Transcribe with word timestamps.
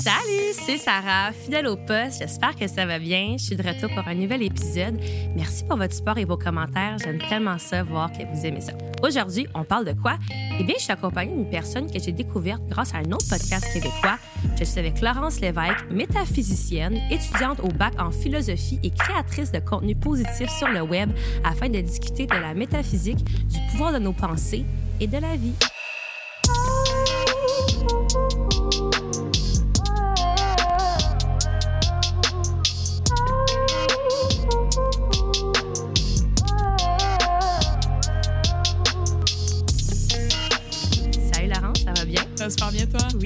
Salut, 0.00 0.52
c'est 0.52 0.78
Sarah, 0.78 1.32
fidèle 1.32 1.66
au 1.66 1.74
poste. 1.74 2.20
J'espère 2.20 2.54
que 2.54 2.68
ça 2.68 2.86
va 2.86 3.00
bien. 3.00 3.34
Je 3.36 3.46
suis 3.46 3.56
de 3.56 3.62
retour 3.64 3.90
pour 3.90 4.06
un 4.06 4.14
nouvel 4.14 4.44
épisode. 4.44 4.96
Merci 5.34 5.64
pour 5.64 5.76
votre 5.76 5.92
support 5.92 6.18
et 6.18 6.24
vos 6.24 6.36
commentaires. 6.36 6.96
J'aime 7.02 7.18
tellement 7.28 7.58
ça, 7.58 7.82
voir 7.82 8.12
que 8.12 8.18
vous 8.32 8.46
aimez 8.46 8.60
ça. 8.60 8.74
Aujourd'hui, 9.02 9.48
on 9.56 9.64
parle 9.64 9.86
de 9.86 10.00
quoi? 10.00 10.16
Eh 10.60 10.62
bien, 10.62 10.76
je 10.78 10.84
suis 10.84 10.92
accompagnée 10.92 11.34
d'une 11.34 11.50
personne 11.50 11.90
que 11.90 11.98
j'ai 11.98 12.12
découverte 12.12 12.62
grâce 12.68 12.94
à 12.94 12.98
un 12.98 13.10
autre 13.10 13.28
podcast 13.28 13.66
québécois. 13.72 14.18
Je 14.56 14.62
suis 14.62 14.78
avec 14.78 15.00
Laurence 15.00 15.40
Lévesque, 15.40 15.90
métaphysicienne, 15.90 17.00
étudiante 17.10 17.58
au 17.58 17.68
bac 17.68 17.94
en 17.98 18.12
philosophie 18.12 18.78
et 18.84 18.90
créatrice 18.90 19.50
de 19.50 19.58
contenu 19.58 19.96
positif 19.96 20.48
sur 20.48 20.68
le 20.68 20.80
web 20.80 21.10
afin 21.42 21.68
de 21.68 21.80
discuter 21.80 22.26
de 22.26 22.36
la 22.36 22.54
métaphysique, 22.54 23.24
du 23.24 23.58
pouvoir 23.72 23.92
de 23.92 23.98
nos 23.98 24.12
pensées 24.12 24.64
et 25.00 25.08
de 25.08 25.18
la 25.18 25.34
vie. 25.34 25.54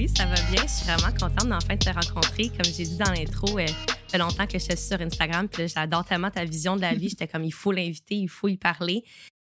Oui, 0.03 0.09
ça 0.09 0.25
va 0.25 0.35
bien. 0.51 0.61
Je 0.63 0.67
suis 0.69 0.83
vraiment 0.85 1.17
contente 1.17 1.47
d'enfin 1.47 1.77
te 1.77 1.89
rencontrer. 1.89 2.49
Comme 2.49 2.65
j'ai 2.65 2.83
dit 2.83 2.97
dans 2.97 3.09
l'intro, 3.11 3.57
euh, 3.57 3.65
ça 3.65 3.95
fait 4.09 4.17
longtemps 4.17 4.45
que 4.45 4.59
je 4.59 4.65
suis 4.65 4.75
sur 4.75 4.99
Instagram. 4.99 5.47
Puis 5.47 5.69
j'adore 5.69 6.03
tellement 6.03 6.29
ta 6.29 6.43
vision 6.43 6.75
de 6.75 6.81
la 6.81 6.93
vie. 6.93 7.07
J'étais 7.11 7.25
comme, 7.25 7.45
il 7.45 7.53
faut 7.53 7.71
l'inviter, 7.71 8.15
il 8.15 8.27
faut 8.27 8.49
y 8.49 8.57
parler. 8.57 9.05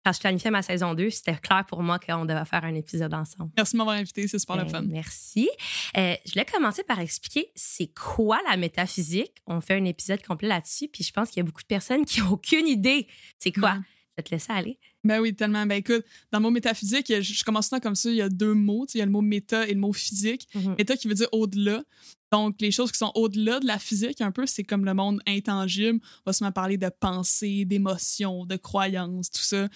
Quand 0.03 0.11
je 0.11 0.19
planifiais 0.19 0.49
ma 0.49 0.63
saison 0.63 0.95
2, 0.95 1.11
c'était 1.11 1.35
clair 1.35 1.65
pour 1.67 1.83
moi 1.83 1.99
qu'on 1.99 2.25
devait 2.25 2.45
faire 2.45 2.63
un 2.63 2.73
épisode 2.73 3.13
ensemble. 3.13 3.51
Merci 3.55 3.73
de 3.73 3.77
m'avoir 3.77 3.97
invité, 3.97 4.27
c'est 4.27 4.39
super 4.39 4.55
le 4.55 4.63
Euh, 4.63 4.69
fun. 4.69 4.81
Merci. 4.89 5.47
Euh, 5.95 6.15
je 6.25 6.31
voulais 6.31 6.45
commencer 6.45 6.81
par 6.83 6.99
expliquer 6.99 7.51
c'est 7.53 7.93
quoi 7.93 8.39
la 8.49 8.57
métaphysique? 8.57 9.33
On 9.45 9.61
fait 9.61 9.75
un 9.75 9.85
épisode 9.85 10.23
complet 10.23 10.47
là-dessus, 10.47 10.87
puis 10.87 11.03
je 11.03 11.11
pense 11.13 11.29
qu'il 11.29 11.37
y 11.37 11.41
a 11.41 11.43
beaucoup 11.43 11.61
de 11.61 11.67
personnes 11.67 12.05
qui 12.05 12.21
n'ont 12.21 12.31
aucune 12.31 12.67
idée. 12.67 13.05
C'est 13.37 13.51
quoi? 13.51 13.77
Vais 14.19 14.23
te 14.23 14.31
laisser 14.35 14.51
aller. 14.51 14.77
Ben 15.03 15.19
oui, 15.21 15.33
tellement. 15.33 15.65
Ben 15.65 15.75
écoute, 15.75 16.03
dans 16.31 16.39
le 16.39 16.43
mot 16.43 16.51
métaphysique, 16.51 17.07
je, 17.07 17.21
je 17.21 17.43
commence 17.43 17.67
ça 17.67 17.79
comme 17.79 17.95
ça, 17.95 18.09
il 18.09 18.15
y 18.17 18.21
a 18.21 18.29
deux 18.29 18.53
mots. 18.53 18.85
tu 18.85 18.93
sais, 18.93 18.97
Il 18.97 18.99
y 18.99 19.03
a 19.03 19.05
le 19.05 19.11
mot 19.11 19.21
méta 19.21 19.67
et 19.67 19.73
le 19.73 19.79
mot 19.79 19.93
physique. 19.93 20.47
Mhm. 20.55 20.75
Méta 20.77 20.95
qui 20.97 21.07
veut 21.07 21.13
dire 21.15 21.29
au-delà. 21.31 21.83
Donc, 22.31 22.57
les 22.61 22.71
choses 22.71 22.91
qui 22.91 22.97
sont 22.99 23.11
au-delà 23.15 23.59
de 23.59 23.65
la 23.65 23.79
physique, 23.79 24.21
un 24.21 24.31
peu, 24.31 24.45
c'est 24.45 24.63
comme 24.63 24.85
le 24.85 24.93
monde 24.93 25.19
intangible. 25.27 25.99
On 26.25 26.29
va 26.29 26.33
souvent 26.33 26.51
parler 26.51 26.77
de 26.77 26.89
pensée, 26.99 27.65
d'émotions, 27.65 28.45
de 28.45 28.55
croyances, 28.55 29.31
tout 29.31 29.41
ça. 29.41 29.67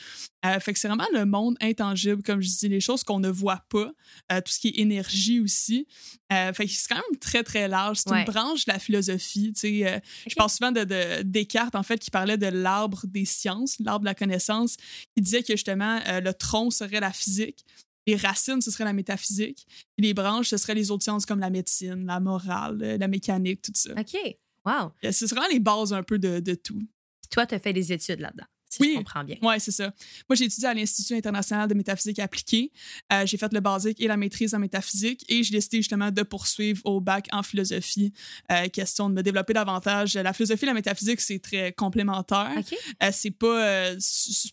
Euh, 0.46 0.60
fait 0.60 0.74
que 0.74 0.80
c'est 0.80 0.88
vraiment 0.88 1.08
le 1.14 1.26
monde 1.26 1.56
intangible, 1.62 2.22
comme 2.22 2.42
je 2.42 2.50
dis, 2.50 2.68
les 2.70 2.80
choses 2.80 3.04
qu'on 3.04 3.20
ne 3.20 3.30
voit 3.30 3.64
pas, 3.70 3.92
euh, 4.32 4.42
tout 4.42 4.52
ce 4.52 4.60
qui 4.60 4.68
est 4.68 4.80
énergie 4.80 5.40
aussi. 5.40 5.88
Euh, 6.32 6.54
fait 6.54 6.66
que 6.66 6.72
c'est 6.72 6.88
quand 6.90 6.96
même 7.10 7.20
très, 7.20 7.44
très 7.44 7.68
large. 7.68 7.98
C'est 7.98 8.12
Ouais. 8.12 8.20
une 8.20 8.26
branche 8.32 8.66
de 8.66 8.72
la 8.74 8.80
philosophie. 8.80 9.54
tu 9.54 9.60
sais. 9.82 10.02
Je 10.28 10.36
parle 10.36 10.50
souvent 10.50 10.72
de, 10.72 10.84
de 10.84 11.22
Descartes, 11.24 11.76
en 11.76 11.84
fait, 11.84 11.98
qui 12.00 12.12
parlait 12.12 12.38
de 12.38 12.48
l'arbre 12.48 13.02
des 13.08 13.26
sciences, 13.26 13.78
l'arbre 13.80 14.02
de 14.02 14.06
la 14.06 14.16
connaissance, 14.16 14.76
qui 15.16 15.22
disait 15.24 15.42
que 15.44 15.54
justement, 15.54 16.00
le 16.08 16.32
tronc 16.34 16.70
serait 16.72 17.00
la 17.00 17.12
physique, 17.12 17.66
les 18.06 18.16
racines, 18.16 18.62
ce 18.62 18.72
serait 18.72 18.84
la 18.84 18.94
métaphysique, 18.94 19.66
les 19.98 20.14
branches, 20.14 20.50
ce 20.50 20.58
seraient 20.58 20.76
les 20.76 20.92
autres 20.92 21.04
sciences 21.04 21.26
comme 21.26 21.40
la 21.40 21.50
médecine, 21.50 22.06
la 22.06 22.20
morale, 22.20 22.80
euh, 22.84 22.98
la 22.98 23.08
mécanique, 23.08 23.62
tout 23.62 23.72
ça. 23.76 23.92
OK. 23.98 24.18
Wow. 24.66 24.92
Euh, 25.04 25.12
C'est 25.12 25.30
vraiment 25.30 25.48
les 25.52 25.60
bases 25.60 25.94
un 25.94 26.04
peu 26.04 26.20
de, 26.20 26.40
de 26.40 26.56
tout. 26.56 26.82
Toi, 27.30 27.46
tu 27.46 27.56
as 27.56 27.60
fait 27.60 27.74
des 27.74 27.92
études 27.92 28.20
là-dedans, 28.20 28.46
si 28.76 28.82
Oui. 28.82 28.92
je 28.94 28.98
comprends 28.98 29.24
bien. 29.24 29.38
Ouais, 29.42 29.60
c'est 29.60 29.72
ça. 29.72 29.94
Moi, 30.30 30.36
j'ai 30.36 30.46
étudié 30.46 30.68
à 30.68 30.74
l'Institut 30.74 31.14
international 31.16 31.68
de 31.68 31.74
métaphysique 31.74 32.20
appliquée. 32.20 32.72
Euh, 33.12 33.26
j'ai 33.26 33.38
fait 33.38 33.52
le 33.54 33.60
basique 33.60 34.00
et 34.02 34.08
la 34.08 34.18
maîtrise 34.18 34.54
en 34.56 34.60
métaphysique 34.60 35.24
et 35.30 35.44
j'ai 35.44 35.52
décidé 35.52 35.78
justement 35.78 36.12
de 36.12 36.24
poursuivre 36.24 36.82
au 36.86 37.00
bac 37.02 37.28
en 37.32 37.44
philosophie. 37.44 38.14
Euh, 38.52 38.68
question 38.70 39.10
de 39.10 39.16
me 39.16 39.22
développer 39.24 39.54
davantage. 39.54 40.16
La 40.16 40.34
philosophie 40.34 40.64
et 40.66 40.68
la 40.68 40.74
métaphysique, 40.74 41.22
c'est 41.22 41.40
très 41.40 41.72
complémentaire. 41.74 42.52
OK. 42.58 42.76
Euh, 43.04 43.10
c'est 43.12 43.32
pas 43.32 43.66
euh, 43.66 43.98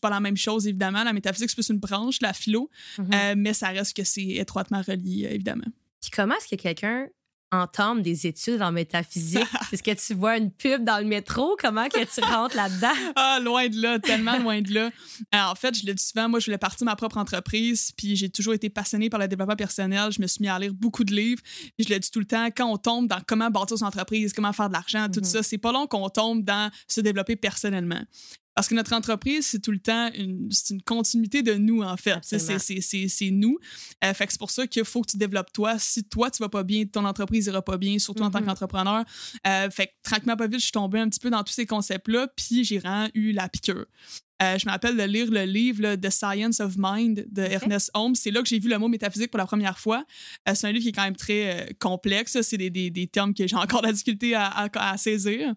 pas 0.00 0.10
la 0.10 0.20
même 0.20 0.36
chose 0.36 0.66
évidemment 0.66 1.02
la 1.04 1.12
métaphysique 1.12 1.50
c'est 1.50 1.54
plus 1.56 1.68
une 1.70 1.78
branche 1.78 2.18
la 2.20 2.32
philo 2.32 2.70
Mhm. 2.98 3.10
euh, 3.14 3.34
mais 3.36 3.52
ça 3.52 3.68
reste 3.68 3.96
que 3.96 4.04
c'est 4.04 4.22
étroitement 4.24 4.82
relié 4.82 5.28
évidemment 5.30 5.64
Puis 6.00 6.10
comment 6.10 6.34
est-ce 6.36 6.48
que 6.48 6.60
quelqu'un 6.60 7.06
entame 7.52 8.02
des 8.02 8.26
études 8.26 8.62
en 8.62 8.72
métaphysique? 8.72 9.44
est-ce 9.72 9.82
que 9.82 9.90
tu 9.90 10.14
vois 10.14 10.36
une 10.36 10.50
pub 10.50 10.84
dans 10.84 10.98
le 10.98 11.04
métro? 11.04 11.56
Comment 11.58 11.88
que 11.88 12.04
tu 12.04 12.20
rentres 12.20 12.56
là-dedans? 12.56 12.92
ah 13.16 13.38
loin 13.42 13.68
de 13.68 13.80
là 13.80 13.98
tellement 13.98 14.38
loin 14.38 14.60
de 14.60 14.72
là 14.72 14.90
Alors, 15.32 15.52
en 15.52 15.54
fait 15.54 15.78
je 15.78 15.86
le 15.86 15.94
dis 15.94 16.02
souvent 16.02 16.28
moi 16.28 16.40
je 16.40 16.46
voulais 16.46 16.58
partir 16.58 16.84
ma 16.84 16.96
propre 16.96 17.16
entreprise 17.18 17.92
puis 17.96 18.16
j'ai 18.16 18.28
toujours 18.28 18.54
été 18.54 18.70
passionnée 18.70 19.10
par 19.10 19.20
le 19.20 19.28
développement 19.28 19.56
personnel 19.56 20.10
je 20.12 20.20
me 20.22 20.26
suis 20.26 20.42
mis 20.42 20.48
à 20.48 20.58
lire 20.58 20.72
beaucoup 20.74 21.04
de 21.04 21.12
livres 21.14 21.42
puis 21.76 21.86
je 21.88 21.92
le 21.92 21.98
dis 21.98 22.10
tout 22.10 22.20
le 22.20 22.26
temps 22.26 22.46
quand 22.54 22.66
on 22.70 22.76
tombe 22.76 23.08
dans 23.08 23.20
comment 23.26 23.50
bâtir 23.50 23.78
son 23.78 23.84
entreprise 23.86 24.32
comment 24.32 24.52
faire 24.52 24.68
de 24.68 24.74
l'argent 24.74 25.06
tout 25.12 25.20
Mhm. 25.20 25.24
ça 25.24 25.42
c'est 25.42 25.58
pas 25.58 25.72
long 25.72 25.86
qu'on 25.86 26.08
tombe 26.08 26.44
dans 26.44 26.70
se 26.88 27.00
développer 27.00 27.36
personnellement 27.36 28.00
parce 28.60 28.68
que 28.68 28.74
notre 28.74 28.92
entreprise, 28.92 29.46
c'est 29.46 29.60
tout 29.60 29.70
le 29.72 29.78
temps 29.78 30.10
une, 30.14 30.50
continuité 30.84 31.42
de 31.42 31.54
nous, 31.54 31.80
en 31.82 31.96
fait. 31.96 32.18
C'est- 32.20 33.30
nous. 33.30 33.58
Euh, 34.04 34.12
fait 34.12 34.26
que 34.26 34.32
c'est 34.32 34.38
pour 34.38 34.50
ça 34.50 34.66
qu'il 34.66 34.84
faut 34.84 35.00
que 35.00 35.10
tu 35.12 35.16
développes 35.16 35.50
toi. 35.50 35.78
Si 35.78 36.04
toi, 36.04 36.30
tu 36.30 36.42
vas 36.42 36.50
pas 36.50 36.62
bien, 36.62 36.84
ton 36.84 37.06
entreprise 37.06 37.46
ira 37.46 37.62
pas 37.62 37.78
bien, 37.78 37.98
surtout 37.98 38.22
en 38.22 38.30
tant 38.30 38.40
Mhm. 38.40 38.46
qu'entrepreneur. 38.48 39.04
Euh, 39.46 39.70
fait 39.70 39.86
que 39.86 39.92
tranquillement, 40.02 40.36
pas 40.36 40.46
vite, 40.46 40.58
je 40.58 40.64
suis 40.64 40.72
tombée 40.72 41.00
un 41.00 41.08
petit 41.08 41.20
peu 41.20 41.30
dans 41.30 41.42
tous 41.42 41.54
ces 41.54 41.64
concepts-là, 41.64 42.28
puis 42.36 42.62
j'ai 42.64 42.78
vraiment 42.80 43.08
eu 43.14 43.32
la 43.32 43.48
piqûre. 43.48 43.86
Euh, 44.42 44.56
je 44.58 44.64
me 44.66 44.70
rappelle 44.72 44.96
de 44.96 45.02
lire 45.02 45.30
le 45.30 45.44
livre 45.44 45.82
là, 45.82 45.98
The 45.98 46.08
Science 46.08 46.60
of 46.60 46.74
Mind 46.78 47.26
de 47.30 47.42
Ernest 47.42 47.90
Holmes. 47.92 48.14
C'est 48.14 48.30
là 48.30 48.40
que 48.42 48.48
j'ai 48.48 48.58
vu 48.58 48.70
le 48.70 48.78
mot 48.78 48.88
métaphysique 48.88 49.30
pour 49.30 49.36
la 49.36 49.44
première 49.44 49.78
fois. 49.78 50.02
Euh, 50.48 50.54
c'est 50.54 50.66
un 50.66 50.72
livre 50.72 50.82
qui 50.82 50.88
est 50.88 50.92
quand 50.92 51.04
même 51.04 51.14
très 51.16 51.60
euh, 51.60 51.66
complexe. 51.78 52.40
C'est 52.40 52.56
des, 52.56 52.70
des- 52.70 52.90
des 52.90 53.06
termes 53.06 53.34
que 53.34 53.46
j'ai 53.46 53.56
encore 53.56 53.82
de 53.82 53.88
la 53.88 53.92
difficulté 53.92 54.34
à, 54.34 54.46
à- 54.46 54.92
à 54.92 54.96
saisir. 54.96 55.54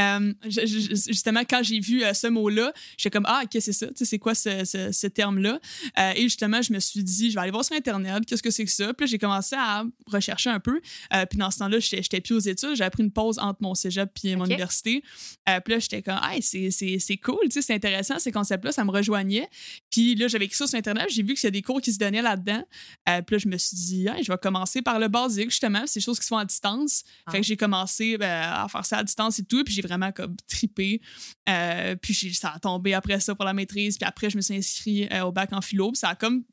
Euh, 0.00 0.32
je- 0.46 0.64
je- 0.66 0.94
justement, 1.12 1.42
quand 1.48 1.62
j'ai 1.62 1.78
vu 1.78 2.02
euh, 2.02 2.14
ce 2.14 2.26
mot-là, 2.26 2.72
j'étais 2.96 3.10
comme 3.10 3.26
Ah, 3.28 3.42
qu'est-ce 3.50 3.66
que 3.66 3.72
c'est 3.72 3.78
ça? 3.86 3.88
Tu 3.88 3.92
sais, 3.98 4.04
c'est 4.06 4.18
quoi 4.18 4.34
ce, 4.34 4.64
ce- 4.64 4.90
ce 4.90 5.06
terme-là? 5.06 5.60
Euh, 5.98 6.12
et 6.16 6.22
justement, 6.22 6.62
je 6.62 6.72
me 6.72 6.80
suis 6.80 7.04
dit, 7.04 7.30
je 7.30 7.34
vais 7.34 7.40
aller 7.42 7.50
voir 7.50 7.64
sur 7.64 7.76
Internet, 7.76 8.24
qu'est-ce 8.26 8.42
que 8.42 8.50
c'est 8.50 8.64
que 8.64 8.70
ça? 8.70 8.94
Puis 8.94 9.04
là, 9.06 9.10
j'ai 9.10 9.18
commencé 9.18 9.54
à 9.58 9.84
rechercher 10.06 10.50
un 10.50 10.60
peu. 10.60 10.80
Puis 11.28 11.38
dans 11.38 11.50
ce 11.50 11.58
temps-là, 11.58 11.78
j'étais 11.78 12.02
j'étais 12.02 12.20
plus 12.20 12.34
aux 12.34 12.38
études. 12.40 12.74
J'avais 12.74 12.90
pris 12.90 13.02
une 13.02 13.12
pause 13.12 13.38
entre 13.38 13.58
mon 13.62 13.74
cégep 13.74 14.10
et 14.24 14.34
mon 14.36 14.44
Ok. 14.44 14.50
université. 14.50 15.02
Puis 15.46 15.74
là, 15.74 15.78
j'étais 15.78 16.02
comme, 16.02 16.20
hey, 16.22 16.40
c'est- 16.42 16.70
c'est 16.70 16.98
c'est 16.98 17.16
cool, 17.18 17.38
tu 17.44 17.50
sais, 17.52 17.62
c'est 17.62 17.74
intéressant, 17.74 18.18
ces 18.18 18.32
concepts-là, 18.32 18.72
ça 18.72 18.84
me 18.84 18.90
rejoignait. 18.90 19.48
Puis 19.90 20.14
là, 20.14 20.28
j'avais 20.28 20.46
écrit 20.46 20.56
ça 20.56 20.66
sur 20.66 20.78
Internet, 20.78 21.06
j'ai 21.10 21.22
vu 21.22 21.34
qu'il 21.34 21.44
y 21.44 21.46
a 21.48 21.50
des 21.50 21.62
cours 21.62 21.80
qui 21.80 21.92
se 21.92 21.98
donnaient 21.98 22.22
là-dedans. 22.22 22.64
Puis 23.04 23.34
là, 23.36 23.38
je 23.38 23.48
me 23.48 23.58
suis 23.58 23.76
dit, 23.76 24.06
Hey, 24.08 24.22
je 24.24 24.32
vais 24.32 24.38
commencer 24.38 24.80
par 24.82 24.98
le 24.98 25.08
basique, 25.08 25.50
justement, 25.50 25.84
des 25.94 26.00
choses 26.00 26.18
qui 26.18 26.24
se 26.24 26.28
font 26.28 26.38
à 26.38 26.44
distance. 26.44 27.04
Ah. 27.26 27.32
Fait 27.32 27.40
que 27.40 27.46
j'ai 27.46 27.56
commencé 27.56 28.16
ben, 28.16 28.42
à 28.42 28.66
faire 28.70 28.84
ça 28.86 28.98
à 28.98 29.04
distance 29.04 29.38
et 29.38 29.44
tout, 29.44 29.62
puis 29.64 29.74
j'ai 29.82 29.88
vraiment 29.88 30.12
comme 30.12 30.36
tripé. 30.48 31.00
Euh, 31.48 31.96
puis 31.96 32.14
ça 32.34 32.52
a 32.54 32.58
tombé 32.58 32.94
après 32.94 33.20
ça 33.20 33.34
pour 33.34 33.44
la 33.44 33.52
maîtrise, 33.52 33.98
puis 33.98 34.06
après, 34.08 34.30
je 34.30 34.36
me 34.36 34.42
suis 34.42 34.54
inscrit 34.56 35.08
euh, 35.12 35.22
au 35.22 35.32
bac 35.32 35.52
en 35.52 35.60
philo, 35.60 35.90
puis 35.92 35.98
ça 35.98 36.10
a 36.10 36.14
comme 36.14 36.44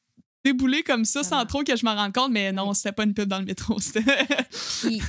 déboulé 0.44 0.84
comme 0.84 1.06
ça 1.06 1.22
sans 1.24 1.30
Vraiment. 1.38 1.46
trop 1.46 1.64
que 1.64 1.76
je 1.76 1.86
m'en 1.86 1.96
rende 1.96 2.14
compte, 2.14 2.32
mais 2.32 2.52
non, 2.52 2.74
c'était 2.74 2.92
pas 2.94 3.04
une 3.04 3.14
pub 3.14 3.28
dans 3.30 3.40
le 3.40 3.46
métro. 3.46 3.78
Puis, 4.82 5.02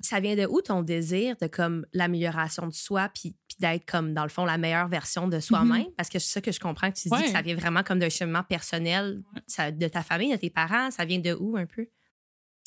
ça 0.00 0.20
vient 0.20 0.36
de 0.36 0.46
où 0.46 0.60
ton 0.60 0.82
désir 0.82 1.34
de 1.40 1.48
comme 1.48 1.84
l'amélioration 1.92 2.68
de 2.68 2.72
soi, 2.72 3.08
puis, 3.12 3.34
puis 3.48 3.56
d'être 3.58 3.84
comme, 3.84 4.14
dans 4.14 4.22
le 4.22 4.28
fond, 4.28 4.44
la 4.44 4.56
meilleure 4.58 4.86
version 4.86 5.26
de 5.26 5.40
soi-même? 5.40 5.86
Parce 5.96 6.08
que 6.08 6.20
c'est 6.20 6.32
ça 6.34 6.40
que 6.40 6.52
je 6.52 6.60
comprends 6.60 6.90
que 6.92 6.96
tu 6.96 7.08
dis, 7.08 7.14
Ouais. 7.14 7.24
que 7.24 7.30
ça 7.30 7.42
vient 7.42 7.56
vraiment 7.56 7.82
comme 7.82 7.98
d'un 7.98 8.08
cheminement 8.08 8.44
personnel 8.44 9.22
ça- 9.48 9.72
de 9.72 9.88
ta 9.88 10.02
famille, 10.04 10.30
de 10.30 10.36
tes 10.36 10.50
parents. 10.50 10.90
Ça 10.92 11.04
vient 11.04 11.18
de 11.18 11.34
où 11.38 11.56
un 11.56 11.66
peu? 11.66 11.88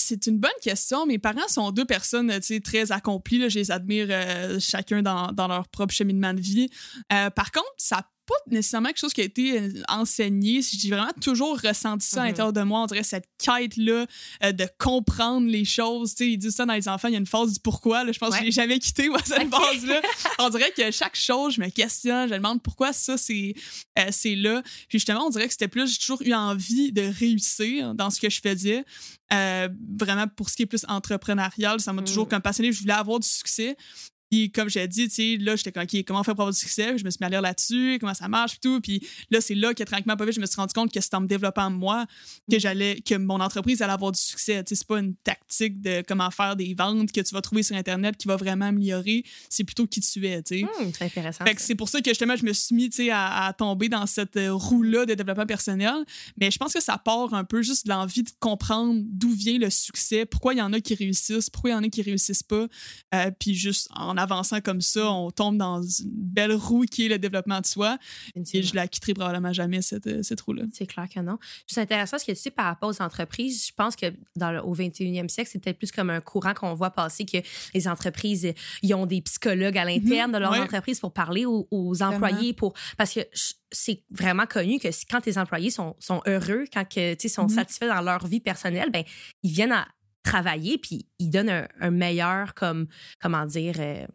C'est 0.09 0.25
une 0.25 0.39
bonne 0.39 0.49
question. 0.63 1.05
Mes 1.05 1.19
parents 1.19 1.47
sont 1.47 1.69
deux 1.69 1.85
personnes 1.85 2.33
très 2.63 2.91
accomplies. 2.91 3.47
Je 3.47 3.59
les 3.59 3.69
admire 3.69 4.07
euh, 4.09 4.59
chacun 4.59 5.03
dans, 5.03 5.47
leur 5.47 5.67
propre 5.67 5.93
cheminement 5.93 6.33
de 6.33 6.41
vie. 6.41 6.67
Euh, 7.13 7.29
par 7.29 7.51
contre, 7.51 7.71
ça 7.77 8.01
pas 8.29 8.35
nécessairement 8.51 8.89
quelque 8.89 8.99
chose 8.99 9.13
qui 9.13 9.21
a 9.21 9.25
été 9.25 9.59
euh, 9.59 9.69
enseigné. 9.87 10.61
J'ai 10.61 10.89
vraiment 10.89 11.11
toujours 11.19 11.59
ressenti 11.59 12.07
ça 12.07 12.21
à 12.21 12.23
Mhm. 12.23 12.27
l'intérieur 12.29 12.53
de 12.53 12.61
moi. 12.61 12.81
On 12.83 12.85
dirait 12.85 13.03
cette 13.03 13.25
quête-là 13.43 14.05
euh, 14.43 14.51
de 14.51 14.67
comprendre 14.77 15.47
les 15.47 15.65
choses. 15.65 16.11
Tu 16.15 16.23
sais, 16.25 16.31
ils 16.31 16.37
disent 16.37 16.55
ça 16.55 16.65
dans 16.65 16.73
les 16.73 16.87
enfants, 16.87 17.07
il 17.07 17.13
y 17.13 17.15
a 17.15 17.19
une 17.19 17.25
phase 17.25 17.53
du 17.53 17.59
pourquoi. 17.59 18.03
là. 18.03 18.11
Je 18.11 18.19
pense 18.19 18.29
Ouais. 18.29 18.35
que 18.37 18.41
je 18.41 18.45
l'ai 18.45 18.51
jamais 18.51 18.77
quitté, 18.79 19.09
moi, 19.09 19.19
cette 19.25 19.49
phase-là. 19.49 20.01
On 20.39 20.49
dirait 20.49 20.71
que 20.71 20.91
chaque 20.91 21.15
chose, 21.15 21.55
je 21.55 21.61
me 21.61 21.69
questionne, 21.69 22.27
je 22.29 22.33
me 22.33 22.37
demande 22.37 22.61
pourquoi 22.61 22.93
ça, 22.93 23.17
c'est 23.17 23.53
euh, 23.97 24.05
là. 24.35 24.61
Puis 24.87 24.99
justement, 24.99 25.25
on 25.25 25.29
dirait 25.29 25.47
que 25.47 25.53
c'était 25.53 25.67
plus, 25.67 25.91
j'ai 25.93 25.97
toujours 25.99 26.21
eu 26.21 26.33
envie 26.33 26.91
de 26.91 27.01
réussir 27.01 27.95
dans 27.95 28.09
ce 28.09 28.19
que 28.21 28.29
je 28.29 28.39
faisais. 28.41 28.83
Euh, 29.33 29.69
vraiment, 29.99 30.27
pour 30.27 30.49
ce 30.49 30.55
qui 30.55 30.63
est 30.63 30.65
plus 30.67 30.85
entrepreneurial, 30.87 31.79
ça 31.79 31.93
m'a 31.93 32.01
Mm. 32.01 32.05
toujours 32.05 32.27
comme 32.27 32.41
passionné. 32.41 32.71
Je 32.71 32.79
voulais 32.81 32.93
avoir 32.93 33.19
du 33.19 33.27
succès. 33.27 33.75
Puis 34.29 34.51
comme 34.51 34.69
j'ai 34.69 34.87
dit, 34.87 35.07
tu 35.09 35.15
sais, 35.15 35.37
là, 35.39 35.55
j'étais 35.55 35.71
comme, 35.71 35.83
OK, 35.83 36.03
comment 36.05 36.23
faire 36.23 36.35
pour 36.35 36.43
avoir 36.43 36.53
du 36.53 36.59
succès? 36.59 36.97
Je 36.97 37.03
me 37.03 37.09
suis 37.09 37.17
mis 37.21 37.25
à 37.27 37.29
lire 37.29 37.41
là-dessus, 37.41 37.97
comment 37.99 38.13
ça 38.13 38.27
marche, 38.27 38.53
et 38.55 38.59
tout. 38.61 38.79
Puis 38.81 39.01
là, 39.31 39.41
c'est 39.41 39.55
là 39.55 39.73
que 39.73 39.83
tranquillement, 39.83 40.15
pas 40.17 40.25
vite, 40.25 40.35
je 40.35 40.39
me 40.41 40.45
suis 40.45 40.55
rendu 40.55 40.73
compte 40.73 40.91
que 40.93 41.01
c'était 41.01 41.15
en 41.15 41.21
me 41.21 41.27
développant 41.27 41.69
moi 41.69 42.05
que 42.49 42.55
Mm. 42.55 42.59
j'allais, 42.59 43.01
que 43.01 43.15
mon 43.15 43.39
entreprise 43.39 43.81
allait 43.81 43.93
avoir 43.93 44.11
du 44.11 44.19
succès. 44.19 44.63
Tu 44.63 44.69
sais, 44.69 44.75
c'est 44.79 44.87
pas 44.87 44.99
une 44.99 45.15
tactique 45.15 45.81
de 45.81 46.03
comment 46.07 46.29
faire 46.31 46.55
des 46.55 46.73
ventes 46.73 47.11
que 47.11 47.21
tu 47.21 47.33
vas 47.33 47.41
trouver 47.41 47.63
sur 47.63 47.75
Internet 47.75 48.17
qui 48.17 48.27
va 48.27 48.35
vraiment 48.35 48.65
améliorer. 48.65 49.23
C'est 49.49 49.63
plutôt 49.63 49.87
qui 49.87 50.01
tu 50.01 50.25
es, 50.27 50.41
tu 50.43 50.59
sais. 50.59 50.63
Hum, 50.63 50.91
c'est 50.97 51.05
intéressant. 51.05 51.43
Fait 51.45 51.55
que 51.55 51.61
c'est 51.61 51.75
pour 51.75 51.89
ça 51.89 52.01
que 52.01 52.09
justement, 52.11 52.35
je 52.35 52.45
me 52.45 52.53
suis 52.53 52.75
mis 52.75 52.89
tu 52.89 52.97
sais, 53.05 53.09
à, 53.09 53.45
à 53.45 53.53
tomber 53.53 53.89
dans 53.89 54.05
cette 54.05 54.37
euh, 54.37 54.53
roue-là 54.53 55.05
de 55.05 55.13
développement 55.15 55.45
personnel. 55.45 55.93
Mais 56.39 56.51
je 56.51 56.57
pense 56.57 56.73
que 56.73 56.81
ça 56.81 56.97
part 56.97 57.33
un 57.33 57.43
peu 57.43 57.61
juste 57.61 57.85
de 57.85 57.91
l'envie 57.91 58.23
de 58.23 58.29
comprendre 58.39 59.01
d'où 59.05 59.31
vient 59.31 59.57
le 59.57 59.69
succès, 59.69 60.25
pourquoi 60.25 60.53
il 60.53 60.57
y 60.57 60.61
en 60.61 60.73
a 60.73 60.79
qui 60.79 60.93
réussissent, 60.95 61.49
pourquoi 61.49 61.71
il 61.71 61.73
y 61.73 61.75
en 61.75 61.83
a 61.83 61.89
qui 61.89 62.01
réussissent 62.01 62.43
pas. 62.43 62.67
Euh, 63.15 63.31
puis 63.39 63.55
juste 63.55 63.87
en 63.95 64.17
avançant 64.21 64.61
comme 64.61 64.81
ça, 64.81 65.09
on 65.11 65.31
tombe 65.31 65.57
dans 65.57 65.81
une 65.81 66.09
belle 66.11 66.53
roue 66.53 66.85
qui 66.85 67.05
est 67.05 67.09
le 67.09 67.19
développement 67.19 67.59
de 67.61 67.65
soi. 67.65 67.97
Et 68.53 68.61
je 68.63 68.75
la 68.75 68.87
quitterai 68.87 69.13
probablement 69.13 69.53
jamais, 69.53 69.81
cette, 69.81 70.07
euh, 70.07 70.23
cette 70.23 70.41
roue-là. 70.41 70.63
C'est 70.73 70.85
clair 70.87 71.07
que 71.13 71.19
non. 71.19 71.37
C'est 71.67 71.81
intéressant 71.81 72.17
ce 72.17 72.25
que 72.25 72.31
tu 72.31 72.41
dis 72.43 72.51
par 72.51 72.65
rapport 72.65 72.89
aux 72.89 73.01
entreprises. 73.01 73.67
Je 73.67 73.73
pense 73.75 73.95
que 73.95 74.07
dans 74.35 74.51
le- 74.51 74.61
au 74.63 74.73
21e 74.73 75.29
siècle, 75.29 75.49
c'est 75.51 75.59
peut-être 75.59 75.77
plus 75.77 75.91
comme 75.91 76.09
un 76.09 76.21
courant 76.21 76.53
qu'on 76.53 76.73
voit 76.73 76.91
passer 76.91 77.25
que 77.25 77.37
les 77.73 77.87
entreprises, 77.87 78.53
ils 78.81 78.93
ont 78.93 79.05
des 79.05 79.21
psychologues 79.21 79.77
à 79.77 79.85
l'interne 79.85 80.31
de 80.31 80.37
leur 80.37 80.51
ouais. 80.51 80.59
entreprise 80.59 80.99
pour 80.99 81.13
parler 81.13 81.45
aux, 81.45 81.67
aux 81.71 82.01
employés. 82.01 82.53
pour 82.53 82.73
Parce 82.97 83.13
que 83.13 83.21
c'est 83.71 84.03
vraiment 84.09 84.45
connu 84.45 84.79
que 84.79 84.87
quand 85.09 85.21
tes 85.21 85.37
employés 85.37 85.69
sont, 85.69 85.95
sont 85.99 86.21
heureux, 86.27 86.65
quand 86.73 86.87
que, 86.87 87.15
sont 87.27 87.43
Mhm. 87.43 87.49
satisfaits 87.49 87.87
dans 87.87 88.01
leur 88.01 88.25
vie 88.25 88.39
personnelle, 88.39 88.89
ben, 88.91 89.03
ils 89.43 89.51
viennent 89.51 89.71
à 89.71 89.87
travailler 90.23 90.77
puis 90.77 91.05
ils 91.19 91.29
donnent 91.29 91.49
un, 91.49 91.67
un 91.79 91.91
meilleur, 91.91 92.53
comme, 92.53 92.87
comment 93.21 93.45
dire, 93.45 93.75
euh, 93.79 94.05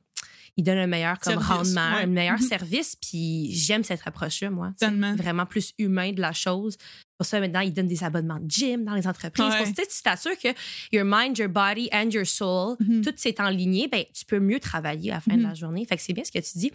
ils 0.56 0.62
donnent 0.62 0.78
un 0.78 0.86
meilleur 0.86 1.18
comme 1.18 1.32
Service, 1.42 1.48
rendement, 1.74 1.96
ouais. 1.96 2.02
un 2.02 2.06
meilleur 2.06 2.38
Mhm. 2.40 2.46
service. 2.48 2.96
Puis 2.96 3.50
j'aime 3.52 3.82
cette 3.82 4.06
approche-là, 4.06 4.50
moi. 4.50 4.72
Tellement. 4.78 5.16
Vraiment 5.16 5.46
plus 5.46 5.72
humain 5.78 6.12
de 6.12 6.20
la 6.20 6.32
chose. 6.32 6.76
Pour 7.16 7.26
ça, 7.26 7.38
maintenant, 7.38 7.60
ils 7.60 7.72
donnent 7.72 7.86
des 7.86 8.02
abonnements 8.02 8.40
de 8.40 8.50
gym 8.50 8.84
dans 8.84 8.94
les 8.94 9.06
entreprises. 9.06 9.44
Ouais. 9.44 9.56
Pour 9.58 9.66
ça, 9.68 9.82
tu 9.86 10.02
t'assures 10.02 10.36
que 10.38 10.48
your 10.92 11.04
mind, 11.06 11.38
your 11.38 11.48
body 11.48 11.88
and 11.92 12.10
your 12.10 12.26
soul, 12.26 12.76
Mhm. 12.80 13.02
tout 13.04 13.12
s'est 13.16 13.40
en 13.40 13.50
ligne, 13.50 13.86
ben, 13.90 14.04
tu 14.12 14.24
peux 14.24 14.40
mieux 14.40 14.58
travailler 14.58 15.10
à 15.12 15.14
la 15.14 15.20
fin 15.20 15.36
de 15.36 15.42
la 15.42 15.50
Mhm. 15.50 15.56
journée. 15.56 15.86
Fait 15.86 15.96
que 15.96 16.02
c'est 16.02 16.12
bien 16.12 16.24
ce 16.24 16.32
que 16.32 16.40
tu 16.40 16.58
dis. 16.58 16.72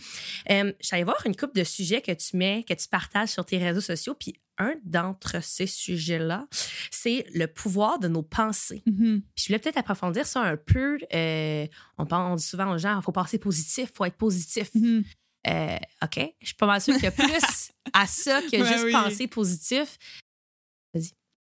Euh, 0.50 0.72
allée 0.92 1.04
voir 1.04 1.18
une 1.26 1.36
couple 1.36 1.58
de 1.60 1.64
sujets 1.64 2.02
que 2.02 2.12
tu 2.14 2.38
mets, 2.38 2.64
que 2.68 2.74
tu 2.74 2.88
partages 2.88 3.30
sur 3.30 3.46
tes 3.46 3.58
réseaux 3.58 3.82
sociaux. 3.82 4.14
Puis 4.18 4.34
un 4.58 4.76
d'entre 4.86 5.42
ces 5.44 5.68
sujets-là, 5.68 6.48
c'est 6.92 7.26
le 7.34 7.48
pouvoir 7.48 8.00
de 8.00 8.08
nos 8.08 8.24
pensées. 8.24 8.82
Mhm. 8.86 9.22
Puis 9.36 9.44
je 9.44 9.48
voulais 9.48 9.60
peut-être 9.60 9.78
approfondir 9.78 10.26
ça 10.26 10.42
un 10.42 10.58
peu. 10.58 10.98
Euh, 11.14 11.68
on, 11.98 12.06
pense, 12.06 12.46
souvent 12.46 12.74
aux 12.74 12.78
gens, 12.78 12.98
il 13.00 13.04
faut 13.04 13.12
penser 13.12 13.38
positif, 13.40 13.90
il 13.94 13.96
faut 13.98 14.06
être 14.06 14.18
positif. 14.18 14.70
Mhm. 14.74 15.04
Euh, 15.48 15.78
OK, 16.04 16.20
je 16.42 16.48
suis 16.48 16.56
pas 16.56 16.66
mal 16.68 16.82
sûre 16.82 16.94
qu'il 16.96 17.04
y 17.04 17.08
a 17.08 17.12
plus 17.12 17.24
à 17.94 18.06
ça 18.06 18.42
que 18.42 18.58
Ouais, 18.58 18.68
juste 18.68 18.84
oui. 18.86 18.92
penser 18.92 19.28
positif. 19.28 19.98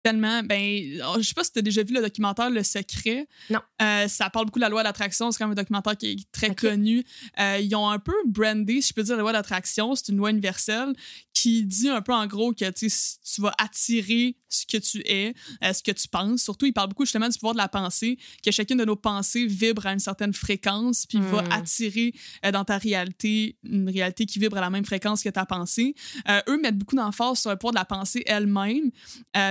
Tellement. 0.03 0.41
Ben, 0.44 1.01
oh, 1.05 1.15
je 1.17 1.23
sais 1.27 1.33
pas 1.33 1.44
si 1.44 1.51
tu 1.51 1.59
as 1.59 1.61
déjà 1.61 1.83
vu 1.83 1.94
le 1.94 2.01
documentaire 2.01 2.49
Le 2.49 2.63
Secret. 2.63 3.27
Non. 3.49 3.59
Euh, 3.81 4.07
ça 4.07 4.29
parle 4.29 4.45
beaucoup 4.45 4.59
de 4.59 4.63
la 4.63 4.69
loi 4.69 4.83
d'attraction. 4.83 5.31
C'est 5.31 5.38
quand 5.38 5.45
même 5.45 5.51
un 5.51 5.61
documentaire 5.61 5.97
qui 5.97 6.11
est 6.11 6.31
très 6.31 6.55
connu. 6.55 7.03
Euh, 7.39 7.59
ils 7.59 7.75
ont 7.75 7.89
un 7.89 7.99
peu 7.99 8.13
brandé, 8.25 8.81
si 8.81 8.89
je 8.89 8.94
peux 8.94 9.03
dire, 9.03 9.15
la 9.15 9.21
loi 9.21 9.33
d'attraction. 9.33 9.95
C'est 9.95 10.09
une 10.09 10.17
loi 10.17 10.29
universelle 10.29 10.94
qui 11.42 11.63
dit 11.66 11.88
un 11.88 12.01
peu 12.01 12.13
en 12.13 12.25
gros 12.25 12.51
que 12.51 12.66
tu 12.72 13.42
vas 13.42 13.54
attirer 13.60 14.36
ce 14.50 14.66
que 14.66 14.78
tu 14.78 15.04
es, 15.06 15.36
euh, 15.63 15.72
ce 15.72 15.84
que 15.84 15.92
tu 15.92 16.07
penses. 16.07 16.42
Surtout, 16.42 16.66
il 16.66 16.74
parle 16.74 16.89
beaucoup 16.89 17.06
justement 17.06 17.30
du 17.30 17.38
pouvoir 17.38 17.54
de 17.54 17.60
la 17.60 17.68
pensée, 17.68 18.18
que 18.44 18.50
chacune 18.50 18.78
de 18.78 18.86
nos 18.86 18.95
pensées 18.95 19.45
vibre 19.45 19.86
à 19.86 19.94
une 19.94 20.00
certaine 20.00 20.34
fréquence, 20.34 21.06
puis 21.06 21.19
va 21.19 21.44
Hmm. 21.44 21.51
attirer 21.51 22.13
euh, 22.44 22.51
dans 22.51 22.66
ta 22.66 22.80
réalité 22.80 23.56
une 23.63 23.88
réalité 23.88 24.25
qui 24.25 24.39
vibre 24.39 24.57
à 24.57 24.62
la 24.62 24.72
même 24.72 24.86
fréquence 24.86 25.22
que 25.22 25.30
ta 25.30 25.45
pensée. 25.45 25.94
Euh, 26.28 26.42
eux 26.50 26.60
mettent 26.60 26.78
beaucoup 26.78 26.95
d'emphase 26.95 27.40
sur 27.40 27.51
le 27.51 27.57
pouvoir 27.57 27.74
de 27.74 27.78
la 27.80 27.86
pensée 27.86 28.24
elle-même. 28.25 28.90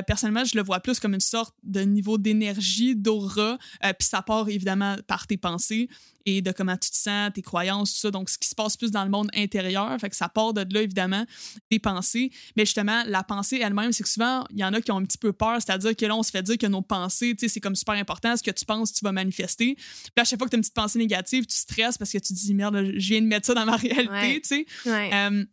Personnellement, 0.06 0.44
je 0.44 0.56
le 0.56 0.65
vois 0.65 0.81
plus 0.81 0.99
comme 0.99 1.15
une 1.15 1.21
sorte 1.21 1.55
de 1.62 1.82
niveau 1.82 2.19
d'énergie, 2.19 2.97
d'aura, 2.97 3.59
puis 3.81 4.09
ça 4.09 4.23
part 4.23 4.49
évidemment 4.49 4.97
par 5.06 5.29
tes 5.29 5.37
pensées 5.37 5.89
et 6.26 6.43
de 6.43 6.52
comment 6.52 6.76
tu 6.76 6.90
te 6.90 6.96
sens, 6.96 7.31
tes 7.32 7.40
croyances, 7.40 7.93
tout 7.94 7.99
ça. 8.00 8.11
Donc, 8.11 8.28
ce 8.28 8.37
qui 8.37 8.49
se 8.49 8.55
passe 8.55 8.76
plus 8.76 8.90
dans 8.90 9.05
le 9.05 9.11
monde 9.11 9.28
intérieur, 9.34 9.96
fait 10.00 10.11
que 10.11 10.17
ça 10.17 10.28
part 10.28 10.52
de 10.52 10.67
là, 10.75 10.82
évidemment, 10.82 11.25
des 11.70 11.78
pensées. 11.78 12.31
Mais 12.56 12.67
justement, 12.67 13.02
la 13.06 13.23
pensée 13.23 13.58
elle-même, 13.62 13.93
c'est 13.93 14.02
que 14.02 14.08
souvent, 14.08 14.44
il 14.50 14.58
y 14.58 14.64
en 14.64 14.75
a 14.75 14.81
qui 14.81 14.90
ont 14.90 14.96
un 14.99 15.05
petit 15.05 15.19
peu 15.19 15.32
peur, 15.32 15.62
c'est-à-dire 15.62 15.94
que 15.96 16.05
là, 16.05 16.17
on 16.17 16.23
se 16.23 16.31
fait 16.31 16.43
dire 16.43 16.58
que 16.58 16.67
nos 16.67 16.82
pensées, 16.82 17.34
tu 17.34 17.46
sais, 17.46 17.55
c'est 17.55 17.61
comme 17.61 17.76
super 17.76 17.94
important, 17.94 18.37
ce 18.37 18.43
que 18.43 18.50
tu 18.50 18.64
penses, 18.64 18.93
tu 18.93 19.05
vas 19.05 19.12
manifester. 19.12 19.75
Puis 19.76 20.12
à 20.17 20.25
chaque 20.25 20.38
fois 20.38 20.46
que 20.46 20.50
tu 20.50 20.56
as 20.56 20.58
une 20.58 20.62
petite 20.62 20.75
pensée 20.75 20.99
négative, 20.99 21.46
tu 21.46 21.56
stresses 21.56 21.96
parce 21.96 22.11
que 22.11 22.19
tu 22.19 22.34
te 22.34 22.38
dis, 22.38 22.52
merde, 22.55 22.75
là, 22.75 22.82
je 22.84 23.08
viens 23.08 23.22
de 23.22 23.26
mettre 23.26 23.46
ça 23.46 23.55
dans 23.55 23.64
ma 23.64 23.76
réalité, 23.76 24.11
Ouais. 24.11 24.40
tu 24.40 24.49
sais. 24.49 24.67
Ouais. 24.87 25.11
Euh, 25.14 25.44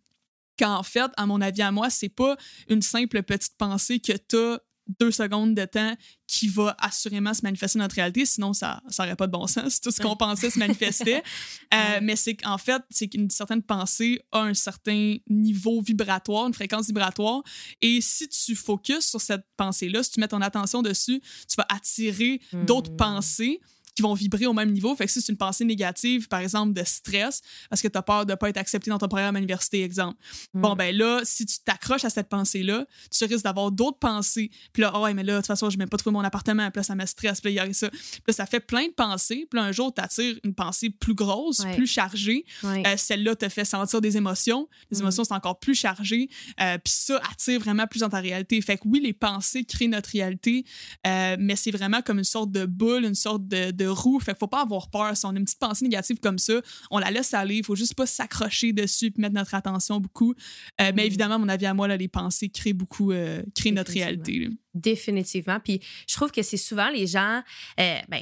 quand 0.59 0.75
en 0.75 0.83
fait, 0.83 1.11
à 1.17 1.25
mon 1.25 1.41
avis, 1.41 1.61
à 1.61 1.71
moi, 1.71 1.89
c'est 1.89 2.09
pas 2.09 2.35
une 2.69 2.81
simple 2.81 3.23
petite 3.23 3.55
pensée 3.57 3.99
que 3.99 4.13
tu 4.13 4.35
as 4.37 4.59
deux 4.99 5.11
secondes 5.11 5.55
de 5.55 5.65
temps 5.65 5.95
qui 6.27 6.47
va 6.47 6.75
assurément 6.79 7.33
se 7.33 7.41
manifester 7.43 7.77
dans 7.79 7.85
notre 7.85 7.95
réalité, 7.95 8.25
sinon 8.25 8.53
ça 8.53 8.81
n'aurait 8.97 9.15
pas 9.15 9.27
de 9.27 9.31
bon 9.31 9.45
sens. 9.47 9.79
Tout 9.81 9.91
ce 9.91 10.01
qu'on 10.01 10.15
pensait 10.15 10.49
se 10.49 10.59
manifestait. 10.59 11.21
Euh, 11.73 11.77
Ouais. 11.93 12.01
Mais 12.01 12.15
c'est 12.15 12.35
qu'en 12.35 12.57
fait, 12.59 12.81
c'est 12.91 13.07
qu'une 13.07 13.29
certaine 13.31 13.63
pensée 13.63 14.21
a 14.31 14.41
un 14.41 14.53
certain 14.53 15.15
niveau 15.27 15.81
vibratoire, 15.81 16.45
une 16.47 16.53
fréquence 16.53 16.85
vibratoire. 16.87 17.41
Et 17.81 17.99
si 17.99 18.27
tu 18.29 18.55
focuses 18.55 19.05
sur 19.05 19.19
cette 19.19 19.43
pensée-là, 19.57 20.03
si 20.03 20.11
tu 20.11 20.19
mets 20.19 20.27
ton 20.27 20.41
attention 20.41 20.81
dessus, 20.83 21.19
tu 21.47 21.55
vas 21.57 21.65
attirer 21.69 22.39
d'autres 22.67 22.91
Hmm. 22.91 22.97
pensées 22.97 23.59
qui 23.95 24.01
vont 24.01 24.13
vibrer 24.13 24.45
au 24.47 24.53
même 24.53 24.71
niveau. 24.71 24.95
Fait 24.95 25.05
que 25.05 25.11
si 25.11 25.21
c'est 25.21 25.31
une 25.31 25.37
pensée 25.37 25.65
négative, 25.65 26.27
par 26.27 26.39
exemple, 26.39 26.73
de 26.73 26.83
stress, 26.83 27.41
parce 27.69 27.81
que 27.81 27.87
tu 27.87 27.97
as 27.97 28.01
peur 28.01 28.25
de 28.25 28.31
ne 28.31 28.35
pas 28.35 28.49
être 28.49 28.57
accepté 28.57 28.89
dans 28.89 28.97
ton 28.97 29.07
programme 29.07 29.35
à 29.35 29.39
l'université, 29.39 29.83
exemple. 29.83 30.17
Mm. 30.53 30.61
Bon, 30.61 30.75
ben 30.75 30.95
là, 30.95 31.21
si 31.23 31.45
tu 31.45 31.57
t'accroches 31.63 32.05
à 32.05 32.09
cette 32.09 32.29
pensée-là, 32.29 32.85
tu 33.15 33.25
risques 33.25 33.43
d'avoir 33.43 33.71
d'autres 33.71 33.99
pensées. 33.99 34.49
Puis 34.71 34.81
là, 34.81 34.91
oh, 34.95 35.01
ouais, 35.03 35.13
mais 35.13 35.23
là, 35.23 35.33
de 35.33 35.37
toute 35.39 35.47
façon, 35.47 35.69
je 35.69 35.75
n'ai 35.77 35.81
même 35.83 35.89
pas 35.89 35.97
trouvé 35.97 36.13
mon 36.13 36.23
appartement. 36.23 36.69
Puis 36.71 36.79
là, 36.79 36.83
ça 36.83 36.95
me 36.95 37.05
stresse. 37.05 37.39
Puis 37.41 37.53
là, 37.53 37.63
il 37.65 37.67
y 37.67 37.69
a 37.71 37.73
ça. 37.73 37.89
Puis 37.89 37.99
là, 38.27 38.33
ça 38.33 38.45
fait 38.45 38.59
plein 38.59 38.87
de 38.87 38.93
pensées. 38.93 39.47
Puis 39.49 39.59
là, 39.59 39.65
un 39.65 39.71
jour, 39.71 39.93
tu 39.93 40.01
attires 40.01 40.39
une 40.43 40.53
pensée 40.55 40.89
plus 40.89 41.13
grosse, 41.13 41.59
Ouais. 41.59 41.75
plus 41.75 41.87
chargée. 41.87 42.45
Ouais. 42.63 42.83
Euh, 42.87 42.95
Celle-là 42.97 43.35
te 43.35 43.47
fait 43.49 43.65
sentir 43.65 44.01
des 44.01 44.17
émotions. 44.17 44.67
Les 44.91 44.97
Mm. 44.97 45.01
émotions 45.01 45.23
sont 45.23 45.33
encore 45.35 45.59
plus 45.59 45.75
chargées. 45.75 46.29
Euh, 46.61 46.77
Puis 46.83 46.93
ça 46.93 47.21
attire 47.31 47.59
vraiment 47.59 47.85
plus 47.87 47.99
dans 47.99 48.09
ta 48.09 48.19
réalité. 48.19 48.59
Fait 48.61 48.77
que 48.77 48.83
oui, 48.87 48.99
les 49.01 49.13
pensées 49.13 49.63
créent 49.65 49.87
notre 49.87 50.09
réalité, 50.09 50.65
euh, 51.07 51.35
mais 51.39 51.55
c'est 51.55 51.71
vraiment 51.71 52.01
comme 52.01 52.17
une 52.17 52.23
sorte 52.23 52.51
de 52.51 52.65
boule, 52.65 53.05
une 53.05 53.15
sorte 53.15 53.47
de, 53.47 53.71
de 53.71 53.82
roue. 53.87 54.19
Fait 54.19 54.31
qu'il 54.33 54.39
faut 54.39 54.47
pas 54.47 54.61
avoir 54.61 54.89
peur. 54.89 55.15
Si 55.17 55.25
on 55.25 55.29
a 55.29 55.37
une 55.37 55.45
petite 55.45 55.59
pensée 55.59 55.83
négative 55.85 56.17
comme 56.21 56.37
ça, 56.39 56.53
on 56.91 56.99
la 56.99 57.11
laisse 57.11 57.33
aller. 57.33 57.55
Il 57.57 57.65
faut 57.65 57.75
juste 57.75 57.95
pas 57.95 58.05
s'accrocher 58.05 58.73
dessus 58.73 59.07
et 59.07 59.13
mettre 59.21 59.35
notre 59.35 59.53
attention 59.55 59.99
beaucoup. 59.99 60.33
Euh, 60.81 60.91
Mais 60.95 61.03
Mm. 61.03 61.07
évidemment, 61.07 61.35
à 61.35 61.37
mon 61.39 61.49
avis, 61.49 61.65
à 61.65 61.73
moi, 61.73 61.87
là, 61.87 61.97
les 61.97 62.07
pensées 62.07 62.49
créent 62.49 62.73
beaucoup, 62.73 63.11
euh, 63.11 63.41
créent 63.55 63.71
notre 63.71 63.91
réalité. 63.91 64.39
là. 64.39 64.47
Définitivement. 64.73 65.59
Puis 65.59 65.79
je 66.07 66.15
trouve 66.15 66.31
que 66.31 66.41
c'est 66.43 66.57
souvent 66.57 66.89
les 66.89 67.07
gens, 67.07 67.41
euh, 67.79 67.97
ben, 68.09 68.21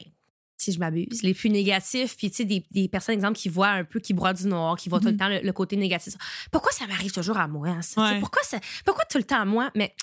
si 0.61 0.71
je 0.71 0.79
m'abuse, 0.79 1.23
les 1.23 1.33
plus 1.33 1.49
négatifs, 1.49 2.15
puis 2.17 2.29
tu 2.29 2.37
sais, 2.37 2.45
des, 2.45 2.63
des 2.71 2.87
personnes, 2.87 3.15
exemple, 3.15 3.37
qui 3.37 3.49
voient 3.49 3.69
un 3.69 3.83
peu, 3.83 3.99
qui 3.99 4.13
broient 4.13 4.33
du 4.33 4.45
noir, 4.47 4.75
qui 4.77 4.89
voient 4.89 4.99
tout 4.99 5.07
le 5.07 5.13
Mhm. 5.13 5.17
temps 5.19 5.27
le, 5.29 5.39
le 5.41 5.53
côté 5.53 5.75
négatif. 5.75 6.13
Pourquoi 6.51 6.71
ça 6.71 6.85
m'arrive 6.87 7.11
toujours 7.11 7.37
à 7.37 7.47
moi? 7.47 7.67
hein, 7.69 7.81
ça? 7.81 8.01
Ouais. 8.01 8.19
Pourquoi, 8.19 8.43
ça, 8.43 8.59
pourquoi 8.85 9.05
tout 9.05 9.17
le 9.17 9.23
temps 9.23 9.41
à 9.41 9.45
moi? 9.45 9.71
Mais, 9.75 9.93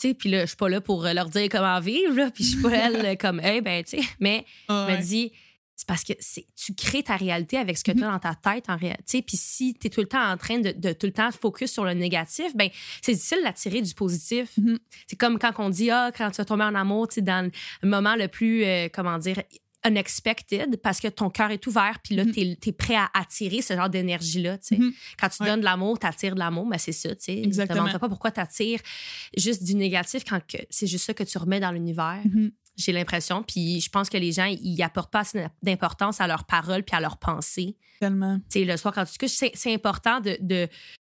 tu 0.00 0.08
sais, 0.08 0.14
puis 0.14 0.30
là, 0.30 0.42
je 0.42 0.46
suis 0.46 0.56
pas 0.56 0.68
là 0.68 0.80
pour 0.80 1.04
euh, 1.04 1.12
leur 1.12 1.28
dire 1.28 1.48
comment 1.50 1.80
vivre, 1.80 2.14
là, 2.16 2.30
puis 2.30 2.44
je 2.44 2.50
suis 2.50 2.62
pas 2.62 2.70
elle 2.72 3.18
comme, 3.18 3.40
hey, 3.40 3.60
ben, 3.60 3.82
tu 3.84 3.98
sais, 3.98 4.04
mais 4.20 4.44
je 4.68 4.72
me 4.74 4.86
ouais. 4.86 4.98
dis, 4.98 5.32
c'est 5.76 5.88
parce 5.88 6.04
que 6.04 6.12
c'est, 6.20 6.46
tu 6.54 6.72
crées 6.72 7.02
ta 7.02 7.16
réalité 7.16 7.56
avec 7.58 7.76
ce 7.76 7.82
que 7.82 7.90
tu 7.90 8.04
as 8.04 8.08
dans 8.08 8.18
ta 8.20 8.36
tête 8.36 8.70
en 8.70 8.76
réalité. 8.76 9.22
Puis 9.22 9.36
si 9.36 9.74
tu 9.74 9.88
es 9.88 9.90
tout 9.90 10.00
le 10.00 10.06
temps 10.06 10.22
en 10.24 10.36
train 10.36 10.60
de, 10.60 10.70
de 10.70 10.92
tout 10.92 11.06
le 11.06 11.12
temps 11.12 11.28
focus 11.32 11.72
sur 11.72 11.84
le 11.84 11.94
négatif, 11.94 12.54
ben 12.54 12.68
c'est 13.02 13.12
difficile 13.12 13.40
d'attirer 13.42 13.82
du 13.82 13.92
positif. 13.92 14.50
Mhm. 14.56 14.78
C'est 15.08 15.16
comme 15.16 15.36
quand 15.36 15.52
on 15.58 15.70
dit, 15.70 15.90
ah, 15.90 16.12
quand 16.16 16.30
tu 16.30 16.36
vas 16.36 16.44
tomber 16.44 16.62
en 16.62 16.76
amour, 16.76 17.08
tu 17.08 17.22
dans 17.22 17.50
le 17.82 17.88
moment 17.88 18.14
le 18.14 18.28
plus, 18.28 18.62
euh, 18.64 18.88
comment 18.92 19.18
dire, 19.18 19.42
unexpected, 19.86 20.76
parce 20.82 21.00
que 21.00 21.08
ton 21.08 21.30
cœur 21.30 21.50
est 21.50 21.66
ouvert, 21.66 21.98
puis 22.02 22.14
là, 22.14 22.24
Mhm. 22.24 22.32
tu 22.32 22.68
es, 22.68 22.72
prêt 22.72 22.94
à 22.96 23.08
attirer 23.14 23.62
ce 23.62 23.74
genre 23.74 23.88
d'énergie-là. 23.90 24.58
tu. 24.58 24.76
Mhm. 24.76 24.92
Quand 25.18 25.28
tu 25.28 25.42
Ouais. 25.42 25.48
donnes 25.48 25.60
de 25.60 25.64
l'amour, 25.64 25.98
tu 25.98 26.06
attires 26.06 26.34
de 26.34 26.38
l'amour, 26.40 26.66
mais 26.66 26.78
c'est 26.78 26.92
ça. 26.92 27.10
tu 27.14 27.24
sais. 27.24 27.38
Exactement. 27.42 27.76
Demande-toi 27.80 27.98
pas 28.00 28.08
pourquoi 28.08 28.30
tu 28.30 28.40
attires 28.40 28.80
juste 29.36 29.62
du 29.62 29.74
négatif 29.74 30.24
quand 30.28 30.40
c'est 30.70 30.86
juste 30.86 31.04
ça 31.04 31.14
que 31.14 31.22
tu 31.24 31.36
remets 31.38 31.60
dans 31.60 31.70
l'univers 31.72 32.20
Mhm. 32.24 32.50
j'ai 32.76 32.90
l'impression. 32.92 33.42
Puis 33.44 33.80
je 33.80 33.88
pense 33.88 34.08
que 34.08 34.16
les 34.16 34.32
gens, 34.32 34.46
ils 34.46 34.82
apportent 34.82 35.12
pas 35.12 35.20
assez 35.20 35.46
d'importance 35.62 36.20
à 36.20 36.26
leurs 36.26 36.44
paroles 36.44 36.82
puis 36.82 36.96
à 36.96 37.00
leurs 37.00 37.18
pensées. 37.18 37.76
Tellement. 38.00 38.38
Tu 38.50 38.60
sais, 38.60 38.64
le 38.64 38.76
soir, 38.76 38.92
quand 38.92 39.04
tu 39.04 39.12
te 39.12 39.18
couches, 39.18 39.30
c'est 39.36 39.52
c'est 39.54 39.72
important 39.72 40.18
de, 40.20 40.36
de, 40.40 40.66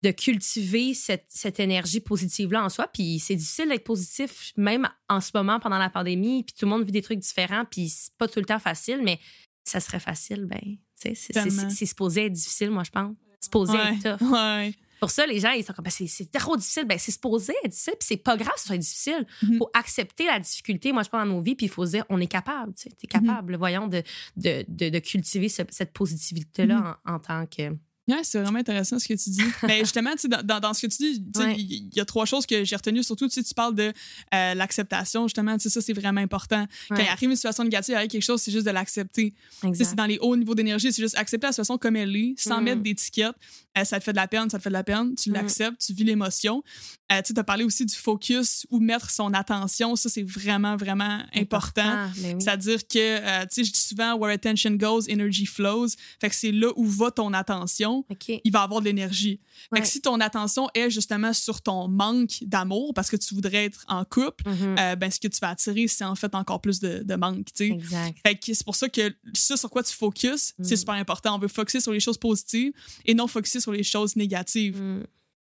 de 0.06 0.12
cultiver 0.12 0.94
cette, 0.94 1.26
cette 1.30 1.60
énergie 1.60 2.00
positive-là 2.00 2.64
en 2.64 2.70
soi. 2.70 2.88
Puis 2.94 3.20
c'est 3.20 3.36
difficile 3.36 3.70
d'être 3.70 3.84
positif, 3.84 4.52
même 4.58 4.88
en 5.10 5.20
ce 5.22 5.32
moment, 5.34 5.60
pendant 5.60 5.78
la 5.80 5.90
pandémie. 5.90 6.44
Puis 6.44 6.54
tout 6.58 6.66
le 6.66 6.70
monde 6.72 6.84
vit 6.84 6.92
des 6.92 7.02
trucs 7.02 7.20
différents. 7.20 7.66
Puis 7.66 7.90
c'est 7.90 8.14
pas 8.18 8.28
tout 8.28 8.40
le 8.40 8.46
temps 8.46 8.60
facile, 8.60 9.02
mais 9.04 9.20
ça 9.64 9.80
serait 9.80 10.00
facile, 10.00 10.46
ben, 10.46 10.60
c'est- 10.94 11.16
c'est 11.16 11.34
c'est 11.72 11.86
supposé 11.88 12.26
être 12.26 12.34
difficile, 12.34 12.70
moi, 12.70 12.84
je 12.84 12.92
pense. 12.92 13.16
C'est 13.40 13.46
supposé 13.46 13.74
Ouais. 13.74 13.96
être 13.96 14.18
tough. 14.20 14.30
Ouais. 14.32 14.74
Pour 15.00 15.10
ça, 15.12 15.26
les 15.28 15.40
gens, 15.40 15.52
ils 15.52 15.64
sont 15.64 15.74
comme, 15.74 15.84
ben, 15.86 15.92
c'est 15.92 16.32
trop 16.32 16.56
difficile. 16.56 16.86
Ben, 16.86 16.98
c'est 16.98 17.12
supposé 17.12 17.54
être 17.64 17.72
difficile, 17.72 17.94
puis 18.00 18.08
c'est 18.08 18.18
pas 18.18 18.38
grave 18.38 18.54
que 18.54 18.60
ce 18.62 18.68
soit 18.68 18.78
difficile. 18.78 19.26
Mhm. 19.44 19.58
faut 19.58 19.70
accepter 19.74 20.26
la 20.26 20.40
difficulté, 20.40 20.92
moi, 20.94 21.04
je 21.04 21.10
pense, 21.10 21.20
dans 21.26 21.34
nos 21.34 21.42
vies, 21.42 21.56
puis 21.56 21.66
il 21.66 21.70
faut 21.70 21.86
se 21.86 21.92
dire, 21.92 22.06
on 22.10 22.20
est 22.22 22.28
capable, 22.28 22.74
tu 22.76 22.84
sais, 22.84 22.90
t'es 22.92 23.08
Mhm. 23.20 23.26
capable, 23.28 23.56
voyons, 23.58 23.88
de, 23.88 24.04
de, 24.38 24.64
de, 24.68 24.90
de 24.90 25.00
cultiver 25.00 25.50
ce- 25.50 25.64
cette 25.70 25.94
positivité-là 25.94 26.78
Mhm. 26.78 26.96
en, 27.06 27.16
en 27.16 27.20
tant 27.20 27.46
que. 27.48 27.76
Ouais, 28.08 28.20
c'est 28.24 28.40
vraiment 28.40 28.60
intéressant 28.60 29.00
ce 29.00 29.08
que 29.08 29.16
tu 29.16 29.30
dis. 29.32 29.42
Mais 29.64 29.80
justement, 29.80 30.12
tu 30.12 30.20
sais, 30.22 30.28
dans, 30.28 30.44
dans, 30.44 30.60
dans 30.60 30.74
ce 30.76 30.86
que 30.86 30.92
tu 30.92 30.98
dis, 30.98 31.24
Ouais. 31.38 31.56
il 31.58 31.90
y, 31.96 32.00
a 32.00 32.06
trois 32.06 32.26
choses 32.26 32.46
que 32.46 32.64
j'ai 32.64 32.76
retenues. 32.76 33.02
Surtout, 33.04 33.28
tu 33.28 33.42
parles 33.56 33.74
de 33.76 33.92
euh, 34.34 34.54
l'acceptation, 34.54 35.28
justement. 35.28 35.58
Ça, 35.58 35.82
c'est 35.82 35.94
vraiment 35.94 36.22
important. 36.22 36.68
Quand 36.90 36.98
il 36.98 37.08
arrive 37.08 37.30
une 37.32 37.36
situation 37.36 37.64
négative, 37.64 37.94
il 37.94 37.98
arrive 37.98 38.10
quelque 38.10 38.22
chose, 38.22 38.42
c'est 38.42 38.52
juste 38.52 38.66
de 38.66 38.72
l'accepter. 38.72 39.34
C'est 39.74 39.96
dans 39.96 40.06
les 40.06 40.20
hauts 40.20 40.36
niveaux 40.38 40.54
d'énergie, 40.56 40.94
c'est 40.94 41.02
juste 41.02 41.18
accepter 41.18 41.48
la 41.48 41.52
situation 41.54 41.78
comme 41.80 41.96
elle 41.96 42.16
est, 42.16 42.36
sans 42.38 42.62
Mm. 42.62 42.64
mettre 42.64 42.82
d'étiquette. 42.84 43.36
Euh, 43.78 43.84
ça 43.84 44.00
te 44.00 44.04
fait 44.06 44.12
de 44.14 44.18
la 44.18 44.28
peine, 44.28 44.50
ça 44.50 44.58
te 44.58 44.64
fait 44.64 44.70
de 44.70 44.74
la 44.74 44.84
peine. 44.84 45.16
Tu 45.16 45.30
Mm. 45.32 45.34
l'acceptes, 45.34 45.82
tu 45.86 45.94
vis 45.94 46.04
l'émotion. 46.06 46.64
Euh, 47.12 47.22
tu 47.24 47.34
as 47.36 47.44
parlé 47.44 47.64
aussi 47.64 47.86
du 47.86 47.94
focus 47.96 48.66
ou 48.70 48.80
mettre 48.80 49.10
son 49.10 49.34
attention. 49.34 49.96
Ça, 49.96 50.10
c'est 50.10 50.24
vraiment, 50.24 50.76
vraiment 50.78 51.22
important. 51.36 51.84
Ben 51.84 52.12
oui. 52.24 52.36
C'est-à-dire 52.40 52.88
que, 52.88 53.42
tu 53.44 53.48
sais, 53.52 53.64
je 53.64 53.72
dis 53.74 53.80
souvent, 53.80 54.16
where 54.16 54.32
attention 54.34 54.72
goes, 54.72 55.02
energy 55.12 55.46
flows. 55.46 55.88
Fait 56.22 56.30
que 56.30 56.36
c'est 56.36 56.52
là 56.52 56.70
où 56.76 56.86
va 56.86 57.12
ton 57.12 57.34
attention, 57.34 57.95
Il 58.44 58.52
va 58.52 58.62
avoir 58.64 58.82
de 58.82 58.86
l'énergie. 58.86 59.40
Fait 59.70 59.76
Ouais. 59.76 59.82
que 59.82 59.88
si 59.88 60.02
ton 60.02 60.20
attention 60.20 60.68
est 60.74 60.90
justement 60.90 61.34
sur 61.34 61.62
ton 61.62 61.88
manque 61.88 62.38
d'amour, 62.42 62.94
parce 62.94 63.10
que 63.10 63.16
tu 63.16 63.34
voudrais 63.36 63.66
être 63.66 63.86
en 63.88 64.04
couple, 64.06 64.48
Mhm. 64.50 64.76
euh, 64.80 64.96
ben, 64.96 65.10
ce 65.12 65.20
que 65.20 65.28
tu 65.28 65.40
vas 65.42 65.50
attirer, 65.50 65.88
c'est 65.88 66.04
en 66.06 66.16
fait 66.16 66.34
encore 66.36 66.62
plus 66.62 66.80
de, 66.80 67.04
de 67.04 67.16
manque, 67.16 67.46
tu 67.54 67.68
sais. 67.68 67.68
Exact. 67.70 68.18
Fait 68.26 68.36
que 68.36 68.54
c'est 68.54 68.64
pour 68.66 68.76
ça 68.76 68.90
que 68.90 69.14
ça 69.34 69.56
sur 69.58 69.70
quoi 69.70 69.84
tu 69.84 69.94
focuses, 69.94 70.54
c'est 70.62 70.76
Mm. 70.76 70.78
super 70.78 70.94
important. 70.96 71.36
On 71.36 71.40
veut 71.40 71.48
focuser 71.48 71.80
sur 71.80 71.92
les 71.92 72.00
choses 72.00 72.18
positives 72.18 72.72
et 73.06 73.14
non 73.14 73.28
focuser 73.28 73.60
sur 73.60 73.72
les 73.72 73.84
choses 73.84 74.16
négatives. 74.16 74.82
Mm. 74.82 75.04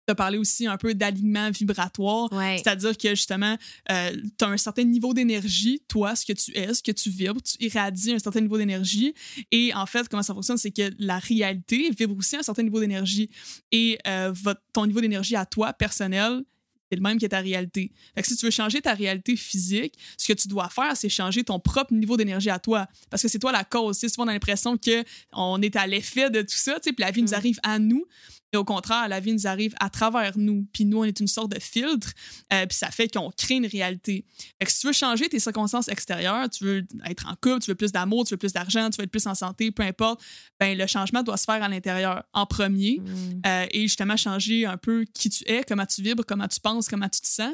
Tu 0.05 0.11
as 0.11 0.15
parlé 0.15 0.37
aussi 0.37 0.67
un 0.67 0.75
peu 0.77 0.93
d'alignement 0.93 1.49
vibratoire. 1.49 2.31
Ouais. 2.33 2.57
C'est-à-dire 2.57 2.97
que 2.97 3.09
justement, 3.09 3.57
tu 3.87 3.93
as 3.93 4.47
un 4.47 4.57
certain 4.57 4.83
niveau 4.83 5.13
d'énergie, 5.13 5.81
toi, 5.87 6.15
ce 6.15 6.25
que 6.25 6.33
tu 6.33 6.51
es, 6.57 6.73
ce 6.73 6.83
que 6.83 6.91
tu 6.91 7.09
vibres, 7.09 7.41
tu 7.41 7.55
irradies 7.65 8.11
un 8.13 8.19
certain 8.19 8.41
niveau 8.41 8.57
d'énergie. 8.57 9.13
Et 9.51 9.73
en 9.73 9.85
fait, 9.85 10.07
comment 10.09 10.23
ça 10.23 10.33
fonctionne, 10.33 10.57
c'est 10.57 10.71
que 10.71 10.91
la 10.99 11.19
réalité 11.19 11.89
vibre 11.97 12.17
aussi 12.17 12.35
un 12.35 12.43
certain 12.43 12.63
niveau 12.63 12.79
d'énergie. 12.81 13.29
Et 13.71 13.97
euh, 14.07 14.31
votre, 14.33 14.61
ton 14.73 14.85
niveau 14.85 14.99
d'énergie 14.99 15.35
à 15.37 15.45
toi, 15.45 15.71
personnel, 15.71 16.43
c'est 16.91 16.97
le 16.97 17.01
même 17.01 17.17
que 17.17 17.25
ta 17.25 17.39
réalité. 17.39 17.91
Fait 18.13 18.21
que 18.21 18.27
si 18.27 18.35
tu 18.35 18.45
veux 18.45 18.51
changer 18.51 18.81
ta 18.81 18.93
réalité 18.93 19.35
physique, 19.37 19.95
ce 20.17 20.27
que 20.27 20.33
tu 20.37 20.47
dois 20.49 20.69
faire, 20.69 20.95
c'est 20.97 21.09
changer 21.09 21.43
ton 21.43 21.59
propre 21.59 21.93
niveau 21.93 22.17
d'énergie 22.17 22.49
à 22.49 22.59
toi. 22.59 22.87
Parce 23.09 23.21
que 23.23 23.29
c'est 23.29 23.39
toi 23.39 23.51
la 23.51 23.63
cause. 23.63 23.97
Souvent, 23.97 24.25
on 24.25 24.27
a 24.27 24.33
l'impression 24.33 24.77
qu'on 24.77 25.61
est 25.61 25.75
à 25.75 25.87
l'effet 25.87 26.29
de 26.29 26.41
tout 26.41 26.47
ça, 26.49 26.73
tu 26.75 26.89
sais, 26.89 26.93
puis 26.93 27.03
la 27.03 27.11
vie 27.11 27.21
nous 27.21 27.29
Mm. 27.29 27.33
arrive 27.35 27.59
à 27.63 27.79
nous. 27.79 28.05
Et 28.53 28.57
au 28.57 28.63
contraire, 28.63 29.07
la 29.07 29.19
vie 29.19 29.33
nous 29.33 29.47
arrive 29.47 29.73
à 29.79 29.89
travers 29.89 30.37
nous. 30.37 30.65
Puis 30.71 30.85
nous, 30.85 30.99
on 30.99 31.03
est 31.03 31.19
une 31.19 31.27
sorte 31.27 31.51
de 31.51 31.59
filtre. 31.59 32.11
euh, 32.53 32.65
puis 32.67 32.77
ça 32.77 32.91
fait 32.91 33.11
qu'on 33.11 33.31
crée 33.31 33.55
une 33.55 33.65
réalité. 33.65 34.25
Fait 34.59 34.65
que 34.65 34.71
si 34.71 34.81
tu 34.81 34.87
veux 34.87 34.93
changer 34.93 35.27
tes 35.27 35.39
circonstances 35.39 35.87
extérieures, 35.87 36.47
tu 36.49 36.63
veux 36.63 36.87
être 37.05 37.25
en 37.27 37.35
couple, 37.35 37.59
tu 37.59 37.71
veux 37.71 37.75
plus 37.75 37.91
d'amour, 37.91 38.25
tu 38.25 38.35
veux 38.35 38.37
plus 38.37 38.53
d'argent, 38.53 38.89
tu 38.91 38.97
veux 38.97 39.05
être 39.05 39.11
plus 39.11 39.25
en 39.25 39.33
santé, 39.33 39.71
peu 39.71 39.83
importe, 39.83 40.21
ben 40.59 40.77
le 40.77 40.85
changement 40.85 41.23
doit 41.23 41.37
se 41.37 41.45
faire 41.45 41.63
à 41.63 41.67
l'intérieur 41.67 42.23
en 42.33 42.45
premier. 42.45 42.99
Mm. 42.99 43.41
euh, 43.45 43.65
et 43.71 43.81
justement 43.81 44.15
changer 44.17 44.65
un 44.65 44.77
peu 44.77 45.05
qui 45.13 45.29
tu 45.29 45.43
es, 45.47 45.63
comment 45.63 45.85
tu 45.85 46.01
vibres, 46.03 46.23
comment 46.25 46.47
tu 46.47 46.59
penses, 46.59 46.87
comment 46.87 47.09
tu 47.09 47.21
te 47.21 47.27
sens. 47.27 47.53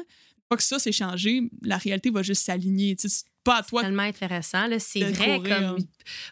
Que 0.56 0.62
ça, 0.62 0.78
c'est 0.80 0.92
changé, 0.92 1.42
la 1.62 1.76
réalité 1.78 2.10
va 2.10 2.22
juste 2.22 2.44
s'aligner. 2.44 2.96
C'est 2.98 3.24
pas 3.44 3.58
à 3.58 3.62
toi. 3.62 3.82
tellement 3.82 4.02
intéressant. 4.02 4.66
là. 4.66 4.78
C'est 4.80 5.00
vrai, 5.04 5.36
courir. 5.38 5.56
comme 5.58 5.78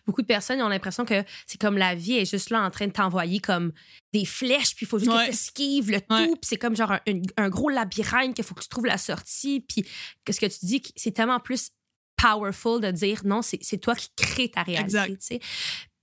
beaucoup 0.06 0.22
de 0.22 0.26
personnes 0.26 0.60
ont 0.60 0.68
l'impression 0.68 1.04
que 1.04 1.22
c'est 1.46 1.58
comme 1.60 1.78
la 1.78 1.94
vie 1.94 2.14
est 2.18 2.28
juste 2.30 2.50
là 2.50 2.62
en 2.62 2.70
train 2.70 2.86
de 2.88 2.92
t'envoyer 2.92 3.38
comme 3.38 3.72
des 4.12 4.24
flèches, 4.24 4.74
puis 4.74 4.84
il 4.84 4.88
faut 4.88 4.98
juste 4.98 5.10
Ouais. 5.10 5.18
que 5.20 5.24
tu 5.26 5.30
esquives 5.30 5.90
le 5.90 5.98
Ouais. 6.10 6.26
tout, 6.26 6.32
puis 6.34 6.40
c'est 6.42 6.56
comme 6.58 6.74
genre 6.76 6.92
un, 6.92 7.00
un- 7.08 7.22
un 7.44 7.48
gros 7.48 7.68
labyrinthe 7.70 8.34
qu'il 8.34 8.44
faut 8.44 8.54
que 8.54 8.62
tu 8.62 8.68
trouves 8.68 8.86
la 8.86 8.98
sortie, 8.98 9.60
puis 9.60 9.84
ce 10.28 10.40
que 10.40 10.46
tu 10.46 10.66
dis, 10.66 10.82
c'est 10.96 11.12
tellement 11.12 11.40
plus 11.40 11.70
powerful 12.20 12.80
de 12.80 12.90
dire 12.90 13.20
non, 13.24 13.40
c'est 13.42 13.58
c'est 13.62 13.78
toi 13.78 13.94
qui 13.94 14.08
crée 14.16 14.50
ta 14.50 14.62
réalité, 14.64 14.98
Exact. 14.98 15.42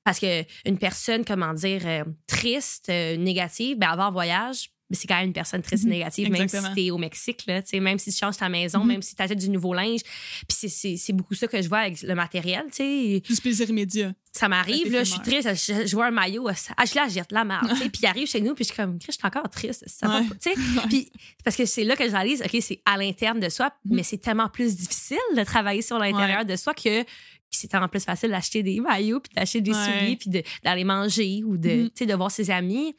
Parce 0.05 0.19
que 0.19 0.43
une 0.65 0.77
personne, 0.77 1.25
comment 1.25 1.53
dire, 1.53 1.81
euh, 1.85 2.03
triste, 2.27 2.89
euh, 2.89 3.17
négative, 3.17 3.77
ben 3.77 3.89
avant 3.89 4.11
voyage, 4.11 4.69
mais 4.89 4.95
c'est 4.95 5.07
quand 5.07 5.15
même 5.17 5.27
une 5.27 5.33
personne 5.33 5.61
et 5.61 5.75
Mhm. 5.75 5.89
négative, 5.89 6.29
même 6.29 6.35
si 6.47 6.55
Exactement. 6.55 6.75
t'es 6.75 6.91
au 6.91 6.97
Mexique, 6.97 7.43
là, 7.47 7.61
même 7.79 7.97
si 7.99 8.11
tu 8.11 8.17
changes 8.17 8.37
ta 8.37 8.49
maison, 8.49 8.79
Mhm. 8.79 8.87
même 8.87 9.01
si 9.01 9.15
tu 9.15 9.21
achètes 9.21 9.37
du 9.39 9.49
nouveau 9.49 9.73
linge. 9.73 10.01
Puis 10.47 10.69
c'est- 10.69 11.13
beaucoup 11.13 11.33
ça 11.33 11.47
que 11.47 11.61
je 11.61 11.67
vois 11.67 11.79
avec 11.79 12.01
le 12.01 12.13
matériel, 12.15 12.63
tu 12.71 13.21
sais. 13.25 13.41
Plaisir 13.41 13.69
immédiat. 13.69 14.13
Ça 14.31 14.49
m'arrive, 14.49 14.91
là, 14.91 15.03
je 15.03 15.11
suis 15.11 15.21
triste, 15.21 15.47
je, 15.55 15.87
je 15.87 15.95
vois 15.95 16.07
un 16.07 16.11
maillot, 16.11 16.47
ah, 16.49 16.85
je 16.85 16.95
la 16.95 17.07
jette, 17.07 17.31
la 17.31 17.45
merde, 17.45 17.69
tu 17.69 17.75
sais. 17.77 17.89
Puis 17.89 18.01
il 18.03 18.05
arrive 18.05 18.27
chez 18.27 18.41
nous, 18.41 18.53
puis 18.53 18.63
je 18.65 18.73
suis 18.73 18.75
comme, 18.75 18.99
je 19.05 19.11
suis 19.11 19.21
encore 19.23 19.49
triste. 19.49 19.83
Ça 19.87 20.07
va 20.07 20.19
Ouais. 20.19 20.27
pas, 20.27 20.35
tu 20.35 20.49
sais. 20.51 20.55
Puis 20.89 21.11
parce 21.43 21.55
que 21.55 21.65
c'est 21.65 21.83
là 21.85 21.95
que 21.95 22.05
je 22.05 22.11
réalise, 22.11 22.41
OK, 22.43 22.57
c'est 22.61 22.81
à 22.85 22.97
l'interne 22.97 23.39
de 23.39 23.49
soi, 23.49 23.71
Mhm. 23.85 23.95
mais 23.95 24.03
c'est 24.03 24.17
tellement 24.17 24.49
plus 24.49 24.75
difficile 24.75 25.17
de 25.37 25.43
travailler 25.43 25.81
sur 25.81 25.97
l'intérieur 25.97 26.43
de 26.45 26.55
soi 26.57 26.73
que 26.73 27.03
c'est 27.49 27.69
tellement 27.69 27.87
plus 27.87 28.03
facile 28.03 28.29
d'acheter 28.31 28.61
des 28.63 28.81
maillots, 28.81 29.21
puis 29.21 29.31
d'acheter 29.33 29.61
des 29.61 29.71
souliers, 29.73 30.17
puis 30.17 30.29
de- 30.29 30.43
d'aller 30.63 30.83
manger 30.83 31.41
ou 31.45 31.55
de, 31.57 31.89
de 31.97 32.13
voir 32.13 32.29
ses 32.29 32.51
amis. 32.51 32.93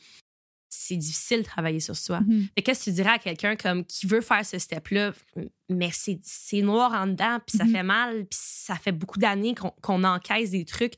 C'est 0.79 0.97
difficile 0.97 1.39
de 1.39 1.45
travailler 1.45 1.81
sur 1.81 1.97
soi. 1.97 2.21
Fait 2.55 2.63
que 2.63 2.67
qu'est-ce 2.67 2.81
que 2.81 2.85
tu 2.91 2.93
dirais 2.93 3.11
à 3.11 3.19
quelqu'un 3.19 3.57
comme 3.57 3.85
qui 3.85 4.07
veut 4.07 4.21
faire 4.21 4.45
ce 4.45 4.59
step-là, 4.59 5.13
mais 5.69 5.91
c'est 5.93 6.63
noir 6.63 6.93
en 6.93 7.07
dedans, 7.07 7.39
puis 7.47 7.57
ça 7.59 7.65
Mhm. 7.65 7.73
fait 7.73 7.83
mal, 7.83 8.27
puis 8.27 8.39
ça 8.41 8.77
fait 8.77 8.93
beaucoup 8.93 9.19
d'années 9.19 9.55
qu'on 9.55 9.71
qu'on 9.83 10.05
encaisse 10.05 10.51
des 10.51 10.65
trucs. 10.65 10.95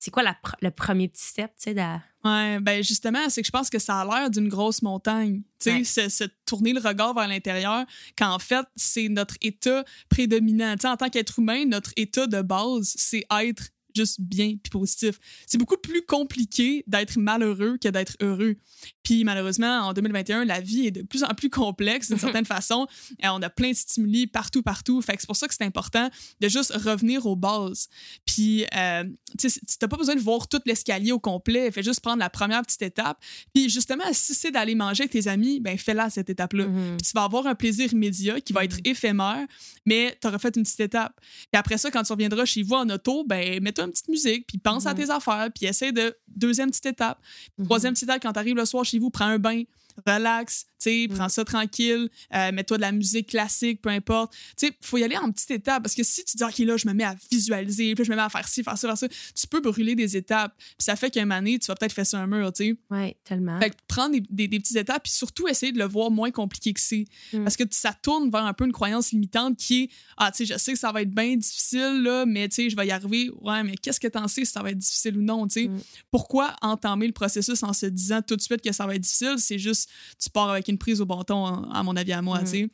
C'est 0.00 0.10
quoi 0.12 0.22
la 0.22 0.36
le 0.60 0.70
premier 0.70 1.08
petit 1.08 1.24
step, 1.24 1.50
tu 1.56 1.64
sais? 1.64 1.74
de- 1.74 1.80
Ouais, 2.24 2.58
ben 2.60 2.82
justement, 2.82 3.28
c'est 3.28 3.42
que 3.42 3.46
je 3.46 3.52
pense 3.52 3.70
que 3.70 3.78
ça 3.78 4.00
a 4.00 4.04
l'air 4.04 4.30
d'une 4.30 4.48
grosse 4.48 4.82
montagne. 4.82 5.42
Tu 5.60 5.70
sais, 5.70 5.72
Ouais. 5.74 5.84
se, 5.84 6.08
se 6.08 6.24
tourner 6.46 6.72
le 6.72 6.80
regard 6.80 7.14
vers 7.14 7.28
l'intérieur, 7.28 7.84
quand 8.16 8.32
en 8.32 8.38
fait, 8.40 8.64
c'est 8.76 9.08
notre 9.08 9.34
état 9.40 9.84
prédominant. 10.08 10.74
Tu 10.76 10.82
sais, 10.82 10.88
en 10.88 10.96
tant 10.96 11.08
qu'être 11.10 11.38
humain, 11.38 11.64
notre 11.66 11.92
état 11.96 12.26
de 12.26 12.42
base, 12.42 12.92
c'est 12.96 13.24
être 13.40 13.68
juste 13.98 14.20
bien 14.20 14.56
puis 14.62 14.70
positif. 14.70 15.18
C'est 15.46 15.58
beaucoup 15.58 15.76
plus 15.76 16.02
compliqué 16.02 16.84
d'être 16.86 17.18
malheureux 17.18 17.76
que 17.78 17.88
d'être 17.88 18.16
heureux. 18.20 18.56
Puis 19.02 19.24
malheureusement, 19.24 19.80
en 19.80 19.92
2021, 19.92 20.44
la 20.44 20.60
vie 20.60 20.86
est 20.86 20.90
de 20.90 21.02
plus 21.02 21.24
en 21.24 21.34
plus 21.34 21.50
complexe 21.50 22.08
d'une 22.08 22.18
certaine 22.26 22.44
façon. 22.44 22.86
Et 23.22 23.28
on 23.28 23.42
a 23.42 23.50
plein 23.50 23.70
de 23.70 23.76
stimuli 23.76 24.26
partout, 24.26 24.62
partout. 24.62 25.00
Fait 25.02 25.14
que 25.14 25.20
c'est 25.20 25.26
pour 25.26 25.36
ça 25.36 25.48
que 25.48 25.54
c'est 25.54 25.64
important 25.64 26.08
de 26.40 26.48
juste 26.48 26.72
revenir 26.72 27.26
aux 27.26 27.36
bases. 27.36 27.88
Puis, 28.24 28.64
euh, 28.76 29.04
tu 29.38 29.48
t'as 29.78 29.88
pas 29.88 29.96
besoin 29.96 30.14
de 30.14 30.20
voir 30.20 30.48
tout 30.48 30.60
l'escalier 30.66 31.12
au 31.12 31.18
complet. 31.18 31.70
Fais 31.70 31.82
juste 31.82 32.00
prendre 32.00 32.18
la 32.18 32.30
première 32.30 32.62
petite 32.62 32.82
étape. 32.82 33.18
Puis 33.54 33.68
justement, 33.68 34.04
si 34.12 34.34
c'est 34.34 34.50
d'aller 34.50 34.74
manger 34.74 35.04
avec 35.04 35.12
tes 35.12 35.28
amis, 35.28 35.60
ben 35.60 35.76
fais-la 35.78 36.10
cette 36.10 36.30
étape-là. 36.30 36.66
Mhm. 36.66 36.96
Puis 36.98 37.08
tu 37.08 37.12
vas 37.14 37.24
avoir 37.24 37.46
un 37.46 37.54
plaisir 37.54 37.92
immédiat 37.92 38.40
qui 38.40 38.52
va 38.52 38.64
être 38.64 38.78
éphémère, 38.84 39.46
mais 39.86 40.16
tu 40.20 40.28
auras 40.28 40.38
fait 40.38 40.56
une 40.56 40.62
petite 40.62 40.80
étape. 40.80 41.18
Puis 41.20 41.58
après 41.58 41.78
ça, 41.78 41.90
quand 41.90 42.02
tu 42.02 42.12
reviendras 42.12 42.44
chez 42.44 42.62
vous 42.62 42.74
en 42.74 42.88
auto, 42.90 43.24
ben 43.24 43.62
mets-toi 43.62 43.87
une 43.88 43.92
petite 43.92 44.08
musique, 44.08 44.46
puis 44.46 44.58
pense 44.58 44.86
à 44.86 44.94
tes 44.94 45.10
affaires, 45.10 45.48
puis 45.54 45.66
essaie 45.66 45.92
de 45.92 46.16
deuxième 46.28 46.70
petite 46.70 46.86
étape. 46.86 47.18
Mhm. 47.58 47.64
Troisième 47.64 47.94
petite 47.94 48.08
étape, 48.08 48.22
quand 48.22 48.32
tu 48.32 48.38
arrives 48.38 48.56
le 48.56 48.64
soir 48.64 48.84
chez 48.84 48.98
vous, 48.98 49.10
prends 49.10 49.26
un 49.26 49.38
bain, 49.38 49.62
relax, 50.06 50.66
sais, 50.78 51.06
Mhm. 51.08 51.16
prends 51.16 51.28
ça 51.28 51.44
tranquille, 51.44 52.08
euh, 52.34 52.52
mets-toi 52.52 52.76
de 52.76 52.82
la 52.82 52.92
musique 52.92 53.28
classique, 53.28 53.80
peu 53.82 53.88
importe. 53.90 54.32
Tu 54.56 54.66
sais, 54.68 54.72
faut 54.80 54.98
y 54.98 55.04
aller 55.04 55.16
en 55.16 55.30
petites 55.32 55.50
étapes 55.50 55.82
parce 55.82 55.94
que 55.94 56.02
si 56.02 56.24
tu 56.24 56.36
dis, 56.36 56.44
OK, 56.44 56.58
là, 56.58 56.76
je 56.76 56.86
me 56.88 56.92
mets 56.94 57.04
à 57.04 57.14
visualiser, 57.30 57.94
puis 57.94 58.04
je 58.04 58.10
me 58.10 58.16
mets 58.16 58.22
à 58.22 58.28
faire 58.28 58.46
ci, 58.48 58.62
faire 58.62 58.76
ça, 58.78 58.88
faire 58.88 58.98
ça, 58.98 59.08
tu 59.08 59.46
peux 59.46 59.60
brûler 59.60 59.94
des 59.94 60.16
étapes. 60.16 60.54
Puis 60.56 60.74
ça 60.80 60.96
fait 60.96 61.10
qu'un 61.10 61.22
moment 61.24 61.36
donné, 61.40 61.58
tu 61.58 61.66
vas 61.66 61.74
peut-être 61.74 61.92
faire 61.92 62.06
ça 62.06 62.18
un 62.20 62.26
mur, 62.26 62.52
tu 62.52 62.64
sais. 62.64 62.76
Ouais, 62.90 63.16
tellement. 63.24 63.58
Fait 63.60 63.70
que 63.70 63.76
prendre 63.86 64.12
des, 64.12 64.20
des- 64.28 64.48
des 64.48 64.60
petites 64.60 64.76
étapes, 64.76 65.02
puis 65.04 65.12
surtout 65.12 65.48
essayer 65.48 65.72
de 65.72 65.78
le 65.78 65.86
voir 65.86 66.10
moins 66.10 66.30
compliqué 66.30 66.72
que 66.72 66.80
c'est. 66.80 67.06
Mm. 67.32 67.44
Parce 67.44 67.56
que 67.56 67.64
ça 67.70 67.92
tourne 67.92 68.30
vers 68.30 68.44
un 68.44 68.52
peu 68.54 68.64
une 68.64 68.72
croyance 68.72 69.12
limitante 69.12 69.56
qui 69.56 69.82
est 69.84 69.90
Ah, 70.16 70.30
tu 70.32 70.44
sais, 70.46 70.54
je 70.54 70.58
sais 70.58 70.72
que 70.72 70.78
ça 70.78 70.90
va 70.90 71.02
être 71.02 71.10
bien 71.14 71.36
difficile, 71.36 72.02
là, 72.02 72.24
mais 72.26 72.48
tu 72.48 72.56
sais, 72.56 72.70
je 72.70 72.76
vais 72.76 72.86
y 72.86 72.90
arriver. 72.90 73.30
Ouais, 73.40 73.62
mais 73.62 73.76
qu'est-ce 73.76 74.00
que 74.00 74.08
t'en 74.08 74.26
sais 74.26 74.44
si 74.44 74.50
ça 74.52 74.62
va 74.62 74.70
être 74.70 74.78
difficile 74.78 75.16
ou 75.16 75.22
non, 75.22 75.46
tu 75.46 75.62
sais? 75.62 75.68
Mm. 75.68 75.80
Pourquoi 76.10 76.54
entamer 76.62 77.06
le 77.06 77.12
processus 77.12 77.62
en 77.62 77.72
se 77.72 77.86
disant 77.86 78.20
tout 78.22 78.36
de 78.36 78.40
suite 78.42 78.60
que 78.62 78.72
ça 78.72 78.86
va 78.86 78.94
être 78.94 79.02
difficile? 79.02 79.34
C'est 79.38 79.58
juste, 79.58 79.88
tu 80.22 80.28
pars 80.30 80.50
avec 80.50 80.67
une 80.68 80.78
prise 80.78 81.00
au 81.00 81.06
bon 81.06 81.22
ton, 81.24 81.46
à 81.70 81.82
mon 81.82 81.96
avis, 81.96 82.12
à 82.12 82.22
moi, 82.22 82.40
Mm. 82.40 82.44
tu 82.44 82.50
sais. 82.50 82.68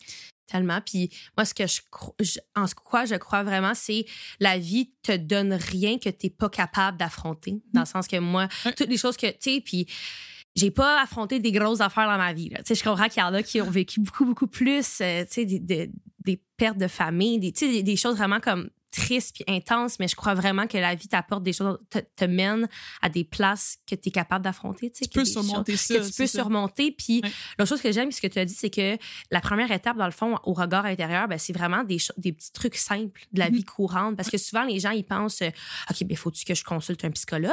Tellement. 0.46 0.78
Puis 0.84 1.08
moi, 1.38 1.46
ce 1.46 1.54
que 1.54 1.66
je, 1.66 1.80
je- 2.20 2.38
en 2.54 2.66
quoi 2.84 3.06
je 3.06 3.14
crois 3.14 3.42
vraiment, 3.42 3.72
c'est 3.74 4.04
la 4.40 4.58
vie 4.58 4.90
te 5.02 5.16
donne 5.16 5.54
rien 5.54 5.98
que 5.98 6.10
tu 6.10 6.26
n'es 6.26 6.30
pas 6.30 6.50
capable 6.50 6.98
d'affronter. 6.98 7.62
Dans 7.72 7.80
le 7.80 7.86
sens 7.86 8.06
que 8.06 8.18
moi, 8.18 8.48
toutes 8.76 8.88
les 8.88 8.98
choses 8.98 9.16
que, 9.16 9.26
tu 9.28 9.36
sais, 9.54 9.60
puis 9.64 9.86
j'ai 10.54 10.70
pas 10.70 11.00
affronté 11.02 11.40
des 11.40 11.50
grosses 11.50 11.80
affaires 11.80 12.06
dans 12.08 12.18
ma 12.18 12.34
vie. 12.34 12.50
Tu 12.50 12.56
sais, 12.66 12.74
je 12.74 12.84
comprends 12.84 13.08
qu'il 13.08 13.20
y 13.20 13.24
en 13.24 13.32
a 13.32 13.42
qui 13.42 13.60
ont 13.62 13.70
vécu 13.70 14.00
beaucoup, 14.00 14.26
beaucoup 14.26 14.46
plus, 14.46 14.86
euh, 15.00 15.24
tu 15.24 15.32
sais, 15.32 15.44
des, 15.46 15.58
des- 15.60 15.90
des 16.26 16.40
pertes 16.58 16.78
de 16.78 16.88
famille, 16.88 17.38
des, 17.38 17.50
tu 17.52 17.66
sais, 17.66 17.72
des, 17.72 17.82
des 17.82 17.96
choses 17.96 18.16
vraiment 18.16 18.40
comme 18.40 18.68
triste 18.94 19.34
puis 19.34 19.44
intense, 19.48 19.98
mais 19.98 20.08
je 20.08 20.14
crois 20.14 20.34
vraiment 20.34 20.66
que 20.66 20.78
la 20.78 20.94
vie 20.94 21.08
t'apporte 21.08 21.42
des 21.42 21.52
choses, 21.52 21.78
te, 21.90 21.98
te 21.98 22.24
mène 22.24 22.68
à 23.02 23.08
des 23.08 23.24
places 23.24 23.78
que 23.86 23.94
tu 23.94 24.08
es 24.08 24.12
capable 24.12 24.44
d'affronter. 24.44 24.90
Tu, 24.90 25.08
peux 25.08 25.24
surmonter 25.24 25.76
ça. 25.76 25.96
Que 25.96 26.06
tu 26.06 26.12
peux 26.12 26.26
surmonter. 26.26 26.92
Puis 26.92 27.20
l'autre 27.58 27.68
chose 27.68 27.82
que 27.82 27.90
j'aime, 27.92 28.12
ce 28.12 28.20
que 28.20 28.26
tu 28.26 28.38
as 28.38 28.44
dit, 28.44 28.54
c'est 28.54 28.70
que 28.70 28.96
la 29.30 29.40
première 29.40 29.70
étape, 29.72 29.96
dans 29.96 30.06
le 30.06 30.12
fond, 30.12 30.38
au 30.44 30.52
regard 30.52 30.86
intérieur, 30.86 31.26
ben, 31.28 31.38
c'est 31.38 31.52
vraiment 31.52 31.82
des, 31.82 31.98
des 32.16 32.32
petits 32.32 32.52
trucs 32.52 32.76
simples 32.76 33.20
de 33.32 33.40
la 33.40 33.50
mm-hmm. 33.50 33.54
vie 33.54 33.64
courante. 33.64 34.16
Parce 34.16 34.30
que 34.30 34.38
souvent, 34.38 34.64
les 34.64 34.78
gens, 34.78 34.90
ils 34.90 35.04
pensent, 35.04 35.42
euh, 35.42 35.50
OK, 35.90 36.04
ben, 36.04 36.16
faut-tu 36.16 36.44
que 36.44 36.54
je 36.54 36.64
consulte 36.64 37.04
un 37.04 37.10
psychologue? 37.10 37.52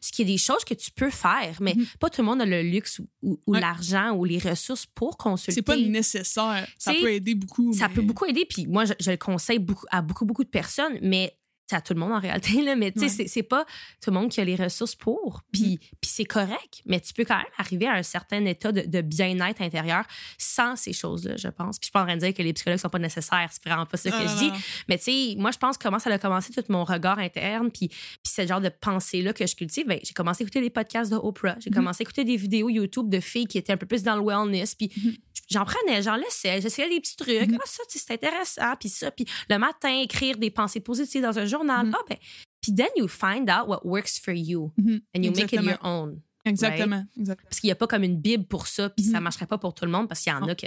Ce 0.00 0.10
qui 0.10 0.22
est 0.22 0.26
des 0.26 0.38
choses 0.38 0.64
que 0.64 0.74
tu 0.74 0.90
peux 0.90 1.10
faire, 1.10 1.56
mais 1.60 1.74
mm-hmm. 1.74 1.96
pas 1.98 2.10
tout 2.10 2.22
le 2.22 2.26
monde 2.26 2.42
a 2.42 2.46
le 2.46 2.62
luxe 2.62 3.00
ou, 3.22 3.38
l'argent 3.54 4.12
ou 4.12 4.24
les 4.24 4.38
ressources 4.38 4.86
pour 4.86 5.16
consulter. 5.16 5.52
C'est 5.52 5.62
pas 5.62 5.76
nécessaire. 5.76 6.66
Ça 6.78 6.92
peut 6.92 7.12
aider 7.12 7.34
beaucoup. 7.34 7.72
Ça 7.72 7.88
peut 7.88 8.02
beaucoup 8.02 8.24
aider. 8.26 8.44
Puis 8.48 8.66
moi, 8.66 8.84
je, 8.84 8.94
je 8.98 9.12
le 9.12 9.16
conseille 9.16 9.58
beaucoup, 9.58 9.86
à 9.90 10.02
beaucoup, 10.02 10.24
beaucoup 10.24 10.44
de 10.44 10.48
personnes, 10.48 10.71
mais 11.00 11.36
à 11.74 11.80
tout 11.80 11.94
le 11.94 12.00
monde 12.00 12.12
en 12.12 12.20
réalité, 12.20 12.62
là, 12.62 12.76
mais 12.76 12.92
tu 12.92 13.08
sais, 13.08 13.26
c'est 13.26 13.42
pas 13.42 13.64
tout 14.02 14.10
le 14.10 14.14
monde 14.18 14.30
qui 14.30 14.40
a 14.40 14.44
les 14.44 14.56
ressources 14.56 14.94
pour. 14.94 15.42
Puis, 15.52 15.62
mm-hmm. 15.62 15.78
puis 16.00 16.10
c'est 16.10 16.24
correct, 16.24 16.82
mais 16.86 17.00
tu 17.00 17.12
peux 17.12 17.24
quand 17.24 17.36
même 17.36 17.46
arriver 17.58 17.86
à 17.86 17.94
un 17.94 18.02
certain 18.02 18.44
état 18.44 18.72
de, 18.72 19.00
bien-être 19.00 19.60
intérieur 19.60 20.04
sans 20.38 20.76
ces 20.76 20.92
choses-là, 20.92 21.36
je 21.36 21.48
pense. 21.48 21.78
Puis 21.78 21.84
je 21.84 21.86
suis 21.86 21.92
pas 21.92 22.02
en 22.02 22.06
train 22.06 22.16
de 22.16 22.20
dire 22.20 22.34
que 22.34 22.42
les 22.42 22.52
psychologues 22.52 22.78
sont 22.78 22.88
pas 22.88 22.98
nécessaires, 22.98 23.48
c'est 23.50 23.62
vraiment 23.64 23.86
pas 23.86 23.96
ça 23.96 24.10
que 24.10 24.28
je 24.28 24.36
dis. 24.36 24.50
Mais 24.88 24.98
tu 24.98 25.04
sais, 25.04 25.34
moi, 25.38 25.50
je 25.50 25.58
pense 25.58 25.78
comment 25.78 25.98
ça 25.98 26.10
a 26.10 26.18
commencé 26.18 26.52
tout 26.52 26.64
mon 26.68 26.84
regard 26.84 27.18
interne, 27.18 27.70
puis, 27.70 27.88
puis 27.88 28.18
ce 28.24 28.46
genre 28.46 28.60
de 28.60 28.68
pensée-là 28.68 29.32
que 29.32 29.46
je 29.46 29.54
cultive. 29.54 29.86
Ben, 29.86 29.98
j'ai 30.02 30.14
commencé 30.14 30.42
à 30.42 30.44
écouter 30.44 30.60
des 30.60 30.70
podcasts 30.70 31.10
de 31.10 31.16
Oprah, 31.16 31.56
j'ai 31.58 31.70
mm-hmm. 31.70 31.74
commencé 31.74 32.02
à 32.02 32.04
écouter 32.04 32.24
des 32.24 32.36
vidéos 32.36 32.68
YouTube 32.68 33.08
de 33.08 33.20
filles 33.20 33.46
qui 33.46 33.58
étaient 33.58 33.72
un 33.72 33.76
peu 33.76 33.86
plus 33.86 34.02
dans 34.02 34.16
le 34.16 34.22
wellness, 34.22 34.74
puis 34.74 34.88
mm-hmm 34.88 35.31
j'en 35.52 35.64
prenais, 35.64 36.02
j'en 36.02 36.16
laissais, 36.16 36.60
j'essayais 36.60 36.88
des 36.88 37.00
petits 37.00 37.16
trucs. 37.16 37.50
Mm-hmm. 37.50 37.58
Ah, 37.60 37.66
ça, 37.66 37.82
c'est 37.88 38.14
intéressant. 38.14 38.76
Puis 38.80 38.88
ça, 38.88 39.10
puis 39.10 39.26
le 39.48 39.58
matin, 39.58 40.00
écrire 40.00 40.36
des 40.38 40.50
pensées 40.50 40.80
positives 40.80 41.22
dans 41.22 41.38
un 41.38 41.46
journal. 41.46 41.86
Mm-hmm. 41.86 41.94
Ah, 41.94 42.04
ben, 42.08 42.18
puis 42.60 42.74
then 42.74 42.88
you 42.96 43.08
find 43.08 43.50
out 43.50 43.68
what 43.68 43.80
works 43.84 44.18
for 44.22 44.34
you 44.34 44.72
mm-hmm. 44.78 45.00
and 45.16 45.22
you 45.22 45.32
make 45.32 45.52
it 45.52 45.62
your 45.62 45.78
own. 45.84 46.20
Exactement. 46.44 47.04
Exactement. 47.16 47.48
Parce 47.48 47.60
qu'il 47.60 47.68
n'y 47.68 47.72
a 47.72 47.76
pas 47.76 47.86
comme 47.86 48.02
une 48.02 48.20
Bible 48.20 48.44
pour 48.44 48.66
ça, 48.66 48.90
puis 48.90 49.04
ça 49.04 49.18
ne 49.18 49.22
marcherait 49.22 49.46
pas 49.46 49.58
pour 49.58 49.74
tout 49.74 49.84
le 49.84 49.90
monde 49.90 50.08
parce 50.08 50.20
qu'il 50.20 50.32
y 50.32 50.34
en 50.34 50.46
a 50.48 50.54
que 50.54 50.66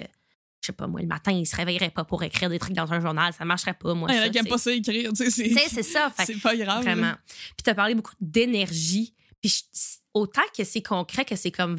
je 0.65 0.71
sais 0.71 0.73
pas 0.73 0.87
moi, 0.87 0.99
le 0.99 1.07
matin, 1.07 1.31
il 1.31 1.45
se 1.45 1.55
réveillerait 1.55 1.91
pas 1.91 2.05
pour 2.05 2.23
écrire 2.23 2.49
des 2.49 2.57
trucs 2.57 2.73
dans 2.73 2.91
un 2.91 2.99
journal. 2.99 3.31
Ça 3.33 3.45
marcherait 3.45 3.75
pas, 3.75 3.93
moi. 3.93 4.09
Il 4.11 4.15
y 4.15 4.19
en 4.19 4.23
a 4.23 4.29
qui 4.29 4.35
n'aiment 4.35 4.47
pas 4.47 4.57
ça 4.57 4.71
écrire, 4.71 5.13
tu 5.13 5.29
sais. 5.29 5.49
C'est 5.69 5.83
ça. 5.83 6.11
C'est 6.25 6.41
pas 6.41 6.55
grave. 6.55 6.83
Vraiment. 6.83 7.13
Puis 7.27 7.63
tu 7.63 7.69
as 7.69 7.75
parlé 7.75 7.93
beaucoup 7.93 8.13
d'énergie. 8.19 9.13
Puis 9.41 9.63
autant 10.15 10.41
que 10.57 10.63
c'est 10.63 10.81
concret 10.81 11.25
que 11.25 11.35
c'est 11.35 11.51
comme 11.51 11.77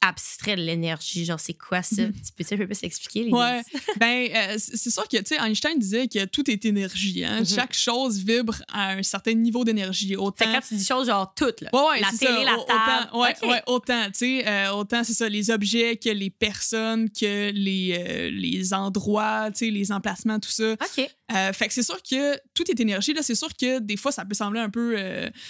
abstrait 0.00 0.54
de 0.54 0.62
l'énergie. 0.62 1.24
Genre, 1.24 1.40
c'est 1.40 1.52
quoi 1.52 1.82
ça? 1.82 2.02
Mhm. 2.02 2.12
Tu 2.12 2.44
peux 2.44 2.54
un 2.54 2.58
peu 2.58 2.66
plus 2.66 2.84
expliquer? 2.84 3.28
Ouais. 3.28 3.60
ben, 3.98 4.28
euh, 4.34 4.56
c'est 4.56 4.90
sûr 4.90 5.06
que, 5.08 5.16
tu 5.16 5.34
sais, 5.34 5.36
Einstein 5.44 5.76
disait 5.76 6.06
que 6.06 6.24
tout 6.26 6.48
est 6.48 6.64
énergie. 6.64 7.24
Hein? 7.24 7.40
Mhm. 7.40 7.46
Chaque 7.46 7.74
chose 7.74 8.18
vibre 8.18 8.54
à 8.72 8.92
un 8.92 9.02
certain 9.02 9.34
niveau 9.34 9.64
d'énergie. 9.64 10.14
Autant... 10.14 10.44
quand 10.44 10.60
tu 10.66 10.76
dis 10.76 10.84
choses, 10.84 11.08
genre 11.08 11.34
toutes, 11.34 11.60
là. 11.60 11.70
Ouais, 11.72 11.80
ouais, 11.80 12.00
la 12.00 12.10
télé, 12.10 12.44
ça. 12.44 12.44
la 12.44 12.56
table. 12.64 13.08
Autant, 13.12 13.18
ouais, 13.18 13.48
ouais, 13.48 13.62
autant, 13.66 14.04
tu 14.06 14.12
sais, 14.14 14.48
euh, 14.48 14.70
autant, 14.70 15.02
c'est 15.02 15.14
ça, 15.14 15.28
les 15.28 15.50
objets 15.50 15.96
que 15.96 16.10
les 16.10 16.30
personnes, 16.30 17.10
que 17.10 17.50
les, 17.50 17.96
euh, 17.98 18.30
les 18.30 18.74
endroits, 18.74 19.50
tu 19.50 19.66
sais, 19.66 19.70
les 19.72 19.90
emplacements, 19.90 20.38
tout 20.38 20.50
ça. 20.50 20.74
OK. 20.74 21.10
fait 21.52 21.66
que 21.66 21.74
c'est 21.74 21.82
sûr 21.82 22.00
que 22.00 22.36
tout 22.54 22.70
est 22.70 22.78
énergie. 22.78 23.12
Là, 23.12 23.22
c'est 23.22 23.34
sûr 23.34 23.48
que 23.60 23.80
des 23.80 23.96
fois, 23.96 24.12
ça 24.12 24.24
peut 24.24 24.34
sembler 24.36 24.60
un 24.60 24.70
peu 24.70 24.96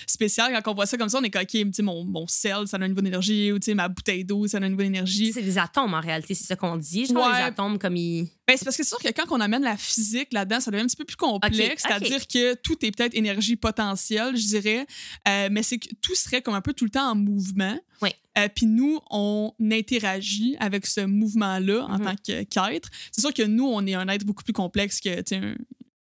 spécial 0.07 0.59
quand 0.63 0.73
on 0.73 0.75
voit 0.75 0.87
ça 0.87 0.97
comme 0.97 1.11
ça. 1.11 1.19
On 1.19 1.23
est 1.23 1.31
comme, 1.31 1.43
OK, 1.43 1.83
mon, 1.83 2.06
mon 2.07 2.27
sel, 2.27 2.67
ça 2.67 2.77
a 2.77 2.83
un 2.83 2.89
niveau 2.89 3.01
d'énergie, 3.01 3.53
ou 3.53 3.59
ma 3.75 3.89
bouteille 3.89 4.25
d'eau, 4.25 4.47
ça 4.47 4.59
a 4.59 4.63
un 4.63 4.69
niveau 4.69 4.83
d'énergie. 4.83 5.33
C'est 5.33 5.43
des 5.43 5.59
atomes 5.59 5.95
en 5.95 6.01
réalité, 6.01 6.35
c'est 6.35 6.45
ça 6.45 6.57
qu'on 6.57 6.77
dit. 6.77 7.07
Genre 7.07 7.29
les 7.33 7.43
atomes 7.43 7.79
comme 7.79 7.97
ils. 7.97 8.29
Ben, 8.47 8.57
c'est 8.57 8.65
parce 8.65 8.77
que 8.77 8.85
c'est 8.85 8.89
sûr 8.89 8.99
que 8.99 9.09
quand 9.09 9.35
on 9.35 9.41
amène 9.41 9.63
la 9.63 9.77
physique 9.77 10.33
là-dedans, 10.33 10.61
ça 10.61 10.71
devient 10.71 10.85
un 10.85 10.87
petit 10.87 10.97
peu 10.97 11.05
plus 11.05 11.17
complexe. 11.17 11.83
C'est-à-dire 11.83 12.27
que 12.27 12.55
tout 12.55 12.85
est 12.85 12.91
peut-être 12.97 13.15
énergie 13.15 13.57
potentielle, 13.57 14.37
je 14.37 14.47
dirais, 14.47 14.87
euh, 15.29 15.49
mais 15.51 15.63
c'est 15.63 15.79
que 15.79 15.89
tout 16.01 16.15
serait 16.15 16.43
comme 16.43 16.55
un 16.55 16.61
peu 16.61 16.73
tout 16.73 16.85
le 16.85 16.91
temps 16.91 17.11
en 17.11 17.15
mouvement. 17.15 17.79
Oui. 18.03 18.11
Euh, 18.39 18.49
puis 18.55 18.67
nous, 18.67 19.01
on 19.11 19.53
interagit 19.61 20.57
avec 20.61 20.87
ce 20.87 21.01
mouvement-là 21.01 21.87
en 21.87 21.99
mm-hmm. 21.99 22.47
tant 22.49 22.69
qu'être. 22.69 22.91
c'est 23.11 23.23
sûr 23.23 23.33
que 23.33 23.43
nous, 23.43 23.65
on 23.67 23.87
est 23.87 23.95
un 23.95 24.07
être 24.09 24.25
beaucoup 24.25 24.45
plus 24.45 24.53
complexe 24.53 25.01
que 25.01 25.35
un, 25.35 25.55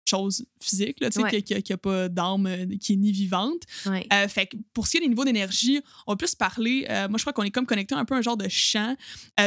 chose 0.09 0.45
physique, 0.59 0.97
là, 0.99 1.09
ouais. 1.15 1.41
qui 1.41 1.71
n'a 1.71 1.77
pas 1.77 2.09
d'âme, 2.09 2.45
euh, 2.47 2.65
qui 2.79 2.93
est 2.93 2.95
ni 2.95 3.11
vivante. 3.11 3.63
Euh, 3.85 4.27
fait 4.27 4.47
que 4.47 4.57
pour 4.73 4.85
ce 4.85 4.91
qui 4.91 4.97
est 4.97 5.01
des 5.01 5.07
niveaux 5.07 5.25
d'énergie, 5.25 5.81
on 6.07 6.13
va 6.13 6.15
plus 6.15 6.35
parler, 6.35 6.85
euh, 6.89 7.07
moi 7.09 7.17
je 7.17 7.23
crois 7.23 7.33
qu'on 7.33 7.43
est 7.43 7.51
comme 7.51 7.65
connecté 7.65 7.95
un 7.95 8.05
peu 8.05 8.15
à 8.15 8.17
un 8.17 8.21
genre 8.21 8.37
de 8.37 8.47
champ 8.49 8.95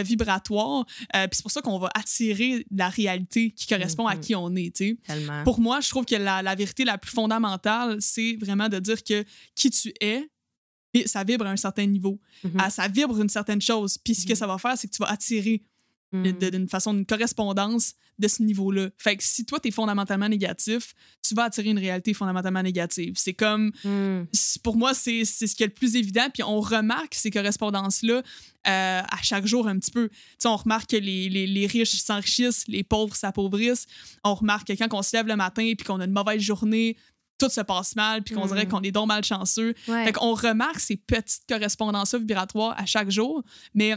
vibratoire, 0.02 0.84
puis 0.86 1.28
c'est 1.32 1.42
pour 1.42 1.50
ça 1.50 1.62
qu'on 1.62 1.78
va 1.78 1.90
attirer 1.94 2.66
la 2.74 2.88
réalité 2.88 3.50
qui 3.52 3.66
correspond 3.66 4.06
à 4.06 4.14
mhm. 4.14 4.20
qui 4.20 4.34
on 4.34 4.54
est. 4.56 4.98
Pour 5.44 5.60
moi, 5.60 5.80
je 5.80 5.88
trouve 5.88 6.04
que 6.04 6.16
la, 6.16 6.42
la 6.42 6.54
vérité 6.54 6.84
la 6.84 6.98
plus 6.98 7.10
fondamentale, 7.10 7.96
c'est 8.00 8.36
vraiment 8.40 8.68
de 8.68 8.78
dire 8.78 9.02
que 9.02 9.24
qui 9.54 9.70
tu 9.70 9.92
es, 10.00 10.28
ça 11.06 11.24
vibre 11.24 11.46
à 11.46 11.50
un 11.50 11.56
certain 11.56 11.86
niveau. 11.86 12.20
Mhm. 12.44 12.70
ça 12.70 12.88
vibre 12.88 13.20
une 13.20 13.28
certaine 13.28 13.60
chose. 13.60 13.98
Puis 13.98 14.14
ce 14.14 14.26
que 14.26 14.32
mhm. 14.32 14.36
ça 14.36 14.46
va 14.46 14.58
faire, 14.58 14.76
c'est 14.76 14.88
que 14.88 14.94
tu 14.94 15.02
vas 15.02 15.10
attirer 15.10 15.62
d'une 16.12 16.68
façon, 16.68 16.94
d'une 16.94 17.06
correspondance 17.06 17.94
de 18.18 18.28
ce 18.28 18.42
niveau-là. 18.42 18.88
Fait 18.98 19.16
que 19.16 19.22
si 19.22 19.44
toi, 19.44 19.60
tu 19.60 19.68
es 19.68 19.70
fondamentalement 19.70 20.28
négatif, 20.28 20.94
tu 21.26 21.34
vas 21.34 21.44
attirer 21.44 21.70
une 21.70 21.78
réalité 21.78 22.14
fondamentalement 22.14 22.62
négative. 22.62 23.14
C'est 23.16 23.34
comme, 23.34 23.70
hmm. 23.84 24.24
pour 24.62 24.76
moi, 24.76 24.94
c'est 24.94 25.24
ce 25.24 25.54
qui 25.54 25.62
est 25.62 25.66
le 25.66 25.72
plus 25.72 25.96
évident. 25.96 26.28
Puis 26.32 26.42
on 26.42 26.60
remarque 26.60 27.14
ces 27.14 27.30
correspondances-là 27.30 28.16
euh, 28.16 29.02
à 29.02 29.22
chaque 29.22 29.46
jour 29.46 29.68
un 29.68 29.78
petit 29.78 29.90
peu. 29.90 30.08
sais, 30.38 30.48
on 30.48 30.56
remarque 30.56 30.90
que 30.90 30.96
les, 30.96 31.28
les, 31.28 31.46
les 31.46 31.66
riches 31.66 31.94
s'enrichissent, 31.94 32.64
les 32.66 32.82
pauvres 32.82 33.14
s'appauvrissent. 33.14 33.86
On 34.24 34.34
remarque 34.34 34.68
que 34.68 34.72
quand 34.72 34.92
on 34.92 35.02
se 35.02 35.16
lève 35.16 35.26
le 35.26 35.36
matin 35.36 35.72
puis 35.76 35.86
qu'on 35.86 36.00
a 36.00 36.04
une 36.04 36.12
mauvaise 36.12 36.40
journée, 36.40 36.96
tout 37.38 37.48
se 37.48 37.60
passe 37.60 37.94
mal, 37.94 38.22
puis 38.24 38.34
qu'on 38.34 38.46
dirait 38.46 38.66
hmm. 38.66 38.68
qu'on 38.68 38.82
est 38.82 38.90
donc 38.90 39.06
malchanceux. 39.06 39.74
Ouais. 39.86 40.06
Fait 40.06 40.12
qu'on 40.12 40.34
remarque 40.34 40.80
ces 40.80 40.96
petites 40.96 41.44
correspondances 41.48 42.14
vibratoires 42.14 42.74
à 42.76 42.84
chaque 42.84 43.10
jour, 43.10 43.44
mais 43.74 43.94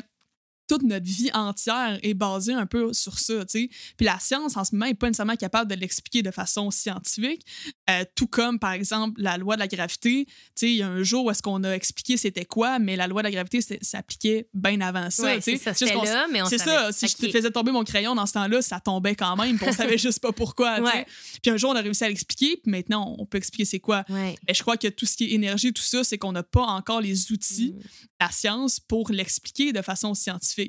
toute 0.71 0.83
notre 0.83 1.05
vie 1.05 1.29
entière 1.33 1.99
est 2.01 2.13
basée 2.13 2.53
un 2.53 2.65
peu 2.65 2.93
sur 2.93 3.19
ça, 3.19 3.43
tu 3.43 3.63
sais. 3.63 3.69
Puis 3.97 4.05
la 4.05 4.17
science, 4.19 4.55
en 4.55 4.63
ce 4.63 4.73
moment, 4.73 4.85
n'est 4.85 4.93
pas 4.93 5.07
nécessairement 5.07 5.35
capable 5.35 5.69
de 5.69 5.75
l'expliquer 5.75 6.21
de 6.21 6.31
façon 6.31 6.71
scientifique, 6.71 7.45
euh, 7.89 8.05
tout 8.15 8.27
comme, 8.27 8.57
par 8.57 8.71
exemple, 8.71 9.21
la 9.21 9.37
loi 9.37 9.55
de 9.55 9.59
la 9.59 9.67
gravité. 9.67 10.27
Tu 10.27 10.33
sais, 10.55 10.69
il 10.69 10.77
y 10.77 10.81
a 10.81 10.87
un 10.87 11.03
jour 11.03 11.25
où 11.25 11.31
est-ce 11.31 11.41
qu'on 11.41 11.65
a 11.65 11.71
expliqué 11.71 12.15
c'était 12.15 12.45
quoi, 12.45 12.79
mais 12.79 12.95
la 12.95 13.07
loi 13.07 13.21
de 13.21 13.27
la 13.27 13.31
gravité 13.31 13.59
s'appliquait 13.81 14.47
bien 14.53 14.79
avant 14.79 15.09
ça, 15.09 15.35
tu 15.35 15.41
sais. 15.41 15.57
C'est 15.57 15.73
ça, 15.73 15.93
là, 16.05 16.27
mais 16.31 16.41
on 16.41 16.45
C'est 16.45 16.57
ça, 16.57 16.93
si 16.93 17.09
je 17.09 17.17
te 17.17 17.29
faisais 17.29 17.51
tomber 17.51 17.73
mon 17.73 17.83
crayon 17.83 18.15
dans 18.15 18.25
ce 18.25 18.31
temps-là, 18.33 18.61
ça 18.61 18.79
tombait 18.79 19.15
quand 19.15 19.35
même, 19.35 19.57
puis 19.57 19.67
on 19.67 19.73
savait 19.73 19.97
juste 19.97 20.21
pas 20.21 20.31
pourquoi, 20.31 20.79
tu 20.79 20.85
sais. 20.85 21.05
Puis 21.43 21.51
un 21.51 21.57
jour, 21.57 21.71
on 21.71 21.75
a 21.75 21.81
réussi 21.81 22.05
à 22.05 22.07
l'expliquer, 22.07 22.61
puis 22.63 22.71
maintenant, 22.71 23.13
on 23.19 23.25
peut 23.25 23.39
expliquer 23.39 23.65
c'est 23.65 23.81
quoi. 23.81 24.05
Mais 24.07 24.37
je 24.53 24.61
crois 24.61 24.77
que 24.77 24.87
tout 24.87 25.05
ce 25.05 25.17
qui 25.17 25.25
est 25.25 25.31
énergie, 25.31 25.73
tout 25.73 25.81
ça, 25.81 26.05
c'est 26.05 26.17
qu'on 26.17 26.31
n'a 26.31 26.43
pas 26.43 26.63
encore 26.63 27.01
les 27.01 27.33
outils, 27.33 27.75
mm. 27.77 28.07
la 28.21 28.31
science, 28.31 28.79
pour 28.79 29.11
l'expliquer 29.11 29.73
de 29.73 29.81
façon 29.81 30.13
scientifique. 30.13 30.60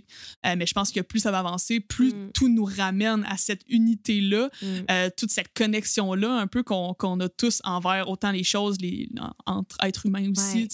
Euh, 0.47 0.55
mais 0.57 0.67
je 0.67 0.73
pense 0.73 0.93
que 0.93 1.01
plus 1.01 1.21
ça 1.21 1.31
va 1.31 1.41
avancer, 1.41 1.81
plus 1.81 2.15
mm. 2.15 2.31
tout 2.33 2.49
nous 2.49 2.65
ramène 2.65 3.25
à 3.29 3.37
cette 3.37 3.63
unité-là, 3.69 4.51
mm. 4.61 4.67
euh, 4.91 5.11
toute 5.17 5.31
cette 5.31 5.53
connexion-là, 5.55 6.33
un 6.33 6.47
peu 6.47 6.63
qu'on 6.63 7.21
a 7.21 7.29
tous 7.29 7.61
envers 7.65 8.09
autant 8.09 8.31
les 8.31 8.45
choses 8.45 8.81
les, 8.81 9.09
entre 9.47 9.77
êtres 9.83 10.07
humains 10.07 10.31
aussi. 10.31 10.69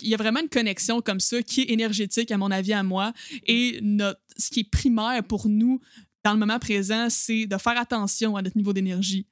Il 0.00 0.08
y 0.08 0.14
a 0.14 0.16
vraiment 0.16 0.40
une 0.40 0.48
connexion 0.48 1.00
comme 1.00 1.20
ça 1.20 1.42
qui 1.42 1.62
est 1.62 1.70
énergétique, 1.70 2.30
à 2.30 2.38
mon 2.38 2.50
avis, 2.50 2.72
à 2.72 2.82
moi. 2.82 3.12
Et 3.46 3.78
notre, 3.82 4.20
ce 4.36 4.50
qui 4.50 4.60
est 4.60 4.70
primaire 4.70 5.22
pour 5.24 5.48
nous 5.48 5.80
dans 6.24 6.32
le 6.32 6.38
moment 6.38 6.58
présent, 6.58 7.08
c'est 7.08 7.46
de 7.46 7.56
faire 7.56 7.78
attention 7.78 8.36
à 8.36 8.42
notre 8.42 8.56
niveau 8.56 8.72
d'énergie 8.72 9.26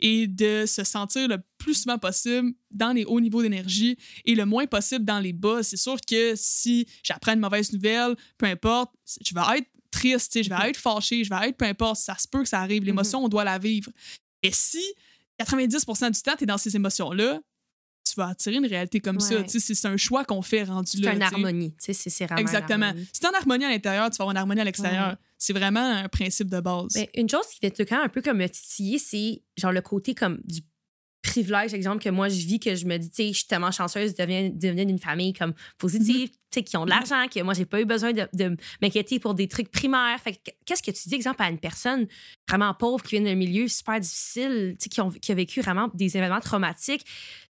et 0.00 0.26
de 0.26 0.64
se 0.66 0.84
sentir 0.84 1.28
le 1.28 1.38
plus 1.58 1.74
souvent 1.74 1.98
possible 1.98 2.52
dans 2.70 2.92
les 2.92 3.04
hauts 3.04 3.20
niveaux 3.20 3.42
d'énergie 3.42 3.96
et 4.24 4.34
le 4.34 4.44
moins 4.44 4.66
possible 4.66 5.04
dans 5.04 5.20
les 5.20 5.32
bas. 5.32 5.62
C'est 5.62 5.76
sûr 5.76 5.96
que 6.00 6.34
si 6.36 6.86
j'apprends 7.02 7.32
une 7.32 7.40
mauvaise 7.40 7.72
nouvelle, 7.72 8.16
peu 8.38 8.46
importe, 8.46 8.92
je 9.24 9.34
vais 9.34 9.58
être 9.58 9.68
triste, 9.90 10.42
je 10.42 10.48
vais 10.48 10.54
mm-hmm. 10.54 10.68
être 10.68 10.76
fâché, 10.76 11.24
je 11.24 11.30
vais 11.30 11.48
être 11.48 11.56
peu 11.56 11.64
importe, 11.64 11.96
ça 11.96 12.16
se 12.18 12.26
peut 12.28 12.42
que 12.42 12.48
ça 12.48 12.60
arrive. 12.60 12.82
Mm-hmm. 12.82 12.86
L'émotion, 12.86 13.24
on 13.24 13.28
doit 13.28 13.44
la 13.44 13.58
vivre. 13.58 13.90
Et 14.42 14.50
si 14.52 14.82
90 15.38 15.86
du 16.12 16.22
temps, 16.22 16.36
tu 16.36 16.44
es 16.44 16.46
dans 16.46 16.58
ces 16.58 16.76
émotions-là, 16.76 17.40
tu 18.14 18.20
vas 18.20 18.28
attirer 18.28 18.56
une 18.56 18.66
réalité 18.66 19.00
comme 19.00 19.18
ça. 19.18 19.36
C'est 19.46 19.86
un 19.86 19.96
choix 19.96 20.24
qu'on 20.24 20.42
fait 20.42 20.62
rendu 20.62 21.00
là. 21.00 21.10
C'est 21.10 21.16
une 21.16 21.22
harmonie. 21.22 21.74
C'est 21.78 22.30
Exactement. 22.38 22.92
Si 23.12 23.20
tu 23.20 23.26
en 23.26 23.32
harmonie 23.32 23.64
à 23.64 23.70
l'intérieur, 23.70 24.08
tu 24.10 24.16
vas 24.16 24.24
avoir 24.24 24.30
une 24.30 24.38
harmonie 24.38 24.60
à 24.60 24.64
l'extérieur. 24.64 25.16
C'est 25.36 25.52
vraiment 25.52 25.84
un 25.84 26.08
principe 26.08 26.48
de 26.48 26.60
base. 26.60 26.94
Mais 26.94 27.10
une 27.14 27.28
chose 27.28 27.46
qui 27.48 27.58
fait 27.60 27.70
tout 27.70 27.84
quand 27.86 28.02
un 28.02 28.08
peu 28.08 28.22
comme 28.22 28.38
me 28.38 28.48
titiller, 28.48 28.98
c'est 28.98 29.42
genre 29.58 29.72
le 29.72 29.82
côté 29.82 30.14
comme 30.14 30.40
du 30.44 30.62
privilège, 31.22 31.74
exemple, 31.74 32.02
que 32.02 32.10
moi 32.10 32.28
je 32.28 32.46
vis, 32.46 32.60
que 32.60 32.74
je 32.74 32.86
me 32.86 32.96
dis, 32.96 33.10
tu 33.10 33.16
sais, 33.16 33.28
je 33.28 33.38
suis 33.38 33.46
tellement 33.46 33.70
chanceuse 33.70 34.14
de 34.14 34.24
devenir, 34.24 34.86
d'une 34.86 34.98
famille 34.98 35.32
comme 35.32 35.54
positive, 35.78 36.28
mm-hmm. 36.28 36.50
tu 36.50 36.60
sais, 36.60 36.62
qui 36.62 36.76
ont 36.76 36.84
de 36.84 36.90
l'argent, 36.90 37.26
que 37.34 37.40
moi 37.42 37.54
j'ai 37.54 37.64
pas 37.64 37.80
eu 37.80 37.84
besoin 37.84 38.12
de, 38.12 38.56
m'inquiéter 38.80 39.18
pour 39.18 39.34
des 39.34 39.48
trucs 39.48 39.70
primaires. 39.70 40.18
Fait 40.20 40.38
qu'est-ce 40.64 40.82
que 40.82 40.90
tu 40.90 41.08
dis, 41.08 41.14
exemple, 41.14 41.42
à 41.42 41.50
une 41.50 41.58
personne 41.58 42.06
vraiment 42.48 42.72
pauvres, 42.74 43.02
qui 43.02 43.16
viennent 43.16 43.24
d'un 43.24 43.34
milieu 43.34 43.66
super 43.68 43.98
difficile, 43.98 44.76
qui 44.78 45.00
ont, 45.00 45.10
qui 45.10 45.32
ont 45.32 45.34
vécu 45.34 45.60
vraiment 45.60 45.88
des 45.94 46.16
événements 46.16 46.40
traumatiques, 46.40 47.04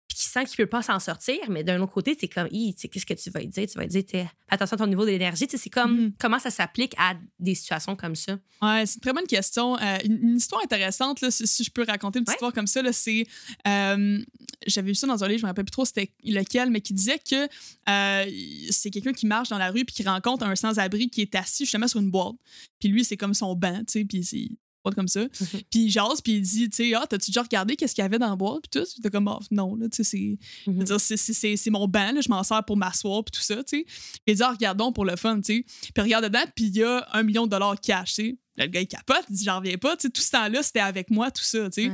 puis 0.08 0.18
qui 0.18 0.24
sent 0.24 0.44
qu'il 0.44 0.56
peut 0.56 0.66
pas 0.66 0.82
s'en 0.82 1.00
sortir, 1.00 1.38
mais 1.48 1.64
d'un 1.64 1.80
autre 1.80 1.92
côté, 1.92 2.16
c'est 2.18 2.28
comme, 2.28 2.48
qu'est-ce 2.48 3.06
que 3.06 3.14
tu 3.14 3.30
vas 3.30 3.40
dire? 3.40 3.66
Tu 3.66 3.78
vas 3.78 3.86
dire, 3.86 4.28
attention 4.48 4.74
à 4.74 4.78
ton 4.78 4.86
niveau 4.86 5.04
d'énergie. 5.06 5.46
C'est 5.48 5.70
comme, 5.70 6.06
mm. 6.06 6.12
comment 6.18 6.38
ça 6.38 6.50
s'applique 6.50 6.94
à 6.98 7.14
des 7.38 7.54
situations 7.54 7.96
comme 7.96 8.14
ça? 8.14 8.38
Ouais, 8.62 8.84
c'est 8.86 8.96
une 8.96 9.00
très 9.00 9.12
bonne 9.12 9.26
question. 9.26 9.78
Euh, 9.78 9.98
une, 10.04 10.36
histoire 10.36 10.62
intéressante, 10.62 11.20
là, 11.20 11.30
si, 11.30 11.64
je 11.64 11.70
peux 11.70 11.84
raconter 11.84 12.18
une 12.18 12.24
petite 12.24 12.36
histoire 12.36 12.52
comme 12.52 12.66
ça, 12.66 12.80
c'est. 12.92 13.26
Euh, 13.66 14.22
j'avais 14.66 14.88
vu 14.88 14.94
ça 14.94 15.06
dans 15.06 15.22
un 15.22 15.28
livre, 15.28 15.40
je 15.40 15.44
me 15.44 15.50
rappelle 15.50 15.64
plus 15.64 15.72
trop 15.72 15.84
c'était 15.84 16.10
lequel, 16.24 16.70
mais 16.70 16.80
qui 16.80 16.94
disait 16.94 17.18
que 17.18 17.48
euh, 17.88 18.30
c'est 18.70 18.90
quelqu'un 18.90 19.12
qui 19.12 19.26
marche 19.26 19.48
dans 19.48 19.58
la 19.58 19.70
rue 19.70 19.84
puis 19.84 19.94
qui 19.94 20.02
rencontre 20.02 20.44
un 20.44 20.56
sans-abri 20.56 21.10
qui 21.10 21.22
est 21.22 21.34
assis 21.34 21.64
justement 21.64 21.88
sur 21.88 22.00
une 22.00 22.10
boîte. 22.10 22.34
Puis 22.78 22.88
lui, 22.88 23.04
c'est 23.04 23.16
comme 23.16 23.34
son 23.34 23.54
banc, 23.54 23.78
tu 23.86 24.00
sais, 24.00 24.04
puis 24.04 24.58
comme 24.92 25.08
ça. 25.08 25.22
Mhm. 25.22 25.60
Puis 25.70 25.80
il 25.80 25.90
jase, 25.90 26.20
puis 26.22 26.34
il 26.34 26.42
dit, 26.42 26.68
tu 26.68 26.76
sais, 26.76 26.94
ah, 26.94 27.06
t'as-tu 27.08 27.30
déjà 27.30 27.42
regardé 27.42 27.76
qu'est-ce 27.76 27.94
qu'il 27.94 28.02
y 28.02 28.04
avait 28.04 28.18
dans 28.18 28.30
la 28.30 28.36
boîte, 28.36 28.64
puis 28.70 28.80
tout? 28.80 29.02
T'es 29.02 29.10
comme, 29.10 29.28
oh, 29.28 29.40
non, 29.50 29.74
là, 29.76 29.88
tu 29.88 30.04
sais, 30.04 30.38
c'est 30.64 31.70
mhm. 31.70 31.72
mon 31.72 31.88
banc, 31.88 32.12
là, 32.12 32.20
je 32.20 32.28
m'en 32.28 32.42
sers 32.42 32.64
pour 32.64 32.76
m'asseoir, 32.76 33.24
puis 33.24 33.32
tout 33.32 33.44
ça, 33.44 33.56
tu 33.56 33.78
sais. 33.78 33.84
Puis 33.84 34.22
il 34.28 34.36
dit, 34.36 34.42
ah, 34.42 34.50
regardons 34.50 34.92
pour 34.92 35.04
le 35.04 35.16
fun, 35.16 35.40
tu 35.40 35.58
sais. 35.58 35.64
Puis 35.94 36.02
regarde 36.02 36.24
dedans, 36.24 36.44
puis 36.54 36.66
il 36.66 36.76
y 36.76 36.82
a 36.82 37.06
un 37.12 37.22
million 37.22 37.46
de 37.46 37.50
dollars 37.50 37.80
cash, 37.80 38.14
tu 38.14 38.22
sais 38.22 38.38
le 38.56 38.66
gars, 38.66 38.80
il 38.80 38.86
capote, 38.86 39.24
il 39.30 39.36
dit 39.36 39.44
J'en 39.44 39.58
reviens 39.58 39.76
pas. 39.76 39.96
Tout 39.96 40.10
ce 40.14 40.30
temps-là, 40.30 40.62
c'était 40.62 40.80
avec 40.80 41.10
moi, 41.10 41.30
tout 41.30 41.42
ça. 41.42 41.68
Tu 41.70 41.84
sais. 41.84 41.92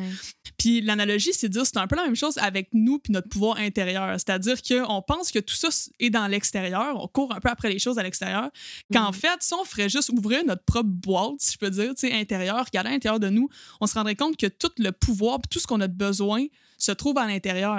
Puis 0.58 0.80
l'analogie, 0.82 1.30
c'est 1.32 1.48
de 1.48 1.54
dire 1.54 1.64
c'est 1.64 1.78
un 1.78 1.86
peu 1.86 1.96
la 1.96 2.04
même 2.04 2.16
chose 2.16 2.36
avec 2.38 2.68
nous 2.74 2.98
puis 2.98 3.12
notre 3.12 3.28
pouvoir 3.28 3.56
intérieur. 3.58 4.12
C'est-à-dire 4.18 4.60
qu'on 4.62 5.02
pense 5.02 5.30
que 5.30 5.38
tout 5.38 5.54
ça 5.54 5.68
est 5.98 6.10
dans 6.10 6.26
l'extérieur, 6.26 7.02
on 7.02 7.08
court 7.08 7.32
un 7.34 7.40
peu 7.40 7.48
après 7.48 7.70
les 7.70 7.78
choses 7.78 7.98
à 7.98 8.02
l'extérieur. 8.02 8.50
Qu'en 8.92 9.10
mm. 9.10 9.14
fait, 9.14 9.36
si 9.40 9.54
on 9.54 9.64
ferait 9.64 9.88
juste 9.88 10.10
ouvrir 10.10 10.44
notre 10.44 10.64
propre 10.64 10.88
boîte, 10.88 11.36
si 11.38 11.54
je 11.54 11.58
peux 11.58 11.70
dire, 11.70 11.92
intérieur, 12.12 12.64
regarder 12.66 12.90
à 12.90 12.92
l'intérieur 12.92 13.20
de 13.20 13.30
nous, 13.30 13.48
on 13.80 13.86
se 13.86 13.94
rendrait 13.94 14.16
compte 14.16 14.36
que 14.36 14.46
tout 14.46 14.70
le 14.78 14.92
pouvoir 14.92 15.38
tout 15.50 15.58
ce 15.58 15.66
qu'on 15.66 15.80
a 15.80 15.88
besoin 15.88 16.44
se 16.76 16.92
trouve 16.92 17.18
à 17.18 17.26
l'intérieur. 17.26 17.78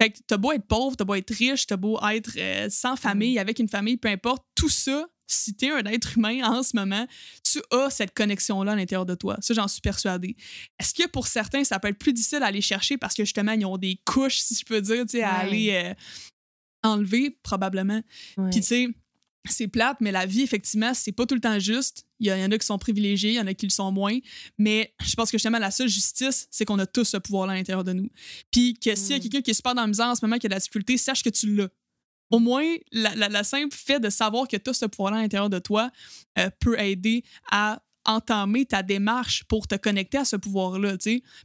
Fait 0.00 0.10
que 0.10 0.18
t'as 0.26 0.36
beau 0.36 0.52
être 0.52 0.66
pauvre, 0.66 0.96
t'as 0.96 1.04
beau 1.04 1.14
être 1.14 1.32
riche, 1.34 1.66
t'as 1.66 1.76
beau 1.76 1.98
être 2.10 2.32
euh, 2.36 2.68
sans 2.70 2.96
famille, 2.96 3.38
avec 3.38 3.58
une 3.58 3.68
famille, 3.68 3.96
peu 3.96 4.08
importe, 4.08 4.44
tout 4.54 4.68
ça, 4.68 5.06
si 5.26 5.54
tu 5.54 5.66
es 5.66 5.70
un 5.70 5.84
être 5.84 6.16
humain 6.16 6.42
en 6.44 6.62
ce 6.62 6.76
moment, 6.76 7.06
tu 7.42 7.60
as 7.70 7.90
cette 7.90 8.14
connexion-là 8.14 8.72
à 8.72 8.76
l'intérieur 8.76 9.06
de 9.06 9.14
toi. 9.14 9.36
Ça, 9.40 9.54
j'en 9.54 9.68
suis 9.68 9.80
persuadée. 9.80 10.36
Est-ce 10.78 10.94
que 10.94 11.08
pour 11.08 11.26
certains, 11.26 11.64
ça 11.64 11.78
peut 11.78 11.88
être 11.88 11.98
plus 11.98 12.12
difficile 12.12 12.42
à 12.42 12.46
aller 12.46 12.60
chercher 12.60 12.98
parce 12.98 13.14
que 13.14 13.24
justement, 13.24 13.52
ils 13.52 13.64
ont 13.64 13.78
des 13.78 14.00
couches, 14.04 14.38
si 14.38 14.54
je 14.54 14.64
peux 14.64 14.80
dire, 14.80 15.04
à 15.24 15.38
aller 15.38 15.70
euh, 15.72 15.94
enlever, 16.82 17.38
probablement. 17.42 18.02
Puis, 18.50 18.60
tu 18.60 18.62
sais, 18.62 18.88
c'est 19.50 19.68
plate, 19.68 19.96
mais 20.00 20.12
la 20.12 20.26
vie, 20.26 20.42
effectivement, 20.42 20.94
c'est 20.94 21.12
pas 21.12 21.26
tout 21.26 21.34
le 21.34 21.40
temps 21.40 21.58
juste. 21.58 22.06
Il 22.20 22.28
y, 22.28 22.32
en 22.32 22.50
a 22.50 22.58
qui 22.58 22.66
sont 22.66 22.78
privilégiés, 22.78 23.30
il 23.30 23.36
y 23.36 23.40
en 23.40 23.46
a 23.46 23.54
qui 23.54 23.66
le 23.66 23.72
sont 23.72 23.90
moins. 23.90 24.16
Mais 24.58 24.94
je 25.04 25.14
pense 25.14 25.30
que 25.30 25.38
justement, 25.38 25.58
la 25.58 25.72
seule 25.72 25.88
justice, 25.88 26.46
c'est 26.50 26.64
qu'on 26.64 26.78
a 26.78 26.86
tous 26.86 27.04
ce 27.04 27.16
pouvoir-là 27.16 27.54
à 27.54 27.56
l'intérieur 27.56 27.82
de 27.82 27.92
nous. 27.92 28.08
Puis 28.52 28.74
que 28.74 28.94
s'il 28.94 29.10
y 29.10 29.14
a 29.14 29.18
mm. 29.18 29.20
quelqu'un 29.20 29.40
qui 29.40 29.50
est 29.50 29.54
super 29.54 29.74
dans 29.74 29.82
la 29.82 29.88
misère 29.88 30.06
en 30.06 30.14
ce 30.14 30.24
moment, 30.24 30.38
qui 30.38 30.46
a 30.46 30.48
de 30.48 30.54
la 30.54 30.60
difficulté, 30.60 30.96
sache 30.96 31.24
que 31.24 31.30
tu 31.30 31.56
l'as 31.56 31.68
au 32.32 32.38
moins, 32.38 32.64
la, 32.92 33.44
simple 33.44 33.76
fait 33.76 34.00
de 34.00 34.10
savoir 34.10 34.48
que 34.48 34.56
tu 34.56 34.70
as 34.70 34.72
ce 34.72 34.86
pouvoir-là 34.86 35.18
à 35.18 35.22
l'intérieur 35.22 35.50
de 35.50 35.58
toi 35.58 35.90
euh, 36.38 36.48
peut 36.58 36.80
aider 36.80 37.22
à 37.50 37.80
entamer 38.04 38.64
ta 38.64 38.82
démarche 38.82 39.44
pour 39.44 39.68
te 39.68 39.76
connecter 39.76 40.18
à 40.18 40.24
ce 40.24 40.36
pouvoir-là, 40.36 40.96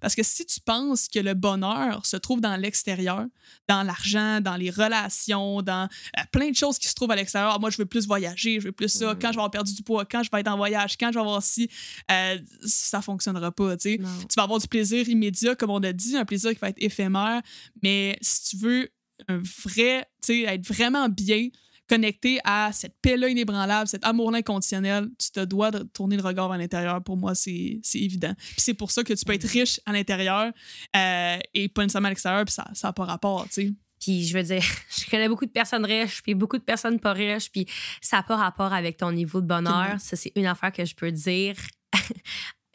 Parce 0.01 0.15
que 0.15 0.23
si 0.23 0.45
tu 0.45 0.59
penses 0.59 1.07
que 1.07 1.19
le 1.19 1.33
bonheur 1.33 2.05
se 2.05 2.17
trouve 2.17 2.41
dans 2.41 2.55
l'extérieur, 2.55 3.25
dans 3.67 3.83
l'argent, 3.83 4.41
dans 4.41 4.55
les 4.55 4.69
relations, 4.69 5.61
dans 5.61 5.87
euh, 6.17 6.21
plein 6.31 6.49
de 6.49 6.55
choses 6.55 6.79
qui 6.79 6.87
se 6.87 6.95
trouvent 6.95 7.11
à 7.11 7.15
l'extérieur, 7.15 7.51
ah, 7.53 7.59
moi, 7.59 7.69
je 7.69 7.77
veux 7.77 7.85
plus 7.85 8.07
voyager, 8.07 8.59
je 8.59 8.67
veux 8.67 8.71
plus 8.71 8.89
ça, 8.89 9.13
quand 9.21 9.27
je 9.27 9.33
vais 9.33 9.39
avoir 9.39 9.51
perdu 9.51 9.73
du 9.73 9.83
poids, 9.83 10.05
quand 10.05 10.23
je 10.23 10.29
vais 10.31 10.39
être 10.39 10.47
en 10.47 10.57
voyage, 10.57 10.97
quand 10.97 11.09
je 11.11 11.15
vais 11.15 11.21
avoir 11.21 11.43
si, 11.43 11.69
euh, 12.09 12.39
ça 12.65 13.01
fonctionnera 13.01 13.51
pas, 13.51 13.77
tu 13.77 13.97
Tu 13.97 14.35
vas 14.35 14.43
avoir 14.43 14.59
du 14.59 14.67
plaisir 14.67 15.07
immédiat, 15.07 15.55
comme 15.55 15.69
on 15.69 15.83
a 15.83 15.93
dit, 15.93 16.17
un 16.17 16.25
plaisir 16.25 16.51
qui 16.51 16.59
va 16.59 16.69
être 16.69 16.81
éphémère, 16.81 17.41
mais 17.83 18.17
si 18.21 18.49
tu 18.49 18.57
veux 18.57 18.89
un 19.27 19.41
vrai, 19.65 20.07
tu 20.21 20.43
sais, 20.45 20.53
être 20.53 20.65
vraiment 20.65 21.09
bien 21.09 21.49
connecté 21.89 22.39
à 22.43 22.71
cette 22.73 22.95
paix-là 23.01 23.29
inébranlable, 23.29 23.87
cet 23.87 24.05
amour-là 24.05 24.39
inconditionnel, 24.39 25.09
tu 25.17 25.31
te 25.31 25.43
dois 25.45 25.71
de 25.71 25.83
tourner 25.83 26.17
le 26.17 26.23
regard 26.23 26.51
à 26.51 26.57
l'intérieur. 26.57 27.01
Pour 27.03 27.17
moi, 27.17 27.33
c'est 27.33 27.79
évident. 27.93 28.33
Puis 28.37 28.55
c'est 28.57 28.73
pour 28.73 28.91
ça 28.91 29.03
que 29.03 29.13
tu 29.13 29.25
peux 29.25 29.33
être 29.33 29.47
riche 29.47 29.79
à 29.85 29.93
l'intérieur 29.93 30.51
euh, 30.95 31.37
et 31.53 31.69
pas 31.69 31.83
nécessairement 31.83 32.07
à 32.07 32.11
l'extérieur, 32.11 32.45
puis 32.45 32.53
ça 32.53 32.69
n'a 32.83 32.93
pas 32.93 33.05
rapport, 33.05 33.45
tu 33.45 33.53
sais. 33.53 33.73
Puis 33.99 34.27
je 34.27 34.37
veux 34.37 34.43
dire, 34.43 34.61
je 34.97 35.09
connais 35.09 35.29
beaucoup 35.29 35.45
de 35.45 35.51
personnes 35.51 35.85
riches, 35.85 36.21
puis 36.21 36.35
beaucoup 36.35 36.57
de 36.57 36.63
personnes 36.63 36.99
pas 36.99 37.13
riches, 37.13 37.49
puis 37.51 37.65
ça 38.01 38.17
n'a 38.17 38.23
pas 38.23 38.35
rapport 38.35 38.73
avec 38.73 38.97
ton 38.97 39.11
niveau 39.11 39.41
de 39.41 39.47
bonheur. 39.47 39.95
Ça, 39.99 40.15
c'est 40.15 40.31
une 40.35 40.45
affaire 40.45 40.71
que 40.71 40.85
je 40.85 40.93
peux 40.93 41.11
dire 41.11 41.55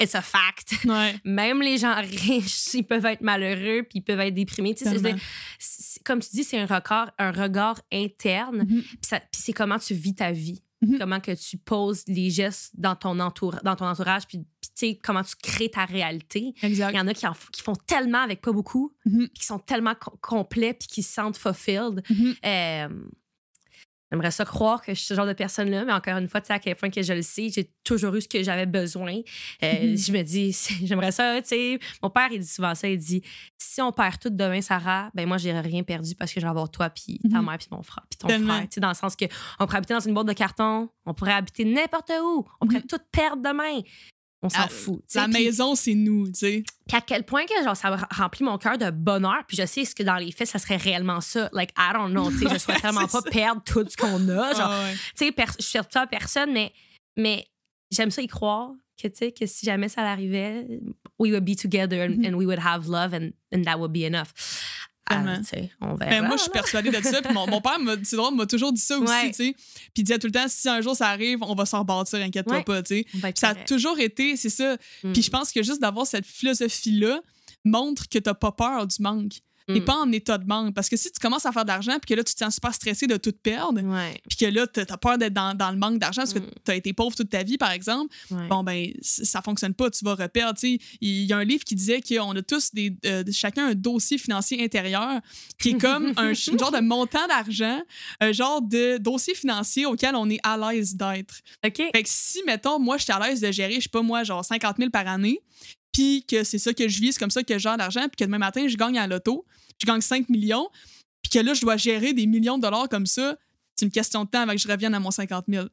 it's 0.02 0.14
a 0.14 0.22
fact. 0.22 0.74
Même 1.24 1.62
les 1.62 1.78
gens 1.78 1.94
riches, 1.94 2.68
ils 2.74 2.82
peuvent 2.84 3.06
être 3.06 3.20
malheureux 3.20 3.82
puis 3.82 3.98
ils 3.98 4.02
peuvent 4.02 4.20
être 4.20 4.34
déprimés. 4.34 4.74
comme 6.04 6.20
tu 6.20 6.28
dis, 6.32 6.44
c'est 6.44 6.58
un 6.58 6.66
regard, 6.66 7.10
un 7.18 7.30
regard 7.30 7.80
interne. 7.92 8.64
Mm-hmm. 8.64 9.20
Puis 9.30 9.40
c'est 9.40 9.52
comment 9.52 9.78
tu 9.78 9.94
vis 9.94 10.14
ta 10.14 10.32
vie. 10.32 10.62
Mm-hmm. 10.82 10.98
Comment 10.98 11.20
que 11.20 11.32
tu 11.32 11.58
poses 11.58 12.04
les 12.08 12.30
gestes 12.30 12.72
dans 12.74 12.96
ton, 12.96 13.20
entour, 13.20 13.56
dans 13.62 13.76
ton 13.76 13.86
entourage, 13.86 14.26
puis, 14.26 14.44
comment 15.00 15.22
tu 15.22 15.36
crées 15.40 15.68
ta 15.68 15.84
réalité. 15.84 16.54
Il 16.62 16.74
y 16.74 16.84
en 16.84 17.06
a 17.06 17.14
qui, 17.14 17.24
qui 17.52 17.62
font 17.62 17.76
tellement 17.86 18.18
avec 18.18 18.40
pas 18.40 18.50
beaucoup, 18.50 18.92
mm-hmm. 19.06 19.28
qui 19.28 19.44
sont 19.44 19.60
tellement 19.60 19.94
complets, 20.20 20.74
puis 20.74 20.88
qui 20.88 21.02
se 21.04 21.14
sentent 21.14 21.36
fulfilled. 21.36 22.02
Euh, 22.44 22.88
J'aimerais 24.12 24.30
ça 24.30 24.44
croire 24.44 24.82
que 24.82 24.92
je 24.92 24.98
suis 24.98 25.06
ce 25.06 25.14
genre 25.14 25.26
de 25.26 25.32
personne-là, 25.32 25.86
mais 25.86 25.92
encore 25.92 26.18
une 26.18 26.28
fois, 26.28 26.42
tu 26.42 26.48
sais, 26.48 26.52
à 26.52 26.58
quel 26.58 26.76
point 26.76 26.90
que 26.90 27.00
je 27.00 27.14
le 27.14 27.22
sais, 27.22 27.48
j'ai 27.48 27.70
toujours 27.82 28.14
eu 28.14 28.20
ce 28.20 28.28
que 28.28 28.42
j'avais 28.42 28.66
besoin. 28.66 29.14
Euh, 29.62 29.72
mhm. 29.72 29.96
Je 29.96 30.12
me 30.12 30.20
dis, 30.20 30.54
j'aimerais 30.84 31.12
ça, 31.12 31.40
tu 31.40 31.48
sais. 31.48 31.78
Mon 32.02 32.10
père, 32.10 32.28
il 32.30 32.40
dit 32.40 32.46
souvent 32.46 32.74
ça, 32.74 32.88
il 32.88 32.98
dit, 32.98 33.22
si 33.56 33.80
on 33.80 33.90
perd 33.90 34.18
tout 34.18 34.28
demain, 34.28 34.60
Sarah, 34.60 35.10
ben 35.14 35.26
moi, 35.26 35.38
j'ai 35.38 35.58
rien 35.58 35.82
perdu 35.82 36.14
parce 36.14 36.30
que 36.30 36.40
je 36.40 36.44
vais 36.44 36.50
avoir 36.50 36.70
toi, 36.70 36.90
puis 36.90 37.20
ta 37.30 37.38
mhm. 37.38 37.46
mère, 37.46 37.56
puis 37.56 37.68
mon 37.70 37.82
frère, 37.82 38.04
puis 38.10 38.18
ton 38.18 38.28
frère. 38.28 38.60
Tu 38.64 38.68
sais, 38.72 38.80
dans 38.82 38.88
le 38.88 38.94
sens 38.94 39.16
que 39.16 39.24
on 39.58 39.64
pourrait 39.64 39.78
habiter 39.78 39.94
dans 39.94 40.00
une 40.00 40.12
boîte 40.12 40.28
de 40.28 40.34
carton, 40.34 40.90
on 41.06 41.14
pourrait 41.14 41.32
habiter 41.32 41.64
n'importe 41.64 42.12
où, 42.22 42.44
on 42.60 42.66
pourrait 42.66 42.80
mhm. 42.80 42.86
tout 42.86 43.00
perdre 43.10 43.40
demain 43.42 43.80
on 44.42 44.48
s'en 44.48 44.62
ah, 44.64 44.68
fout. 44.68 45.00
La 45.14 45.28
maison, 45.28 45.74
c'est 45.76 45.94
nous, 45.94 46.26
tu 46.26 46.34
sais. 46.34 46.64
Puis 46.88 46.96
à 46.96 47.00
quel 47.00 47.24
point 47.24 47.44
que 47.46 47.54
genre, 47.62 47.76
ça 47.76 47.96
remplit 48.10 48.44
mon 48.44 48.58
cœur 48.58 48.76
de 48.76 48.90
bonheur. 48.90 49.44
Puis 49.46 49.56
je 49.56 49.64
sais 49.64 49.84
ce 49.84 49.94
que 49.94 50.02
dans 50.02 50.16
les 50.16 50.32
faits, 50.32 50.48
ça 50.48 50.58
serait 50.58 50.76
réellement 50.76 51.20
ça. 51.20 51.48
Like, 51.52 51.70
I 51.78 51.92
don't 51.92 52.10
know. 52.10 52.30
je 52.30 52.52
ne 52.52 52.58
souhaite 52.58 52.82
tellement 52.82 53.06
pas 53.06 53.22
perdre 53.22 53.62
tout 53.64 53.86
ce 53.88 53.96
qu'on 53.96 54.28
a. 54.28 54.52
Genre, 54.52 54.74
tu 55.16 55.26
sais, 55.28 55.34
je 55.58 55.64
suis 55.64 55.78
pas 55.92 56.06
personne, 56.08 56.52
mais, 56.52 56.72
mais 57.16 57.46
j'aime 57.92 58.10
ça 58.10 58.20
y 58.20 58.26
croire 58.26 58.72
que, 59.00 59.06
tu 59.08 59.16
sais, 59.16 59.32
que 59.32 59.46
si 59.46 59.64
jamais 59.64 59.88
ça 59.88 60.02
arrivait, 60.02 60.66
we 61.18 61.30
would 61.30 61.44
be 61.44 61.56
together 61.56 62.02
and, 62.02 62.14
mm-hmm. 62.14 62.34
we 62.34 62.46
would 62.46 62.58
have 62.58 62.88
love 62.88 63.14
and, 63.14 63.30
and 63.54 63.62
that 63.62 63.78
would 63.78 63.92
be 63.92 64.04
enough. 64.04 64.32
Ah, 65.06 65.22
on 65.80 65.94
verra, 65.94 66.10
ben, 66.10 66.26
moi, 66.26 66.36
je 66.36 66.42
suis 66.42 66.50
persuadée 66.50 66.90
de 66.90 67.02
ça. 67.02 67.20
Puis 67.22 67.34
mon, 67.34 67.46
mon 67.46 67.60
père, 67.60 67.78
c'est 68.04 68.16
drôle, 68.16 68.34
m'a 68.34 68.46
toujours 68.46 68.72
dit 68.72 68.80
ça 68.80 68.98
aussi. 68.98 69.12
tu 69.28 69.32
sais. 69.32 69.54
Puis 69.54 69.92
il 69.96 70.04
disait 70.04 70.18
tout 70.18 70.28
le 70.28 70.32
temps 70.32 70.46
si 70.46 70.68
un 70.68 70.80
jour 70.80 70.94
ça 70.96 71.08
arrive, 71.08 71.38
on 71.42 71.54
va 71.54 71.66
s'en 71.66 71.80
rebâtir, 71.80 72.20
inquiète-toi 72.20 72.62
pas. 72.62 72.82
tu 72.82 73.04
sais. 73.04 73.32
Ça 73.34 73.48
a 73.50 73.54
toujours 73.54 73.98
été, 73.98 74.36
c'est 74.36 74.50
ça. 74.50 74.76
Puis 75.00 75.10
mm. 75.10 75.22
je 75.22 75.30
pense 75.30 75.52
que 75.52 75.62
juste 75.62 75.80
d'avoir 75.80 76.06
cette 76.06 76.26
philosophie-là 76.26 77.20
montre 77.64 78.08
que 78.08 78.18
tu 78.18 78.28
n'as 78.28 78.34
pas 78.34 78.52
peur 78.52 78.86
du 78.86 78.96
manque 79.00 79.40
et 79.68 79.80
mm. 79.80 79.84
pas 79.84 79.96
en 79.96 80.10
état 80.12 80.38
de 80.38 80.46
manque. 80.46 80.74
Parce 80.74 80.88
que 80.88 80.96
si 80.96 81.10
tu 81.10 81.18
commences 81.20 81.46
à 81.46 81.52
faire 81.52 81.64
de 81.64 81.68
l'argent, 81.68 81.92
puis 82.00 82.08
que 82.08 82.14
là, 82.14 82.24
tu 82.24 82.34
te 82.34 82.38
sens 82.38 82.54
super 82.54 82.74
stressé 82.74 83.06
de 83.06 83.16
tout 83.16 83.32
perdre, 83.42 83.80
puis 84.28 84.38
que 84.38 84.46
là, 84.46 84.66
tu 84.66 84.80
as 84.80 84.96
peur 84.96 85.18
d'être 85.18 85.32
dans, 85.32 85.54
dans, 85.56 85.70
le 85.70 85.78
manque 85.78 85.98
d'argent 85.98 86.22
parce 86.22 86.34
que 86.34 86.40
mm. 86.40 86.50
tu 86.64 86.70
as 86.70 86.74
été 86.74 86.92
pauvre 86.92 87.14
toute 87.14 87.30
ta 87.30 87.42
vie, 87.42 87.58
par 87.58 87.70
exemple, 87.70 88.14
bon, 88.30 88.62
ben, 88.62 88.92
ça 89.00 89.42
fonctionne 89.42 89.74
pas, 89.74 89.90
tu 89.90 90.04
vas 90.04 90.14
reperdre. 90.14 90.58
Il 90.62 91.24
y 91.24 91.32
a 91.32 91.38
un 91.38 91.44
livre 91.44 91.64
qui 91.64 91.74
disait 91.74 92.00
qu'on 92.00 92.34
a 92.36 92.42
tous 92.42 92.72
des, 92.72 92.94
euh, 93.06 93.24
chacun 93.32 93.68
un 93.68 93.74
dossier 93.74 94.18
financier 94.18 94.62
intérieur 94.62 95.20
qui 95.58 95.70
est 95.70 95.80
comme 95.80 96.12
un 96.16 96.32
genre 96.58 96.72
de 96.72 96.80
montant 96.80 97.26
d'argent, 97.28 97.80
un 98.20 98.32
genre 98.32 98.62
de 98.62 98.98
dossier 98.98 99.34
financier 99.34 99.86
auquel 99.86 100.14
on 100.14 100.28
est 100.28 100.40
à 100.42 100.56
l'aise 100.56 100.94
d'être. 100.94 101.40
OK. 101.64 101.76
Fait 101.76 102.02
que 102.02 102.08
si, 102.08 102.42
mettons, 102.46 102.78
moi, 102.78 102.96
je 102.98 103.04
suis 103.04 103.12
à 103.12 103.18
l'aise 103.18 103.40
de 103.40 103.50
gérer, 103.50 103.74
je 103.76 103.82
sais 103.82 103.88
pas 103.88 104.02
moi, 104.02 104.24
genre 104.24 104.44
50 104.44 104.76
000 104.78 104.90
par 104.90 105.06
année, 105.06 105.40
puis 105.92 106.24
que 106.26 106.42
c'est 106.44 106.58
ça 106.58 106.72
que 106.72 106.88
je 106.88 107.00
vis, 107.00 107.12
c'est 107.12 107.18
comme 107.18 107.30
ça 107.30 107.42
que 107.42 107.54
je 107.54 107.58
gère 107.58 107.76
l'argent, 107.76 108.02
puis 108.02 108.16
que 108.18 108.24
demain 108.24 108.38
matin, 108.38 108.66
je 108.66 108.76
gagne 108.76 108.98
à 108.98 109.06
l'auto, 109.06 109.44
je 109.78 109.86
gagne 109.86 110.00
5 110.00 110.28
millions, 110.28 110.68
puis 111.22 111.30
que 111.30 111.38
là, 111.38 111.54
je 111.54 111.60
dois 111.60 111.76
gérer 111.76 112.12
des 112.12 112.26
millions 112.26 112.56
de 112.56 112.62
dollars 112.62 112.88
comme 112.88 113.06
ça, 113.06 113.36
c'est 113.76 113.86
une 113.86 113.92
question 113.92 114.24
de 114.24 114.30
temps 114.30 114.40
avant 114.40 114.52
que 114.52 114.58
je 114.58 114.68
revienne 114.68 114.94
à 114.94 115.00
mon 115.00 115.10
50 115.10 115.46
000. 115.48 115.66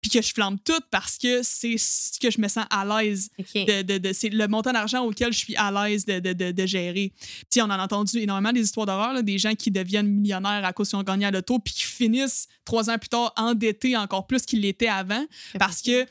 Puis 0.00 0.10
que 0.10 0.20
je 0.20 0.32
flambe 0.34 0.58
tout 0.64 0.80
parce 0.90 1.16
que 1.16 1.44
c'est 1.44 1.76
ce 1.78 2.18
que 2.18 2.28
je 2.28 2.40
me 2.40 2.48
sens 2.48 2.64
à 2.70 2.84
l'aise. 2.84 3.30
De, 3.54 4.12
c'est 4.12 4.30
le 4.30 4.48
montant 4.48 4.72
d'argent 4.72 5.04
auquel 5.04 5.32
je 5.32 5.38
suis 5.38 5.54
à 5.54 5.70
l'aise 5.70 6.04
de, 6.04 6.18
de, 6.18 6.66
gérer. 6.66 7.12
Puis 7.48 7.62
on 7.62 7.66
en 7.66 7.70
a 7.70 7.84
entendu 7.84 8.18
énormément 8.18 8.52
des 8.52 8.62
histoires 8.62 8.86
d'horreur, 8.86 9.22
des 9.22 9.38
gens 9.38 9.54
qui 9.54 9.70
deviennent 9.70 10.08
millionnaires 10.08 10.64
à 10.64 10.72
cause 10.72 10.88
qu'ils 10.88 10.98
ont 10.98 11.04
gagné 11.04 11.26
à 11.26 11.30
l'auto, 11.30 11.60
puis 11.60 11.72
qui 11.72 11.84
finissent 11.84 12.48
trois 12.64 12.90
ans 12.90 12.98
plus 12.98 13.10
tard 13.10 13.32
endettés 13.36 13.96
encore 13.96 14.26
plus 14.26 14.44
qu'ils 14.44 14.62
l'étaient 14.62 14.88
avant 14.88 15.24
parce 15.56 15.80
que 15.80 16.04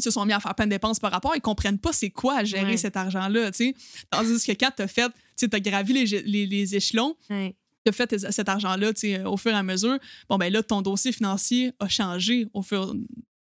ils 0.00 0.04
se 0.04 0.10
sont 0.10 0.24
mis 0.24 0.32
à 0.32 0.40
faire 0.40 0.54
plein 0.54 0.66
de 0.66 0.70
dépenses 0.70 0.98
par 0.98 1.10
rapport, 1.10 1.32
ils 1.36 1.40
comprennent 1.40 1.78
pas 1.78 1.92
c'est 1.92 2.10
quoi 2.10 2.38
à 2.38 2.44
gérer 2.44 2.76
cet 2.76 2.96
argent-là, 2.96 3.50
tu 3.50 3.72
sais. 3.72 3.74
Tandis 4.10 4.44
que 4.44 4.52
quand 4.52 4.70
tu 4.76 4.82
as 4.82 4.88
fait, 4.88 5.10
tu 5.36 5.48
as 5.50 5.60
gravi 5.60 5.92
les, 5.92 6.46
les, 6.46 6.76
échelons, 6.76 7.16
tu 7.28 7.88
as 7.88 7.92
fait 7.92 8.18
cet 8.30 8.48
argent-là, 8.48 8.92
au 9.26 9.36
fur 9.36 9.52
et 9.52 9.54
à 9.54 9.62
mesure, 9.62 9.98
bon, 10.28 10.36
ben 10.36 10.52
là, 10.52 10.62
ton 10.62 10.82
dossier 10.82 11.12
financier 11.12 11.72
a 11.78 11.88
changé 11.88 12.46
au 12.52 12.62
fur 12.62 12.94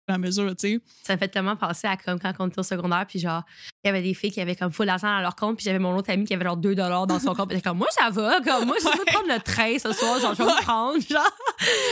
à 0.07 0.17
mesure, 0.17 0.49
tu 0.55 0.73
sais. 0.73 0.79
Ça 1.03 1.13
me 1.13 1.17
fait 1.17 1.29
tellement 1.29 1.55
penser 1.55 1.87
à 1.87 1.95
comme 1.95 2.19
quand 2.19 2.33
on 2.39 2.47
était 2.47 2.59
au 2.59 2.63
secondaire, 2.63 3.05
puis 3.07 3.19
genre, 3.19 3.43
il 3.83 3.87
y 3.87 3.89
avait 3.89 4.01
des 4.01 4.13
filles 4.13 4.31
qui 4.31 4.41
avaient 4.41 4.55
comme 4.55 4.71
full 4.71 4.85
d'argent 4.85 5.07
dans 5.07 5.21
leur 5.21 5.35
compte, 5.35 5.55
puis 5.57 5.63
j'avais 5.63 5.79
mon 5.79 5.95
autre 5.95 6.11
ami 6.11 6.25
qui 6.25 6.33
avait 6.33 6.43
genre 6.43 6.57
2 6.57 6.75
dans 6.75 7.19
son 7.19 7.33
compte. 7.33 7.49
Puis 7.49 7.61
comme, 7.61 7.77
moi, 7.77 7.87
ça 7.91 8.09
va, 8.09 8.41
comme, 8.41 8.65
moi, 8.65 8.75
je 8.81 8.85
veux 8.85 9.05
prendre 9.05 9.27
le 9.27 9.39
train 9.39 9.77
ce 9.79 9.93
soir, 9.93 10.19
genre, 10.19 10.33
je 10.35 10.43
vais 10.43 10.61
prendre, 10.61 10.99
genre. 11.09 11.23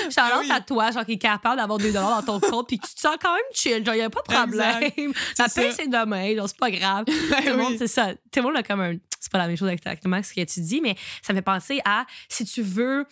Genre, 0.10 0.40
oui. 0.42 0.52
à 0.52 0.60
toi, 0.62 0.92
genre, 0.92 1.06
qui 1.06 1.14
est 1.14 1.18
capable 1.18 1.58
d'avoir 1.58 1.80
2 1.80 1.92
dans 1.94 2.22
ton 2.24 2.40
compte, 2.40 2.68
puis 2.68 2.80
tu 2.80 2.94
te 2.94 3.00
sens 3.00 3.16
quand 3.22 3.34
même 3.34 3.42
chill, 3.54 3.86
genre, 3.86 3.96
il 3.96 4.00
n'y 4.00 4.04
a 4.04 4.10
pas 4.10 4.22
de 4.28 4.34
problème. 4.34 5.14
Ça 5.36 5.46
C'est 5.48 5.62
paye 5.62 5.72
ça. 5.72 5.78
ses 5.84 5.88
demain, 5.88 6.36
genre, 6.36 6.50
c'est 6.50 6.60
pas 6.60 6.72
grave. 6.72 7.06
Tout 7.06 7.14
le 7.46 7.58
monde, 7.58 7.76
c'est 7.78 7.88
ça. 7.88 8.14
Tout 8.14 8.40
le 8.40 8.42
monde 8.44 8.58
a 8.58 8.64
comme 8.64 8.82
un. 8.82 8.96
C'est 9.20 9.32
pas 9.32 9.38
la 9.38 9.48
même 9.48 9.56
chose 9.58 9.70
exactement 9.70 10.22
ce 10.24 10.34
que 10.34 10.44
tu 10.44 10.62
dis, 10.62 10.82
mais 10.82 10.96
ça 11.22 11.32
me 11.32 11.38
fait 11.38 11.44
penser 11.44 11.80
à 11.86 12.06
si 12.28 12.44
tu 12.44 12.64
veux 12.64 13.06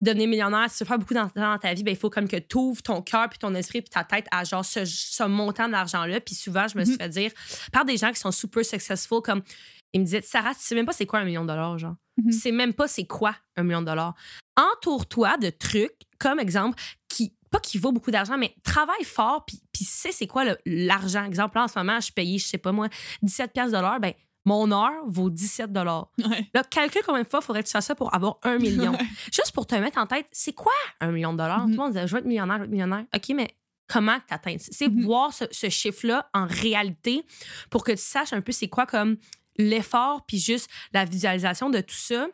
devenir 0.00 0.28
millionnaire, 0.28 0.70
si 0.70 0.78
tu 0.78 0.84
veux 0.84 0.88
faire 0.88 0.98
beaucoup 0.98 1.14
d'argent 1.14 1.32
dans 1.36 1.58
ta 1.58 1.72
vie, 1.74 1.82
ben, 1.82 1.92
il 1.92 1.96
faut 1.96 2.10
comme 2.10 2.28
que 2.28 2.36
tu 2.36 2.56
ouvres 2.58 2.82
ton 2.82 3.00
cœur 3.02 3.28
puis 3.30 3.38
ton 3.38 3.54
esprit 3.54 3.80
puis 3.82 3.90
ta 3.90 4.04
tête 4.04 4.26
à 4.30 4.44
genre 4.44 4.64
ce, 4.64 4.84
ce 4.84 5.22
montant 5.24 5.68
d'argent-là. 5.68 6.20
Puis 6.20 6.34
souvent, 6.34 6.66
je 6.68 6.78
me 6.78 6.84
suis 6.84 6.94
Mhm. 6.94 6.98
fait 7.00 7.08
dire 7.08 7.30
par 7.72 7.84
des 7.84 7.96
gens 7.96 8.10
qui 8.12 8.20
sont 8.20 8.30
super 8.32 8.64
successful, 8.64 9.22
comme 9.22 9.42
ils 9.92 10.00
me 10.00 10.04
disaient, 10.04 10.20
Sarah, 10.22 10.54
tu 10.54 10.60
sais 10.60 10.74
même 10.74 10.84
pas 10.86 10.92
c'est 10.92 11.06
quoi 11.06 11.20
un 11.20 11.24
million 11.24 11.42
de 11.42 11.48
dollars, 11.48 11.78
genre. 11.78 11.94
Tu 12.26 12.32
sais 12.32 12.50
même 12.52 12.72
pas 12.74 12.88
c'est 12.88 13.06
quoi 13.06 13.34
un 13.56 13.62
million 13.62 13.80
de 13.80 13.86
dollars. 13.86 14.14
Entoure-toi 14.56 15.36
de 15.38 15.50
trucs, 15.50 15.92
comme 16.18 16.38
exemple, 16.40 16.82
qui, 17.08 17.34
pas 17.50 17.60
qui 17.60 17.78
vaut 17.78 17.92
beaucoup 17.92 18.10
d'argent, 18.10 18.36
mais 18.38 18.54
travaille 18.64 19.04
fort 19.04 19.44
puis, 19.46 19.60
puis 19.72 19.84
sais 19.84 20.12
c'est 20.12 20.26
quoi 20.26 20.44
l'argent. 20.64 21.24
Exemple, 21.24 21.56
là, 21.56 21.64
en 21.64 21.68
ce 21.68 21.78
moment, 21.78 21.96
je 21.96 22.04
suis 22.06 22.12
payée, 22.12 22.38
je 22.38 22.46
sais 22.46 22.58
pas 22.58 22.72
moi, 22.72 22.88
17 23.22 23.52
pièces 23.52 23.70
de 23.72 23.78
l'heure, 23.78 24.00
ben 24.00 24.12
mon 24.46 24.70
heure 24.72 25.02
vaut 25.06 25.28
17 25.28 25.72
dollars. 25.72 26.08
Là, 26.54 26.64
calcule 26.64 27.02
combien 27.04 27.22
de 27.22 27.28
fois 27.28 27.40
faudrait 27.42 27.62
que 27.62 27.68
tu 27.68 27.72
fasses 27.72 27.86
ça 27.86 27.94
pour 27.94 28.14
avoir 28.14 28.38
un 28.44 28.56
million. 28.58 28.96
Juste 29.32 29.52
pour 29.52 29.66
te 29.66 29.74
mettre 29.74 29.98
en 29.98 30.06
tête, 30.06 30.26
c'est 30.32 30.54
quoi 30.54 30.72
un 31.00 31.10
million 31.10 31.32
de 31.32 31.38
dollars? 31.38 31.66
Mhm. 31.66 31.74
Tout 31.74 31.80
le 31.80 31.84
monde 31.88 31.92
dit, 31.92 31.98
je 32.06 32.12
veux 32.12 32.18
être 32.20 32.24
millionnaire, 32.26 32.56
je 32.56 32.60
veux 32.60 32.66
être 32.66 32.70
millionnaire. 32.72 33.04
OK, 33.14 33.28
mais 33.34 33.54
comment 33.88 34.16
tu 34.26 34.32
atteins? 34.32 34.56
C'est 34.58 34.88
Mhm. 34.88 35.02
voir 35.04 35.32
ce, 35.34 35.44
ce 35.50 35.68
chiffre-là 35.68 36.30
en 36.32 36.46
réalité 36.46 37.24
pour 37.70 37.84
que 37.84 37.92
tu 37.92 37.98
saches 37.98 38.32
un 38.32 38.40
peu 38.40 38.52
c'est 38.52 38.68
quoi 38.68 38.86
comme 38.86 39.16
l'effort 39.58 40.24
puis 40.26 40.38
juste 40.38 40.70
la 40.92 41.04
visualisation 41.04 41.68
de 41.70 41.80
tout 41.80 41.94
ça. 41.94 42.26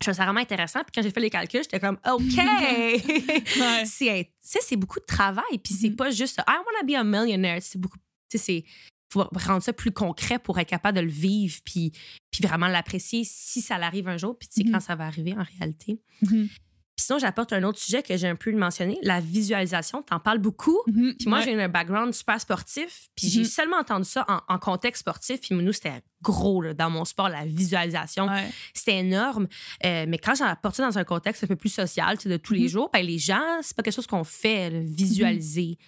Je 0.00 0.06
trouve 0.06 0.14
ça 0.14 0.24
vraiment 0.24 0.40
intéressant. 0.40 0.80
Puis 0.80 0.92
quand 0.94 1.02
j'ai 1.02 1.10
fait 1.10 1.20
les 1.20 1.28
calculs, 1.30 1.62
j'étais 1.62 1.80
comme, 1.80 1.98
OK! 2.10 2.22
Ouais. 2.38 3.84
c'est, 3.84 4.24
tu 4.24 4.30
sais, 4.40 4.58
c'est 4.62 4.76
beaucoup 4.76 5.00
de 5.00 5.04
travail. 5.04 5.58
Puis 5.62 5.74
c'est 5.74 5.90
Mhm. 5.90 5.96
pas 5.96 6.10
juste, 6.10 6.38
I 6.48 6.52
want 6.56 6.80
to 6.80 6.86
be 6.86 6.94
a 6.94 7.04
millionaire. 7.04 7.58
C'est 7.60 7.78
beaucoup, 7.78 7.98
tu 8.30 8.38
sais, 8.38 8.44
c'est 8.44 8.64
faut 9.10 9.24
rendre 9.46 9.62
ça 9.62 9.72
plus 9.72 9.90
concret 9.92 10.38
pour 10.38 10.58
être 10.58 10.68
capable 10.68 10.96
de 10.96 11.02
le 11.02 11.10
vivre 11.10 11.58
puis, 11.64 11.92
puis 12.30 12.46
vraiment 12.46 12.68
l'apprécier 12.68 13.22
si 13.24 13.60
ça 13.60 13.76
l'arrive 13.78 14.08
un 14.08 14.16
jour 14.16 14.38
puis 14.38 14.48
tu 14.48 14.60
sais 14.62 14.66
Mhm. 14.66 14.72
quand 14.72 14.80
ça 14.80 14.94
va 14.94 15.06
arriver 15.06 15.34
en 15.36 15.44
réalité. 15.58 16.00
Mhm. 16.22 16.48
Puis 16.96 17.06
sinon, 17.06 17.18
j'apporte 17.18 17.54
un 17.54 17.62
autre 17.62 17.78
sujet 17.78 18.02
que 18.02 18.14
j'ai 18.18 18.28
un 18.28 18.36
peu 18.36 18.52
mentionné, 18.52 18.98
la 19.02 19.20
visualisation. 19.20 20.02
T'en 20.02 20.20
parles 20.20 20.38
beaucoup. 20.38 20.78
Mhm. 20.86 21.14
Puis 21.18 21.28
moi, 21.30 21.38
Ouais. 21.38 21.44
j'ai 21.46 21.62
un 21.62 21.68
background 21.70 22.12
super 22.12 22.38
sportif. 22.38 23.08
Puis 23.16 23.28
j'ai 23.30 23.44
seulement 23.46 23.78
entendu 23.78 24.04
ça 24.04 24.26
en, 24.28 24.40
en 24.54 24.58
contexte 24.58 25.00
sportif. 25.00 25.40
Puis 25.40 25.54
nous, 25.54 25.72
c'était 25.72 26.02
gros 26.20 26.60
là, 26.60 26.74
dans 26.74 26.90
mon 26.90 27.06
sport, 27.06 27.30
la 27.30 27.46
visualisation. 27.46 28.26
Ouais. 28.26 28.50
C'était 28.74 28.98
énorme. 28.98 29.48
Euh, 29.86 30.04
mais 30.08 30.18
quand 30.18 30.34
j'ai 30.34 30.44
apporté 30.44 30.82
ça 30.82 30.90
dans 30.90 30.98
un 30.98 31.04
contexte 31.04 31.42
un 31.44 31.46
peu 31.46 31.56
plus 31.56 31.70
social, 31.72 32.18
tu 32.18 32.24
sais, 32.24 32.28
de 32.28 32.36
tous 32.36 32.52
les 32.52 32.68
jours, 32.68 32.90
ben, 32.92 33.00
les 33.04 33.18
gens, 33.18 33.60
c'est 33.62 33.74
pas 33.74 33.82
quelque 33.82 33.94
chose 33.94 34.06
qu'on 34.06 34.22
fait, 34.24 34.68
là, 34.68 34.80
visualiser. 34.84 35.78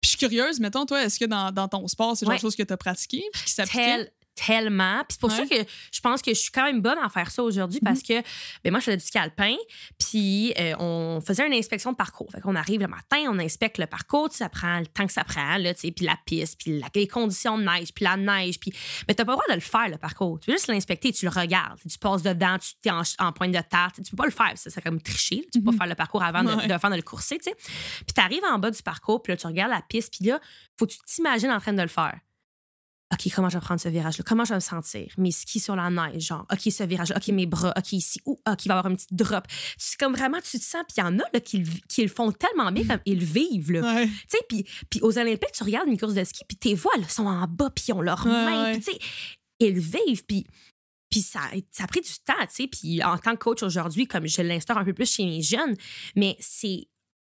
Puis 0.00 0.10
je 0.12 0.16
suis 0.16 0.18
curieuse, 0.18 0.60
mettons, 0.60 0.86
toi, 0.86 1.02
est-ce 1.04 1.18
que 1.18 1.24
dans, 1.26 1.52
dans 1.52 1.68
ton 1.68 1.86
sport, 1.88 2.16
c'est 2.16 2.26
Ouais. 2.26 2.36
de 2.36 2.40
choses 2.40 2.56
que 2.56 2.62
tu 2.62 2.72
as 2.72 2.76
pratiqué 2.76 3.22
puis 3.32 3.42
qui 3.44 3.52
s'appliquait? 3.52 4.12
Tel- 4.34 4.60
tellement. 4.60 4.98
Puis 5.00 5.06
c'est 5.10 5.20
pour 5.20 5.30
ça 5.32 5.46
que 5.46 5.54
je 5.92 6.00
pense 6.00 6.22
que 6.22 6.32
je 6.32 6.38
suis 6.38 6.50
quand 6.50 6.64
même 6.64 6.80
bonne 6.80 6.98
à 6.98 7.08
faire 7.08 7.30
ça 7.30 7.42
aujourd'hui 7.42 7.80
parce 7.80 8.02
que 8.02 8.14
ben 8.64 8.70
moi, 8.70 8.80
je 8.80 8.84
faisais 8.86 8.96
du 8.96 9.04
ski 9.04 9.18
alpin, 9.18 9.54
puis 9.98 10.52
euh, 10.58 10.74
on 10.78 11.20
faisait 11.20 11.46
une 11.46 11.52
inspection 11.52 11.92
de 11.92 11.96
parcours. 11.96 12.30
Fait 12.32 12.40
qu'on 12.40 12.56
arrive 12.56 12.80
le 12.80 12.88
matin, 12.88 13.18
on 13.28 13.38
inspecte 13.38 13.78
le 13.78 13.86
parcours, 13.86 14.28
tu 14.28 14.36
sais, 14.36 14.44
ça 14.44 14.48
prend 14.48 14.78
le 14.80 14.86
temps 14.86 15.06
que 15.06 15.12
ça 15.12 15.24
prend, 15.24 15.56
là, 15.58 15.74
tu 15.74 15.80
sais, 15.80 15.90
puis 15.92 16.04
la 16.04 16.16
piste, 16.24 16.58
puis 16.62 16.82
les 16.94 17.06
conditions 17.08 17.58
de 17.58 17.64
neige, 17.64 17.92
puis 17.94 18.04
la 18.04 18.16
neige, 18.16 18.58
puis... 18.58 18.72
Mais 19.08 19.14
t'as 19.14 19.24
pas 19.24 19.32
le 19.32 19.36
droit 19.36 19.48
de 19.48 19.54
le 19.54 19.60
faire, 19.60 19.88
le 19.88 19.98
parcours. 19.98 20.38
Tu 20.40 20.50
veux 20.50 20.56
juste 20.56 20.68
l'inspecter, 20.68 21.12
tu 21.12 21.24
le 21.26 21.30
regardes, 21.30 21.78
tu 21.88 21.98
passes 21.98 22.22
dedans, 22.22 22.56
tu 22.58 22.88
es 22.88 22.90
en, 22.92 23.02
en 23.18 23.32
pointe 23.32 23.52
de 23.52 23.60
terre, 23.60 23.90
tu 23.94 24.02
peux 24.10 24.16
pas 24.16 24.26
le 24.26 24.30
faire, 24.32 24.52
ça, 24.56 24.70
c'est 24.70 24.80
comme 24.82 25.00
tricher, 25.00 25.46
tu 25.52 25.58
peux 25.60 25.66
pas 25.66 25.72
Mhm. 25.72 25.78
faire 25.78 25.86
le 25.88 25.94
parcours 25.94 26.22
avant 26.22 26.42
de, 26.42 26.54
Ouais. 26.54 26.66
de- 26.66 26.72
avant 26.72 26.90
de 26.90 26.96
le 26.96 27.02
courser, 27.02 27.38
tu 27.38 27.44
sais. 27.50 27.56
Puis 28.04 28.14
t'arrives 28.14 28.44
en 28.50 28.58
bas 28.58 28.70
du 28.70 28.82
parcours, 28.82 29.22
puis 29.22 29.32
là, 29.32 29.36
tu 29.36 29.46
regardes 29.46 29.70
la 29.72 29.82
piste, 29.82 30.14
puis 30.18 30.28
là, 30.28 30.40
faut 30.78 30.86
que 30.86 30.92
tu 30.92 30.98
t'imagines 31.06 31.50
en 31.50 31.60
train 31.60 31.72
de 31.72 31.82
le 31.82 31.88
faire. 31.88 32.18
OK, 33.12 33.28
comment 33.34 33.48
je 33.48 33.58
vais 33.58 33.60
prendre 33.64 33.80
ce 33.80 33.88
virage-là? 33.88 34.24
Comment 34.26 34.44
je 34.44 34.50
vais 34.50 34.56
me 34.56 34.60
sentir? 34.60 35.12
Mes 35.18 35.32
skis 35.32 35.58
sur 35.58 35.74
la 35.74 35.90
neige, 35.90 36.26
genre, 36.28 36.46
OK, 36.52 36.60
ce 36.60 36.84
virage 36.84 37.10
OK, 37.10 37.26
mes 37.28 37.46
bras, 37.46 37.72
OK, 37.76 37.92
ici, 37.92 38.20
ou 38.24 38.40
OK, 38.48 38.64
il 38.64 38.68
va 38.68 38.74
y 38.74 38.78
avoir 38.78 38.86
une 38.90 38.96
petite 38.96 39.12
drop. 39.14 39.44
C'est 39.76 39.98
comme 39.98 40.14
vraiment, 40.14 40.38
tu 40.38 40.58
te 40.58 40.64
sens, 40.64 40.82
puis 40.86 40.96
il 40.98 41.00
y 41.00 41.02
en 41.02 41.18
a 41.18 41.24
là, 41.32 41.40
qui, 41.40 41.58
le- 41.58 41.70
qui 41.88 42.02
le 42.02 42.08
font 42.08 42.30
tellement 42.30 42.70
bien, 42.70 42.84
comme 42.86 43.00
ils 43.06 43.18
le 43.18 43.24
vivent, 43.24 43.72
là. 43.72 43.80
Ouais. 43.94 44.06
Tu 44.06 44.14
sais, 44.28 44.38
puis, 44.48 44.64
puis 44.88 45.00
aux 45.02 45.18
Olympiques, 45.18 45.52
tu 45.52 45.64
regardes 45.64 45.88
une 45.88 45.98
course 45.98 46.14
de 46.14 46.22
ski, 46.22 46.44
puis 46.46 46.56
tes 46.56 46.74
voix, 46.74 46.92
là, 46.98 47.08
sont 47.08 47.26
en 47.26 47.46
bas, 47.48 47.70
puis 47.74 47.86
ils 47.88 47.92
ont 47.94 48.00
leurs 48.00 48.24
Ouais, 48.24 48.30
mains, 48.32 48.74
tu 48.76 48.82
sais, 48.82 48.98
ils 49.58 49.74
le 49.74 49.80
vivent, 49.80 50.24
puis... 50.24 50.46
Puis 51.10 51.22
ça, 51.22 51.40
ça 51.72 51.82
a 51.82 51.86
pris 51.88 52.02
du 52.02 52.08
temps, 52.24 52.34
tu 52.42 52.54
sais. 52.54 52.66
Puis 52.68 53.02
en 53.02 53.18
tant 53.18 53.32
que 53.32 53.38
coach 53.42 53.64
aujourd'hui, 53.64 54.06
comme 54.06 54.28
je 54.28 54.42
l'instaure 54.42 54.78
un 54.78 54.84
peu 54.84 54.92
plus 54.92 55.12
chez 55.12 55.24
mes 55.24 55.42
jeunes, 55.42 55.74
mais 56.14 56.36
c'est 56.38 56.86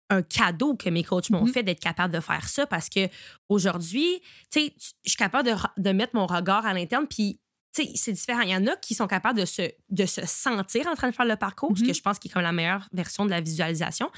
un 0.09 0.21
cadeau 0.21 0.75
que 0.75 0.89
mes 0.89 1.03
coachs 1.03 1.29
m'ont 1.31 1.45
Mhm. 1.45 1.51
fait 1.53 1.63
d'être 1.63 1.79
capable 1.79 2.13
de 2.13 2.19
faire 2.19 2.47
ça 2.47 2.67
parce 2.67 2.89
que 2.89 3.07
aujourd'hui, 3.49 4.21
tu 4.51 4.59
sais, 4.61 4.73
je 5.03 5.09
suis 5.09 5.17
capable 5.17 5.49
de, 5.49 5.55
de 5.81 5.91
mettre 5.91 6.15
mon 6.15 6.25
regard 6.27 6.65
à 6.65 6.73
l'interne, 6.73 7.07
puis 7.07 7.39
tu 7.75 7.83
sais, 7.83 7.91
c'est 7.95 8.11
différent. 8.13 8.39
Il 8.41 8.49
y 8.51 8.55
en 8.55 8.65
a 8.67 8.75
qui 8.77 8.93
sont 8.93 9.07
capables 9.07 9.37
de 9.37 9.43
se, 9.45 9.63
de 9.89 10.05
se 10.05 10.25
sentir 10.25 10.87
en 10.87 10.93
train 10.95 11.09
de 11.09 11.13
faire 11.15 11.25
le 11.25 11.35
parcours, 11.35 11.77
ce 11.77 11.83
que 11.83 11.91
je 11.91 12.01
pense 12.01 12.19
qui 12.19 12.29
est 12.29 12.31
comme 12.31 12.41
la 12.43 12.53
meilleure 12.53 12.87
version 12.93 13.25
de 13.25 13.31
la 13.31 13.41
visualisation. 13.41 14.09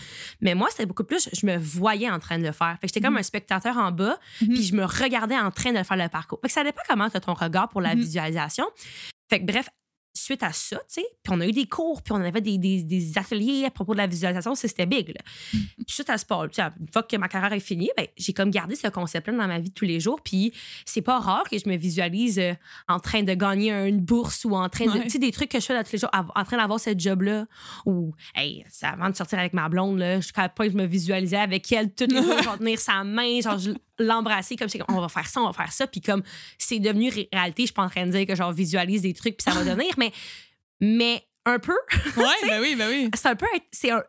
Mais 0.41 0.53
moi, 0.53 0.67
c'était 0.69 0.85
beaucoup 0.85 1.03
plus, 1.05 1.27
je 1.33 1.43
me 1.47 1.57
voyais 1.57 2.09
en 2.11 2.19
train 2.19 2.37
de 2.37 2.43
le 2.43 2.51
faire. 2.51 2.77
Fait 2.79 2.85
que 2.87 2.93
j'étais 2.93 3.01
comme 3.01 3.13
Mhm. 3.15 3.19
un 3.19 3.23
spectateur 3.23 3.77
en 3.77 3.91
bas, 3.91 4.19
puis 4.37 4.61
je 4.61 4.75
me 4.75 4.85
regardais 4.85 5.37
en 5.39 5.49
train 5.49 5.71
de 5.73 5.81
faire 5.81 5.97
le 5.97 6.07
parcours. 6.07 6.37
Fait 6.41 6.49
que 6.49 6.53
ça 6.53 6.63
dépend 6.63 6.81
comment 6.87 7.09
tu 7.09 7.17
as 7.17 7.21
ton 7.21 7.33
regard 7.33 7.69
pour 7.69 7.81
la 7.81 7.95
visualisation. 7.95 8.65
Fait 9.29 9.39
que 9.39 9.45
bref, 9.45 9.69
suite 10.17 10.43
à 10.43 10.51
ça, 10.51 10.77
tu 10.77 11.01
sais, 11.01 11.05
puis 11.23 11.33
on 11.35 11.41
a 11.41 11.47
eu 11.47 11.51
des 11.51 11.65
cours, 11.65 12.01
puis 12.01 12.13
on 12.13 12.21
avait 12.21 12.41
des, 12.41 12.57
des, 12.57 12.83
des 12.83 13.17
ateliers 13.17 13.65
à 13.65 13.71
propos 13.71 13.93
de 13.93 13.97
la 13.99 14.07
visualisation, 14.07 14.55
ça, 14.55 14.67
c'était 14.67 14.85
big. 14.85 15.09
Là. 15.09 15.21
Puis 15.51 15.85
suite 15.87 16.09
à 16.09 16.17
ce 16.17 16.23
sport, 16.23 16.47
tu 16.49 16.55
sais, 16.55 16.67
une 16.79 16.87
fois 16.91 17.03
que 17.03 17.15
ma 17.17 17.27
carrière 17.27 17.53
est 17.53 17.59
finie, 17.59 17.89
ben, 17.95 18.07
j'ai 18.17 18.33
comme 18.33 18.51
gardé 18.51 18.75
ce 18.75 18.87
concept-là 18.87 19.33
dans 19.37 19.47
ma 19.47 19.59
vie 19.59 19.69
de 19.69 19.73
tous 19.73 19.85
les 19.85 19.99
jours. 19.99 20.19
Puis 20.21 20.53
c'est 20.85 21.01
pas 21.01 21.19
rare 21.19 21.43
que 21.49 21.57
je 21.57 21.67
me 21.69 21.77
visualise 21.77 22.39
euh, 22.39 22.53
en 22.87 22.99
train 22.99 23.23
de 23.23 23.33
gagner 23.33 23.71
une 23.71 23.99
bourse 23.99 24.45
ou 24.45 24.55
en 24.55 24.69
train 24.69 24.85
de. 24.85 24.91
Ouais. 24.91 25.03
Tu 25.03 25.11
sais, 25.11 25.19
des 25.19 25.31
trucs 25.31 25.49
que 25.49 25.59
je 25.59 25.65
fais 25.65 25.75
dans 25.75 25.83
tous 25.83 25.93
les 25.93 25.99
jours, 25.99 26.11
en 26.13 26.43
train 26.43 26.57
d'avoir 26.57 26.79
ce 26.79 26.91
job-là. 26.97 27.45
Ou, 27.85 28.13
hey, 28.35 28.65
c'est 28.69 28.85
avant 28.85 29.09
de 29.09 29.15
sortir 29.15 29.39
avec 29.39 29.53
ma 29.53 29.69
blonde, 29.69 29.99
là, 29.99 30.19
jusqu'à 30.19 30.43
quel 30.43 30.53
point 30.53 30.69
je 30.69 30.77
me 30.77 30.85
visualisais 30.85 31.37
avec 31.37 31.71
elle 31.71 31.93
tous 31.93 32.05
les 32.05 32.21
jours, 32.21 32.41
genre 32.43 32.57
tenir 32.57 32.79
sa 32.79 33.03
main, 33.03 33.41
genre 33.41 33.57
je 33.57 33.71
l'embrasser 33.99 34.55
comme 34.55 34.69
c'est 34.69 34.79
comme, 34.79 34.95
on 34.95 35.01
va 35.01 35.09
faire 35.09 35.27
ça, 35.27 35.41
on 35.41 35.47
va 35.47 35.53
faire 35.53 35.71
ça. 35.71 35.87
Puis 35.87 36.01
comme 36.01 36.23
c'est 36.57 36.79
devenu 36.79 37.09
ré- 37.09 37.29
réalité, 37.31 37.63
je 37.63 37.67
suis 37.67 37.73
pas 37.73 37.83
en 37.83 37.89
train 37.89 38.05
de 38.05 38.11
dire 38.11 38.25
que 38.25 38.35
genre 38.35 38.51
visualise 38.51 39.01
des 39.01 39.13
trucs 39.13 39.37
puis 39.37 39.43
ça 39.43 39.51
va 39.51 39.63
devenir, 39.69 39.93
mais, 39.97 40.06
mais 40.79 41.23
un 41.45 41.59
peu, 41.59 41.75
Ouais, 42.17 42.47
ben 42.47 42.61
oui, 42.61 42.75
ben 42.75 42.89
oui. 42.89 43.09
c'est 43.15 43.29
un 43.29 43.35
peu 43.35 43.45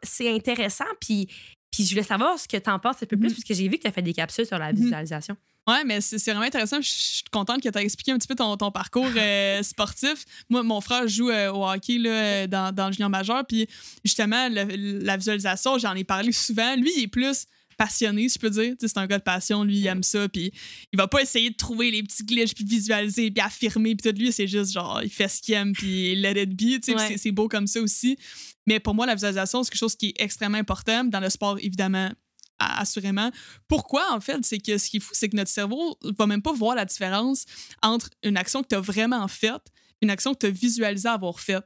c'est 0.03 0.35
intéressant 0.35 0.85
puis 1.01 1.29
puis 1.71 1.85
je 1.85 1.91
voulais 1.91 2.03
savoir 2.03 2.39
ce 2.39 2.49
que 2.49 2.57
tu 2.57 2.71
en 2.71 2.79
penses 2.79 2.97
un 3.03 3.07
peu 3.07 3.17
plus 3.19 3.29
Mhm. 3.29 3.35
parce 3.35 3.45
que 3.45 3.55
j'ai 3.55 3.69
vu 3.69 3.77
que 3.77 3.83
tu 3.83 3.89
as 3.89 3.93
fait 3.93 4.03
des 4.03 4.15
capsules 4.15 4.47
sur 4.47 4.59
la 4.59 4.73
Mhm. 4.73 4.81
visualisation. 4.81 5.37
Ouais, 5.69 5.85
mais 5.85 6.01
c'est 6.01 6.19
c'est 6.19 6.31
vraiment 6.31 6.47
intéressant. 6.47 6.81
Je 6.81 6.89
suis 6.89 7.23
contente 7.31 7.63
que 7.63 7.69
tu 7.69 7.79
aies 7.79 7.83
expliqué 7.83 8.11
un 8.13 8.17
petit 8.19 8.27
peu 8.27 8.35
ton, 8.35 8.57
ton 8.57 8.71
parcours 8.71 9.05
euh, 9.17 9.63
sportif. 9.63 10.25
Moi, 10.49 10.63
mon 10.63 10.81
frère 10.81 11.07
joue 11.07 11.29
euh, 11.31 11.53
au 11.53 11.69
hockey 11.69 11.99
là, 11.99 12.11
euh, 12.11 12.47
dans, 12.47 12.75
dans 12.75 12.87
le 12.87 12.95
junior 12.95 13.11
majeur. 13.11 13.45
Puis 13.47 13.69
justement, 14.03 14.49
le- 14.49 15.05
la 15.05 15.17
visualisation, 15.19 15.77
j'en 15.79 15.95
ai 15.95 16.05
parlé 16.05 16.33
souvent. 16.33 16.75
Lui, 16.75 16.91
il 16.97 17.03
est 17.05 17.09
plus 17.09 17.45
passionné, 17.79 18.29
si 18.29 18.35
je 18.35 18.39
peux 18.41 18.51
dire. 18.51 18.73
Tu 18.73 18.77
sais, 18.81 18.89
C'est 18.89 18.99
un 18.99 19.07
gars 19.07 19.17
de 19.19 19.23
passion. 19.23 19.65
Lui, 19.65 19.79
il 19.79 19.87
aime 19.87 20.03
ça. 20.03 20.29
Puis 20.29 20.53
il 20.93 20.97
va 20.99 21.09
pas 21.09 21.23
essayer 21.23 21.49
de 21.49 21.57
trouver 21.57 21.91
les 21.91 22.03
petits 22.03 22.25
glitches, 22.25 22.55
puis 22.55 22.65
visualiser, 22.65 23.31
puis 23.31 23.41
affirmer. 23.43 23.95
Puis 23.97 24.11
tout, 24.13 24.19
lui, 24.19 24.31
c'est 24.33 24.47
juste 24.49 24.73
genre, 24.73 25.01
il 25.03 25.09
fait 25.11 25.29
ce 25.29 25.41
qu'il 25.41 25.55
aime, 25.55 25.73
puis 25.73 26.15
let 26.17 26.43
it 26.43 26.51
be. 26.51 26.79
Tu 26.81 26.93
sais, 26.93 26.95
Ouais. 26.95 27.17
c'est- 27.17 27.31
beau 27.33 27.49
comme 27.49 27.67
ça 27.67 27.81
aussi. 27.81 28.19
Mais 28.67 28.81
pour 28.81 28.95
moi, 28.95 29.07
la 29.07 29.15
visualisation, 29.15 29.63
c'est 29.63 29.71
quelque 29.71 29.79
chose 29.79 29.95
qui 29.97 30.09
est 30.09 30.21
extrêmement 30.21 30.59
important. 30.59 31.05
Dans 31.05 31.21
le 31.21 31.31
sport, 31.31 31.57
évidemment, 31.61 32.11
assurément. 32.59 33.31
Pourquoi, 33.69 34.13
en 34.13 34.21
fait? 34.21 34.39
C'est 34.43 34.59
que 34.59 34.77
ce 34.79 34.91
qui 34.91 34.97
est 34.97 35.01
fou, 35.01 35.11
c'est 35.15 35.29
que 35.29 35.37
notre 35.37 35.51
cerveau 35.51 35.97
va 36.19 36.27
même 36.27 36.43
pas 36.43 36.53
voir 36.53 36.75
la 36.75 36.85
différence 36.85 37.45
entre 37.83 38.11
une 38.25 38.37
action 38.37 38.63
que 38.63 38.69
tu 38.69 38.75
as 38.75 38.81
vraiment 38.81 39.27
faite 39.29 39.63
et 40.01 40.07
une 40.07 40.11
action 40.11 40.35
que 40.35 40.41
tu 40.41 40.47
as 40.47 40.51
visualisé 40.51 41.09
avoir 41.09 41.39
faite. 41.41 41.65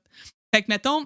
Fait 0.54 0.60
que, 0.62 0.66
mettons, 0.68 1.04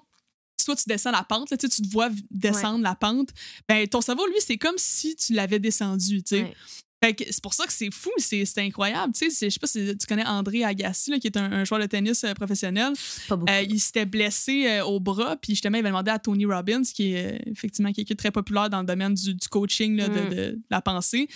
toi, 0.66 0.76
tu 0.76 0.84
descends 0.86 1.12
la 1.12 1.24
pente, 1.24 1.50
là, 1.50 1.56
tu 1.56 1.68
te 1.68 1.88
vois 1.90 2.10
descendre 2.30 2.82
la 2.82 2.94
pente, 2.94 3.30
ben, 3.68 3.86
ton 3.88 4.00
cerveau, 4.00 4.26
lui, 4.26 4.36
c'est 4.40 4.58
comme 4.58 4.76
si 4.76 5.16
tu 5.16 5.32
l'avais 5.32 5.58
descendu. 5.58 6.22
Ouais. 6.32 6.54
C'est 7.02 7.42
pour 7.42 7.54
ça 7.54 7.66
que 7.66 7.72
c'est 7.72 7.92
fou, 7.92 8.10
c'est 8.18 8.58
incroyable. 8.58 9.12
Je 9.20 9.28
sais 9.28 9.48
pas 9.60 9.66
si 9.68 9.96
tu 9.96 10.06
connais 10.08 10.26
André 10.26 10.64
Agassi, 10.64 11.10
là, 11.12 11.18
qui 11.20 11.28
est 11.28 11.36
un, 11.36 11.52
un 11.52 11.64
joueur 11.64 11.80
de 11.80 11.86
tennis 11.86 12.24
euh, 12.24 12.32
professionnel. 12.34 12.94
Pas. 13.28 13.38
Euh, 13.48 13.62
il 13.68 13.78
s'était 13.78 14.06
blessé 14.06 14.66
euh, 14.66 14.84
au 14.84 14.98
bras, 14.98 15.36
puis 15.36 15.52
justement, 15.52 15.76
il 15.76 15.80
avait 15.80 15.90
demandé 15.90 16.10
à 16.10 16.18
Tony 16.18 16.46
Robbins, 16.46 16.82
qui 16.82 17.12
est 17.12 17.40
effectivement 17.46 17.92
quelqu'un 17.92 18.14
de 18.14 18.18
très 18.18 18.32
populaire 18.32 18.70
dans 18.70 18.80
le 18.80 18.86
domaine 18.86 19.14
du, 19.14 19.34
du 19.34 19.48
coaching, 19.48 19.96
là, 19.96 20.08
de, 20.08 20.20
Mm. 20.20 20.30
de 20.30 20.58
la 20.70 20.80
pensée. 20.80 21.28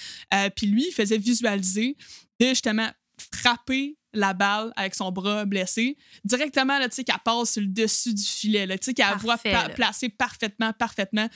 Puis 0.56 0.66
lui, 0.66 0.86
il 0.88 0.92
faisait 0.92 1.18
visualiser 1.18 1.96
de 2.40 2.48
justement 2.48 2.88
frapper 3.32 3.96
la 4.12 4.32
balle 4.32 4.72
avec 4.76 4.94
son 4.94 5.12
bras 5.12 5.44
blessé, 5.44 5.96
directement, 6.24 6.78
là, 6.78 6.88
tu 6.88 6.96
sais, 6.96 7.04
qu'elle 7.04 7.16
passe 7.24 7.52
sur 7.52 7.62
le 7.62 7.68
dessus 7.68 8.14
du 8.14 8.22
filet, 8.22 8.66
là, 8.66 8.76
tu 8.78 8.86
sais, 8.86 8.94
qu'elle 8.94 9.16
voit 9.18 9.38
placer 9.74 10.08
parfaitement, 10.08 10.72
parfaitement. 10.72 11.28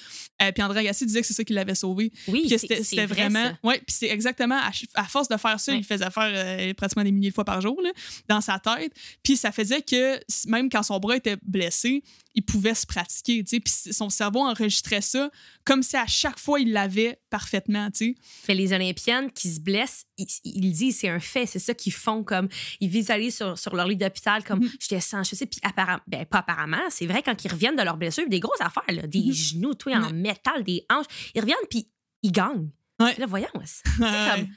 Euh, 0.43 0.53
puis 0.53 0.63
André 0.63 0.81
Agassi 0.81 1.07
disait 1.07 1.21
que 1.21 1.27
c'est 1.27 1.35
ça 1.35 1.45
qui 1.45 1.53
l'avait 1.53 1.75
sauvé. 1.75 2.13
Oui, 2.29 2.49
c'était 2.59 3.07
vraiment. 3.07 3.53
Oui, 3.63 3.75
puis 3.87 3.97
c'est 3.97 4.09
exactement. 4.09 4.59
À, 4.95 5.05
force 5.05 5.29
de 5.29 5.37
faire 5.37 5.61
ça, 5.61 5.73
Ouais. 5.73 5.79
il 5.79 5.85
faisait 5.85 6.11
faire 6.11 6.31
euh, 6.31 6.75
pratiquement 6.75 7.05
des 7.05 7.13
milliers 7.13 7.31
de 7.31 7.35
fois 7.35 7.45
par 7.45 7.61
jour 7.61 7.81
là, 7.83 7.91
dans 8.29 8.41
sa 8.41 8.59
tête. 8.59 8.93
Puis 9.23 9.37
ça 9.37 9.53
faisait 9.53 9.83
que 9.83 10.21
même 10.47 10.69
quand 10.69 10.83
son 10.83 10.99
bras 10.99 11.17
était 11.17 11.37
blessé, 11.43 12.03
il 12.35 12.45
pouvait 12.45 12.75
se 12.75 12.87
pratiquer. 12.87 13.45
tu 13.45 13.57
sais. 13.57 13.61
Puis 13.61 13.93
son 13.95 14.11
cerveau 14.11 14.41
enregistrait 14.41 15.01
ça 15.01 15.31
comme 15.65 15.83
si 15.83 15.97
à 15.97 16.07
chaque 16.07 16.39
fois 16.39 16.61
il 16.61 16.73
l'avait 16.73 17.19
parfaitement. 17.31 17.91
tu 17.91 18.17
sais. 18.47 18.55
Les 18.55 18.73
Olympiennes 18.73 19.31
qui 19.31 19.51
se 19.51 19.61
blessent, 19.61 20.07
ils, 20.19 20.27
ils 20.45 20.73
disent 20.73 20.99
c'est 20.99 21.09
un 21.09 21.21
fait, 21.21 21.47
c'est 21.47 21.59
ça 21.59 21.75
qu'ils 21.75 21.93
font 21.93 22.25
comme 22.25 22.49
ils 22.81 22.89
visualisent 22.89 23.37
sur, 23.37 23.59
sur 23.59 23.75
leur 23.77 23.87
lit 23.87 23.97
d'hôpital 23.97 24.43
comme 24.45 24.61
Mhm. 24.61 24.71
j'étais 24.81 25.01
sans 25.01 25.23
je 25.23 25.35
sais 25.35 25.47
puis 25.47 25.61
apparemment 25.63 26.03
ben 26.07 26.25
pas 26.27 26.39
apparemment, 26.39 26.83
c'est 26.91 27.07
vrai 27.07 27.23
quand 27.23 27.45
ils 27.45 27.51
reviennent 27.51 27.77
de 27.77 27.83
leur 27.83 27.97
blessure, 27.97 28.29
des 28.29 28.41
grosses 28.41 28.61
affaires 28.61 28.83
là, 28.89 29.07
des 29.07 29.21
Mhm. 29.23 29.33
genoux 29.33 29.75
tout 29.75 29.91
en 29.91 30.11
métal, 30.13 30.63
des 30.65 30.85
hanches, 30.91 31.07
ils 31.35 31.41
reviennent 31.41 31.57
puis 31.71 31.89
ils 32.23 32.33
gagnent. 32.33 32.71
Ouais. 33.01 33.15
Là 33.19 33.27
voyons. 33.27 33.49
c'est- 33.65 33.83
Ouais. 34.03 34.09
comme- 34.37 34.49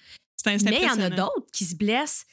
Mais 0.65 0.77
il 0.81 0.83
y 0.83 0.89
en 0.89 0.99
a 1.01 1.09
d'autres 1.09 1.47
qui 1.51 1.65
se 1.65 1.75
blessent 1.75 2.25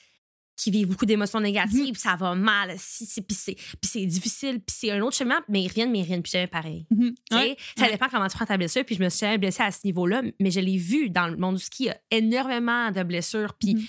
qui 0.56 0.70
vivent 0.70 0.86
beaucoup 0.86 1.04
d'émotions 1.04 1.40
négatives, 1.40 1.88
Mhm. 1.88 1.94
ça 1.96 2.14
va 2.14 2.36
mal, 2.36 2.74
si, 2.78 3.06
si, 3.06 3.20
puis 3.22 3.36
c'est 3.82 4.06
difficile, 4.06 4.60
puis 4.60 4.76
c'est 4.78 4.92
un 4.92 5.00
autre 5.00 5.16
chemin, 5.16 5.40
mais 5.48 5.62
ils 5.62 5.68
reviennent, 5.68 5.90
mais 5.90 5.98
ils 5.98 6.02
reviennent 6.02 6.22
plus 6.22 6.30
jamais 6.30 6.46
pareil. 6.46 6.86
Mhm. 6.90 7.12
Ouais. 7.32 7.56
Ça 7.76 7.86
ouais. 7.86 7.90
dépend 7.90 8.06
comment 8.08 8.28
tu 8.28 8.36
prends 8.36 8.46
ta 8.46 8.56
blessure. 8.56 8.84
Puis 8.84 8.94
je 8.94 9.02
me 9.02 9.08
suis 9.08 9.18
jamais 9.20 9.38
blessée 9.38 9.64
à 9.64 9.72
ce 9.72 9.80
niveau-là, 9.84 10.22
mais 10.38 10.52
je 10.52 10.60
l'ai 10.60 10.76
vu 10.78 11.10
dans 11.10 11.26
le 11.26 11.36
monde 11.36 11.56
du 11.56 11.62
ski. 11.64 11.84
Il 11.84 11.86
y 11.86 11.90
a 11.90 11.98
énormément 12.12 12.92
de 12.92 13.02
blessures. 13.02 13.54
Puis, 13.58 13.74
Mhm. 13.74 13.84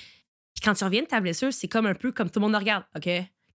Puis 0.56 0.64
quand 0.64 0.74
tu 0.74 0.84
reviens 0.84 1.02
de 1.04 1.08
ta 1.08 1.20
blessure, 1.22 1.54
c'est 1.54 1.68
comme 1.68 1.86
un 1.86 1.94
peu 1.96 2.12
comme 2.12 2.30
tout 2.30 2.40
le 2.40 2.46
monde 2.48 2.56
regarde. 2.56 2.86
OK, 2.96 3.04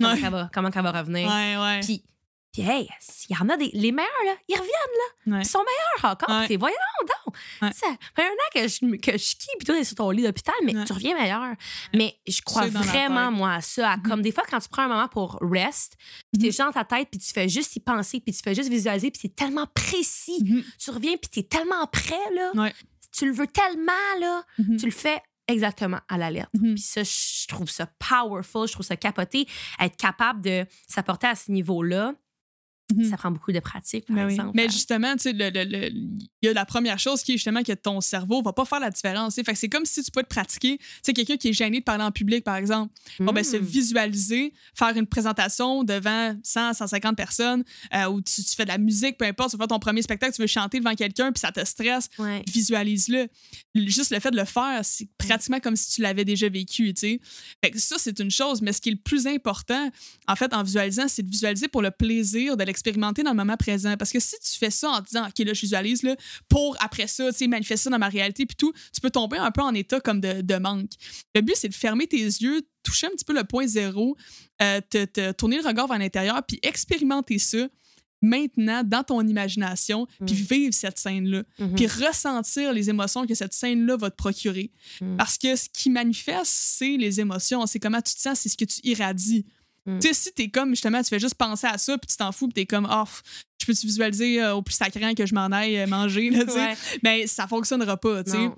comment, 0.01 0.13
Ouais. 0.13 0.21
elle, 0.23 0.31
va, 0.31 0.51
comment 0.53 0.69
va 0.71 0.93
revenir? 0.93 1.29
Ouais, 1.29 1.57
ouais. 1.57 1.81
Puis, 1.81 2.05
puis 2.53 2.63
hey, 2.63 2.89
il 3.29 3.37
y 3.37 3.41
en 3.41 3.49
a 3.51 3.57
des. 3.57 3.71
Les 3.75 3.93
meilleurs, 3.93 4.09
là, 4.25 4.33
ils 4.49 4.55
reviennent, 4.55 5.35
ouais. 5.37 5.43
ils 5.43 5.49
sont 5.49 5.59
meilleurs 5.61 6.13
encore. 6.13 6.47
T'es, 6.49 6.57
voyons 6.57 6.75
donc. 7.03 7.35
Ça 7.75 7.87
fait 8.17 8.23
un 8.23 8.31
an 8.31 8.49
que 8.55 8.67
je, 8.67 8.97
que 8.97 9.13
je 9.13 9.19
skie, 9.19 9.49
puis 9.59 9.67
toi, 9.67 9.75
t'es 9.77 9.85
sur 9.85 9.97
ton 9.97 10.11
lit 10.11 10.23
d'hôpital, 10.23 10.55
mais 10.65 10.73
tu 10.85 10.93
reviens 10.93 11.15
meilleur. 11.17 11.55
Mais 11.95 12.17
je 12.27 12.41
crois 12.43 12.67
vraiment, 12.67 13.31
moi, 13.31 13.55
à 13.55 13.61
ça. 13.61 13.93
à 13.93 13.97
Mhm. 13.99 14.03
Comme 14.03 14.23
des 14.23 14.33
fois, 14.33 14.45
quand 14.49 14.59
tu 14.61 14.69
prends 14.71 14.83
un 14.85 14.89
moment 14.89 15.09
pour 15.09 15.39
rest, 15.43 15.95
puis 16.33 16.39
t'es 16.41 16.47
Mhm. 16.47 16.47
juste 16.47 16.59
dans 16.61 16.73
ta 16.73 16.85
tête, 16.85 17.09
puis 17.11 17.21
tu 17.21 17.31
fais 17.33 17.49
juste 17.49 17.77
y 17.77 17.81
penser, 17.81 18.19
puis 18.21 18.33
tu 18.35 18.41
fais 18.43 18.55
juste 18.55 18.71
visualiser, 18.71 19.11
puis 19.11 19.21
c'est 19.23 19.37
tellement 19.37 19.67
précis 19.67 20.43
Mhm. 20.43 20.65
tu 20.79 20.91
reviens 20.91 21.17
puis 21.17 21.29
t'es 21.31 21.43
tellement 21.43 21.87
prêt 21.87 22.17
là. 22.35 22.71
Tu 23.13 23.27
le 23.27 23.33
veux 23.33 23.47
tellement 23.47 23.93
là, 24.21 24.43
tu 24.79 24.85
le 24.87 24.91
fais 24.91 25.21
exactement 25.49 25.99
à 26.09 26.19
la 26.19 26.31
lettre. 26.31 26.51
Mhm. 26.55 26.75
Puis 26.75 26.83
ça, 26.83 27.03
je 27.03 27.47
trouve 27.49 27.69
ça 27.69 27.87
powerful, 27.99 28.69
je 28.69 28.73
trouve 28.73 28.87
ça 28.87 28.97
capoté. 28.97 29.47
Être 29.81 29.97
capable 29.97 30.43
de 30.43 30.65
s'apporter 30.87 31.27
à 31.27 31.35
ce 31.35 31.51
niveau-là, 31.51 32.15
Mhm. 32.95 33.05
ça 33.11 33.17
prend 33.19 33.31
beaucoup 33.31 33.53
de 33.53 33.61
pratique, 33.61 34.07
par 34.07 34.17
Mais, 34.17 34.25
oui. 34.25 34.33
exemple. 34.33 34.53
Mais 34.55 34.69
justement, 34.69 35.15
tu 35.17 35.25
sais, 35.25 35.33
le- 35.33 35.51
le- 35.51 35.65
le- 35.65 35.89
il 35.91 36.47
y 36.47 36.49
a 36.49 36.53
la 36.55 36.65
première 36.65 36.99
chose 36.99 37.23
qui 37.23 37.33
est 37.33 37.37
justement 37.37 37.63
que 37.63 37.73
ton 37.73 38.01
cerveau 38.01 38.41
va 38.43 38.53
pas 38.53 38.65
faire 38.65 38.81
la 38.81 38.91
différence. 38.91 39.35
Fait 39.35 39.43
que 39.45 39.55
c'est 39.55 39.69
comme 39.69 39.85
si 39.85 40.03
tu 40.03 40.11
pouvais 40.11 40.23
te 40.25 40.29
pratiquer. 40.29 40.79
Tu 40.79 40.85
sais, 41.03 41.13
quelqu'un 41.13 41.37
qui 41.37 41.49
est 41.49 41.53
gêné 41.53 41.81
de 41.81 41.85
parler 41.85 42.05
en 42.05 42.11
public, 42.11 42.45
par 42.45 42.57
exemple. 42.57 42.93
Bon, 43.21 43.33
ben, 43.33 43.45
se 43.45 43.57
Mm. 43.57 43.61
visualiser, 43.65 44.53
faire 44.75 44.97
une 44.97 45.07
présentation 45.07 45.85
devant 45.85 46.35
100, 46.43 46.73
150 46.75 47.17
personnes, 47.17 47.63
euh, 47.95 48.07
ou 48.09 48.21
tu, 48.23 48.43
tu 48.43 48.55
fais 48.55 48.65
de 48.65 48.69
la 48.71 48.79
musique, 48.79 49.19
peu 49.19 49.27
importe, 49.27 49.51
tu 49.51 49.57
fais 49.59 49.67
ton 49.67 49.79
premier 49.79 50.01
spectacle, 50.03 50.35
tu 50.35 50.41
veux 50.41 50.47
chanter 50.49 50.79
devant 50.79 50.95
quelqu'un, 50.95 51.31
puis 51.33 51.41
ça 51.41 51.53
te 51.53 51.65
stresse, 51.65 52.09
Ouais. 52.19 52.43
visualise-le. 52.49 53.29
Juste 53.75 54.11
le 54.13 54.21
fait 54.21 54.31
de 54.31 54.37
le 54.37 54.45
faire, 54.45 54.81
c'est 54.83 55.09
pratiquement 55.19 55.61
comme 55.61 55.77
si 55.77 55.91
tu 55.97 56.03
l'avais 56.03 56.25
déjà 56.25 56.49
vécu, 56.49 56.95
tu 56.95 57.01
sais. 57.01 57.21
Fait 57.63 57.71
que 57.71 57.79
ça, 57.79 57.97
c'est 57.99 58.19
une 58.19 58.31
chose, 58.31 58.63
mais 58.63 58.73
ce 58.73 58.81
qui 58.81 58.89
est 58.89 58.93
le 58.93 58.99
plus 58.99 59.27
important, 59.27 59.91
en 60.27 60.37
fait, 60.37 60.53
en 60.55 60.63
visualisant, 60.63 61.07
c'est 61.09 61.23
de 61.23 61.29
visualiser 61.31 61.69
pour 61.69 61.83
le 61.83 61.91
plaisir 61.91 62.57
de 62.57 62.65
l'expérimenter 62.79 63.23
dans 63.23 63.31
le 63.31 63.37
moment 63.37 63.57
présent. 63.57 63.97
Parce 63.97 64.13
que 64.13 64.21
si 64.21 64.37
tu 64.41 64.59
fais 64.59 64.71
ça 64.71 64.91
en 64.91 65.01
te 65.01 65.07
disant, 65.09 65.27
OK, 65.27 65.39
là, 65.41 65.53
je 65.53 65.61
visualise, 65.61 66.03
là, 66.03 66.17
pour 66.49 66.77
après 66.81 67.07
ça, 67.07 67.31
tu 67.33 67.39
sais, 67.39 67.47
manifester 67.49 67.85
ça 67.85 67.91
dans 67.91 67.99
ma 67.99 68.09
réalité, 68.09 68.47
puis 68.47 68.57
tout, 68.57 68.73
tu 68.95 69.01
peux 69.01 69.11
tomber 69.11 69.37
un 69.39 69.51
peu 69.51 69.63
en 69.63 69.75
état 69.75 70.01
comme 70.01 70.21
de, 70.21 70.41
de 70.43 70.55
manque. 70.57 70.91
Le 71.35 71.41
but, 71.41 71.55
c'est 71.57 71.69
de 71.69 71.75
fermer 71.75 72.07
tes 72.07 72.23
yeux, 72.23 72.63
toucher 72.83 73.07
un 73.09 73.11
petit 73.11 73.25
peu 73.25 73.35
le 73.35 73.45
point 73.45 73.67
zéro, 73.67 74.17
euh, 74.63 74.81
te, 74.89 75.05
te 75.05 75.33
tourner 75.33 75.61
le 75.61 75.67
regard 75.67 75.89
vers 75.89 75.99
l'intérieur, 75.99 76.41
puis 76.47 76.59
expérimenter 76.63 77.39
ça 77.39 77.67
maintenant 78.21 78.83
dans 78.85 79.05
ton 79.05 79.21
imagination, 79.27 80.07
puis 80.27 80.35
Mm. 80.35 80.47
vivre 80.51 80.75
cette 80.75 80.99
scène-là 80.99 81.45
Mhm. 81.61 81.75
puis 81.77 81.87
ressentir 81.87 82.73
les 82.73 82.91
émotions 82.91 83.27
que 83.27 83.35
cette 83.35 83.53
scène-là 83.55 83.97
va 83.97 84.11
te 84.11 84.17
procurer. 84.17 84.73
Mm. 85.01 85.17
Parce 85.17 85.39
que 85.39 85.55
ce 85.55 85.69
qui 85.73 85.89
manifeste, 85.89 86.51
c'est 86.53 86.97
les 86.97 87.21
émotions, 87.21 87.65
c'est 87.67 87.79
comment 87.79 88.03
tu 88.03 88.15
te 88.15 88.21
sens, 88.21 88.41
c'est 88.41 88.49
ce 88.49 88.57
que 88.57 88.65
tu 88.65 88.81
irradies. 88.83 89.47
Mm. 89.89 89.99
Tu 90.01 90.09
sais, 90.09 90.15
si 90.15 90.33
t'es 90.33 90.49
comme, 90.49 90.71
justement, 90.71 91.03
tu 91.03 91.09
fais 91.09 91.19
juste 91.19 91.35
penser 91.35 91.67
à 91.67 91.79
ça, 91.79 91.97
puis 91.99 92.07
tu 92.09 92.17
t'en 92.17 92.31
fous, 92.31 92.47
puis 92.47 92.55
t'es 92.55 92.67
comme, 92.67 92.89
oh, 92.91 93.05
je 93.61 93.67
peux-tu 93.67 93.87
visualiser 93.87 94.43
euh, 94.43 94.55
au 94.55 94.63
plus 94.63 94.75
sacrant 94.75 95.15
que 95.15 95.27
je 95.27 95.35
m'en 95.35 95.47
aille 95.47 95.79
euh, 95.79 95.87
manger, 95.87 96.31
là, 96.31 96.45
tu 96.45 96.53
sais? 96.53 96.59
Ouais. 96.59 96.77
Ben, 97.03 97.27
ça 97.27 97.47
fonctionnera 97.47 97.97
pas, 97.97 98.23
tu 98.23 98.33
sais 98.33 98.49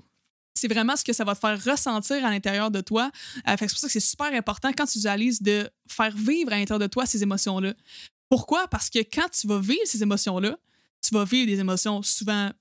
c'est 0.61 0.67
vraiment 0.67 0.95
ce 0.95 1.03
que 1.03 1.13
ça 1.13 1.23
va 1.23 1.33
te 1.33 1.39
faire 1.39 1.63
ressentir 1.63 2.23
à 2.23 2.29
l'intérieur 2.29 2.69
de 2.69 2.81
toi. 2.81 3.09
Euh, 3.47 3.55
c'est 3.57 3.67
pour 3.67 3.77
ça 3.77 3.87
que 3.87 3.93
c'est 3.93 3.99
super 3.99 4.31
important 4.33 4.71
quand 4.77 4.85
tu 4.85 4.99
visualises 4.99 5.41
de 5.41 5.67
faire 5.87 6.15
vivre 6.15 6.53
à 6.53 6.57
l'intérieur 6.57 6.79
de 6.79 6.87
toi 6.87 7.05
ces 7.07 7.23
émotions-là. 7.23 7.73
Pourquoi? 8.29 8.67
Parce 8.67 8.89
que 8.89 8.99
quand 8.99 9.27
tu 9.29 9.47
vas 9.47 9.59
vivre 9.59 9.81
ces 9.85 10.03
émotions-là, 10.03 10.57
tu 11.01 11.15
vas 11.15 11.23
vivre 11.23 11.47
des 11.47 11.59
émotions 11.59 12.03
souvent 12.03 12.51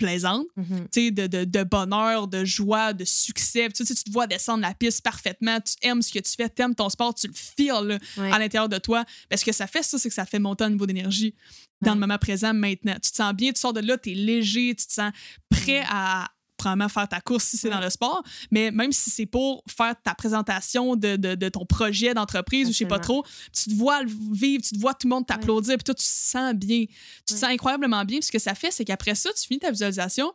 plaisantes, 0.00 0.46
Mhm. 0.56 0.88
tu 0.92 1.06
sais, 1.06 1.10
de, 1.12 1.26
de, 1.28 1.44
de 1.44 1.62
bonheur, 1.62 2.26
de 2.26 2.44
joie, 2.44 2.92
de 2.92 3.04
succès. 3.04 3.68
Tu, 3.68 3.84
sais, 3.86 3.94
tu 3.94 4.02
te 4.04 4.10
vois 4.10 4.26
descendre 4.26 4.62
la 4.62 4.74
piste 4.74 5.02
parfaitement, 5.02 5.58
tu 5.60 5.74
aimes 5.86 6.02
ce 6.02 6.12
que 6.12 6.18
tu 6.18 6.32
fais, 6.36 6.48
tu 6.48 6.62
aimes 6.62 6.74
ton 6.74 6.88
sport, 6.88 7.14
tu 7.14 7.28
le 7.28 7.32
feels 7.34 7.86
là, 7.86 7.98
Ouais. 8.16 8.32
à 8.32 8.38
l'intérieur 8.38 8.68
de 8.68 8.78
toi. 8.78 9.04
Parce 9.28 9.44
que 9.44 9.52
ça 9.52 9.66
fait 9.66 9.82
ça, 9.84 9.98
c'est 9.98 10.08
que 10.08 10.14
ça 10.14 10.24
fait 10.26 10.38
monter 10.40 10.64
un 10.64 10.70
niveau 10.70 10.86
d'énergie 10.86 11.34
dans 11.82 11.90
Ouais. 11.90 11.94
le 11.94 12.00
moment 12.00 12.18
présent 12.18 12.52
maintenant. 12.52 12.94
Tu 12.94 13.10
te 13.10 13.16
sens 13.16 13.32
bien, 13.34 13.52
tu 13.52 13.60
sors 13.60 13.72
de 13.72 13.80
là, 13.80 13.96
tu 13.98 14.10
es 14.10 14.14
léger, 14.14 14.74
tu 14.74 14.86
te 14.86 14.92
sens 14.92 15.12
prêt 15.48 15.84
à 15.88 16.28
probablement 16.60 16.88
faire 16.88 17.08
ta 17.08 17.20
course 17.20 17.44
si 17.44 17.56
c'est 17.56 17.68
Ouais. 17.68 17.74
dans 17.74 17.80
le 17.80 17.90
sport, 17.90 18.22
mais 18.50 18.70
même 18.70 18.92
si 18.92 19.10
c'est 19.10 19.26
pour 19.26 19.62
faire 19.68 19.94
ta 20.02 20.14
présentation 20.14 20.94
de, 20.96 21.16
de, 21.16 21.34
de 21.34 21.48
ton 21.48 21.64
projet 21.66 22.14
d'entreprise 22.14 22.68
ou 22.68 22.72
je 22.72 22.78
sais 22.78 22.84
pas 22.86 22.98
trop, 22.98 23.24
tu 23.52 23.70
te 23.70 23.74
vois 23.74 24.02
le 24.02 24.10
vivre, 24.32 24.62
tu 24.62 24.74
te 24.74 24.78
vois 24.80 24.94
tout 24.94 25.06
le 25.06 25.14
monde 25.14 25.26
t'applaudir, 25.26 25.76
puis 25.76 25.84
toi, 25.84 25.94
tu 25.94 26.04
te 26.04 26.08
sens 26.10 26.54
bien. 26.54 26.84
Tu 27.26 27.34
te 27.34 27.38
sens 27.38 27.44
incroyablement 27.50 28.04
bien. 28.04 28.18
Puis 28.18 28.26
ce 28.26 28.32
que 28.32 28.38
ça 28.38 28.54
fait, 28.54 28.70
c'est 28.70 28.84
qu'après 28.84 29.14
ça, 29.14 29.30
tu 29.32 29.46
finis 29.46 29.60
ta 29.60 29.70
visualisation, 29.70 30.32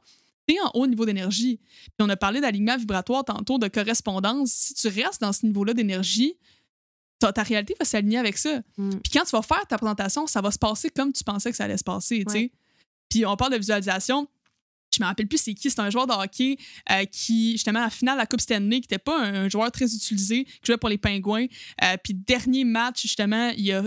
tu 0.47 0.55
es 0.55 0.59
en 0.61 0.71
haut 0.75 0.87
niveau 0.87 1.05
d'énergie. 1.05 1.57
Puis 1.57 1.93
on 1.99 2.09
a 2.09 2.15
parlé 2.15 2.39
d'alignement 2.41 2.77
vibratoire 2.77 3.25
tantôt, 3.25 3.57
de 3.57 3.67
correspondance. 3.67 4.51
Si 4.51 4.73
tu 4.75 4.87
restes 4.87 5.21
dans 5.21 5.33
ce 5.33 5.45
niveau-là 5.45 5.73
d'énergie, 5.73 6.35
ta, 7.19 7.31
ta 7.33 7.43
réalité 7.43 7.75
va 7.79 7.85
s'aligner 7.85 8.17
avec 8.17 8.37
ça. 8.37 8.59
Mm. 8.77 8.89
Puis 9.03 9.11
quand 9.13 9.23
tu 9.23 9.31
vas 9.31 9.41
faire 9.41 9.65
ta 9.67 9.77
présentation, 9.77 10.27
ça 10.27 10.41
va 10.41 10.51
se 10.51 10.59
passer 10.59 10.89
comme 10.89 11.11
tu 11.13 11.23
pensais 11.23 11.49
que 11.51 11.57
ça 11.57 11.63
allait 11.65 11.77
se 11.77 11.83
passer, 11.83 12.23
tu 12.25 12.31
sais. 12.33 12.51
Puis 13.09 13.25
on 13.25 13.35
parle 13.35 13.53
de 13.53 13.57
visualisation. 13.57 14.27
Je 14.97 15.03
me 15.03 15.07
rappelle 15.07 15.27
plus 15.27 15.37
c'est 15.37 15.53
qui, 15.53 15.69
c'est 15.69 15.79
un 15.79 15.89
joueur 15.89 16.07
de 16.07 16.13
hockey 16.13 16.57
euh, 16.91 17.05
qui, 17.05 17.53
justement, 17.53 17.79
à 17.79 17.83
la 17.85 17.89
finale 17.89 18.15
de 18.15 18.19
la 18.21 18.25
Coupe 18.25 18.41
Stanley, 18.41 18.75
qui 18.81 18.87
n'était 18.91 18.97
pas 18.97 19.19
un, 19.21 19.45
un 19.45 19.49
joueur 19.49 19.71
très 19.71 19.85
utilisé, 19.93 20.45
qui 20.45 20.51
jouait 20.65 20.77
pour 20.77 20.89
les 20.89 20.97
Pingouins. 20.97 21.45
Euh, 21.83 21.97
puis, 22.03 22.13
dernier 22.13 22.63
match, 22.63 23.01
justement, 23.01 23.51
il 23.57 23.71
a, 23.71 23.83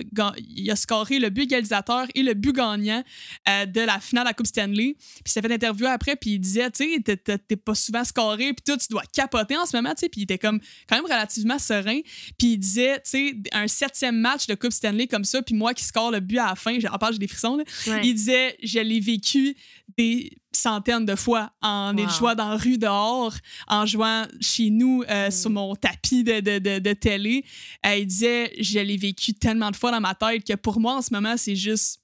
il 0.48 0.70
a 0.70 0.76
scoré 0.76 1.18
le 1.18 1.30
but 1.30 1.42
égalisateur 1.44 2.06
et 2.14 2.22
le 2.22 2.34
but 2.34 2.52
gagnant 2.54 3.02
euh, 3.48 3.66
de 3.66 3.80
la 3.80 4.00
finale 4.00 4.24
de 4.24 4.28
la 4.30 4.34
Coupe 4.34 4.46
Stanley. 4.46 4.94
Puis, 4.98 5.22
il 5.26 5.30
s'est 5.30 5.40
fait 5.42 5.52
interviewer 5.52 5.90
après, 5.90 6.16
puis 6.16 6.30
il 6.32 6.38
disait, 6.38 6.70
tu 6.70 6.84
sais, 7.02 7.16
t'es- 7.16 7.56
pas 7.56 7.74
souvent 7.74 8.04
scoré, 8.04 8.52
puis 8.52 8.62
toi, 8.64 8.76
tu 8.76 8.86
dois 8.90 9.02
capoter 9.12 9.56
en 9.56 9.66
ce 9.66 9.76
moment, 9.76 9.90
tu 9.94 10.00
sais. 10.00 10.08
Puis, 10.08 10.20
il 10.20 10.24
était 10.24 10.38
comme 10.38 10.60
quand 10.88 10.96
même 10.96 11.04
relativement 11.04 11.58
serein. 11.58 12.00
Puis, 12.38 12.52
il 12.52 12.58
disait, 12.58 12.96
tu 12.96 13.02
sais, 13.10 13.36
un 13.52 13.66
septième 13.68 14.16
match 14.18 14.46
de 14.46 14.54
Coupe 14.54 14.72
Stanley 14.72 15.06
comme 15.06 15.24
ça, 15.24 15.42
puis 15.42 15.54
moi 15.54 15.74
qui 15.74 15.84
score 15.84 16.10
le 16.10 16.20
but 16.20 16.38
à 16.38 16.46
la 16.50 16.54
fin, 16.54 16.78
j'ai- 16.78 16.88
en 16.88 16.98
part, 16.98 17.12
j'ai 17.12 17.18
des 17.18 17.28
frissons, 17.28 17.56
là. 17.56 17.64
Ouais. 17.86 18.00
Il 18.04 18.14
disait, 18.14 18.56
je 18.62 18.78
l'ai 18.80 19.00
vécu 19.00 19.56
des 19.96 20.30
centaines 20.58 21.06
de 21.06 21.14
fois 21.14 21.52
en 21.62 21.94
Wow. 21.96 22.08
jouant 22.08 22.34
dans 22.34 22.50
la 22.50 22.56
rue 22.56 22.78
dehors, 22.78 23.34
en 23.66 23.86
jouant 23.86 24.26
chez 24.40 24.70
nous 24.70 25.04
euh, 25.08 25.28
Mm. 25.28 25.30
sur 25.30 25.50
mon 25.50 25.74
tapis 25.76 26.24
de, 26.24 26.40
de, 26.40 26.58
de, 26.58 26.78
de 26.78 26.92
télé. 26.92 27.44
Euh, 27.86 27.96
il 27.96 28.06
disait, 28.06 28.52
je 28.60 28.78
l'ai 28.80 28.96
vécu 28.96 29.34
tellement 29.34 29.70
de 29.70 29.76
fois 29.76 29.90
dans 29.90 30.00
ma 30.00 30.14
tête 30.14 30.44
que 30.44 30.54
pour 30.54 30.80
moi, 30.80 30.94
en 30.96 31.02
ce 31.02 31.12
moment, 31.12 31.36
c'est 31.36 31.56
juste. 31.56 32.00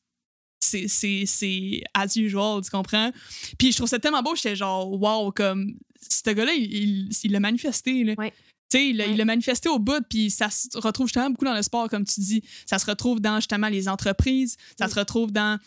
C'est, 0.61 0.89
c'est, 0.89 1.25
c'est 1.27 1.83
as 1.93 2.17
usual, 2.17 2.63
tu 2.63 2.71
comprends? 2.71 3.11
Puis 3.59 3.73
je 3.73 3.77
trouve 3.77 3.89
ça 3.89 3.99
tellement 3.99 4.23
beau, 4.23 4.35
j'étais 4.35 4.57
genre, 4.57 4.91
wow, 4.91 5.31
comme. 5.33 5.75
Ce 6.09 6.31
gars-là, 6.31 6.53
il, 6.55 7.09
l'a 7.31 7.41
manifesté, 7.41 8.03
là. 8.05 8.15
Ouais. 8.17 8.31
Tu 8.71 8.79
sais, 8.79 8.89
il 8.89 8.97
l'a 8.97 9.07
Ouais. 9.09 9.25
manifesté 9.25 9.69
au 9.69 9.79
bout, 9.79 10.03
puis 10.09 10.31
ça 10.31 10.49
se 10.51 10.69
retrouve 10.79 11.07
justement 11.07 11.29
beaucoup 11.31 11.45
dans 11.45 11.55
le 11.55 11.63
sport, 11.63 11.89
comme 11.91 12.05
tu 12.05 12.21
dis. 12.21 12.43
Ça 12.67 12.79
se 12.79 12.87
retrouve 12.87 13.21
dans 13.21 13.37
justement 13.37 13.69
les 13.69 13.89
entreprises, 13.89 14.57
ça 14.79 14.87
Mm. 14.87 14.91
se 14.91 14.95
retrouve 14.99 15.33
dans 15.33 15.59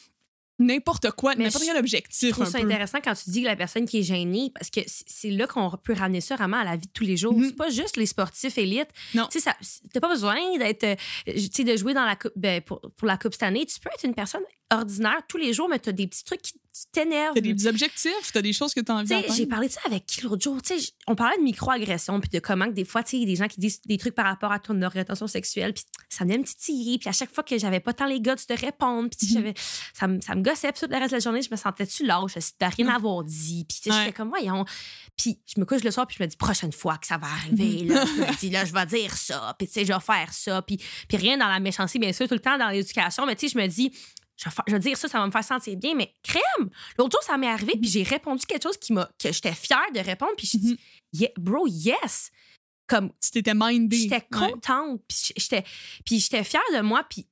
n'importe 0.60 1.12
quoi, 1.12 1.36
Mais 1.36 1.46
n'importe 1.46 1.63
je- 1.63 1.67
quel 1.67 1.76
Je 1.76 1.80
objectif. 1.80 2.32
trouve 2.32 2.46
un 2.48 2.50
ça 2.50 2.60
peu. 2.60 2.65
intéressant 2.65 3.00
quand 3.04 3.13
tu 3.13 3.30
dis 3.30 3.41
que 3.41 3.48
la 3.48 3.56
personne 3.56 3.86
qui 3.86 4.00
est 4.00 4.04
gênée, 4.04 4.52
parce 4.54 4.70
que 4.70 4.80
c'est 4.86 5.30
là 5.30 5.46
qu'on 5.48 5.70
peut 5.84 5.93
ramener 5.93 6.22
ça 6.22 6.36
vraiment 6.36 6.58
à 6.58 6.63
la 6.63 6.76
vie 6.76 6.88
de 6.88 6.91
tous 6.93 7.04
les 7.04 7.17
jours. 7.17 7.34
Mhm. 7.34 7.46
C'est 7.46 7.56
pas 7.56 7.70
juste 7.70 7.98
les 7.98 8.06
sportifs 8.06 8.58
élites. 8.58 8.89
Non. 9.13 9.28
Tu 9.32 9.39
sais, 9.39 9.52
t'as 9.93 10.00
pas 10.00 10.10
besoin 10.10 10.36
d'être, 10.58 10.84
euh, 10.84 10.96
tu 11.28 11.50
sais, 11.52 11.63
de 11.63 11.78
jouer 11.78 11.93
dans 11.93 12.06
la 12.06 12.15
coupe, 12.15 12.32
ben, 12.36 12.62
pour, 12.62 12.82
pour 12.96 13.08
la 13.08 13.17
Coupe 13.17 13.34
cette 13.34 13.43
année. 13.43 13.65
Tu 13.65 13.80
peux 13.80 13.89
être 13.93 14.04
une 14.06 14.15
personne 14.15 14.41
ordinaire 14.71 15.21
tous 15.27 15.38
les 15.38 15.53
jours, 15.53 15.69
mais 15.69 15.80
tu 15.80 15.89
as 15.89 15.93
des 15.93 16.08
petits 16.08 16.23
trucs 16.23 16.41
qui 16.41 16.53
t'énervent. 16.91 17.34
T'as 17.34 17.41
des 17.41 17.65
objectifs, 17.67 18.32
t'as 18.32 18.41
des 18.41 18.53
choses 18.53 18.73
que 18.73 18.82
t'as 18.82 18.93
envie 18.93 19.08
Tu 19.08 19.15
sais, 19.30 19.34
J'ai 19.36 19.45
parlé 19.47 19.67
de 19.67 19.73
ça 19.73 19.80
avec 19.86 20.06
qui 20.06 20.21
l'autre 20.21 20.43
jour? 20.43 20.62
Tu 20.62 20.73
on 21.08 21.15
parlait 21.15 21.38
de 21.38 21.41
microagression, 21.41 22.19
puis 22.19 22.30
de 22.30 22.38
comment 22.39 22.65
que 22.67 22.73
des 22.73 22.86
fois, 22.86 23.01
tu 23.01 23.15
il 23.15 23.21
y 23.21 23.23
a 23.23 23.25
des 23.25 23.36
gens 23.36 23.47
qui 23.47 23.60
disent 23.60 23.82
des 23.86 23.97
trucs 23.97 24.13
par 24.13 24.25
rapport 24.25 24.51
à 24.51 24.60
ton 24.60 24.80
orientation 24.84 25.25
sexuelle, 25.25 25.73
puis 25.73 25.84
ça 26.10 26.23
venait 26.23 26.38
me 26.38 26.43
titiller, 26.43 26.99
puis 26.99 27.10
à 27.10 27.13
chaque 27.13 27.34
fois 27.34 27.43
que 27.43 27.58
j'avais 27.58 27.80
pas 27.80 27.93
tant 27.93 28.06
les 28.06 28.21
gars 28.21 28.36
de 28.36 28.53
répondre, 28.62 29.10
puis 29.10 29.27
tu 29.27 29.39
Mhm. 29.39 29.53
ça, 29.93 30.08
me- 30.08 30.21
ça 30.21 30.36
me 30.36 30.41
gossait, 30.43 30.71
puis 30.71 30.82
tout 30.82 30.91
le 30.91 30.97
reste 30.97 31.12
de 31.12 31.15
la 31.15 31.19
journée, 31.19 31.41
je 31.41 31.49
me 31.49 31.56
sentais-tu 31.56 32.06
lâche, 32.06 32.36
de 32.36 32.75
rien 32.75 32.88
Ouais. 32.88 32.93
avoir 32.93 33.23
dit, 33.23 33.65
puis 33.67 33.80
tu 33.82 33.89
Ouais. 33.89 33.95
j'étais 33.99 34.13
comme, 34.13 34.30
voyons. 34.30 34.65
Puis 35.17 35.39
je 35.47 35.60
me 35.60 35.65
couche 35.65 35.84
le 35.84 35.89
soir, 35.89 36.06
puis 36.06 36.15
je 36.19 36.23
me 36.23 36.27
dis, 36.27 36.38
prochaine 36.38 36.71
fois 36.73 36.97
que 36.99 37.08
ça 37.08 37.17
va 37.17 37.25
arriver, 37.27 37.86
là, 37.86 38.06
je 38.06 38.12
me 38.21 38.38
dis, 38.39 38.49
là, 38.51 38.65
je 38.65 38.73
vais 38.73 38.86
dire 38.86 39.15
ça, 39.17 39.56
puis 39.58 39.67
tu 39.67 39.73
sais, 39.73 39.86
je 39.86 39.93
vais 39.93 39.99
faire 39.99 40.32
ça, 40.32 40.62
puis, 40.62 40.77
puis 41.08 41.17
rien 41.17 41.38
dans 41.39 41.47
la 41.47 41.60
méchanceté, 41.60 41.97
bien 41.97 42.13
sûr, 42.13 42.27
tout 42.27 42.36
le 42.36 42.39
temps 42.39 42.58
dans 42.60 42.69
l'éducation, 42.69 43.25
mais 43.25 43.36
tu 43.36 43.47
sais, 43.49 43.53
je 43.53 43.60
me 43.60 43.67
dis, 43.67 43.91
je 44.38 44.71
vais, 44.71 44.80
dire 44.80 44.95
ça, 44.97 45.08
ça 45.08 45.19
va 45.19 45.26
me 45.26 45.32
faire 45.32 45.43
sentir 45.43 45.76
bien, 45.78 45.95
mais 45.95 46.13
crème! 46.23 46.69
L'autre 46.97 47.17
jour, 47.17 47.23
ça 47.23 47.38
m'est 47.38 47.47
arrivé, 47.47 47.73
puis 47.80 47.89
j'ai 47.89 48.04
répondu 48.04 48.45
quelque 48.45 48.63
chose 48.63 48.78
qui 48.78 48.93
m'a, 48.93 49.10
que 49.19 49.32
j'étais 49.32 49.54
fière 49.54 49.91
de 49.93 50.00
répondre, 50.00 50.34
puis 50.38 50.47
je 50.47 50.58
Mhm. 50.58 50.63
dit, 50.63 50.80
Yeah, 51.13 51.30
bro, 51.38 51.67
yes! 51.67 52.32
Comme, 52.88 53.12
Tu 53.21 53.32
t'étais 53.32 53.54
mindé. 53.56 53.97
j'étais 53.97 54.21
contente, 54.32 55.02
puis 55.08 55.34
j'étais, 55.36 55.63
puis 56.06 56.19
j'étais 56.19 56.43
fière 56.43 56.62
de 56.76 56.82
moi, 56.82 57.04
puis, 57.10 57.26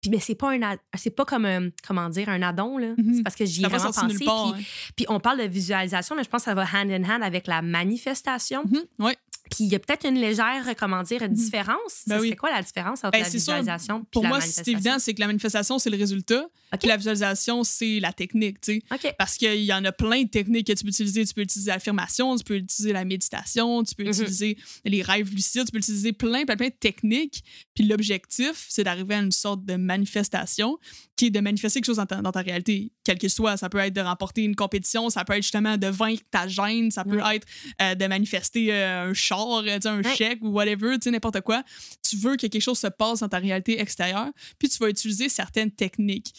puis 0.00 0.10
mais 0.10 0.18
c'est 0.20 0.34
pas 0.34 0.52
un, 0.52 0.76
c'est 0.96 1.10
pas 1.10 1.24
comme 1.24 1.44
un, 1.44 1.70
comment 1.86 2.08
dire, 2.08 2.28
un 2.28 2.40
addon, 2.42 2.78
là. 2.78 2.94
Mhm. 2.96 3.14
C'est 3.16 3.22
parce 3.22 3.36
que 3.36 3.44
j'y 3.44 3.64
ai 3.64 3.68
vraiment 3.68 3.92
pensé. 3.92 4.24
part. 4.24 4.52
puis, 4.54 4.62
hein. 4.62 4.64
puis 4.96 5.06
on 5.08 5.20
parle 5.20 5.38
de 5.40 5.44
visualisation, 5.48 6.14
mais 6.16 6.24
je 6.24 6.28
pense 6.28 6.42
que 6.42 6.44
ça 6.46 6.54
va 6.54 6.62
hand 6.62 6.90
in 6.90 7.04
hand 7.04 7.22
avec 7.22 7.46
la 7.46 7.62
manifestation. 7.62 8.64
Mhm. 8.64 8.84
Ouais. 9.04 9.16
Puis 9.50 9.64
il 9.64 9.72
y 9.72 9.74
a 9.74 9.78
peut-être 9.78 10.06
une 10.08 10.18
légère, 10.18 10.64
comment 10.78 11.02
dire, 11.02 11.28
différence. 11.28 12.02
Ben 12.06 12.18
oui. 12.20 12.28
serait 12.28 12.36
quoi 12.36 12.50
la 12.50 12.62
différence 12.62 12.98
entre 13.04 13.12
Ben, 13.12 13.18
la 13.20 13.24
c'est 13.24 13.36
visualisation 13.38 14.00
puis 14.00 14.08
Pour 14.12 14.22
la 14.24 14.28
moi, 14.30 14.40
c'est 14.40 14.66
évident, 14.68 14.98
c'est 14.98 15.14
que 15.14 15.20
la 15.20 15.26
manifestation, 15.28 15.78
c'est 15.78 15.90
le 15.90 15.96
résultat. 15.96 16.46
Puis 16.78 16.88
la 16.88 16.96
visualisation, 16.96 17.62
c'est 17.64 18.00
la 18.00 18.12
technique, 18.12 18.60
tu 18.60 18.82
sais. 19.00 19.12
Parce 19.18 19.36
qu'il 19.36 19.62
y 19.62 19.72
en 19.72 19.84
a 19.84 19.92
plein 19.92 20.24
de 20.24 20.28
techniques 20.28 20.66
que 20.66 20.72
tu 20.72 20.82
peux 20.82 20.88
utiliser. 20.90 21.24
Tu 21.24 21.32
peux 21.32 21.42
utiliser 21.42 21.70
l'affirmation, 21.70 22.36
tu 22.36 22.44
peux 22.44 22.56
utiliser 22.56 22.92
la 22.92 23.04
méditation, 23.04 23.82
tu 23.84 23.94
peux 23.94 24.02
Mhm. 24.02 24.10
utiliser 24.10 24.58
les 24.84 25.02
rêves 25.02 25.30
lucides, 25.32 25.64
tu 25.66 25.70
peux 25.72 25.78
utiliser 25.78 26.12
plein, 26.12 26.44
plein, 26.44 26.56
plein 26.56 26.68
de 26.68 26.74
techniques. 26.78 27.42
Puis 27.74 27.84
l'objectif, 27.84 28.66
c'est 28.68 28.84
d'arriver 28.84 29.14
à 29.14 29.18
une 29.20 29.32
sorte 29.32 29.64
de 29.64 29.76
manifestation 29.76 30.78
qui 31.16 31.26
est 31.26 31.30
de 31.30 31.40
manifester 31.40 31.80
quelque 31.80 31.86
chose 31.86 31.96
dans 31.96 32.06
ta, 32.06 32.16
dans 32.20 32.30
ta 32.32 32.40
réalité, 32.42 32.92
quel 33.02 33.18
que 33.18 33.28
soit. 33.28 33.56
Ça 33.56 33.68
peut 33.70 33.78
être 33.78 33.94
de 33.94 34.02
remporter 34.02 34.42
une 34.44 34.54
compétition, 34.54 35.08
ça 35.08 35.24
peut 35.24 35.32
être 35.32 35.42
justement 35.42 35.76
de 35.78 35.86
vaincre 35.86 36.22
ta 36.30 36.46
gêne, 36.46 36.90
ça 36.90 37.04
peut 37.04 37.20
Ouais. 37.22 37.36
être 37.36 37.46
euh, 37.80 37.94
de 37.94 38.06
manifester 38.06 38.72
euh, 38.72 39.10
un 39.10 39.14
char, 39.14 39.62
euh, 39.64 39.78
un 39.84 40.02
Ouais. 40.02 40.14
chèque 40.16 40.38
ou 40.42 40.48
whatever, 40.50 40.96
n'importe 41.06 41.40
quoi. 41.40 41.62
Tu 42.08 42.16
veux 42.16 42.36
que 42.36 42.46
quelque 42.46 42.60
chose 42.60 42.78
se 42.78 42.86
passe 42.86 43.20
dans 43.20 43.28
ta 43.28 43.38
réalité 43.38 43.80
extérieure, 43.80 44.30
puis 44.58 44.68
tu 44.68 44.78
vas 44.78 44.88
utiliser 44.88 45.28
certaines 45.28 45.70
techniques. 45.70 46.34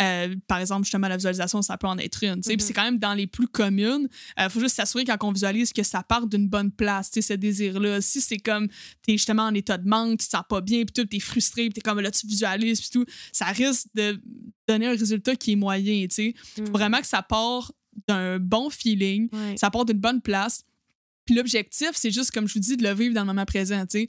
Euh, 0.00 0.34
par 0.46 0.58
exemple, 0.58 0.84
justement, 0.84 1.08
la 1.08 1.16
visualisation, 1.16 1.60
ça 1.62 1.76
peut 1.76 1.86
en 1.86 1.98
être 1.98 2.24
une. 2.24 2.40
Puis 2.40 2.54
Mhm. 2.54 2.60
c'est 2.60 2.72
quand 2.72 2.84
même 2.84 2.98
dans 2.98 3.12
les 3.14 3.26
plus 3.26 3.46
communes. 3.46 4.08
Il 4.38 4.48
faut 4.50 4.60
juste 4.60 4.76
s'assurer 4.76 5.04
quand 5.04 5.16
on 5.22 5.32
visualise 5.32 5.72
que 5.72 5.82
ça 5.82 6.02
part 6.02 6.26
d'une 6.26 6.48
bonne 6.48 6.70
place, 6.70 7.10
ce 7.12 7.34
désir-là. 7.34 8.00
Si 8.00 8.20
c'est 8.20 8.38
comme, 8.38 8.68
tu 9.06 9.12
es 9.12 9.16
justement 9.18 9.42
en 9.44 9.54
état 9.54 9.76
de 9.78 9.86
manque, 9.88 10.20
tu 10.20 10.26
te 10.26 10.30
sens 10.30 10.44
pas 10.48 10.60
bien, 10.60 10.84
puis 10.84 11.04
tu 11.06 11.16
es 11.16 11.20
frustré, 11.20 11.64
puis 11.64 11.74
tu 11.74 11.78
es 11.80 11.82
comme 11.82 12.00
là, 12.00 12.10
tu 12.10 12.26
visualises, 12.26 12.80
puis 12.80 12.90
tout, 12.90 13.04
ça 13.32 13.46
risque 13.46 13.86
de 13.94 14.20
donner 14.66 14.86
un 14.86 14.96
résultat 14.96 15.36
qui 15.36 15.52
est 15.52 15.56
moyen. 15.56 16.06
tu 16.08 16.14
sais. 16.14 16.34
Mm. 16.58 16.66
Faut 16.66 16.72
vraiment 16.72 17.00
que 17.00 17.06
ça 17.06 17.22
part 17.22 17.72
d'un 18.08 18.38
bon 18.38 18.70
feeling, 18.70 19.28
Ouais. 19.32 19.56
ça 19.58 19.70
part 19.70 19.84
d'une 19.84 19.98
bonne 19.98 20.20
place. 20.22 20.64
Puis 21.26 21.34
l'objectif, 21.34 21.90
c'est 21.94 22.10
juste, 22.10 22.30
comme 22.32 22.48
je 22.48 22.54
vous 22.54 22.60
dis, 22.60 22.76
de 22.76 22.82
le 22.82 22.94
vivre 22.94 23.14
dans 23.14 23.20
le 23.20 23.26
moment 23.26 23.44
présent, 23.44 23.82
tu 23.86 24.00
sais. 24.00 24.08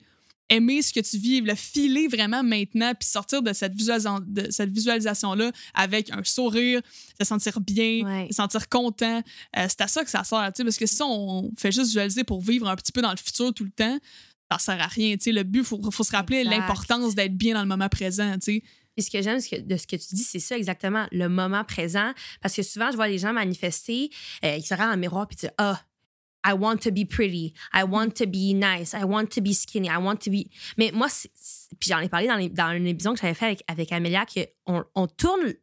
Aimer 0.50 0.82
ce 0.82 0.92
que 0.94 1.00
tu 1.00 1.18
vis, 1.18 1.42
le 1.42 1.56
filer 1.56 2.08
vraiment 2.08 2.44
maintenant, 2.44 2.94
puis 3.00 3.08
sortir 3.08 3.42
de 3.42 3.54
cette, 3.54 3.74
visualisa- 3.76 4.24
de 4.26 4.52
cette 4.52 4.70
visualisation-là 4.72 5.52
avec 5.74 6.12
un 6.12 6.24
sourire, 6.24 6.82
se 7.20 7.26
sentir 7.26 7.60
bien, 7.62 8.02
Ouais. 8.06 8.28
se 8.30 8.36
sentir 8.36 8.68
content. 8.70 9.22
Euh, 9.58 9.66
c'est 9.70 9.82
à 9.82 9.88
ça 9.88 10.04
que 10.04 10.10
ça 10.10 10.24
sert, 10.24 10.52
tu 10.54 10.58
sais, 10.58 10.64
parce 10.64 10.78
que 10.78 10.86
si 10.86 11.02
on 11.02 11.52
fait 11.58 11.72
juste 11.72 11.88
visualiser 11.88 12.24
pour 12.24 12.42
vivre 12.42 12.68
un 12.68 12.76
petit 12.76 12.92
peu 12.92 13.02
dans 13.02 13.12
le 13.12 13.18
futur 13.18 13.54
tout 13.54 13.64
le 13.64 13.72
temps, 13.72 13.98
ça 14.52 14.60
sert 14.60 14.82
à 14.82 14.88
rien, 14.88 15.16
tu 15.16 15.24
sais. 15.24 15.32
Le 15.32 15.44
but, 15.44 15.60
il 15.60 15.66
faut, 15.66 15.92
faut 15.92 16.04
se 16.04 16.12
rappeler 16.12 16.40
Exact. 16.40 16.52
l'importance 16.58 17.16
d'être 17.16 17.36
bien 17.36 17.56
dans 17.56 17.62
le 17.62 17.68
moment 17.68 17.90
présent, 17.90 18.34
tu 18.36 18.40
sais. 18.58 18.64
Puis 18.96 19.06
ce 19.06 19.10
que 19.10 19.22
j'aime 19.24 19.40
de 19.40 19.78
ce 19.78 19.88
que 19.88 19.96
tu 19.96 20.14
dis, 20.14 20.24
c'est 20.24 20.38
ça 20.40 20.56
exactement, 20.56 21.08
le 21.12 21.28
moment 21.30 21.64
présent. 21.64 22.12
Parce 22.42 22.54
que 22.56 22.62
souvent, 22.62 22.92
je 22.92 22.96
vois 22.96 23.08
les 23.08 23.18
gens 23.18 23.34
manifester, 23.34 24.12
euh, 24.46 24.56
ils 24.58 24.64
se 24.64 24.72
regardent 24.74 24.90
dans 24.92 24.96
le 24.96 25.02
miroir 25.02 25.28
puis 25.28 25.36
disent 25.38 25.50
Ah, 25.58 25.82
I 26.46 26.54
want 26.54 26.78
to 26.78 26.92
be 26.92 27.06
pretty, 27.10 27.54
I 27.74 27.84
want 27.84 28.12
to 28.16 28.26
be 28.26 28.54
nice, 28.54 28.94
I 28.94 29.04
want 29.06 29.28
to 29.28 29.42
be 29.42 29.54
skinny, 29.54 29.88
I 29.88 29.98
want 29.98 30.18
to 30.18 30.30
be. 30.32 30.48
Mais 30.78 30.92
moi, 30.94 31.08
puis 31.80 31.90
j'en 31.90 32.00
ai 32.00 32.10
parlé 32.10 32.28
dans, 32.28 32.36
les- 32.36 32.50
dans 32.50 32.72
une 32.72 32.88
émission 32.88 33.14
que 33.14 33.20
j'avais 33.22 33.34
fait 33.34 33.46
avec, 33.46 33.64
avec 33.68 33.92
Amélia, 33.92 34.26
qu'on 34.26 34.84
on 34.96 35.08
tourne 35.08 35.54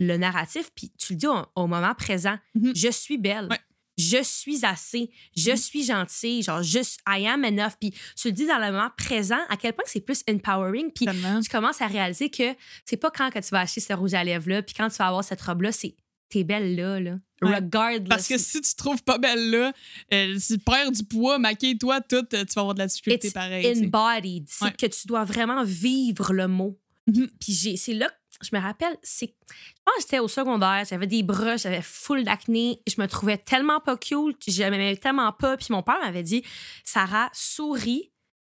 le 0.00 0.16
narratif, 0.16 0.70
puis 0.74 0.92
tu 0.96 1.14
le 1.14 1.18
dis 1.18 1.26
au, 1.26 1.36
au 1.56 1.66
moment 1.66 1.94
présent 1.94 2.38
Mhm. 2.54 2.72
Je 2.76 2.88
suis 2.90 3.18
belle. 3.18 3.48
Ouais. 3.50 3.58
Je 4.00 4.22
suis 4.22 4.64
assez, 4.64 5.10
je 5.36 5.50
Mhm. 5.50 5.56
suis 5.56 5.84
gentille, 5.84 6.42
genre, 6.44 6.62
juste, 6.62 7.00
I 7.08 7.26
am 7.26 7.44
enough. 7.44 7.72
Puis 7.80 7.92
tu 8.16 8.28
le 8.28 8.32
dis 8.32 8.46
dans 8.46 8.58
le 8.58 8.70
moment 8.70 8.90
présent, 8.96 9.40
à 9.48 9.56
quel 9.56 9.72
point 9.72 9.82
c'est 9.88 10.00
plus 10.00 10.22
empowering. 10.30 10.92
Puis 10.92 11.04
tu 11.42 11.48
commences 11.50 11.82
à 11.82 11.88
réaliser 11.88 12.30
que 12.30 12.54
c'est 12.84 12.96
pas 12.96 13.10
quand 13.10 13.28
que 13.32 13.40
tu 13.40 13.48
vas 13.50 13.58
acheter 13.62 13.80
ce 13.80 13.92
rouge 13.94 14.14
à 14.14 14.22
lèvres-là, 14.22 14.62
puis 14.62 14.72
quand 14.76 14.88
tu 14.88 14.98
vas 14.98 15.08
avoir 15.08 15.24
cette 15.24 15.42
robe-là, 15.42 15.72
c'est 15.72 15.96
t'es 16.28 16.44
belle 16.44 16.76
là, 16.76 17.00
là. 17.00 17.16
Ouais. 17.42 17.54
Regardless. 17.56 18.08
Parce 18.08 18.26
que 18.28 18.36
si 18.36 18.60
tu 18.60 18.70
te 18.72 18.76
trouves 18.76 19.02
pas 19.04 19.18
belle 19.18 19.50
là, 19.50 19.72
euh, 20.12 20.36
si 20.38 20.58
tu 20.58 20.64
perds 20.64 20.90
du 20.90 21.04
poids, 21.04 21.38
maquille-toi 21.38 22.00
tout, 22.02 22.16
euh, 22.34 22.44
tu 22.44 22.54
vas 22.54 22.60
avoir 22.62 22.74
de 22.74 22.80
la 22.80 22.86
difficulté 22.88 23.30
pareil. 23.30 23.84
embodied. 23.86 24.44
C'est 24.48 24.64
Ouais. 24.64 24.72
que 24.72 24.86
tu 24.86 25.06
dois 25.06 25.24
vraiment 25.24 25.62
vivre 25.64 26.32
le 26.32 26.48
mot. 26.48 26.78
Mhm. 27.06 27.28
Puis 27.40 27.76
c'est 27.78 27.94
là 27.94 28.08
que 28.40 28.46
je 28.46 28.54
me 28.56 28.60
rappelle, 28.60 28.96
c'est. 29.02 29.26
Je 29.48 29.54
pense 29.84 29.94
que 29.96 30.00
j'étais 30.02 30.18
au 30.20 30.28
secondaire, 30.28 30.84
j'avais 30.88 31.06
des 31.08 31.22
bras, 31.24 31.56
j'avais 31.56 31.82
full 31.82 32.22
d'acné, 32.24 32.80
je 32.86 33.00
me 33.00 33.06
trouvais 33.08 33.36
tellement 33.38 33.80
pas 33.80 33.96
cute, 33.96 34.42
je 34.46 34.62
m'aimais 34.62 34.96
tellement 34.96 35.32
pas. 35.32 35.56
Puis 35.56 35.68
mon 35.70 35.82
père 35.82 35.98
m'avait 36.02 36.22
dit 36.22 36.44
Sarah, 36.84 37.30
souris, 37.32 38.12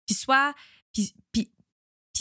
puis 0.05 0.15
sois. 0.15 0.53
Puis, 0.93 1.13
puis, 1.31 1.51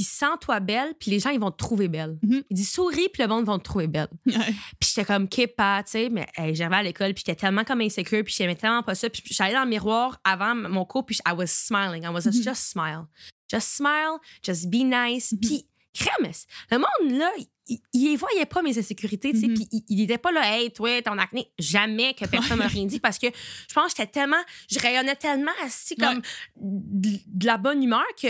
puis 0.01 0.05
sens-toi 0.09 0.61
belle, 0.61 0.94
puis 0.98 1.11
les 1.11 1.18
gens, 1.20 1.28
ils 1.28 1.38
vont 1.38 1.51
te 1.51 1.59
trouver 1.59 1.88
belle. 1.88 2.18
Mhm. 2.22 2.42
Il 2.48 2.57
dit 2.57 2.64
souris, 2.64 3.09
puis 3.12 3.22
le 3.22 3.28
monde 3.28 3.44
va 3.44 3.59
te 3.59 3.62
trouver 3.64 3.86
belle. 3.86 4.09
Ouais. 4.26 4.55
Puis 4.78 4.92
j'étais 4.94 5.05
comme 5.05 5.28
pas, 5.57 5.82
tu 5.82 5.90
sais, 5.90 6.09
mais 6.09 6.26
hey, 6.36 6.55
j'avais 6.55 6.76
à 6.76 6.82
l'école, 6.82 7.12
puis 7.12 7.22
j'étais 7.26 7.38
tellement 7.38 7.64
comme 7.64 7.82
insécure, 7.82 8.24
puis 8.24 8.32
j'aimais 8.34 8.55
tellement 8.55 8.82
pas 8.82 8.94
ça. 8.94 9.11
Puis 9.11 9.22
j'allais 9.26 9.53
dans 9.53 9.64
le 9.64 9.68
miroir 9.68 10.18
avant 10.24 10.55
mon 10.55 10.86
cours, 10.86 11.05
puis 11.05 11.18
I 11.28 11.32
was 11.32 11.48
smiling. 11.48 12.05
I 12.05 12.09
was 12.09 12.26
Mhm. 12.26 12.42
just 12.42 12.62
smile. 12.70 13.05
Just 13.51 13.68
smile, 13.76 14.18
just 14.42 14.70
be 14.70 14.84
nice. 14.84 15.32
Mhm. 15.32 15.40
Puis, 15.40 15.66
crème, 15.92 16.32
le 16.70 16.78
monde, 16.78 17.18
là, 17.18 17.30
il, 17.68 17.78
il 17.92 18.16
voyait 18.16 18.46
pas 18.46 18.62
mes 18.62 18.78
insécurités, 18.78 19.32
tu 19.32 19.40
sais, 19.40 19.48
puis 19.48 19.68
il, 19.72 19.82
il 19.88 20.01
était 20.03 20.18
pas 20.18 20.32
là, 20.32 20.40
hey, 20.57 20.72
toi, 20.72 21.03
ton 21.03 21.18
acné. 21.18 21.53
Jamais 21.59 22.14
que 22.14 22.24
personne 22.26 22.59
m'a 22.59 22.66
rien 22.68 22.86
dit 22.86 23.01
parce 23.01 23.18
que 23.18 23.26
je 23.26 23.74
pense 23.74 23.92
que 23.92 23.98
j'étais 24.03 24.12
tellement, 24.12 24.40
je 24.70 24.78
rayonnais 24.78 25.16
tellement 25.16 25.53
assis 25.64 25.96
comme 25.96 26.22
de, 26.57 27.11
de 27.26 27.46
la 27.46 27.59
bonne 27.59 27.82
humeur 27.82 28.05
que, 28.20 28.28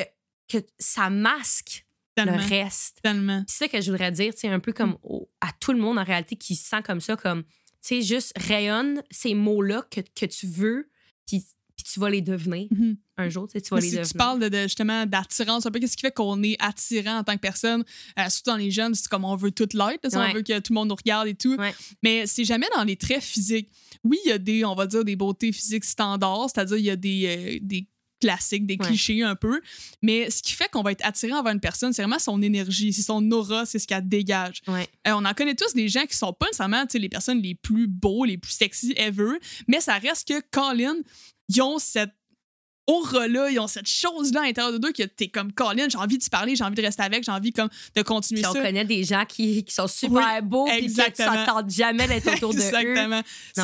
que 0.50 0.58
ça 0.78 1.10
masque 1.10 1.86
Tellement. 2.14 2.36
le 2.36 2.42
reste. 2.44 2.98
Tellement. 3.02 3.44
C'est 3.46 3.64
ça 3.64 3.68
que 3.68 3.80
je 3.80 3.90
voudrais 3.90 4.12
dire, 4.12 4.32
c'est 4.36 4.48
un 4.48 4.60
peu 4.60 4.72
Mm. 4.72 4.74
comme 4.74 4.98
au- 5.02 5.28
à 5.40 5.48
tout 5.60 5.72
le 5.72 5.78
monde 5.78 5.98
en 5.98 6.04
réalité 6.04 6.36
qui 6.36 6.54
se 6.56 6.68
sent 6.68 6.82
comme 6.84 7.00
ça, 7.00 7.16
comme, 7.16 7.42
tu 7.44 7.48
sais, 7.82 8.02
juste 8.02 8.32
rayonne 8.36 9.02
ces 9.10 9.34
mots-là 9.34 9.86
que, 9.90 10.00
que 10.00 10.26
tu 10.26 10.46
veux, 10.46 10.88
puis, 11.26 11.44
tu 11.92 11.98
vas 11.98 12.10
les 12.10 12.20
devenir 12.20 12.68
Mhm. 12.72 12.96
un 13.16 13.28
jour, 13.30 13.46
tu 13.48 13.52
sais, 13.52 13.62
tu 13.62 13.70
vas 13.70 13.76
Mais 13.76 13.80
les 13.82 13.88
si 13.88 13.94
devenir. 13.96 14.10
tu 14.12 14.18
parles 14.18 14.38
de, 14.38 14.48
de, 14.50 14.62
justement 14.64 15.06
d'attirance, 15.06 15.64
un 15.64 15.70
peu 15.70 15.78
qu'est-ce 15.80 15.96
qui 15.96 16.02
fait 16.02 16.14
qu'on 16.14 16.42
est 16.42 16.56
attirant 16.60 17.16
en 17.18 17.24
tant 17.24 17.34
que 17.34 17.40
personne, 17.40 17.84
euh, 18.18 18.28
surtout 18.28 18.50
dans 18.50 18.56
les 18.58 18.70
jeunes, 18.70 18.94
c'est 18.94 19.08
comme 19.08 19.24
on 19.24 19.34
veut 19.34 19.50
tout 19.50 19.66
l'être, 19.72 20.04
Ouais. 20.14 20.26
on 20.30 20.32
veut 20.34 20.42
que 20.42 20.58
tout 20.58 20.72
le 20.72 20.74
monde 20.74 20.88
nous 20.90 20.94
regarde 20.94 21.26
et 21.28 21.34
tout. 21.34 21.54
Ouais. 21.56 21.74
Mais 22.02 22.26
c'est 22.26 22.44
jamais 22.44 22.66
dans 22.76 22.84
les 22.84 22.96
traits 22.96 23.22
physiques. 23.22 23.70
Oui, 24.04 24.18
il 24.26 24.28
y 24.28 24.32
a 24.32 24.36
des, 24.38 24.62
on 24.66 24.74
va 24.74 24.86
dire, 24.86 25.04
des 25.06 25.16
beautés 25.16 25.52
physiques 25.52 25.84
standards, 25.86 26.50
c'est-à-dire 26.54 26.76
il 26.76 26.84
y 26.84 26.90
a 26.90 26.96
des, 26.96 27.24
euh, 27.26 27.58
des 27.62 27.86
classiques, 28.20 28.66
des 28.66 28.76
Ouais. 28.80 28.86
clichés 28.86 29.22
un 29.22 29.34
peu. 29.34 29.60
Mais 30.02 30.30
ce 30.30 30.42
qui 30.42 30.52
fait 30.52 30.68
qu'on 30.70 30.82
va 30.82 30.92
être 30.92 31.04
attirant 31.04 31.38
envers 31.40 31.52
une 31.52 31.60
personne, 31.60 31.92
c'est 31.92 32.02
vraiment 32.02 32.18
son 32.18 32.40
énergie, 32.42 32.92
c'est 32.92 33.02
son 33.02 33.28
aura, 33.32 33.66
c'est 33.66 33.78
ce 33.78 33.86
qu'elle 33.86 34.08
dégage. 34.08 34.60
Ouais. 34.68 34.88
Euh, 35.08 35.12
on 35.14 35.24
en 35.24 35.34
connaît 35.34 35.54
tous 35.54 35.72
des 35.74 35.88
gens 35.88 36.04
qui 36.06 36.16
sont 36.16 36.32
pas 36.32 36.46
nécessairement 36.46 36.84
les 36.92 37.08
personnes 37.08 37.40
les 37.42 37.54
plus 37.54 37.86
beaux, 37.88 38.24
les 38.24 38.38
plus 38.38 38.52
sexy 38.52 38.92
ever, 38.96 39.32
mais 39.68 39.80
ça 39.80 39.94
reste 39.98 40.28
que 40.28 40.40
Colin, 40.50 40.94
ils 41.48 41.62
ont 41.62 41.78
cette 41.78 42.10
aura-là, 42.86 43.50
ils 43.50 43.60
ont 43.60 43.68
cette 43.68 43.88
chose-là 43.88 44.40
à 44.40 44.44
l'intérieur 44.46 44.72
de 44.72 44.78
d'eux 44.78 44.90
que 44.92 45.04
t'es 45.04 45.28
comme 45.28 45.52
Colin, 45.52 45.88
j'ai 45.88 45.98
envie 45.98 46.18
de 46.18 46.24
te 46.24 46.28
parler, 46.30 46.56
j'ai 46.56 46.64
envie 46.64 46.74
de 46.74 46.82
rester 46.82 47.02
avec, 47.04 47.22
j'ai 47.22 47.30
envie 47.30 47.52
comme 47.52 47.68
de 47.94 48.02
continuer 48.02 48.40
Puis 48.42 48.50
on 48.50 48.54
ça. 48.54 48.62
connaît 48.62 48.84
des 48.84 49.04
gens 49.04 49.24
qui, 49.26 49.62
qui 49.64 49.72
sont 49.72 49.86
super 49.86 50.42
beaux, 50.42 50.66
puis 50.66 50.86
qui 50.86 50.90
s'attendent 50.90 51.70
jamais 51.70 52.08
d'être 52.08 52.26
autour 52.34 52.52
de 52.52 52.58
eux. 52.58 52.62
exactement. 52.62 53.22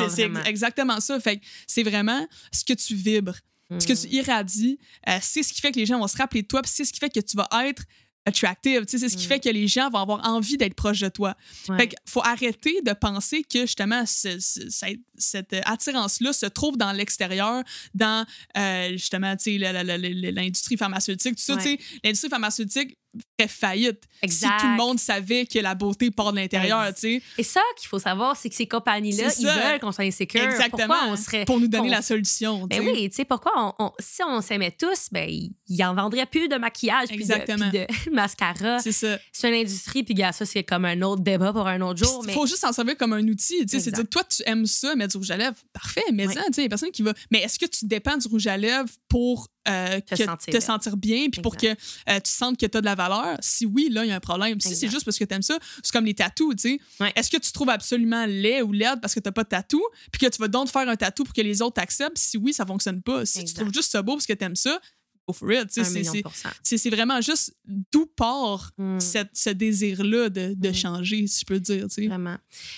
C'est 0.09 0.31
exactement 0.49 0.99
ça. 1.01 1.19
Fait 1.19 1.41
c'est 1.65 1.83
vraiment 1.83 2.25
ce 2.53 2.63
que 2.63 2.73
tu 2.73 2.95
vibres, 2.95 3.35
ce 3.79 3.85
que 3.87 3.93
tu 3.93 4.07
Mm. 4.07 4.11
irradies, 4.13 4.79
euh, 5.09 5.17
c'est 5.21 5.43
ce 5.43 5.51
qui 5.53 5.61
fait 5.61 5.71
que 5.71 5.79
les 5.79 5.85
gens 5.85 5.99
vont 5.99 6.07
se 6.07 6.17
rappeler 6.17 6.41
de 6.41 6.47
toi, 6.47 6.61
puis 6.61 6.71
c'est 6.73 6.85
ce 6.85 6.93
qui 6.93 6.99
fait 6.99 7.09
que 7.09 7.19
tu 7.19 7.35
vas 7.37 7.47
être 7.65 7.83
attractive, 8.25 8.83
c'est 8.87 8.97
ce 8.99 9.15
qui 9.15 9.25
Mm. 9.25 9.29
fait 9.29 9.39
que 9.39 9.47
les 9.49 9.69
gens 9.69 9.89
vont 9.89 9.99
avoir 9.99 10.27
envie 10.27 10.57
d'être 10.57 10.73
proches 10.73 10.99
de 10.99 11.07
toi. 11.07 11.33
Ouais. 11.69 11.77
Fait 11.77 11.87
qu'il 11.87 11.97
faut 12.05 12.21
arrêter 12.25 12.81
de 12.81 12.91
penser 12.91 13.41
que 13.43 13.61
justement 13.61 14.05
ce- 14.05 14.37
ce- 14.39 14.69
cette, 14.69 14.99
cette 15.17 15.55
attirance-là 15.63 16.33
se 16.33 16.45
trouve 16.45 16.75
dans 16.77 16.91
l'extérieur, 16.91 17.63
dans 17.93 18.25
euh, 18.57 18.89
justement 18.91 19.33
l'industrie 19.45 20.77
pharmaceutique, 20.77 21.35
tout 21.37 21.43
ça. 21.43 21.55
Ouais. 21.55 21.79
L'industrie 22.03 22.29
pharmaceutique 22.29 22.97
ferait 23.39 23.47
faillite. 23.49 24.03
Exact. 24.21 24.59
Si 24.59 24.65
tout 24.65 24.71
le 24.71 24.77
monde 24.77 24.99
savait 24.99 25.45
que 25.45 25.59
la 25.59 25.75
beauté 25.75 26.09
part 26.11 26.31
de 26.31 26.37
l'intérieur, 26.37 26.85
tu 26.93 27.01
sais. 27.01 27.21
Et 27.37 27.43
ça 27.43 27.61
qu'il 27.77 27.87
faut 27.87 27.99
savoir, 27.99 28.35
c'est 28.35 28.49
que 28.49 28.55
ces 28.55 28.67
compagnies-là, 28.67 29.29
ils 29.39 29.45
veulent 29.45 29.79
qu'on 29.79 29.91
soit 29.91 30.05
insécure. 30.05 30.41
Exactement. 30.41 30.87
Pourquoi 30.87 31.07
on 31.09 31.15
serait. 31.15 31.45
Pour 31.45 31.59
nous 31.59 31.67
donner 31.67 31.89
la 31.89 32.01
solution, 32.01 32.65
Ben 32.67 32.81
oui, 32.81 33.09
tu 33.09 33.15
sais, 33.17 33.25
pourquoi 33.25 33.51
on, 33.79 33.85
on- 33.85 33.91
si 33.99 34.21
on 34.23 34.41
s'aimait 34.41 34.71
tous, 34.71 35.09
ben, 35.11 35.29
ils 35.67 35.83
en 35.83 35.93
vendraient 35.93 36.25
plus 36.25 36.47
de 36.47 36.55
maquillage 36.55 37.07
puis 37.09 37.17
de, 37.17 37.21
Exactement. 37.21 37.69
puis 37.69 37.79
de 37.79 38.11
mascara. 38.15 38.79
C'est 38.79 38.91
ça. 38.91 39.17
C'est 39.31 39.49
une 39.49 39.55
industrie, 39.61 40.03
puis 40.03 40.13
gars, 40.13 40.31
ça, 40.31 40.45
c'est 40.45 40.63
comme 40.63 40.85
un 40.85 41.01
autre 41.01 41.21
débat 41.21 41.53
pour 41.53 41.67
un 41.67 41.81
autre 41.81 42.03
jour. 42.03 42.21
Il 42.23 42.27
Mais 42.27 42.33
faut 42.33 42.45
juste 42.47 42.59
s'en 42.61 42.71
servir 42.73 42.97
comme 42.97 43.13
un 43.13 43.27
outil. 43.27 43.65
tu 43.65 43.69
sais. 43.69 43.79
C'est 43.79 43.91
dire, 43.91 44.07
toi, 44.09 44.23
tu 44.23 44.41
aimes 44.45 44.65
ça, 44.65 44.95
mettre 44.95 45.11
du 45.11 45.17
rouge 45.17 45.31
à 45.31 45.37
lèvres. 45.37 45.55
Parfait, 45.73 46.03
mais 46.13 46.25
ça, 46.27 46.41
tu 46.47 46.53
sais, 46.53 46.61
il 46.61 46.63
y 46.63 46.65
a 46.65 46.69
personne 46.69 46.91
qui 46.91 47.03
va. 47.03 47.13
Mais 47.31 47.39
est-ce 47.39 47.59
que 47.59 47.65
tu 47.65 47.85
dépends 47.85 48.17
du 48.17 48.27
rouge 48.27 48.47
à 48.47 48.57
lèvres 48.57 48.89
pour 49.09 49.47
euh, 49.67 49.99
Te 50.01 50.15
que- 50.15 50.23
sentir 50.23 50.45
te 50.47 50.51
belle. 50.51 50.61
sentir 50.61 50.97
bien, 50.97 51.29
puis 51.29 51.41
pour 51.41 51.57
que 51.57 51.67
euh, 51.67 52.19
tu 52.23 52.31
sentes 52.31 52.57
que 52.59 52.65
tu 52.65 52.77
as 52.77 52.81
de 52.81 52.85
la 52.85 52.95
valeur? 52.95 53.37
Si 53.41 53.65
oui, 53.65 53.89
là, 53.91 54.05
il 54.05 54.09
y 54.09 54.11
a 54.11 54.15
un 54.15 54.19
problème. 54.19 54.59
Si 54.59 54.75
c'est 54.75 54.89
juste 54.89 55.05
parce 55.05 55.17
que 55.17 55.25
tu 55.25 55.33
aimes 55.33 55.41
ça, 55.41 55.57
c'est 55.83 55.91
comme 55.91 56.05
les 56.05 56.13
tatous, 56.13 56.55
tu 56.55 56.69
sais. 56.77 56.79
Ouais. 56.99 57.11
Est-ce 57.15 57.29
que 57.29 57.37
tu 57.37 57.51
trouves 57.51 57.69
absolument 57.69 58.25
laid 58.25 58.61
ou 58.61 58.71
laide 58.71 58.99
parce 59.01 59.13
que 59.13 59.19
tu 59.19 59.31
pas 59.31 59.43
de 59.43 59.49
tatou, 59.49 59.83
puis 60.11 60.19
que 60.21 60.27
tu 60.33 60.39
vas 60.41 60.47
donc 60.47 60.69
faire 60.69 60.87
un 60.87 60.95
tatou 60.95 61.23
pour 61.23 61.33
que 61.33 61.41
les 61.41 61.61
autres 61.61 61.75
t'acceptent? 61.75 62.17
Si 62.17 62.37
oui, 62.37 62.53
ça 62.53 62.65
fonctionne 62.65 63.01
pas. 63.01 63.25
Si 63.25 63.43
tu 63.45 63.53
trouves 63.53 63.73
juste 63.73 63.91
ça 63.91 64.01
beau 64.01 64.13
parce 64.13 64.25
que 64.25 64.33
tu 64.33 64.43
aimes 64.45 64.55
ça, 64.55 64.79
go 65.27 65.33
for 65.33 65.51
it. 65.51 65.67
C'est- 65.69 66.89
vraiment 66.89 67.19
juste 67.21 67.53
d'où 67.65 68.05
part 68.05 68.71
Mm. 68.77 68.99
cette- 69.01 69.31
ce 69.35 69.49
désir-là 69.49 70.29
de, 70.29 70.53
de 70.55 70.69
Mm. 70.69 70.73
changer, 70.73 71.27
si 71.27 71.41
je 71.41 71.45
peux 71.45 71.59
dire. 71.59 71.87
tu 71.89 71.95
sais. 72.03 72.07
Vraiment. 72.07 72.37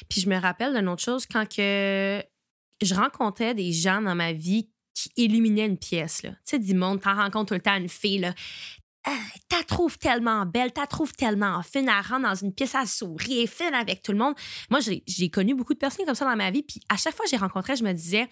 Puis 0.10 0.22
je 0.22 0.30
me 0.30 0.36
rappelle 0.40 0.74
d'une 0.74 0.88
autre 0.90 1.04
chose 1.04 1.26
quand 1.32 1.48
que 1.48 2.24
je 2.82 2.96
rencontrais 2.96 3.54
des 3.54 3.72
gens 3.72 4.02
dans 4.02 4.16
ma 4.16 4.34
vie 4.34 4.68
qui 5.04 5.12
illuminaient 5.24 5.66
une 5.66 5.78
pièce. 5.78 6.22
Tu 6.22 6.30
sais, 6.44 6.60
du 6.60 6.74
monde, 6.74 7.02
t'en 7.02 7.16
rencontres 7.16 7.50
tout 7.50 7.54
le 7.54 7.62
temps 7.62 7.76
une 7.78 7.90
fille, 7.90 8.20
là. 8.20 8.34
Ah, 9.06 9.18
t'as 9.48 9.64
trouves 9.64 9.98
tellement 9.98 10.46
belle, 10.46 10.74
t'as 10.74 10.86
trouves 10.86 11.14
tellement 11.14 11.62
fine, 11.64 11.88
elle 11.88 12.06
rentre 12.06 12.24
dans 12.24 12.36
une 12.36 12.54
pièce, 12.54 12.76
elle 12.76 13.32
est 13.32 13.48
fine 13.48 13.74
avec 13.74 14.02
tout 14.04 14.12
le 14.12 14.18
monde. 14.18 14.36
Moi, 14.70 14.82
j'ai 14.82 15.04
j'ai 15.08 15.30
connu 15.30 15.56
beaucoup 15.56 15.74
de 15.74 15.80
personnes 15.80 16.06
comme 16.06 16.16
ça 16.16 16.26
dans 16.26 16.36
ma 16.36 16.52
vie, 16.52 16.64
puis 16.64 16.82
à 16.90 16.98
chaque 16.98 17.16
fois 17.16 17.24
que 17.24 17.32
je 17.32 17.36
les 17.36 17.42
rencontrais, 17.42 17.78
je 17.78 17.84
me 17.84 17.94
disais, 17.94 18.28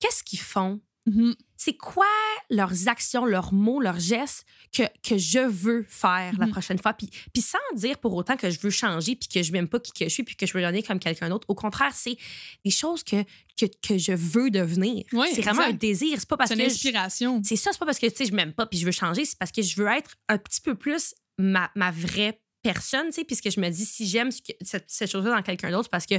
qu'est-ce 0.00 0.24
qu'ils 0.24 0.38
font? 0.38 0.80
Mhm. 1.08 1.34
c'est 1.56 1.76
quoi 1.76 2.06
leurs 2.50 2.86
actions, 2.88 3.24
leurs 3.24 3.52
mots, 3.52 3.80
leurs 3.80 3.98
gestes 3.98 4.44
que, 4.72 4.82
que 5.02 5.18
je 5.18 5.40
veux 5.40 5.84
faire 5.88 6.32
la 6.38 6.46
Mhm. 6.46 6.52
prochaine 6.52 6.78
fois? 6.78 6.92
Puis, 6.94 7.10
puis 7.32 7.42
sans 7.42 7.58
dire 7.74 7.98
pour 7.98 8.14
autant 8.14 8.36
que 8.36 8.48
je 8.50 8.60
veux 8.60 8.70
changer, 8.70 9.16
puis 9.16 9.28
que 9.28 9.42
je 9.42 9.50
m'aime 9.52 9.68
pas 9.68 9.80
qui 9.80 9.92
que 9.92 10.04
je 10.04 10.10
suis, 10.10 10.22
puis 10.22 10.36
que 10.36 10.46
je 10.46 10.52
veux 10.52 10.60
donner 10.62 10.82
comme 10.82 10.98
quelqu'un 11.00 11.28
d'autre. 11.28 11.46
Au 11.48 11.54
contraire, 11.54 11.92
c'est 11.94 12.16
des 12.64 12.70
choses 12.70 13.02
que, 13.02 13.22
que, 13.58 13.66
que 13.86 13.98
je 13.98 14.12
veux 14.12 14.50
devenir. 14.50 15.04
C'est 15.34 15.42
vraiment 15.42 15.62
un 15.62 15.72
désir. 15.72 16.16
C'est 16.20 16.28
pas 16.28 16.36
parce 16.36 16.50
C'est 16.50 16.56
que 16.56 16.62
une 16.62 16.68
je- 16.68 16.74
inspiration. 16.74 17.42
c'est 17.44 17.56
ça, 17.56 17.70
c'est 17.72 17.78
pas 17.78 17.86
parce 17.86 17.98
que 17.98 18.06
tu 18.06 18.16
sais, 18.16 18.24
je 18.26 18.32
m'aime 18.32 18.52
pas 18.52 18.66
puis 18.66 18.78
je 18.78 18.84
veux 18.86 18.92
changer, 18.92 19.24
c'est 19.24 19.38
parce 19.38 19.50
que 19.52 19.62
je 19.62 19.74
veux 19.76 19.88
être 19.88 20.14
un 20.28 20.38
petit 20.38 20.60
peu 20.60 20.74
plus 20.74 21.14
ma, 21.38 21.70
ma 21.74 21.90
vraie 21.90 22.40
personne, 22.72 23.06
tu 23.06 23.12
sais, 23.12 23.24
puisque 23.24 23.50
je 23.50 23.60
me 23.60 23.68
dis 23.70 23.84
si 23.84 24.06
j'aime 24.06 24.30
ce 24.30 24.40
cette, 24.60 24.84
cette 24.88 25.10
chose-là 25.10 25.34
dans 25.36 25.42
quelqu'un 25.42 25.70
d'autre, 25.70 25.84
c'est 25.84 25.90
parce 25.90 26.06
que 26.06 26.16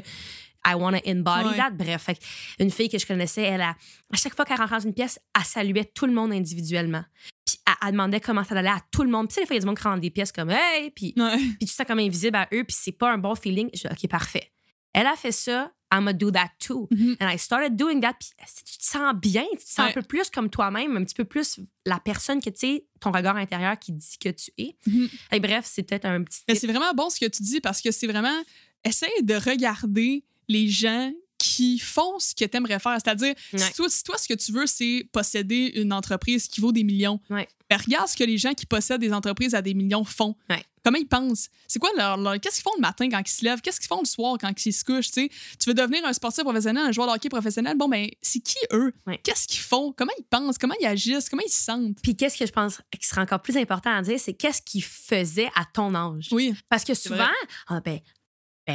I 0.65 0.73
want 0.75 0.93
to 0.99 1.09
embody 1.09 1.49
Ouais. 1.49 1.57
that. 1.57 1.71
Bref, 1.71 2.03
fait 2.03 2.19
une 2.59 2.71
fille 2.71 2.89
que 2.89 2.97
je 2.97 3.05
connaissais, 3.05 3.43
elle 3.43 3.61
a, 3.61 3.69
à 4.13 4.17
chaque 4.17 4.35
fois 4.35 4.45
qu'elle 4.45 4.57
rentrait 4.57 4.77
dans 4.77 4.85
une 4.85 4.93
pièce, 4.93 5.19
elle 5.37 5.45
saluait 5.45 5.85
tout 5.85 6.05
le 6.05 6.11
monde 6.13 6.33
individuellement. 6.33 7.03
Puis 7.45 7.57
elle, 7.65 7.73
elle 7.85 7.91
demandait 7.91 8.19
comment 8.19 8.43
ça 8.43 8.55
allait 8.55 8.69
à 8.69 8.81
tout 8.91 9.03
le 9.03 9.09
monde. 9.09 9.27
Puis 9.27 9.35
tu 9.35 9.35
sais, 9.35 9.41
des 9.41 9.47
fois, 9.47 9.55
il 9.55 9.57
y 9.57 9.59
a 9.59 9.61
du 9.61 9.67
monde 9.67 9.77
qui 9.77 9.83
rentre 9.83 10.01
des 10.01 10.09
pièces 10.09 10.31
comme 10.31 10.49
Hey! 10.51 10.91
Puis, 10.91 11.13
Ouais. 11.17 11.37
puis 11.37 11.65
tu 11.67 11.67
sens 11.67 11.85
comme 11.87 11.99
invisible 11.99 12.35
à 12.35 12.47
eux, 12.53 12.63
puis 12.63 12.75
c'est 12.77 12.91
pas 12.91 13.11
un 13.11 13.17
bon 13.17 13.35
feeling. 13.35 13.69
Je 13.73 13.87
dis 13.87 13.93
OK, 13.93 14.09
parfait. 14.09 14.51
Elle 14.93 15.07
a 15.07 15.15
fait 15.15 15.31
ça, 15.31 15.71
I'm 15.91 15.99
gonna 16.05 16.13
do 16.13 16.31
that 16.31 16.49
too. 16.59 16.87
Mhm. 16.91 17.17
And 17.19 17.29
I 17.33 17.37
started 17.39 17.75
doing 17.75 17.99
that. 18.01 18.13
Puis 18.19 18.29
tu 18.63 18.77
te 18.77 18.83
sens 18.85 19.13
bien, 19.15 19.45
tu 19.53 19.57
te 19.57 19.63
sens 19.69 19.85
Ouais. 19.85 19.89
un 19.91 19.93
peu 19.93 20.01
plus 20.03 20.29
comme 20.29 20.49
toi-même, 20.49 20.95
un 20.97 21.03
petit 21.03 21.15
peu 21.15 21.25
plus 21.25 21.59
la 21.85 21.99
personne 21.99 22.41
que 22.41 22.49
tu 22.51 22.59
sais, 22.59 22.85
ton 22.99 23.11
regard 23.11 23.35
intérieur 23.37 23.77
qui 23.79 23.91
dit 23.93 24.17
que 24.19 24.29
tu 24.29 24.51
es. 24.57 24.75
Mhm. 24.85 25.09
Et 25.31 25.39
bref, 25.39 25.65
c'est 25.67 25.83
peut-être 25.83 26.05
un 26.05 26.23
petit. 26.23 26.41
Mais 26.47 26.55
c'est 26.55 26.67
vraiment 26.67 26.93
bon 26.93 27.09
ce 27.09 27.19
que 27.19 27.25
tu 27.25 27.41
dis 27.43 27.59
parce 27.61 27.81
que 27.81 27.91
c'est 27.91 28.07
vraiment. 28.07 28.39
Essaye 28.83 29.23
de 29.23 29.33
regarder 29.35 30.23
les 30.47 30.67
gens 30.69 31.11
qui 31.39 31.79
font 31.79 32.19
ce 32.19 32.35
que 32.35 32.45
tu 32.45 32.57
aimerais 32.57 32.79
faire. 32.79 32.97
C'est-à-dire, 33.03 33.33
Ouais. 33.53 33.59
si, 33.59 33.73
toi, 33.73 33.89
si 33.89 34.03
toi, 34.03 34.17
ce 34.17 34.27
que 34.27 34.33
tu 34.35 34.51
veux, 34.51 34.67
c'est 34.67 35.07
posséder 35.11 35.71
une 35.75 35.91
entreprise 35.93 36.47
qui 36.47 36.61
vaut 36.61 36.71
des 36.71 36.83
millions, 36.83 37.19
Ouais. 37.29 37.47
ben, 37.69 37.77
regarde 37.77 38.07
ce 38.07 38.15
que 38.17 38.23
les 38.23 38.37
gens 38.37 38.53
qui 38.53 38.65
possèdent 38.65 39.01
des 39.01 39.13
entreprises 39.13 39.55
à 39.55 39.61
des 39.61 39.73
millions 39.73 40.03
font. 40.03 40.35
Ouais. 40.49 40.63
Comment 40.83 40.97
ils 40.97 41.07
pensent? 41.07 41.49
C'est 41.67 41.77
quoi 41.77 41.89
leur. 41.97 42.15
leur- 42.15 42.39
Qu'est-ce 42.39 42.55
qu'ils 42.55 42.63
font 42.63 42.75
le 42.77 42.81
matin 42.81 43.09
quand 43.09 43.19
ils 43.19 43.29
se 43.31 43.43
lèvent? 43.43 43.59
Qu'est-ce 43.61 43.79
qu'ils 43.81 43.89
font 43.89 43.99
le 44.01 44.07
soir 44.07 44.37
quand 44.39 44.65
ils 44.65 44.71
se 44.71 44.83
couchent? 44.85 45.11
tu 45.11 45.29
veux 45.67 45.73
devenir 45.73 46.05
un 46.05 46.13
sportif 46.13 46.43
professionnel, 46.43 46.85
un 46.85 46.91
joueur 46.93 47.07
de 47.07 47.13
hockey 47.13 47.27
professionnel? 47.27 47.75
Bon, 47.77 47.89
ben, 47.89 48.07
c'est 48.21 48.39
qui 48.39 48.57
eux? 48.71 48.93
Qu'est-ce 49.23 49.45
qu'ils 49.47 49.59
font? 49.59 49.91
Comment 49.95 50.13
ils 50.17 50.23
pensent? 50.23 50.57
Comment 50.57 50.75
ils 50.79 50.85
agissent? 50.87 51.27
Comment 51.29 51.43
ils 51.45 51.51
se 51.51 51.63
sentent? 51.63 51.97
Puis 52.01 52.15
qu'est-ce 52.15 52.37
que 52.37 52.45
je 52.45 52.51
pense 52.53 52.79
qui 52.97 53.05
serait 53.05 53.21
encore 53.21 53.41
plus 53.41 53.57
important 53.57 53.93
à 53.93 54.01
dire, 54.01 54.17
c'est 54.19 54.33
qu'est-ce 54.33 54.61
qu'ils 54.61 54.83
faisaient 54.83 55.49
à 55.55 55.65
ton 55.73 55.93
âge? 55.95 56.29
Oui. 56.31 56.53
Parce 56.69 56.85
que 56.85 56.93
souvent, 56.93 57.27
ah, 57.67 57.81
ben, 57.81 57.99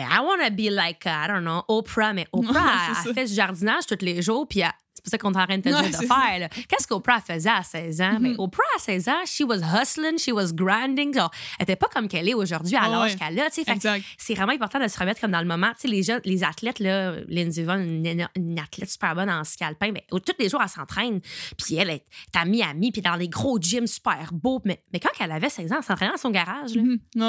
I 0.03 0.21
want 0.21 0.45
to 0.45 0.51
be 0.51 0.71
like, 0.71 1.07
uh, 1.07 1.11
I 1.11 1.27
don't 1.29 1.45
know, 1.45 1.63
Oprah, 1.69 2.13
mais 2.15 2.27
Oprah, 2.33 2.89
elle, 2.89 2.97
elle 3.09 3.15
fait 3.15 3.25
du 3.27 3.35
jardinage 3.35 3.87
tous 3.87 4.03
les 4.05 4.23
jours, 4.23 4.47
puis 4.49 4.61
elle- 4.61 4.73
c'est 5.05 5.11
pour 5.11 5.11
ça 5.11 5.19
qu'on 5.19 5.33
est 5.33 5.43
en 5.43 5.47
train 5.47 5.59
de 5.59 5.63
te 5.63 5.69
Ouais, 5.69 5.91
de 5.91 5.97
faire. 6.07 6.49
Qu'est-ce 6.69 6.87
qu'Oprah 6.87 7.21
faisait 7.21 7.51
à 7.51 7.63
16 7.63 8.01
ans? 8.01 8.19
Mhm. 8.21 8.37
Oprah, 8.39 8.63
à 8.77 8.79
16 8.81 9.09
ans, 9.09 9.25
she 9.27 9.43
was 9.43 9.59
hustling, 9.59 10.19
she 10.19 10.29
was 10.29 10.53
grinding. 10.53 11.15
Genre, 11.15 11.31
elle 11.59 11.65
était 11.65 11.77
pas 11.77 11.89
comme 11.89 12.09
qu'elle 12.09 12.29
est 12.29 12.35
aujourd'hui 12.35 12.77
à 12.77 12.89
l'âge 12.89 13.13
ouais. 13.13 13.19
qu'elle 13.19 13.39
a. 13.41 13.49
c'est 14.19 14.35
vraiment 14.35 14.53
important 14.53 14.81
de 14.81 14.89
se 14.89 14.99
remettre 14.99 15.21
comme 15.21 15.31
dans 15.31 15.41
le 15.41 15.47
moment. 15.47 15.73
Les, 15.85 16.03
jeunes, 16.03 16.21
les 16.25 16.43
athlètes, 16.43 16.79
là, 16.79 17.17
Lindsey 17.29 17.65
Vonn, 17.65 18.05
une, 18.37 18.59
athlète 18.59 18.91
super 18.91 19.15
bonne 19.15 19.31
en 19.31 19.45
ski 19.45 19.65
alpin, 19.65 19.93
tous 20.11 20.23
les 20.39 20.49
jours, 20.49 20.61
elle 20.63 20.69
s'entraîne. 20.69 21.21
Puis 21.59 21.77
elle 21.77 21.91
est 21.91 22.05
à 22.35 22.45
Miami, 22.45 22.91
puis 22.93 23.03
dans 23.03 23.17
les 23.17 23.29
gros 23.29 23.59
gyms 23.61 23.87
super 23.87 24.31
beaux. 24.33 24.61
Mais, 24.65 24.83
mais 24.93 25.01
quand 25.01 25.11
elle 25.21 25.33
avait 25.33 25.51
16 25.51 25.73
ans, 25.73 25.77
elle 25.79 25.85
s'entraînait 25.85 26.13
dans 26.13 26.17
son 26.19 26.31
garage. 26.31 26.75
Là. 26.75 26.83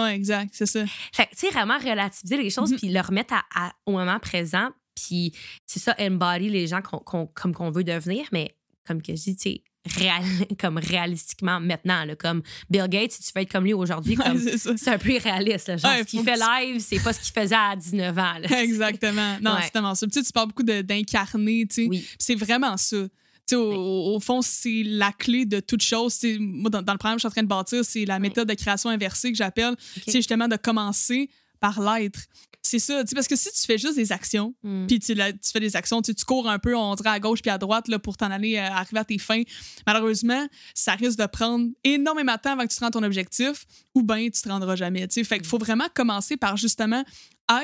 Ouais, 0.05 0.15
exact. 0.15 0.49
C'est 0.53 0.65
ça. 0.65 0.83
Fait 1.13 1.25
que, 1.25 1.31
tu 1.31 1.47
sais, 1.47 1.49
vraiment 1.49 1.77
relativiser 1.77 2.37
les 2.37 2.49
choses, 2.49 2.71
Mhm. 2.71 2.77
puis 2.77 2.89
le 2.89 3.01
remettre 3.01 3.33
à- 3.33 3.43
à- 3.55 3.71
au 3.85 3.91
moment 3.91 4.19
présent. 4.19 4.69
Puis 4.95 5.33
c'est 5.65 5.79
ça, 5.79 5.95
embody 5.99 6.49
les 6.49 6.67
gens 6.67 6.81
qu'on- 6.81 6.99
qu'on- 6.99 7.27
comme 7.27 7.53
qu'on 7.53 7.71
veut 7.71 7.83
devenir, 7.83 8.25
mais 8.31 8.55
comme 8.87 9.01
que 9.01 9.15
je 9.15 9.21
dis, 9.23 9.35
tu 9.35 9.49
sais, 9.51 9.63
réal- 9.87 10.23
comme 10.59 10.77
réalistiquement 10.77 11.59
maintenant, 11.59 12.05
là, 12.05 12.15
comme 12.15 12.41
Bill 12.69 12.87
Gates, 12.87 13.11
si 13.11 13.21
tu 13.21 13.31
veux 13.35 13.41
être 13.41 13.51
comme 13.51 13.65
lui 13.65 13.73
aujourd'hui, 13.73 14.17
Ouais, 14.17 14.57
c'est 14.77 14.87
un 14.89 14.97
peu 14.97 15.09
irréaliste. 15.11 15.67
là. 15.67 15.77
Genre, 15.77 15.91
Ouais, 15.91 15.99
ce 15.99 16.03
qu'il 16.05 16.23
fait 16.23 16.33
que 16.33 16.65
live, 16.65 16.79
c'est 16.81 16.99
pas 17.03 17.13
ce 17.13 17.19
qu'il 17.19 17.33
faisait 17.33 17.55
à 17.55 17.75
19 17.75 18.17
ans. 18.17 18.37
là. 18.39 18.47
Exactement. 18.63 19.37
Non, 19.41 19.53
Ouais. 19.55 19.59
c'est 19.63 19.71
tellement 19.71 19.95
ça. 19.95 20.07
Tu 20.07 20.13
sais, 20.13 20.23
tu 20.25 20.31
parles 20.31 20.47
beaucoup 20.47 20.63
de- 20.63 20.81
d'incarner, 20.81 21.65
tu 21.67 21.83
sais. 21.83 21.87
Oui. 21.89 22.07
C'est 22.17 22.35
vraiment 22.35 22.77
ça. 22.77 22.97
Tu 22.97 23.09
sais, 23.47 23.55
au, 23.57 23.69
Oui. 23.69 23.75
au- 23.77 24.15
au 24.15 24.19
fond, 24.19 24.41
c'est 24.41 24.81
la 24.85 25.11
clé 25.11 25.45
de 25.45 25.59
toute 25.59 25.83
chose. 25.83 26.17
Tu 26.17 26.33
sais, 26.33 26.37
Moi, 26.39 26.69
dans, 26.71 26.81
dans 26.81 26.93
le 26.93 26.97
programme 26.97 27.17
que 27.17 27.21
je 27.21 27.27
suis 27.27 27.27
en 27.27 27.31
train 27.31 27.43
de 27.43 27.47
bâtir, 27.47 27.85
c'est 27.85 28.05
la 28.05 28.15
Oui. 28.15 28.21
méthode 28.21 28.47
de 28.49 28.53
création 28.55 28.89
inversée 28.89 29.31
que 29.31 29.37
j'appelle. 29.37 29.75
C'est 30.07 30.13
justement 30.19 30.47
de 30.47 30.55
commencer 30.55 31.29
par 31.59 31.79
l'être. 31.79 32.21
C'est 32.67 32.79
ça. 32.79 33.03
Tu 33.03 33.09
sais, 33.09 33.15
parce 33.15 33.27
que 33.27 33.35
si 33.35 33.49
tu 33.51 33.61
fais 33.67 33.77
juste 33.77 33.95
des 33.95 34.11
actions, 34.11 34.55
Mm. 34.63 34.87
puis 34.87 34.97
tu, 34.99 35.13
fais 35.15 35.59
des 35.59 35.75
actions, 35.75 36.01
tu, 36.01 36.15
cours 36.25 36.49
un 36.49 36.57
peu, 36.57 36.75
on 36.75 36.95
dirait 36.95 37.09
à 37.11 37.19
gauche 37.19 37.41
puis 37.43 37.51
à 37.51 37.57
droite 37.59 37.87
là, 37.87 37.99
pour 37.99 38.17
t'en 38.17 38.31
aller 38.31 38.57
euh, 38.57 38.61
arriver 38.71 38.99
à 38.99 39.05
tes 39.05 39.19
fins. 39.19 39.43
Malheureusement, 39.85 40.47
ça 40.73 40.93
risque 40.95 41.19
de 41.19 41.25
prendre 41.27 41.69
énormément 41.83 42.33
de 42.33 42.39
temps 42.39 42.53
avant 42.53 42.63
que 42.63 42.69
tu 42.71 42.77
te 42.77 42.83
rendes 42.83 42.93
ton 42.93 43.03
objectif, 43.03 43.65
ou 43.93 44.01
bien 44.01 44.23
tu 44.29 44.41
te 44.41 44.49
rendras 44.49 44.75
jamais. 44.75 45.07
tu 45.07 45.13
sais. 45.15 45.23
Fait 45.23 45.37
qu'il 45.37 45.47
faut 45.47 45.57
vraiment 45.59 45.87
commencer 45.93 46.37
par 46.37 46.57
justement 46.57 47.03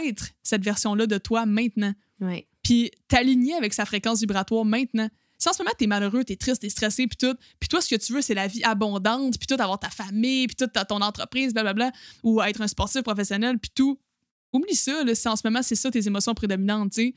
être 0.05 0.27
cette 0.43 0.63
version-là 0.63 1.07
de 1.07 1.17
toi 1.17 1.45
maintenant, 1.47 1.93
Ouais. 2.19 2.47
puis 2.61 2.91
t'aligner 3.07 3.55
avec 3.55 3.73
sa 3.73 3.85
fréquence 3.85 4.19
vibratoire 4.19 4.63
maintenant. 4.65 5.09
Si 5.39 5.49
en 5.49 5.53
ce 5.53 5.63
moment, 5.63 5.71
t'es 5.75 5.87
malheureux, 5.87 6.23
t'es 6.23 6.35
triste, 6.35 6.61
t'es 6.61 6.69
stressé, 6.69 7.07
puis 7.07 7.17
tout, 7.17 7.35
puis 7.59 7.67
toi, 7.67 7.81
ce 7.81 7.89
que 7.89 7.95
tu 7.99 8.13
veux, 8.13 8.21
c'est 8.21 8.35
la 8.35 8.45
vie 8.45 8.63
abondante, 8.63 9.39
puis 9.39 9.47
tout, 9.47 9.59
avoir 9.59 9.79
ta 9.79 9.89
famille, 9.89 10.45
puis 10.45 10.55
tout, 10.55 10.67
ton 10.87 11.01
entreprise, 11.01 11.51
blablabla, 11.53 11.91
ou 12.21 12.39
être 12.43 12.61
un 12.61 12.67
sportif 12.67 13.01
professionnel, 13.01 13.57
puis 13.57 13.71
tout, 13.73 13.99
oublie 14.53 14.75
ça, 14.75 15.03
là, 15.03 15.15
si 15.15 15.27
en 15.27 15.35
ce 15.35 15.41
moment, 15.45 15.61
c'est 15.61 15.75
ça 15.75 15.89
tes 15.91 16.05
émotions 16.07 16.33
prédominantes, 16.33 16.91
tu 16.93 17.13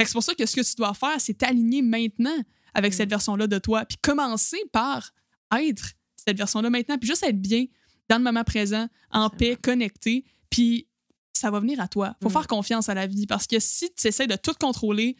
c'est 0.00 0.12
pour 0.12 0.22
ça 0.22 0.34
que 0.34 0.46
ce 0.46 0.54
que 0.56 0.60
tu 0.62 0.74
dois 0.76 0.94
faire, 0.94 1.20
c'est 1.20 1.34
t'aligner 1.34 1.82
maintenant 1.82 2.36
avec 2.74 2.92
Mm. 2.92 2.96
cette 2.96 3.10
version-là 3.10 3.46
de 3.46 3.58
toi, 3.58 3.84
puis 3.84 3.98
commencer 4.02 4.58
par 4.72 5.12
être 5.58 5.92
cette 6.16 6.36
version-là 6.38 6.70
maintenant, 6.70 6.98
puis 6.98 7.08
juste 7.08 7.22
être 7.24 7.40
bien 7.40 7.64
dans 8.08 8.18
le 8.18 8.24
moment 8.24 8.44
présent, 8.44 8.88
en 9.10 9.28
paix, 9.30 9.56
connecté, 9.60 10.24
puis 10.50 10.86
ça 11.32 11.50
va 11.50 11.60
venir 11.60 11.80
à 11.80 11.88
toi. 11.88 12.16
Faut 12.22 12.28
Mm. 12.28 12.32
faire 12.32 12.46
confiance 12.46 12.88
à 12.88 12.94
la 12.94 13.06
vie, 13.06 13.26
parce 13.26 13.46
que 13.46 13.58
si 13.58 13.90
tu 13.94 14.06
essaies 14.06 14.26
de 14.26 14.36
tout 14.36 14.54
contrôler, 14.60 15.16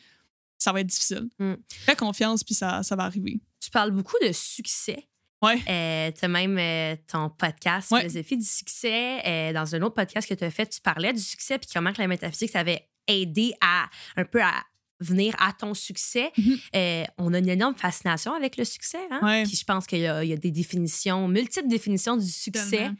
ça 0.59 0.73
va 0.73 0.81
être 0.81 0.87
difficile. 0.87 1.29
Mm. 1.39 1.55
Fais 1.69 1.97
confiance, 1.97 2.45
puis 2.45 2.55
ça, 2.55 2.83
ça 2.83 2.95
va 2.97 3.05
arriver. 3.05 3.41
Tu 3.61 3.71
parles 3.71 3.91
beaucoup 3.91 4.17
de 4.25 4.33
succès. 4.33 5.08
Ouais. 5.43 5.61
Euh, 5.69 6.11
tu 6.19 6.25
as 6.25 6.29
même 6.29 6.59
euh, 6.59 6.97
ton 7.07 7.31
podcast 7.31 7.91
Ouais. 7.93 8.01
Philosophie 8.01 8.37
du 8.39 8.45
succès. 8.45 9.21
Euh, 9.27 9.53
dans 9.53 9.75
un 9.75 9.83
autre 9.83 9.95
podcast 9.95 10.29
que 10.29 10.35
tu 10.35 10.45
as 10.45 10.51
fait, 10.51 10.67
tu 10.67 10.81
parlais 10.81 11.13
du 11.13 11.21
succès 11.21 11.59
puis 11.59 11.69
comment 11.73 11.93
que 11.93 12.01
la 12.01 12.09
métaphysique 12.09 12.53
t'avait 12.53 12.89
aidé 13.07 13.53
à 13.61 13.89
un 14.17 14.25
peu 14.25 14.43
à 14.43 14.53
venir 15.01 15.37
à 15.39 15.53
ton 15.53 15.75
succès. 15.75 16.33
Mhm. 16.37 17.07
On 17.19 17.33
a 17.35 17.39
une 17.39 17.49
énorme 17.49 17.77
fascination 17.77 18.35
avec 18.35 18.57
le 18.57 18.65
succès. 18.65 18.99
Hein? 19.13 19.21
Ouais. 19.23 19.43
Puis 19.45 19.57
je 19.57 19.65
pense 19.65 19.87
qu'il 19.87 20.01
y, 20.01 20.07
a 20.09 20.25
il 20.25 20.31
y 20.31 20.33
a 20.33 20.37
des 20.37 20.51
définitions, 20.51 21.29
multiples 21.29 21.69
définitions 21.69 22.17
du 22.17 22.27
succès. 22.29 22.91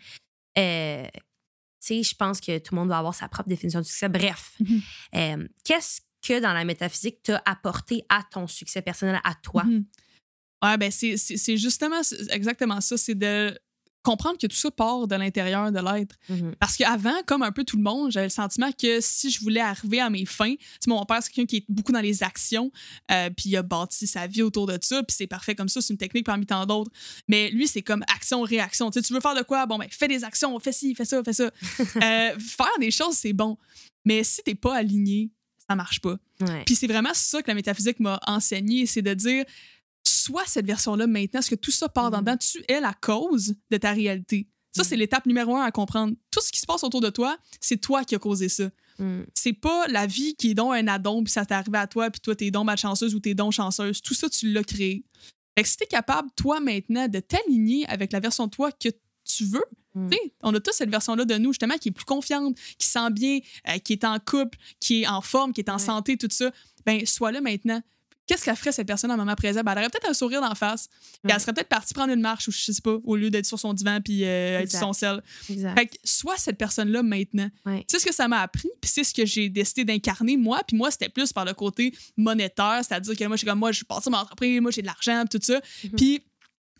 Je 0.57 2.15
pense 2.15 2.41
que 2.41 2.59
tout 2.59 2.75
le 2.75 2.81
monde 2.81 2.89
doit 2.89 2.99
avoir 2.99 3.15
sa 3.15 3.29
propre 3.29 3.49
définition 3.49 3.81
du 3.81 3.89
succès. 3.89 4.09
Bref, 4.09 4.53
Mhm. 4.61 5.49
qu'est-ce 5.65 6.01
que 6.27 6.41
dans 6.41 6.53
la 6.53 6.65
métaphysique 6.65 7.23
t'a 7.23 7.43
apporté 7.45 8.05
à 8.09 8.23
ton 8.31 8.47
succès 8.47 8.83
personnel, 8.83 9.21
à 9.25 9.35
toi? 9.35 9.65
Mhm. 9.65 9.85
Ouais, 10.63 10.77
ben 10.77 10.91
c'est- 10.91 11.57
justement 11.57 12.01
exactement 12.31 12.81
ça. 12.81 12.97
C'est 12.97 13.15
de 13.15 13.57
comprendre 14.05 14.39
que 14.39 14.47
tout 14.47 14.57
ça 14.57 14.71
part 14.71 15.07
de 15.07 15.15
l'intérieur 15.17 15.71
de 15.71 15.79
l'être. 15.81 16.17
Mhm. 16.31 16.55
Parce 16.59 16.77
qu'avant, 16.77 17.15
comme 17.27 17.43
un 17.43 17.53
peu 17.53 17.65
tout 17.65 17.77
le 17.77 17.83
monde, 17.83 18.11
j'avais 18.11 18.27
le 18.27 18.31
sentiment 18.31 18.71
que 18.73 19.01
si 19.01 19.31
je 19.31 19.41
voulais 19.41 19.61
arriver 19.61 20.01
à 20.01 20.09
mes 20.09 20.25
fins, 20.25 20.55
tu 20.55 20.59
sais, 20.81 20.89
mon 20.89 21.05
père, 21.05 21.23
c'est 21.23 21.31
quelqu'un 21.31 21.47
qui 21.47 21.57
est 21.59 21.65
beaucoup 21.69 21.93
dans 21.93 22.01
les 22.01 22.23
actions, 22.23 22.71
euh, 23.11 23.29
puis 23.29 23.51
il 23.51 23.57
a 23.57 23.63
bâti 23.63 24.07
sa 24.07 24.27
vie 24.27 24.41
autour 24.43 24.67
de 24.67 24.79
ça, 24.81 25.03
puis 25.03 25.15
c'est 25.15 25.27
parfait 25.27 25.55
comme 25.55 25.69
ça, 25.69 25.83
c'est 25.83 25.93
une 25.93 25.99
technique 25.99 26.25
parmi 26.25 26.47
tant 26.47 26.65
d'autres. 26.65 26.91
Mais 27.27 27.51
lui, 27.51 27.67
c'est 27.69 27.83
comme 27.83 28.03
action-réaction. 28.15 28.91
Tu 28.91 29.01
sais, 29.01 29.07
tu 29.07 29.13
veux 29.13 29.21
faire 29.21 29.35
de 29.35 29.43
quoi? 29.43 29.67
Bon, 29.67 29.77
ben, 29.77 29.89
fais 29.91 30.09
des 30.09 30.25
actions, 30.25 30.59
fais 30.59 30.73
ci, 30.73 30.95
fais 30.95 31.05
ça, 31.05 31.23
fais 31.23 31.33
ça. 31.35 31.51
Euh, 31.97 32.39
faire 32.39 32.79
des 32.81 32.91
choses, 32.91 33.15
c'est 33.15 33.33
bon. 33.33 33.59
Mais 34.05 34.23
si 34.25 34.41
t'es 34.43 34.55
pas 34.55 34.77
aligné, 34.77 35.31
ça 35.69 35.75
marche 35.77 36.01
pas. 36.01 36.17
Ouais. 36.41 36.63
Puis 36.65 36.77
c'est 36.77 36.87
vraiment 36.87 37.13
ça 37.13 37.43
que 37.43 37.49
la 37.49 37.55
métaphysique 37.55 38.01
m'a 38.01 38.19
enseigné, 38.27 38.87
c'est 38.87 39.03
de 39.03 39.13
dire 39.13 39.45
soit 40.29 40.45
cette 40.47 40.67
version-là 40.67 41.07
maintenant, 41.07 41.41
est-ce 41.41 41.51
que 41.51 41.55
tout 41.55 41.71
ça 41.71 41.89
part 41.89 42.11
Mhm. 42.11 42.21
dedans, 42.21 42.37
tu 42.37 42.63
es 42.69 42.81
la 42.81 42.93
cause 42.95 43.55
de 43.71 43.77
ta 43.77 43.93
réalité. 43.93 44.47
Ça, 44.77 44.85
c'est 44.85 44.95
Mhm. 44.97 45.01
l'étape 45.01 45.27
numéro 45.27 45.57
un 45.57 45.63
à 45.65 45.71
comprendre. 45.71 46.15
Tout 46.31 46.41
ce 46.41 46.53
qui 46.53 46.61
se 46.61 46.67
passe 46.67 46.85
autour 46.85 47.01
de 47.01 47.11
toi, 47.11 47.37
c'est 47.61 47.79
toi 47.81 48.05
qui 48.05 48.15
as 48.15 48.19
causé 48.19 48.49
ça. 48.49 48.71
Mm. 48.99 49.23
C'est 49.35 49.53
pas 49.55 49.87
la 49.89 50.07
vie 50.07 50.35
qui 50.35 50.51
est 50.51 50.55
donc 50.55 50.75
un 50.75 50.87
addon, 50.89 51.23
puis 51.25 51.33
ça 51.33 51.45
t'est 51.47 51.55
arrivé 51.55 51.79
à 51.79 51.87
toi, 51.87 52.11
puis 52.11 52.21
toi, 52.21 52.35
t'es 52.37 52.51
donc 52.51 52.67
malchanceuse 52.67 53.15
ou 53.15 53.21
t'es 53.21 53.35
donc 53.35 53.53
chanceuse. 53.53 54.03
Tout 54.03 54.15
ça, 54.15 54.29
tu 54.29 54.53
l'as 54.53 54.65
créé. 54.65 55.05
Fait 55.57 55.63
que 55.63 55.69
si 55.69 55.77
t'es 55.77 55.87
capable, 55.87 56.29
toi, 56.37 56.61
maintenant, 56.61 57.09
de 57.09 57.19
t'aligner 57.21 57.87
avec 57.89 58.13
la 58.13 58.21
version 58.21 58.47
de 58.47 58.51
toi 58.51 58.71
que 58.73 58.89
tu 59.25 59.45
veux, 59.45 59.65
Mm. 59.95 60.11
on 60.43 60.55
a 60.55 60.61
tous 60.61 60.73
cette 60.73 60.91
version-là 60.91 61.25
de 61.25 61.35
nous, 61.39 61.53
justement, 61.53 61.77
qui 61.79 61.89
est 61.89 61.93
plus 61.93 62.05
confiante, 62.05 62.57
qui 62.79 62.87
sent 62.87 63.11
bien, 63.11 63.39
euh, 63.69 63.79
qui 63.79 63.95
est 63.95 64.05
en 64.05 64.19
couple, 64.19 64.59
qui 64.81 65.03
est 65.03 65.09
en 65.09 65.21
forme, 65.23 65.53
qui 65.53 65.61
est 65.63 65.71
en 65.71 65.75
Ouais. 65.75 65.79
santé, 65.79 66.17
tout 66.17 66.29
ça. 66.31 66.53
Ben, 66.87 67.05
sois 67.07 67.33
là 67.33 67.41
maintenant. 67.41 67.81
Qu'est-ce 68.29 68.45
qu'elle 68.45 68.57
ferait, 68.57 68.73
cette 68.73 68.87
personne, 68.87 69.11
à 69.11 69.15
un 69.15 69.17
moment 69.17 69.35
présent? 69.35 69.63
Ben, 69.63 69.73
elle 69.73 69.79
aurait 69.79 69.89
peut-être 69.89 70.11
un 70.11 70.15
sourire 70.15 70.41
d'en 70.41 70.55
face. 70.55 70.89
Puis 71.25 71.33
elle 71.33 71.41
serait 71.41 71.55
peut-être 71.55 71.69
partie 71.69 71.95
prendre 71.95 72.13
une 72.13 72.21
marche, 72.21 72.47
ou 72.47 72.53
je 72.53 72.73
sais 72.73 72.83
pas, 72.83 72.99
au 73.03 73.17
lieu 73.17 73.31
d'être 73.31 73.47
sur 73.47 73.59
son 73.59 73.73
divan 73.73 74.01
puis 74.05 74.25
euh, 74.25 74.61
être 74.61 74.71
sur 74.71 74.81
son 74.81 74.93
sel. 74.93 75.23
Exact. 75.51 75.79
Fait 75.79 75.87
que 75.87 75.97
sois 76.05 76.37
cette 76.37 76.59
personne-là 76.59 77.03
maintenant. 77.03 77.49
Ouais. 77.65 77.81
Tu 77.81 77.87
sais 77.89 77.99
ce 77.99 78.07
que 78.07 78.15
ça 78.15 78.29
m'a 78.29 78.41
appris, 78.43 78.69
puis 78.81 78.91
c'est 78.91 79.03
ce 79.03 79.15
que 79.15 79.25
j'ai 79.25 79.49
décidé 79.49 79.85
d'incarner 79.85 80.37
moi. 80.37 80.61
Puis 80.67 80.77
moi, 80.77 80.91
c'était 80.91 81.09
plus 81.09 81.33
par 81.33 81.45
le 81.45 81.55
côté 81.55 81.95
monétaire, 82.17 82.81
c'est-à-dire 82.87 83.17
que 83.17 83.25
moi, 83.25 83.37
je 83.37 83.39
suis 83.39 83.47
comme 83.47 83.59
moi, 83.59 83.73
je 83.73 83.77
suis 83.77 83.87
partie 83.87 84.09
de 84.09 84.15
mon 84.15 84.21
entreprise, 84.21 84.61
moi, 84.61 84.71
j'ai 84.71 84.83
de 84.83 84.87
l'argent, 84.87 85.25
tout 85.31 85.39
ça. 85.43 85.61
Mhm. 85.85 85.91
Puis 85.97 86.23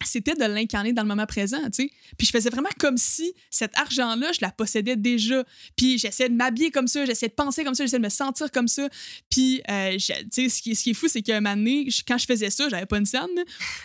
c'était 0.07 0.35
de 0.35 0.45
l'incarner 0.45 0.93
dans 0.93 1.03
le 1.03 1.09
moment 1.09 1.27
présent, 1.27 1.59
tu 1.73 1.85
sais. 1.85 1.91
Puis 2.17 2.27
je 2.27 2.31
faisais 2.33 2.51
vraiment 2.51 2.69
comme 2.79 2.97
si 2.97 3.33
cet 3.51 3.77
argent-là, 3.77 4.33
je 4.33 4.39
la 4.43 4.51
possédais 4.51 4.97
déjà. 4.97 5.45
Puis 5.77 5.99
j'essayais 5.99 6.29
de 6.29 6.35
m'habiller 6.35 6.71
comme 6.71 6.87
ça, 6.87 7.05
j'essayais 7.05 7.29
de 7.31 7.35
penser 7.35 7.65
comme 7.65 7.75
ça, 7.75 7.85
j'essayais 7.85 7.99
de 7.99 8.05
me 8.05 8.09
sentir 8.11 8.51
comme 8.53 8.69
ça. 8.69 8.89
Puis, 9.31 9.61
euh, 9.71 9.97
tu 9.97 10.01
sais, 10.31 10.49
ce 10.49 10.63
qui, 10.63 10.75
ce 10.77 10.83
qui 10.85 10.91
est 10.91 10.95
fou, 10.95 11.09
c'est 11.09 11.23
qu'un 11.23 11.41
moment 11.41 11.57
donné, 11.57 11.91
je- 11.91 12.03
quand 12.07 12.19
je 12.19 12.27
faisais 12.27 12.51
ça, 12.51 12.69
j'avais 12.69 12.87
pas 12.87 12.99
une 12.99 13.07
scène. 13.07 13.27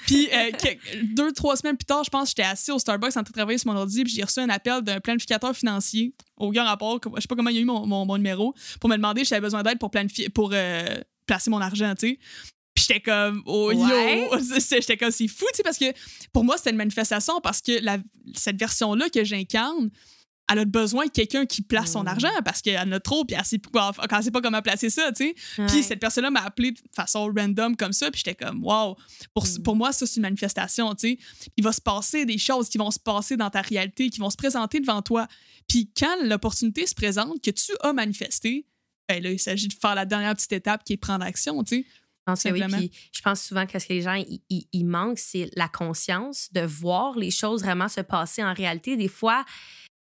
Puis 0.06 0.28
euh, 0.32 0.52
que- 0.52 1.04
deux, 1.16 1.32
trois 1.32 1.56
semaines 1.56 1.78
plus 1.78 1.86
tard, 1.86 2.04
je 2.04 2.10
pense, 2.10 2.30
j'étais 2.30 2.44
assis 2.44 2.72
au 2.72 2.80
Starbucks 2.80 3.10
en 3.10 3.12
train 3.12 3.22
de 3.24 3.32
travailler 3.32 3.58
sur 3.58 3.72
mon 3.72 3.78
ordi, 3.80 4.04
puis 4.04 4.14
j'ai 4.14 4.24
reçu 4.24 4.40
un 4.40 4.50
appel 4.50 4.82
d'un 4.82 5.00
planificateur 5.00 5.56
financier, 5.56 6.14
aucun 6.38 6.64
rapport, 6.64 7.00
que- 7.00 7.10
je 7.16 7.22
sais 7.22 7.28
pas 7.28 7.36
comment 7.36 7.50
il 7.50 7.58
a 7.58 7.62
eu 7.62 7.66
mon, 7.66 7.86
mon- 7.88 8.06
mon 8.06 8.18
numéro, 8.18 8.54
pour 8.80 8.90
me 8.90 8.96
demander 8.96 9.24
si 9.24 9.30
j'avais 9.30 9.42
besoin 9.42 9.64
d'aide 9.64 9.80
pour 9.80 9.92
planifier, 9.92 10.30
pour 10.30 10.52
euh, 10.54 10.84
placer 11.26 11.50
mon 11.50 11.60
argent, 11.62 11.94
tu 11.98 12.08
sais. 12.10 12.20
Puis 12.74 12.86
j'étais 12.88 13.02
comme, 13.02 13.42
oh 13.46 13.72
Ouais. 13.74 14.28
yo! 14.32 14.38
J'étais 14.60 14.98
comme, 14.98 15.12
c'est 15.12 15.28
fou, 15.28 15.46
tu 15.52 15.58
sais, 15.58 15.64
parce 15.64 15.78
que 15.78 15.86
pour 16.32 16.44
moi, 16.44 16.58
c'était 16.58 16.72
une 16.72 16.78
manifestation 16.78 17.40
parce 17.42 17.62
que 17.62 17.80
la- 17.84 18.00
cette 18.36 18.58
version-là 18.58 19.10
que 19.10 19.24
j'incarne, 19.24 19.90
elle 20.52 20.60
a 20.60 20.66
besoin 20.66 21.06
de 21.06 21.12
quelqu'un 21.12 21.46
qui 21.46 21.62
place 21.62 21.92
son 21.94 22.04
Mm. 22.04 22.08
argent 22.08 22.30
parce 22.44 22.62
qu'elle 22.62 22.78
en 22.78 22.92
a 22.92 23.00
trop, 23.00 23.24
puis 23.24 23.36
elle 23.40 23.46
sait 23.46 23.62
elle 24.12 24.24
sait 24.24 24.32
pas 24.32 24.42
comment 24.42 24.62
placer 24.62 24.90
ça, 24.90 25.12
tu 25.14 25.28
sais. 25.28 25.36
Ouais. 25.62 25.68
Puis 25.68 25.84
cette 25.84 26.00
personne-là 26.00 26.32
m'a 26.32 26.42
appelé 26.42 26.72
de 26.72 26.80
façon 26.92 27.32
random 27.34 27.78
comme 27.78 27.94
ça, 27.94 28.12
puis 28.12 28.22
j'étais 28.26 28.44
comme, 28.44 28.62
wow, 28.64 28.98
pour, 29.34 29.46
Mm. 29.46 29.64
pour 29.64 29.76
moi, 29.78 29.94
ça, 29.94 30.06
c'est 30.06 30.18
une 30.18 30.24
manifestation, 30.24 30.94
tu 30.96 31.12
sais. 31.12 31.18
Il 31.56 31.64
va 31.64 31.72
se 31.72 31.80
passer 31.80 32.26
des 32.26 32.38
choses 32.38 32.68
qui 32.68 32.78
vont 32.78 32.92
se 32.92 33.00
passer 33.00 33.38
dans 33.38 33.50
ta 33.50 33.62
réalité, 33.62 34.10
qui 34.10 34.20
vont 34.20 34.30
se 34.30 34.36
présenter 34.36 34.80
devant 34.82 35.02
toi. 35.02 35.28
Puis 35.70 35.90
quand 35.98 36.16
l'opportunité 36.24 36.86
se 36.88 36.94
présente, 36.96 37.42
que 37.42 37.52
tu 37.52 37.72
as 37.82 37.94
manifesté, 37.94 38.66
ben 39.08 39.24
là, 39.24 39.32
il 39.32 39.40
s'agit 39.40 39.70
de 39.70 39.74
faire 39.74 39.96
la 39.96 40.06
dernière 40.06 40.34
petite 40.36 40.52
étape 40.54 40.84
qui 40.84 40.94
est 40.94 40.98
de 40.98 41.02
prendre 41.02 41.24
action, 41.24 41.64
tu 41.64 41.78
sais. 41.78 41.86
Je 42.26 42.32
pense 42.32 42.44
que 42.44 42.50
oui. 42.50 42.60
Puis 42.78 42.92
je 43.12 43.22
pense 43.22 43.42
souvent 43.44 43.66
que 43.66 43.78
ce 43.80 43.86
que 43.88 43.94
les 43.94 44.02
gens 44.02 44.14
ils- 44.16 44.86
manquent, 44.86 45.20
c'est 45.20 45.50
la 45.56 45.68
conscience 45.68 46.48
de 46.54 46.62
voir 46.62 47.18
les 47.18 47.32
choses 47.32 47.64
vraiment 47.64 47.90
se 47.90 48.00
passer 48.02 48.44
en 48.44 48.54
réalité. 48.54 48.96
Des 48.96 49.10
fois, 49.10 49.44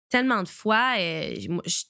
tellement 0.10 0.42
de 0.42 0.48
fois, 0.48 0.96
euh, 0.98 1.36
je- 1.66 1.84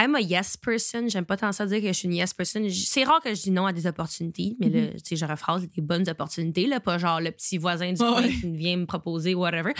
I'm 0.00 0.14
a 0.14 0.20
yes 0.20 0.56
person. 0.56 1.08
J'aime 1.08 1.26
pas 1.26 1.36
tant 1.36 1.50
ça 1.52 1.66
dire 1.66 1.80
que 1.82 1.88
je 1.88 1.92
suis 1.92 2.06
une 2.08 2.14
yes 2.14 2.32
person. 2.32 2.66
C'est 2.70 3.04
rare 3.04 3.20
que 3.20 3.34
je 3.34 3.42
dis 3.42 3.50
non 3.50 3.66
à 3.66 3.72
des 3.72 3.86
opportunités, 3.86 4.56
mais 4.60 4.68
là, 4.70 4.92
tu 4.92 5.00
sais, 5.04 5.16
je 5.16 5.24
rephrase 5.24 5.68
des 5.68 5.82
bonnes 5.82 6.08
opportunités, 6.08 6.66
là, 6.66 6.78
pas 6.80 6.98
genre 6.98 7.20
le 7.20 7.30
petit 7.32 7.58
voisin 7.58 7.92
du 7.92 7.98
coin 7.98 8.22
ouais. 8.22 8.30
qui 8.32 8.50
vient 8.52 8.76
me 8.76 8.86
proposer 8.86 9.34
whatever. 9.34 9.74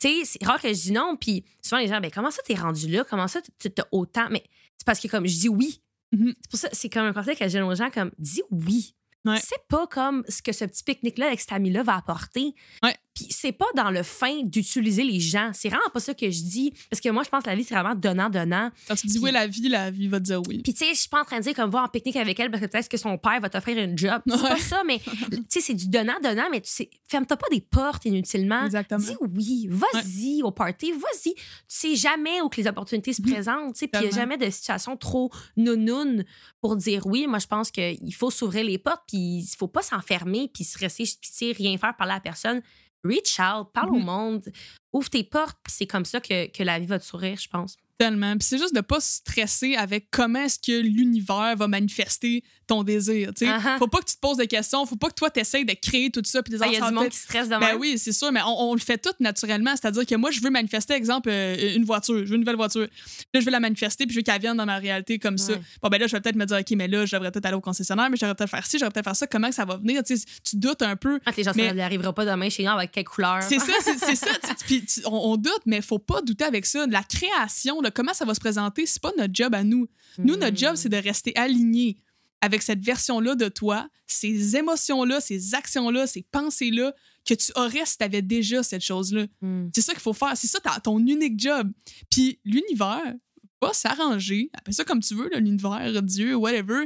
Tu 0.00 0.08
sais, 0.08 0.24
c'est 0.24 0.44
rare 0.46 0.60
que 0.62 0.68
je 0.68 0.80
dis 0.80 0.92
non, 0.92 1.16
puis 1.20 1.44
souvent 1.62 1.80
les 1.80 1.88
gens, 1.88 2.00
ben 2.00 2.10
comment 2.12 2.30
ça 2.30 2.42
t'es 2.46 2.54
rendu 2.54 2.88
là? 2.88 3.04
Comment 3.04 3.28
ça 3.28 3.40
tu 3.58 3.70
t'as 3.70 3.84
autant? 3.90 4.28
Mais 4.30 4.44
c'est 4.78 4.86
parce 4.86 5.00
que 5.00 5.08
comme 5.08 5.26
je 5.26 5.36
dis 5.38 5.48
oui. 5.48 5.80
Mhm. 6.14 6.34
C'est 6.40 6.50
pour 6.50 6.60
ça, 6.60 6.68
c'est 6.72 6.88
comme 6.88 7.06
un 7.06 7.12
conseil 7.12 7.36
que 7.36 7.48
je 7.48 7.58
donne 7.58 7.68
aux 7.68 7.74
gens, 7.74 7.90
comme 7.90 8.10
dis 8.18 8.42
oui. 8.50 8.94
Ouais. 9.24 9.38
C'est 9.42 9.66
pas 9.68 9.86
comme 9.86 10.22
ce 10.28 10.42
que 10.42 10.52
ce 10.52 10.64
petit 10.66 10.84
pique-nique-là 10.84 11.26
avec 11.26 11.40
cet 11.40 11.52
ami-là 11.52 11.82
va 11.82 11.96
apporter. 11.96 12.54
Ouais. 12.82 12.94
Puis 13.14 13.28
c'est 13.30 13.52
pas 13.52 13.66
dans 13.76 13.90
le 13.90 14.02
fin 14.02 14.42
d'utiliser 14.42 15.04
les 15.04 15.20
gens. 15.20 15.52
C'est 15.54 15.68
vraiment 15.68 15.88
pas 15.92 16.00
ça 16.00 16.14
que 16.14 16.28
je 16.30 16.42
dis. 16.42 16.72
Parce 16.90 17.00
que 17.00 17.08
moi, 17.10 17.22
je 17.22 17.28
pense 17.28 17.44
que 17.44 17.48
la 17.48 17.54
vie, 17.54 17.62
c'est 17.62 17.74
vraiment 17.74 17.94
donnant-donnant. 17.94 18.70
Quand 18.88 18.96
tu 18.96 19.06
dis 19.06 19.18
oui 19.20 19.30
la 19.30 19.46
vie, 19.46 19.68
la 19.68 19.90
vie 19.90 20.08
va 20.08 20.18
te 20.18 20.24
dire 20.24 20.42
oui. 20.48 20.60
Puis, 20.64 20.74
tu 20.74 20.84
sais, 20.84 20.94
je 20.94 20.98
suis 21.00 21.08
pas 21.08 21.20
en 21.20 21.24
train 21.24 21.38
de 21.38 21.42
dire 21.44 21.54
comme 21.54 21.70
va 21.70 21.84
en 21.84 21.88
pique-nique 21.88 22.16
avec 22.16 22.40
elle 22.40 22.50
parce 22.50 22.60
que 22.62 22.66
peut-être 22.68 22.88
que 22.88 22.96
son 22.96 23.16
père 23.16 23.40
va 23.40 23.48
t'offrir 23.48 23.78
une 23.78 23.96
job. 23.96 24.20
C'est 24.26 24.38
pas 24.42 24.56
ça, 24.58 24.82
mais 24.84 24.98
tu 25.30 25.42
sais, 25.48 25.60
c'est 25.60 25.74
du 25.74 25.88
donnant-donnant, 25.88 26.48
mais 26.50 26.60
tu 26.60 26.70
sais, 26.70 26.90
ferme-toi 27.06 27.36
pas 27.36 27.46
des 27.52 27.60
portes 27.60 28.04
inutilement. 28.04 28.64
Exactement. 28.64 29.00
Dis 29.00 29.16
oui, 29.20 29.68
vas-y 29.70 30.42
au 30.42 30.50
party, 30.50 30.92
vas-y. 30.92 31.34
Tu 31.34 31.40
sais 31.68 31.94
jamais 31.96 32.40
où 32.40 32.48
que 32.48 32.60
les 32.60 32.66
opportunités 32.66 33.12
se 33.12 33.22
Mhm. 33.22 33.32
présentent, 33.32 33.74
tu 33.74 33.80
sais, 33.80 33.86
puis 33.88 34.00
il 34.02 34.08
n'y 34.08 34.12
a 34.12 34.16
jamais 34.16 34.36
de 34.36 34.50
situation 34.50 34.96
trop 34.96 35.30
nounoun 35.56 36.24
pour 36.60 36.76
dire 36.76 37.06
oui. 37.06 37.26
Moi, 37.26 37.38
je 37.38 37.46
pense 37.46 37.70
qu'il 37.70 38.14
faut 38.14 38.30
s'ouvrir 38.30 38.64
les 38.64 38.78
portes, 38.78 39.02
puis 39.06 39.18
il 39.38 39.56
faut 39.56 39.68
pas 39.68 39.82
s'enfermer, 39.82 40.50
puis 40.52 40.64
se 40.64 40.78
rester, 40.78 41.04
puis 41.04 41.18
tu 41.22 41.30
sais, 41.32 41.52
rien 41.52 41.78
faire 41.78 41.96
par 41.96 42.06
la 42.06 42.20
personne. 42.20 42.60
Reach 43.04 43.38
out, 43.40 43.68
parle 43.72 43.90
au 43.90 43.98
Mhm. 43.98 44.04
monde, 44.04 44.52
ouvre 44.92 45.10
tes 45.10 45.24
portes, 45.24 45.58
puis 45.62 45.72
c'est 45.76 45.86
comme 45.86 46.04
ça 46.04 46.20
que, 46.20 46.46
que 46.50 46.62
la 46.62 46.78
vie 46.78 46.86
va 46.86 46.98
te 46.98 47.04
sourire, 47.04 47.38
je 47.38 47.48
pense. 47.48 47.76
Tellement. 47.98 48.32
Puis 48.36 48.48
c'est 48.48 48.58
juste 48.58 48.74
de 48.74 48.80
pas 48.80 48.98
stresser 49.00 49.76
avec 49.76 50.08
comment 50.10 50.40
est-ce 50.40 50.58
que 50.58 50.80
l'univers 50.80 51.54
va 51.56 51.68
manifester 51.68 52.42
ton 52.66 52.82
désir. 52.82 53.30
tu 53.36 53.44
sais. 53.46 53.52
Uh-huh. 53.52 53.78
Faut 53.78 53.88
pas 53.88 53.98
que 54.00 54.06
tu 54.06 54.14
te 54.14 54.20
poses 54.20 54.38
des 54.38 54.46
questions. 54.46 54.84
Faut 54.86 54.96
pas 54.96 55.08
que 55.10 55.14
toi, 55.14 55.30
t'essayes 55.30 55.64
de 55.66 55.74
créer 55.74 56.10
tout 56.10 56.22
ça. 56.24 56.42
Puis 56.42 56.52
des 56.54 56.62
Ah, 56.62 56.66
Il 56.66 56.72
y 56.72 56.76
a 56.82 56.88
du 56.88 56.94
monde 56.94 57.08
qui 57.10 57.16
stresse 57.18 57.48
de 57.48 57.56
Ben 57.58 57.76
oui, 57.78 57.98
c'est 57.98 58.12
sûr, 58.12 58.32
mais 58.32 58.40
on, 58.42 58.70
on 58.70 58.74
le 58.74 58.80
fait 58.80 58.96
tout 58.98 59.12
naturellement. 59.20 59.72
C'est-à-dire 59.76 60.06
que 60.06 60.14
moi, 60.14 60.30
je 60.30 60.40
veux 60.40 60.50
manifester, 60.50 60.94
exemple, 60.94 61.28
euh, 61.30 61.76
une 61.76 61.84
voiture. 61.84 62.18
Je 62.24 62.30
veux 62.30 62.34
une 62.34 62.40
nouvelle 62.40 62.56
voiture. 62.56 62.86
Là, 63.34 63.40
je 63.40 63.44
veux 63.44 63.50
la 63.50 63.60
manifester, 63.60 64.06
puis 64.06 64.14
je 64.14 64.18
veux 64.20 64.22
qu'elle 64.22 64.40
vienne 64.40 64.56
dans 64.56 64.66
ma 64.66 64.78
réalité 64.78 65.18
comme 65.18 65.36
ça. 65.38 65.52
Bon, 65.82 65.88
ben 65.88 65.98
là, 65.98 66.06
je 66.06 66.12
vais 66.16 66.20
peut-être 66.22 66.36
me 66.36 66.46
dire, 66.46 66.56
OK, 66.58 66.70
mais 66.76 66.88
là, 66.88 67.04
je 67.04 67.14
devrais 67.14 67.30
peut-être 67.30 67.46
aller 67.46 67.56
au 67.56 67.60
concessionnaire, 67.60 68.08
mais 68.10 68.16
je 68.16 68.22
devrais 68.22 68.34
peut-être 68.34 68.50
faire 68.50 68.66
ci, 68.66 68.78
je 68.78 68.84
devrais 68.84 68.92
peut-être 68.92 69.04
faire 69.04 69.16
ça. 69.16 69.26
Comment 69.26 69.52
ça 69.52 69.64
va 69.66 69.76
venir? 69.76 70.02
Tu 70.02 70.16
sais, 70.16 70.24
tu 70.42 70.56
doutes 70.56 70.82
un 70.82 70.96
peu. 70.96 71.20
Ah, 71.26 71.32
les 71.36 71.44
gens, 71.44 71.52
Mais- 71.54 71.68
ça 71.68 71.74
n'arrivera 71.74 72.12
pas 72.14 72.24
demain 72.24 72.48
chez 72.48 72.64
nous 72.64 72.70
avec 72.70 72.92
quelle 72.92 73.04
couleur. 73.04 73.42
C'est 73.42 73.58
ça, 73.58 73.72
c'est 73.84 74.16
ça. 74.16 74.26
Puis 74.66 74.84
on, 75.04 75.32
on 75.32 75.36
doute, 75.36 75.62
mais 75.66 75.82
faut 75.82 75.98
pas 75.98 76.22
douter 76.22 76.44
avec 76.44 76.64
ça. 76.64 76.86
La 76.88 77.02
création, 77.02 77.82
là, 77.84 77.90
comment 77.90 78.14
ça 78.14 78.24
va 78.24 78.34
se 78.34 78.40
présenter, 78.40 78.86
c'est 78.86 79.00
pas 79.00 79.12
notre 79.16 79.34
job 79.34 79.54
à 79.54 79.62
nous. 79.62 79.88
Nous, 80.18 80.36
notre 80.36 80.56
job, 80.56 80.74
c'est 80.76 80.88
de 80.88 80.96
rester 80.96 81.36
aligné 81.36 81.98
avec 82.40 82.62
cette 82.62 82.84
version-là 82.84 83.36
de 83.36 83.48
toi, 83.48 83.88
ces 84.06 84.56
émotions-là, 84.56 85.20
ces 85.20 85.54
actions-là, 85.54 86.06
ces 86.06 86.22
pensées-là 86.22 86.94
que 87.24 87.32
tu 87.32 87.52
aurais 87.56 87.86
si 87.86 87.96
tu 87.96 88.04
avais 88.04 88.20
déjà 88.20 88.62
cette 88.62 88.84
chose-là. 88.84 89.26
Mm. 89.40 89.68
C'est 89.74 89.80
ça 89.80 89.92
qu'il 89.92 90.02
faut 90.02 90.12
faire. 90.12 90.36
C'est 90.36 90.46
ça 90.46 90.58
ton 90.82 90.98
unique 90.98 91.40
job. 91.40 91.72
Puis 92.10 92.38
l'univers 92.44 93.14
va 93.62 93.72
s'arranger, 93.72 94.50
appelle 94.52 94.74
ça 94.74 94.84
comme 94.84 95.00
tu 95.00 95.14
veux, 95.14 95.30
l'univers, 95.34 96.02
Dieu, 96.02 96.34
whatever, 96.34 96.84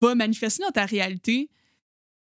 va 0.00 0.14
manifester 0.14 0.62
dans 0.62 0.70
ta 0.70 0.86
réalité 0.86 1.50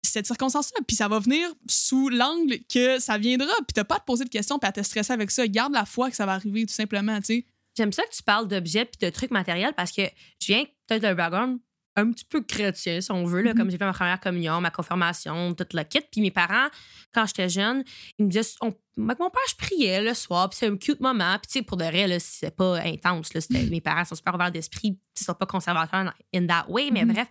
cette 0.02 0.26
circonstance-là. 0.26 0.80
Puis 0.86 0.96
ça 0.96 1.08
va 1.08 1.18
venir 1.18 1.48
sous 1.68 2.08
l'angle 2.08 2.58
que 2.68 2.98
ça 2.98 3.18
viendra. 3.18 3.52
Puis 3.58 3.74
t'as 3.74 3.84
pas 3.84 3.96
à 3.96 4.00
te 4.00 4.04
poser 4.04 4.24
de 4.24 4.30
questions 4.30 4.58
puis 4.58 4.68
à 4.68 4.72
te 4.72 4.82
stresser 4.82 5.12
avec 5.12 5.30
ça. 5.30 5.46
Garde 5.46 5.72
la 5.72 5.84
foi 5.84 6.10
que 6.10 6.16
ça 6.16 6.26
va 6.26 6.32
arriver, 6.32 6.66
tout 6.66 6.74
simplement, 6.74 7.18
tu 7.20 7.26
sais. 7.26 7.46
J'aime 7.76 7.92
ça 7.92 8.02
que 8.04 8.14
tu 8.14 8.22
parles 8.22 8.48
d'objets 8.48 8.84
puis 8.84 8.98
de 9.00 9.10
trucs 9.10 9.30
matériels 9.30 9.72
parce 9.76 9.92
que 9.92 10.02
je 10.40 10.46
viens 10.46 10.64
peut-être 10.86 11.02
d'un 11.02 11.14
background 11.14 11.58
un 11.96 12.10
petit 12.10 12.24
peu 12.24 12.40
chrétien, 12.42 13.00
si 13.00 13.12
on 13.12 13.24
veut, 13.24 13.40
là, 13.42 13.52
Mhm. 13.52 13.56
comme 13.58 13.70
j'ai 13.70 13.78
fait 13.78 13.84
ma 13.84 13.92
première 13.92 14.18
communion, 14.18 14.60
ma 14.60 14.70
confirmation, 14.72 15.54
tout 15.54 15.64
le 15.72 15.82
kit. 15.84 16.00
Puis 16.10 16.20
mes 16.20 16.32
parents, 16.32 16.66
quand 17.12 17.24
j'étais 17.26 17.48
jeune, 17.48 17.84
ils 18.18 18.24
me 18.26 18.30
disaient, 18.30 18.48
on- 18.62 18.74
avec 19.00 19.18
mon 19.20 19.30
père, 19.30 19.40
je 19.48 19.54
priais 19.54 20.02
le 20.02 20.12
soir, 20.14 20.48
puis 20.50 20.58
c'est 20.58 20.66
un 20.66 20.76
cute 20.76 20.98
moment. 21.00 21.36
Puis 21.38 21.46
tu 21.52 21.58
sais, 21.60 21.62
pour 21.62 21.76
de 21.76 21.84
vrai, 21.84 22.18
c'est 22.18 22.50
pas 22.56 22.78
intense. 22.80 23.32
Là, 23.32 23.40
mes 23.76 23.80
parents 23.80 24.04
sont 24.04 24.16
super 24.16 24.34
ouverts 24.34 24.50
d'esprit, 24.50 24.98
ils 25.20 25.24
sont 25.24 25.34
pas 25.34 25.46
conservateurs 25.46 26.12
in 26.34 26.46
that 26.48 26.66
way, 26.68 26.90
mais 26.90 27.04
Mhm. 27.04 27.12
bref. 27.12 27.28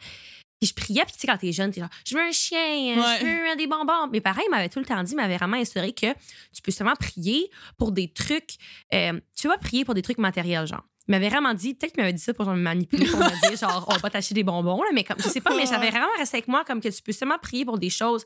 Puis 0.63 0.69
je 0.69 0.73
priais, 0.75 1.03
puis 1.03 1.13
tu 1.13 1.19
sais, 1.19 1.27
quand 1.27 1.37
t'es 1.37 1.51
jeune, 1.51 1.71
t'es 1.71 1.81
genre, 1.81 1.89
je 2.07 2.15
veux 2.15 2.21
un 2.21 2.31
chien, 2.31 2.57
Ouais. 2.95 3.17
je 3.19 3.49
veux 3.49 3.55
des 3.57 3.67
bonbons. 3.67 4.07
Mes 4.13 4.21
parents, 4.21 4.39
ils 4.47 4.49
m'avaient 4.49 4.69
tout 4.69 4.79
le 4.79 4.85
temps 4.85 5.03
dit, 5.03 5.11
ils 5.11 5.15
m'avaient 5.17 5.35
vraiment 5.35 5.57
instauré 5.57 5.91
que 5.91 6.07
tu 6.55 6.61
peux 6.63 6.71
seulement 6.71 6.95
prier 6.95 7.51
pour 7.77 7.91
des 7.91 8.07
trucs. 8.13 8.51
euh, 8.93 9.19
tu 9.37 9.49
vas 9.49 9.57
prier 9.57 9.83
pour 9.83 9.93
des 9.93 10.01
trucs 10.01 10.19
matériels, 10.19 10.65
genre. 10.65 10.83
Il 11.09 11.11
m'avait 11.11 11.27
vraiment 11.27 11.53
dit, 11.53 11.73
peut-être 11.73 11.91
qu'il 11.91 12.01
m'avait 12.01 12.13
dit 12.13 12.21
ça 12.21 12.33
pour 12.33 12.45
genre, 12.45 12.55
me 12.55 12.61
manipuler, 12.61 13.05
pour 13.09 13.19
me 13.19 13.35
dire, 13.35 13.57
genre, 13.57 13.83
on 13.89 13.97
va 13.97 14.09
t'acheter 14.09 14.35
des 14.35 14.43
bonbons, 14.45 14.81
là, 14.83 14.89
mais 14.93 15.03
comme, 15.03 15.19
je 15.21 15.27
sais 15.27 15.41
pas, 15.41 15.53
mais 15.53 15.65
j'avais 15.65 15.89
vraiment 15.89 16.07
resté 16.17 16.37
avec 16.37 16.47
moi 16.47 16.63
comme 16.63 16.79
que 16.79 16.87
tu 16.87 17.01
peux 17.01 17.11
seulement 17.11 17.37
prier 17.39 17.65
pour 17.65 17.77
des 17.77 17.89
choses. 17.89 18.23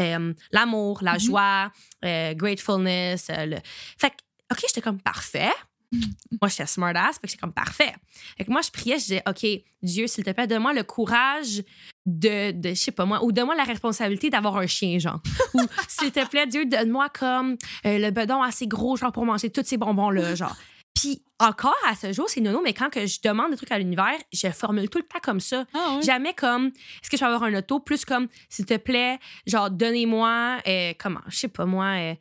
euh, 0.00 0.34
L'amour, 0.50 0.98
la 1.02 1.12
Mhm. 1.12 1.20
joie, 1.20 1.72
euh, 2.04 2.34
gratefulness. 2.34 3.28
euh, 3.30 3.46
le... 3.46 3.56
Fait 3.98 4.10
que 4.10 4.16
OK, 4.52 4.58
j'étais 4.66 4.80
comme 4.80 5.00
parfait. 5.00 5.50
Moi, 5.92 6.48
j'étais 6.48 6.66
smart 6.66 6.92
ass, 6.94 7.16
fait 7.16 7.22
que 7.22 7.28
j'étais 7.28 7.40
comme 7.40 7.52
parfait. 7.52 7.94
Fait 8.36 8.44
que 8.44 8.50
moi, 8.50 8.60
je 8.60 8.70
priais, 8.70 8.98
je 8.98 9.04
disais, 9.04 9.22
OK, 9.26 9.46
Dieu, 9.82 10.06
s'il 10.06 10.24
te 10.24 10.30
plaît, 10.30 10.46
donne-moi 10.46 10.74
le 10.74 10.82
courage 10.82 11.62
de, 12.04 12.52
de 12.52 12.70
je 12.70 12.74
sais 12.74 12.92
pas 12.92 13.04
moi, 13.04 13.24
ou 13.24 13.32
donne-moi 13.32 13.54
la 13.54 13.64
responsabilité 13.64 14.30
d'avoir 14.30 14.56
un 14.56 14.66
chien, 14.66 14.98
genre. 14.98 15.20
ou 15.54 15.60
s'il 15.88 16.12
te 16.12 16.26
plaît, 16.28 16.46
Dieu, 16.46 16.66
donne-moi 16.66 17.08
comme 17.10 17.56
euh, 17.86 17.98
le 17.98 18.10
bedon 18.10 18.42
assez 18.42 18.66
gros, 18.66 18.96
genre, 18.96 19.12
pour 19.12 19.24
manger 19.24 19.50
tous 19.50 19.64
ces 19.64 19.76
bonbons-là, 19.76 20.34
genre. 20.34 20.56
Puis 20.94 21.22
encore 21.38 21.76
à 21.86 21.94
ce 21.94 22.12
jour, 22.12 22.28
c'est 22.28 22.40
nono, 22.40 22.60
mais 22.60 22.74
quand 22.74 22.90
que 22.90 23.06
je 23.06 23.20
demande 23.22 23.52
des 23.52 23.56
trucs 23.56 23.70
à 23.70 23.78
l'univers, 23.78 24.18
je 24.32 24.48
formule 24.48 24.88
tout 24.90 24.98
le 24.98 25.04
temps 25.04 25.20
comme 25.22 25.38
ça. 25.38 25.64
Ah. 25.72 26.00
Jamais 26.04 26.34
comme, 26.34 26.66
est-ce 26.66 27.08
que 27.08 27.16
je 27.16 27.20
peux 27.20 27.26
avoir 27.26 27.44
un 27.44 27.54
auto? 27.54 27.78
Plus 27.78 28.04
comme, 28.04 28.26
s'il 28.48 28.66
te 28.66 28.76
plaît, 28.76 29.18
genre, 29.46 29.70
donnez-moi, 29.70 30.58
euh, 30.66 30.92
comment, 30.98 31.20
je 31.28 31.36
sais 31.36 31.48
pas 31.48 31.66
moi, 31.66 31.94
euh, 31.98 32.14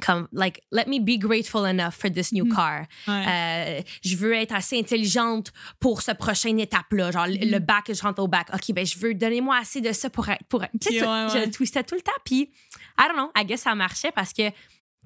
comme, 0.00 0.26
like, 0.32 0.62
let 0.72 0.86
me 0.86 0.98
be 1.00 1.18
grateful 1.18 1.66
enough 1.66 1.92
for 1.92 2.10
this 2.10 2.32
new 2.32 2.44
Mhm. 2.46 2.54
car. 2.54 2.86
Ouais. 3.06 3.24
Euh, 3.28 3.82
je 4.02 4.16
veux 4.16 4.32
être 4.32 4.54
assez 4.54 4.78
intelligente 4.78 5.52
pour 5.80 6.00
cette 6.02 6.18
prochaine 6.18 6.58
étape-là. 6.58 7.10
Genre, 7.10 7.26
le- 7.26 7.44
le 7.50 7.58
Mhm. 7.58 7.64
bac, 7.66 7.84
je 7.92 8.00
rentre 8.02 8.22
au 8.22 8.28
bac. 8.28 8.48
OK, 8.54 8.72
ben, 8.72 8.86
je 8.86 8.98
veux, 8.98 9.14
donnez-moi 9.14 9.56
assez 9.58 9.80
de 9.80 9.92
ça 9.92 10.08
pour 10.08 10.28
être. 10.28 10.42
Pour, 10.48 10.64
être- 10.64 10.72
ouais, 10.74 11.44
je 11.44 11.50
twistais 11.50 11.82
tout 11.84 11.94
le 11.94 12.00
temps. 12.00 12.10
Puis, 12.24 12.50
I 12.98 13.04
don't 13.08 13.16
know, 13.16 13.30
I 13.36 13.44
guess 13.44 13.60
ça 13.62 13.74
marchait 13.74 14.12
parce 14.12 14.32
que 14.32 14.42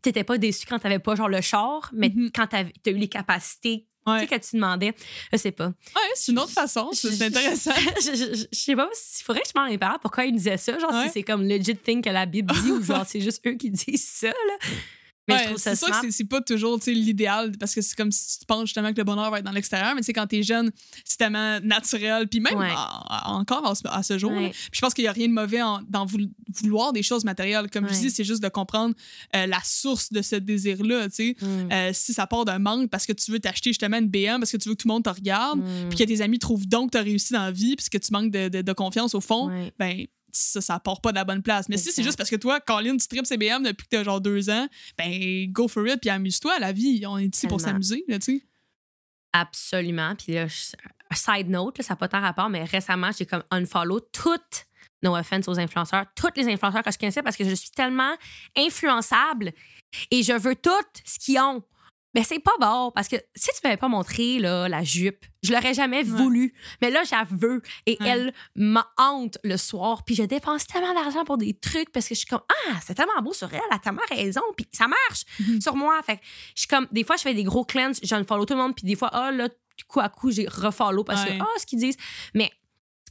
t'étais 0.03 0.24
pas 0.24 0.39
déçu 0.39 0.66
quand 0.66 0.78
t'avais 0.78 1.01
pas, 1.01 1.16
genre, 1.16 1.28
le 1.28 1.41
char, 1.41 1.91
mais 1.93 2.11
Mhm. 2.14 2.30
quand 2.32 2.47
t'as 2.47 2.62
eu 2.62 2.95
les 2.95 3.09
capacités, 3.09 3.87
tu 4.07 4.13
Ouais. 4.13 4.21
sais, 4.21 4.27
que 4.27 4.47
tu 4.47 4.57
demandais. 4.57 4.95
Je 5.33 5.37
sais 5.39 5.51
pas. 5.53 5.67
Ouais, 5.67 6.03
c'est 6.15 6.33
une 6.33 6.39
autre 6.39 6.53
façon. 6.53 6.91
C'est 6.93 7.21
intéressant. 7.23 7.73
je, 8.01 8.01
je, 8.13 8.17
je- 8.35 8.47
je 8.53 8.59
sais 8.59 8.77
pas 8.77 8.89
s'il 8.93 9.25
faudrait 9.25 9.43
que 9.43 9.49
je 9.49 9.53
parle 9.53 9.67
à 9.69 9.71
mes 9.71 9.79
parents 9.79 9.99
pourquoi 10.01 10.25
ils 10.25 10.35
disaient 10.35 10.57
ça. 10.57 10.79
Genre, 10.79 10.93
Ouais. 10.93 11.07
si 11.07 11.11
c'est 11.15 11.23
comme 11.23 11.43
legit 11.47 11.77
thing 11.77 12.03
que 12.03 12.11
la 12.11 12.27
Bible 12.27 12.55
dit 12.63 12.71
ou 12.71 12.83
genre 12.83 13.05
c'est 13.07 13.21
juste 13.21 13.47
eux 13.47 13.55
qui 13.55 13.71
disent 13.71 14.05
ça, 14.07 14.29
là. 14.29 14.69
Mais 15.29 15.35
Ouais, 15.35 15.41
je 15.41 15.45
trouve 15.49 15.59
ça 15.59 15.74
c'est 15.74 15.85
sûr 15.87 16.01
que 16.01 16.11
c'est- 16.11 16.24
pas 16.24 16.41
toujours 16.41 16.79
l'idéal 16.87 17.53
parce 17.59 17.74
que 17.74 17.81
c'est 17.81 17.97
comme 17.97 18.12
si 18.12 18.39
tu 18.41 18.47
penses 18.47 18.66
justement 18.66 18.93
que 18.93 18.99
le 18.99 19.05
bonheur 19.05 19.31
va 19.31 19.39
être 19.39 19.45
dans 19.45 19.51
l'extérieur, 19.53 19.95
mais 19.95 20.01
tu 20.01 20.07
sais, 20.07 20.12
quand 20.12 20.27
t'es 20.27 20.43
jeune, 20.43 20.70
c'est 21.05 21.16
tellement 21.18 21.59
naturel. 21.61 22.29
Puis 22.29 22.41
même 22.41 22.57
Ouais. 22.59 22.70
encore 23.24 23.66
à 23.66 23.74
ce, 23.74 23.83
à 23.89 24.03
ce 24.03 24.18
jour, 24.18 24.31
Ouais. 24.33 24.43
là, 24.45 24.49
puis 24.51 24.70
je 24.72 24.81
pense 24.81 24.95
qu'il 24.95 25.05
y 25.05 25.09
a 25.09 25.12
rien 25.12 25.29
de 25.29 25.33
mauvais 25.33 25.62
en- 25.62 25.81
dans 25.89 26.07
vou- 26.07 26.18
vouloir 26.62 26.93
des 26.93 27.03
choses 27.03 27.24
matérielles. 27.24 27.68
Comme 27.70 27.89
je 27.89 27.95
dis, 27.95 28.11
c'est 28.11 28.24
juste 28.24 28.43
de 28.43 28.49
comprendre 28.49 28.95
euh, 29.35 29.47
la 29.47 29.61
source 29.64 30.12
de 30.12 30.22
ce 30.22 30.37
désir-là. 30.37 31.09
tu. 31.09 31.37
Mm. 31.41 31.47
Euh, 31.72 31.91
si 31.93 32.12
ça 32.12 32.27
part 32.27 32.45
d'un 32.45 32.59
manque 32.59 32.91
parce 32.91 33.07
que 33.07 33.12
tu 33.12 33.31
veux 33.31 33.39
t'acheter 33.41 33.70
justement 33.70 33.99
une 33.99 34.09
BM, 34.09 34.39
parce 34.41 34.53
que 34.53 34.57
tu 34.57 34.68
veux 34.68 34.74
que 34.74 34.83
tout 34.83 34.89
le 34.89 34.95
monde 34.95 35.05
te 35.05 35.11
regarde, 35.11 35.61
Mm. 35.61 35.89
puis 35.89 35.99
que 35.99 36.05
tes 36.05 36.20
amis 36.20 36.39
trouvent 36.39 36.66
donc 36.66 36.91
que 36.91 36.93
tu 36.93 36.99
as 36.99 37.03
réussi 37.03 37.33
dans 37.33 37.43
la 37.43 37.51
vie, 37.51 37.77
puis 37.77 37.87
que 37.91 37.99
tu 37.99 38.12
manques 38.12 38.31
de, 38.31 38.49
de- 38.49 38.62
de 38.62 38.72
confiance 38.72 39.14
au 39.14 39.20
fond, 39.20 39.51
ben 39.79 40.07
ça, 40.33 40.61
ça 40.61 40.79
part 40.81 41.01
pas 41.01 41.11
de 41.12 41.16
la 41.16 41.24
bonne 41.24 41.43
place. 41.43 41.68
Mais 41.68 41.77
si 41.77 41.93
c'est 41.93 42.03
juste 42.03 42.16
parce 42.18 42.31
que 42.31 42.37
toi, 42.37 42.61
Colin, 42.61 42.97
tu 42.97 43.07
tripes 43.09 43.27
CBM 43.27 43.62
depuis 43.62 43.85
que 43.85 43.97
t'as 43.97 44.05
genre 44.05 44.20
deux 44.20 44.51
ans, 44.51 44.68
ben 44.99 45.51
go 45.53 45.66
for 45.68 45.87
it, 45.87 46.01
puis 46.01 46.11
amuse-toi. 46.11 46.59
La 46.59 46.72
vie, 46.72 47.05
on 47.07 47.18
est 47.18 47.35
ici 47.35 47.47
pour 47.47 47.61
s'amuser, 47.61 48.05
là, 48.09 48.18
tu 48.18 48.39
sais. 48.39 48.47
Absolument. 49.33 50.14
Puis 50.16 50.33
là, 50.35 50.47
je- 50.47 50.74
side 51.14 51.49
note, 51.49 51.79
là, 51.79 51.85
ça 51.85 51.93
n'a 51.95 51.97
pas 51.97 52.09
tant 52.09 52.20
rapport, 52.20 52.49
mais 52.49 52.64
récemment, 52.64 53.11
j'ai 53.16 53.27
comme 53.27 53.45
unfollow 53.51 54.01
toutes, 54.01 54.66
no 55.03 55.14
offense 55.16 55.47
aux 55.49 55.59
influenceurs, 55.59 56.07
toutes 56.16 56.37
les 56.37 56.49
influenceurs 56.49 56.83
que 56.83 56.91
je 56.91 56.99
connaissais 56.99 57.22
parce 57.22 57.37
que 57.37 57.45
je 57.49 57.55
suis 57.55 57.70
tellement 57.70 58.16
influençable 58.57 59.53
et 60.11 60.22
je 60.22 60.33
veux 60.33 60.57
tout 60.57 60.70
ce 61.05 61.18
qu'ils 61.18 61.39
ont. 61.39 61.62
Mais 62.17 62.25
c'est 62.25 62.41
pas 62.41 62.51
bon 62.59 62.91
parce 62.93 63.07
que 63.09 63.17
si 63.37 63.51
tu 63.51 63.61
m'avais 63.62 63.77
pas 63.77 63.87
montré 63.89 64.39
là, 64.41 64.69
la 64.69 64.83
jupe, 64.83 65.25
je 65.43 65.53
l'aurais 65.53 65.75
jamais 65.75 66.03
voulu. 66.03 66.55
Mais 66.83 66.91
là, 66.91 67.03
j'avoue. 67.05 67.61
Et 67.87 67.97
Ouais. 68.01 68.09
elle 68.09 68.35
m'a 68.57 68.91
hante 68.97 69.39
le 69.45 69.57
soir. 69.57 70.03
Puis 70.05 70.14
je 70.17 70.23
dépense 70.25 70.67
tellement 70.67 70.95
d'argent 70.95 71.25
pour 71.25 71.37
des 71.39 71.53
trucs 71.55 71.93
parce 71.93 72.09
que 72.09 72.14
je 72.14 72.21
suis 72.21 72.27
comme 72.29 72.41
Ah, 72.69 72.79
c'est 72.85 72.95
tellement 72.95 73.21
beau 73.23 73.33
sur 73.35 73.53
elle, 73.53 73.61
elle 73.71 73.77
a 73.77 73.79
tellement 73.79 74.01
raison. 74.11 74.41
Puis 74.57 74.67
ça 74.73 74.89
marche 74.89 75.25
Mhm. 75.41 75.61
sur 75.61 75.77
moi. 75.77 76.01
Fait 76.03 76.17
que 76.17 76.23
je 76.55 76.61
suis 76.62 76.69
comme, 76.69 76.89
des 76.91 77.05
fois, 77.05 77.17
je 77.17 77.23
fais 77.23 77.35
des 77.35 77.45
gros 77.45 77.64
cleanses, 77.64 78.01
j'en 78.03 78.25
follow 78.25 78.45
tout 78.47 78.55
le 78.55 78.61
monde. 78.61 78.75
Puis 78.75 78.87
des 78.87 78.97
fois, 78.97 79.11
ah, 79.12 79.31
là, 79.31 79.49
coup 79.87 80.01
à 80.01 80.09
coup, 80.09 80.31
j'ai 80.31 80.49
refollow 80.49 81.05
parce 81.05 81.23
Ouais. 81.25 81.37
que, 81.37 81.43
ah, 81.43 81.47
ce 81.59 81.67
qu'ils 81.67 81.79
disent. 81.79 81.99
Mais 82.35 82.51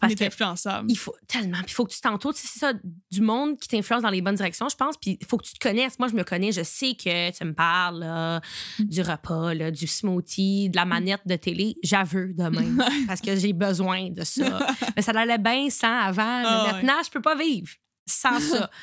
On 0.02 0.08
parce 0.08 0.14
est 0.20 0.26
influençable. 0.28 0.92
il 0.92 0.98
faut 0.98 1.16
tellement. 1.28 1.58
Il 1.66 1.72
faut 1.72 1.86
que 1.86 1.94
tu 1.94 2.02
t'entoures. 2.02 2.34
C'est 2.36 2.60
ça, 2.60 2.74
du 3.12 3.22
monde 3.22 3.58
qui 3.58 3.70
t'influence 3.70 4.02
dans 4.02 4.10
les 4.10 4.22
bonnes 4.22 4.36
directions, 4.36 4.68
je 4.68 4.76
pense. 4.76 4.98
Puis 4.98 5.18
il 5.22 5.26
faut 5.26 5.38
que 5.38 5.46
tu 5.46 5.54
te 5.54 5.60
connaisses. 5.60 5.98
Moi, 6.00 6.10
je 6.10 6.16
me 6.16 6.24
connais. 6.24 6.52
Je 6.52 6.64
sais 6.64 6.96
que 6.96 7.32
tu 7.32 7.46
me 7.46 7.54
parles 7.54 8.00
là, 8.02 8.42
du 8.80 9.02
repas, 9.02 9.54
là, 9.54 9.72
du 9.72 9.88
smoothie, 9.88 10.70
de 10.70 10.76
la 10.76 10.84
manette 10.86 11.22
de 11.26 11.36
télé. 11.38 11.76
J'avoue 11.82 12.34
de 12.34 12.44
même. 12.44 12.84
parce 13.08 13.22
que 13.22 13.36
j'ai 13.38 13.54
besoin 13.54 14.10
de 14.10 14.24
ça. 14.26 14.68
mais 14.96 15.02
ça 15.02 15.12
allait 15.12 15.38
bien 15.38 15.70
sans 15.70 15.98
avant. 16.00 16.40
Mais 16.42 16.46
Ah 16.48 16.66
ouais. 16.66 16.72
maintenant, 16.74 17.02
je 17.06 17.10
peux 17.10 17.22
pas 17.22 17.36
vivre 17.36 17.70
sans 18.06 18.40
ça. 18.40 18.70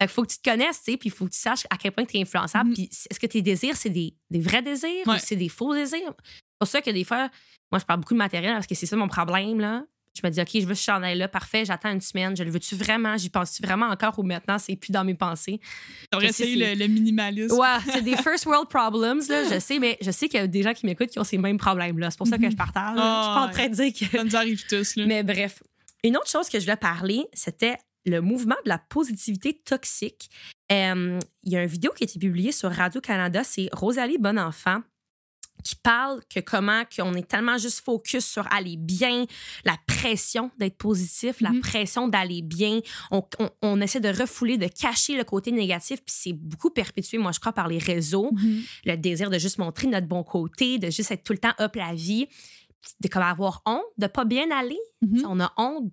Fait 0.00 0.06
qu'il 0.06 0.14
faut 0.14 0.22
que 0.24 0.32
tu 0.32 0.38
te 0.38 0.50
connaisses, 0.50 0.78
tu 0.82 0.90
sais, 0.90 0.96
puis 0.96 1.08
il 1.08 1.12
faut 1.12 1.26
que 1.26 1.30
tu 1.30 1.38
saches 1.38 1.66
à 1.70 1.76
quel 1.76 1.92
point 1.92 2.04
tu 2.04 2.16
es 2.16 2.22
influençable. 2.22 2.70
Mhm. 2.70 2.74
Puis 2.74 2.90
est-ce 3.10 3.20
que 3.20 3.26
tes 3.26 3.42
désirs, 3.42 3.76
c'est 3.76 3.90
des, 3.90 4.16
des 4.28 4.40
vrais 4.40 4.60
désirs 4.62 5.06
Ouais. 5.06 5.14
ou 5.14 5.18
c'est 5.18 5.36
des 5.36 5.48
faux 5.48 5.72
désirs? 5.72 6.14
C'est 6.26 6.58
pour 6.58 6.68
ça 6.68 6.82
que 6.82 6.90
des 6.90 7.04
fois, 7.04 7.28
moi, 7.70 7.78
je 7.78 7.84
parle 7.84 8.00
beaucoup 8.00 8.14
de 8.14 8.18
matériel 8.18 8.54
parce 8.54 8.66
que 8.66 8.74
c'est 8.74 8.86
ça 8.86 8.96
mon 8.96 9.06
problème, 9.06 9.60
là. 9.60 9.84
Je 10.16 10.24
me 10.24 10.30
dis, 10.30 10.40
OK, 10.40 10.48
je 10.54 10.64
veux 10.66 10.74
ce 10.74 10.82
chandail-là, 10.84 11.26
parfait, 11.26 11.64
j'attends 11.64 11.90
une 11.90 12.00
semaine, 12.00 12.36
je 12.36 12.44
le 12.44 12.50
veux-tu 12.50 12.76
vraiment? 12.76 13.16
J'y 13.16 13.30
pense-tu 13.30 13.62
vraiment 13.62 13.86
encore 13.86 14.16
ou 14.18 14.22
maintenant, 14.22 14.58
c'est 14.58 14.76
plus 14.76 14.92
dans 14.92 15.02
mes 15.04 15.14
pensées? 15.14 15.60
Sais, 16.12 16.26
essayé 16.26 16.74
le, 16.74 16.78
le 16.78 16.86
minimalisme. 16.88 17.56
Ouais, 17.58 17.78
c'est 17.92 18.02
des 18.02 18.16
first 18.16 18.46
world 18.46 18.68
problems, 18.68 19.22
là, 19.28 19.42
je 19.52 19.58
sais, 19.58 19.78
mais 19.80 19.98
je 20.00 20.10
sais 20.12 20.28
qu'il 20.28 20.38
y 20.38 20.42
a 20.42 20.46
des 20.46 20.62
gens 20.62 20.72
qui 20.72 20.86
m'écoutent 20.86 21.10
qui 21.10 21.18
ont 21.18 21.24
ces 21.24 21.38
mêmes 21.38 21.58
problèmes-là. 21.58 22.10
C'est 22.10 22.18
pour 22.18 22.28
ça 22.28 22.38
que 22.38 22.48
je 22.48 22.54
partage. 22.56 22.96
là. 22.96 23.02
Ah, 23.02 23.20
je 23.20 23.24
suis 23.24 23.34
pas 23.34 23.40
en 23.40 23.46
ouais. 23.46 23.52
train 23.52 23.68
de 23.68 23.74
dire 23.74 23.92
que. 24.10 24.16
Ça 24.18 24.24
nous 24.24 24.36
arrive 24.36 24.64
tous, 24.68 24.96
là. 24.96 25.04
Mais 25.06 25.22
bref, 25.24 25.62
une 26.04 26.16
autre 26.16 26.30
chose 26.30 26.48
que 26.48 26.60
je 26.60 26.64
voulais 26.64 26.76
parler, 26.76 27.24
c'était 27.32 27.76
le 28.06 28.20
mouvement 28.20 28.56
de 28.64 28.68
la 28.68 28.78
positivité 28.78 29.54
toxique. 29.64 30.30
Euh, 30.70 31.18
Il 31.42 31.52
y 31.52 31.56
a 31.56 31.62
une 31.62 31.68
vidéo 31.68 31.90
qui 31.96 32.04
a 32.04 32.06
été 32.06 32.18
publiée 32.18 32.52
sur 32.52 32.70
Radio-Canada, 32.70 33.42
c'est 33.42 33.68
Rosalie 33.72 34.18
Bonenfant 34.18 34.82
qui 35.64 35.74
parle 35.76 36.20
que 36.32 36.40
comment 36.40 36.84
qu'on 36.94 37.14
est 37.14 37.26
tellement 37.26 37.58
juste 37.58 37.80
focus 37.80 38.24
sur 38.24 38.46
aller 38.52 38.76
bien, 38.76 39.24
la 39.64 39.76
pression 39.86 40.50
d'être 40.58 40.76
positif, 40.76 41.40
la 41.40 41.50
Mhm. 41.50 41.60
pression 41.62 42.06
d'aller 42.06 42.42
bien. 42.42 42.80
On, 43.10 43.22
on- 43.40 43.50
on 43.62 43.80
essaie 43.80 43.98
de 44.00 44.10
refouler, 44.10 44.58
de 44.58 44.68
cacher 44.68 45.16
le 45.16 45.24
côté 45.24 45.50
négatif, 45.52 46.00
puis 46.04 46.14
c'est 46.16 46.32
beaucoup 46.34 46.70
perpétué, 46.70 47.16
moi, 47.18 47.32
je 47.32 47.40
crois, 47.40 47.52
par 47.54 47.66
les 47.66 47.78
réseaux 47.78 48.30
Mhm. 48.32 48.62
le 48.84 48.96
désir 48.96 49.30
de 49.30 49.38
juste 49.38 49.58
montrer 49.58 49.86
notre 49.88 50.06
bon 50.06 50.22
côté, 50.22 50.78
de 50.78 50.90
juste 50.90 51.10
être 51.10 51.24
tout 51.24 51.32
le 51.32 51.38
temps 51.38 51.54
up 51.58 51.74
la 51.76 51.94
vie, 51.94 52.28
de 53.00 53.08
comme 53.08 53.22
avoir 53.22 53.62
honte, 53.64 53.82
de 53.96 54.06
pas 54.06 54.26
bien 54.26 54.50
aller. 54.50 54.78
Mhm. 55.00 55.24
On 55.26 55.40
a 55.40 55.50
honte 55.56 55.90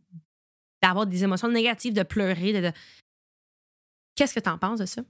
d'avoir 0.84 1.08
des 1.08 1.24
émotions 1.24 1.48
négatives, 1.48 1.94
de 1.94 2.04
pleurer. 2.04 2.52
De, 2.52 2.60
de- 2.68 2.72
Qu'est-ce 4.16 4.34
que 4.34 4.40
t'en 4.42 4.58
penses 4.58 4.80
de 4.80 4.86
ça? 4.86 5.02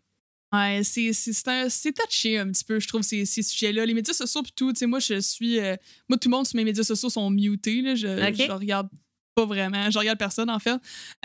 Ouais, 0.53 0.81
c'est 0.83 1.13
c'est- 1.13 1.93
touché 1.93 2.37
un 2.37 2.51
petit 2.51 2.63
peu, 2.65 2.79
je 2.79 2.87
trouve, 2.87 3.01
ces, 3.03 3.25
ces 3.25 3.41
sujets-là. 3.41 3.85
Les 3.85 3.93
médias 3.93 4.13
sociaux, 4.13 4.41
puis 4.43 4.51
tout, 4.55 4.73
tu 4.73 4.79
sais, 4.79 4.85
moi, 4.85 4.99
je 4.99 5.19
suis. 5.21 5.59
euh, 5.59 5.75
moi, 6.09 6.17
tout 6.17 6.27
le 6.29 6.35
monde 6.35 6.45
sur 6.47 6.57
mes 6.57 6.65
médias 6.65 6.83
sociaux 6.83 7.09
sont 7.09 7.29
mutés, 7.29 7.81
là. 7.81 7.95
Je, 7.95 8.07
Ok. 8.29 8.35
je 8.47 8.51
regarde 8.51 8.89
pas 9.33 9.45
vraiment. 9.45 9.89
Je 9.89 9.97
regarde 9.97 10.19
personne, 10.19 10.49
en 10.49 10.59
fait. 10.59 10.75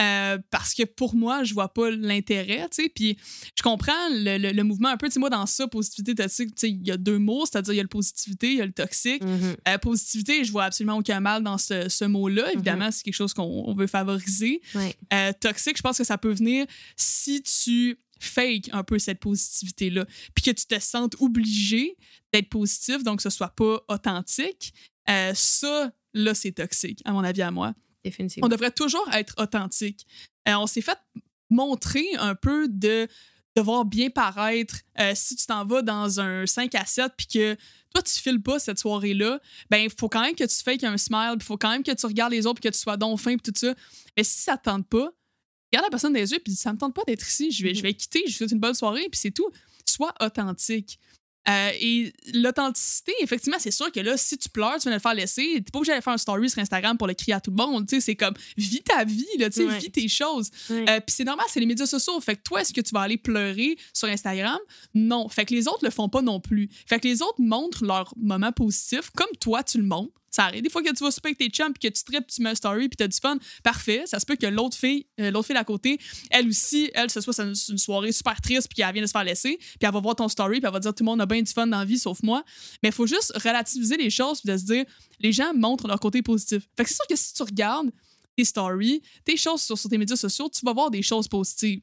Euh, 0.01 0.39
parce 0.53 0.75
que 0.75 0.85
pour 0.85 1.17
moi, 1.17 1.43
je 1.43 1.55
vois 1.55 1.75
pas 1.75 1.91
l'intérêt, 1.91 2.69
tu 2.71 2.85
sais. 2.85 2.89
Puis 2.89 3.17
je 3.59 3.65
comprends 3.65 3.93
le, 4.13 4.39
le- 4.39 4.53
le 4.53 4.63
mouvement 4.63 4.91
un 4.91 4.97
peu, 4.97 5.09
tu 5.09 5.15
sais, 5.15 5.19
moi, 5.19 5.29
dans 5.29 5.45
ça, 5.47 5.67
positivité 5.67 6.15
toxique, 6.15 6.55
tu 6.55 6.61
sais, 6.61 6.71
il 6.71 6.87
y 6.87 6.93
a 6.93 6.97
deux 6.97 7.19
mots, 7.19 7.45
c'est-à-dire 7.47 7.75
il 7.75 7.79
y 7.79 7.81
a 7.81 7.83
le 7.83 7.89
positivité, 7.89 8.53
il 8.53 8.59
y 8.59 8.63
a 8.63 8.67
le 8.67 8.71
toxique. 8.73 9.23
Euh, 9.67 9.79
positivité, 9.79 10.45
je 10.45 10.53
vois 10.53 10.65
absolument 10.67 10.99
aucun 10.99 11.19
mal 11.19 11.43
dans 11.43 11.59
ce, 11.59 11.89
ce 11.89 12.05
mot-là. 12.05 12.53
Évidemment, 12.53 12.93
c'est 12.93 13.03
quelque 13.03 13.15
chose 13.15 13.35
qu'on 13.35 13.43
on 13.67 13.75
veut 13.75 13.89
favoriser. 13.89 14.61
Ouais. 14.77 14.95
Euh, 15.13 15.33
toxique, 15.41 15.77
je 15.79 15.83
pense 15.83 15.99
que 15.99 16.05
ça 16.05 16.17
peut 16.17 16.33
venir 16.33 16.65
si 16.95 17.43
tu 17.43 17.99
fake 18.21 18.71
un 18.73 18.83
peu 18.83 18.99
cette 18.99 19.21
positivité-là, 19.21 20.07
puis 20.35 20.45
que 20.45 20.51
tu 20.51 20.67
te 20.67 20.79
sentes 20.79 21.17
obligé 21.21 21.97
d'être 22.33 22.49
positif, 22.49 23.03
donc 23.03 23.19
que 23.19 23.23
ce 23.23 23.31
soit 23.31 23.55
pas 23.55 23.81
authentique. 23.89 24.73
Euh, 25.09 25.33
ça, 25.35 25.93
là, 26.15 26.35
c'est 26.35 26.53
toxique, 26.53 27.01
à 27.05 27.13
mon 27.13 27.25
avis, 27.25 27.43
à 27.43 27.51
moi. 27.51 27.75
Définitivement. 28.05 28.47
On 28.47 28.49
devrait 28.49 28.71
toujours 28.71 29.09
être 29.13 29.35
authentique. 29.39 30.07
Euh, 30.49 30.55
on 30.55 30.67
s'est 30.67 30.81
fait 30.81 30.99
montrer 31.51 32.07
un 32.19 32.35
peu 32.35 32.69
de 32.69 33.09
devoir 33.57 33.85
bien 33.85 34.11
paraître 34.11 34.77
euh, 35.01 35.13
si 35.15 35.35
tu 35.35 35.47
t'en 35.47 35.65
vas 35.65 35.83
dans 35.83 36.21
un 36.21 36.47
5 36.47 36.75
à 36.75 36.85
7 36.85 37.13
puis 37.17 37.27
que 37.27 37.57
toi 37.93 38.03
tu 38.03 38.13
files 38.21 38.43
pas 38.43 38.59
cette 38.59 38.79
soirée-là, 38.79 39.41
ben 39.71 39.79
il 39.79 39.91
faut 39.91 40.11
quand 40.11 40.21
même 40.21 40.35
que 40.35 40.45
tu 40.45 40.63
fakes 40.63 40.85
un 40.85 40.99
smile, 40.99 41.37
il 41.37 41.43
faut 41.43 41.57
quand 41.57 41.71
même 41.71 41.83
que 41.83 41.93
tu 41.93 42.07
regardes 42.07 42.33
les 42.33 42.47
autres 42.47 42.61
puis 42.61 42.71
que 42.71 42.75
tu 42.75 42.81
sois 42.81 42.99
donc 42.99 43.19
fin 43.19 43.37
puis 43.37 43.51
tout 43.51 43.59
ça. 43.59 43.75
Mais 44.17 44.25
si 44.25 44.41
ça 44.41 44.59
te 44.59 44.65
tente 44.65 44.87
pas, 44.87 45.11
regarde 45.73 45.87
la 45.87 45.91
personne 45.91 46.15
les 46.15 46.33
yeux 46.33 46.39
puis 46.45 46.55
ça 46.55 46.73
me 46.73 46.79
tente 46.79 46.95
pas 46.95 47.03
d'être 47.07 47.27
ici, 47.27 47.51
je 47.51 47.63
vais, 47.65 47.75
je 47.75 47.83
vais 47.83 47.95
quitter, 47.95 48.23
je 48.27 48.35
souhaite 48.35 48.53
une 48.53 48.61
bonne 48.61 48.75
soirée 48.75 49.09
puis 49.11 49.21
c'est 49.21 49.31
tout. 49.33 49.51
Sois 49.89 50.13
authentique. 50.21 50.99
Euh, 51.49 51.71
et 51.81 52.13
l'authenticité, 52.35 53.13
effectivement, 53.21 53.59
c'est 53.61 53.71
sûr 53.71 53.93
que 53.93 54.01
là, 54.01 54.17
si 54.17 54.37
tu 54.37 54.49
pleures, 54.49 54.75
tu 54.75 54.83
viens 54.83 54.91
de 54.91 54.97
le 54.97 55.01
faire 55.01 55.15
laisser, 55.15 55.63
t'es 55.65 55.71
pas 55.71 55.79
obligé 55.79 55.93
d'aller 55.93 56.03
faire 56.03 56.13
un 56.15 56.19
story 56.19 56.51
sur 56.51 56.59
Instagram 56.61 56.99
pour 56.99 57.07
le 57.07 57.15
crier 57.15 57.35
à 57.35 57.41
tout 57.41 57.53
le 57.53 57.57
monde. 57.57 57.87
C'est 57.89 58.17
comme, 58.17 58.35
vis 58.57 58.83
ta 58.83 59.05
vie, 59.05 59.25
là, 59.39 59.49
Ouais. 59.57 59.79
vis 59.79 59.91
tes 59.93 60.09
choses. 60.09 60.51
Ouais. 60.71 60.85
Euh, 60.91 61.01
Puis 61.01 61.15
c'est 61.15 61.25
normal, 61.25 61.47
c'est 61.49 61.61
les 61.61 61.67
médias 61.67 61.87
sociaux. 61.87 62.19
Fait 62.21 62.35
que 62.35 62.43
toi, 62.43 62.63
est-ce 62.63 62.73
que 62.75 62.81
tu 62.81 62.91
vas 62.93 63.03
aller 63.03 63.17
pleurer 63.17 63.77
sur 63.93 64.09
Instagram? 64.09 64.59
Non. 64.95 65.29
Fait 65.29 65.45
que 65.45 65.55
les 65.55 65.69
autres 65.69 65.85
le 65.85 65.91
font 65.91 66.09
pas 66.09 66.21
non 66.21 66.41
plus. 66.41 66.69
Fait 66.85 66.99
que 66.99 67.07
les 67.07 67.23
autres 67.23 67.41
montrent 67.41 67.85
leur 67.85 68.13
moment 68.17 68.51
positif 68.51 69.11
comme 69.15 69.31
toi, 69.39 69.63
tu 69.63 69.79
le 69.79 69.85
montres. 69.85 70.13
Ça 70.31 70.45
arrive. 70.45 70.63
Des 70.63 70.69
fois 70.69 70.83
que 70.83 70.93
tu 70.93 71.03
vas 71.03 71.11
super 71.11 71.29
avec 71.29 71.39
tes 71.39 71.49
chums, 71.49 71.73
puis 71.73 71.89
que 71.89 71.97
tu 71.97 72.05
tripes, 72.05 72.27
tu 72.27 72.43
mets 72.43 72.51
un 72.51 72.55
story, 72.55 72.89
puis 72.89 72.97
t'as 72.97 73.09
du 73.09 73.17
fun. 73.17 73.39
Parfait. 73.63 74.03
Ça 74.07 74.19
se 74.19 74.27
peut 74.27 74.37
que 74.37 74.47
l'autre 74.47 74.77
fille, 74.77 75.07
euh, 75.21 75.31
l'autre 75.31 75.47
fille 75.47 75.57
à 75.57 75.65
côté, 75.65 75.99
elle 76.31 76.49
aussi, 76.49 76.91
elle, 76.95 77.11
ce 77.11 77.21
soit 77.21 77.39
une, 77.41 77.55
une 77.69 77.79
soirée 77.79 78.13
super 78.13 78.41
triste, 78.41 78.69
puis 78.69 78.77
qu'elle 78.83 78.93
vient 78.93 79.03
de 79.03 79.07
se 79.07 79.13
faire 79.13 79.25
laisser, 79.25 79.57
puis 79.57 79.79
elle 79.83 79.93
va 79.93 80.01
voir 80.01 80.17
ton 80.17 80.29
story, 80.29 80.59
puis 80.59 80.67
elle 80.67 80.73
va 80.73 80.81
dire 80.81 80.95
tout 80.95 81.05
le 81.05 81.07
monde 81.07 81.21
a 81.21 81.27
bien 81.27 81.41
du 81.41 81.53
fun 81.53 81.67
dans 81.67 81.79
la 81.79 81.85
vie, 81.85 81.99
sauf 81.99 82.23
moi. 82.23 82.45
Mais 82.83 82.91
il 82.91 82.95
faut 82.95 83.07
juste 83.07 83.33
relativiser 83.37 83.97
les 83.97 84.11
choses, 84.11 84.41
puis 84.41 84.53
de 84.53 84.59
se 84.59 84.65
dire, 84.65 84.85
les 85.21 85.33
gens 85.33 85.55
montrent 85.55 85.89
leur 85.89 86.01
côté 86.01 86.23
positif. 86.23 86.65
Fait 86.77 86.85
que 86.85 86.91
c'est 86.91 86.97
sûr 86.97 87.07
que 87.09 87.17
si 87.17 87.33
tu 87.33 87.43
regardes 87.43 87.91
tes 88.37 88.45
stories, 88.45 89.03
tes 89.25 89.37
choses 89.37 89.63
sur, 89.63 89.79
sur 89.79 89.89
tes 89.89 89.99
médias 89.99 90.17
sociaux, 90.17 90.49
tu 90.49 90.65
vas 90.65 90.73
voir 90.73 90.91
des 90.91 91.03
choses 91.03 91.29
positives. 91.29 91.81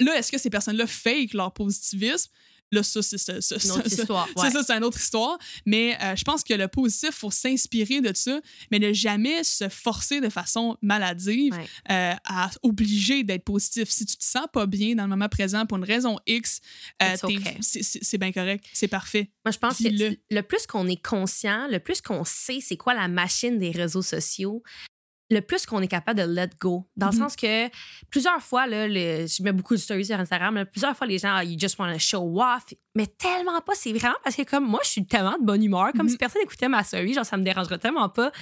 Là, 0.00 0.16
est-ce 0.16 0.30
que 0.30 0.38
ces 0.38 0.50
personnes-là 0.50 0.86
fake 0.86 1.34
leur 1.34 1.52
positivisme? 1.52 2.30
Là, 2.70 2.82
ça, 2.82 3.00
c'est 3.02 3.18
ça. 3.18 3.40
ça, 3.40 3.56
Une 3.64 3.70
autre 3.70 3.88
ça, 3.88 4.02
histoire. 4.02 4.28
c'est 4.36 4.42
ouais. 4.42 4.50
ça, 4.50 4.62
c'est 4.62 4.72
une 4.74 4.84
autre 4.84 4.98
histoire. 5.00 5.38
Mais 5.64 5.96
euh, 6.02 6.14
je 6.16 6.22
pense 6.24 6.44
que 6.44 6.54
le 6.54 6.68
positif, 6.68 7.10
il 7.10 7.14
faut 7.16 7.30
s'inspirer 7.30 8.00
de 8.00 8.12
ça, 8.14 8.40
mais 8.70 8.78
ne 8.78 8.92
jamais 8.92 9.42
se 9.44 9.68
forcer 9.68 10.20
de 10.20 10.28
façon 10.28 10.76
maladive 10.82 11.54
Ouais. 11.54 11.66
euh, 11.90 12.14
à 12.24 12.50
obliger 12.62 13.24
d'être 13.24 13.44
positif. 13.44 13.88
Si 13.88 14.04
tu 14.04 14.16
te 14.16 14.24
sens 14.24 14.46
pas 14.52 14.66
bien 14.66 14.94
dans 14.94 15.04
le 15.04 15.08
moment 15.08 15.28
présent 15.28 15.64
pour 15.66 15.78
une 15.78 15.84
raison 15.84 16.18
X, 16.26 16.60
euh, 17.02 17.16
okay. 17.22 17.38
c'est- 17.60 18.18
bien 18.18 18.32
correct. 18.32 18.64
C'est 18.72 18.88
parfait. 18.88 19.30
Moi, 19.44 19.52
je 19.52 19.58
pense 19.58 19.78
que 19.78 19.88
le 19.88 20.40
plus 20.42 20.66
qu'on 20.66 20.86
est 20.88 21.02
conscient, 21.02 21.68
le 21.70 21.78
plus 21.78 22.00
qu'on 22.02 22.24
sait 22.24 22.58
c'est 22.60 22.76
quoi 22.76 22.94
la 22.94 23.08
machine 23.08 23.58
des 23.58 23.70
réseaux 23.70 24.02
sociaux, 24.02 24.62
le 25.30 25.40
plus 25.40 25.66
qu'on 25.66 25.80
est 25.82 25.88
capable 25.88 26.18
de 26.20 26.24
let 26.24 26.50
go. 26.58 26.88
Dans 26.96 27.10
le 27.10 27.16
sens 27.16 27.36
que 27.36 27.68
plusieurs 28.10 28.40
fois, 28.42 28.66
là, 28.66 28.88
le- 28.88 29.26
je 29.26 29.42
mets 29.42 29.52
beaucoup 29.52 29.74
de 29.74 29.80
stories 29.80 30.06
sur 30.06 30.18
Instagram, 30.18 30.54
là, 30.54 30.64
plusieurs 30.64 30.96
fois, 30.96 31.06
les 31.06 31.18
gens, 31.18 31.34
ah, 31.34 31.44
you 31.44 31.58
just 31.58 31.78
want 31.78 31.92
to 31.92 31.98
show 31.98 32.40
off. 32.40 32.64
Mais 32.94 33.06
tellement 33.06 33.60
pas. 33.60 33.74
C'est 33.74 33.92
vraiment 33.92 34.16
parce 34.24 34.34
que, 34.36 34.42
comme 34.42 34.64
moi, 34.66 34.80
je 34.82 34.88
suis 34.88 35.06
tellement 35.06 35.36
de 35.38 35.44
bonne 35.44 35.62
humeur, 35.62 35.92
comme 35.92 36.06
Mhm. 36.06 36.08
si 36.12 36.16
personne 36.16 36.42
écoutait 36.42 36.68
ma 36.68 36.82
story, 36.82 37.12
genre, 37.12 37.26
ça 37.26 37.36
me 37.36 37.42
dérangerait 37.44 37.78
tellement 37.78 38.08
pas. 38.08 38.32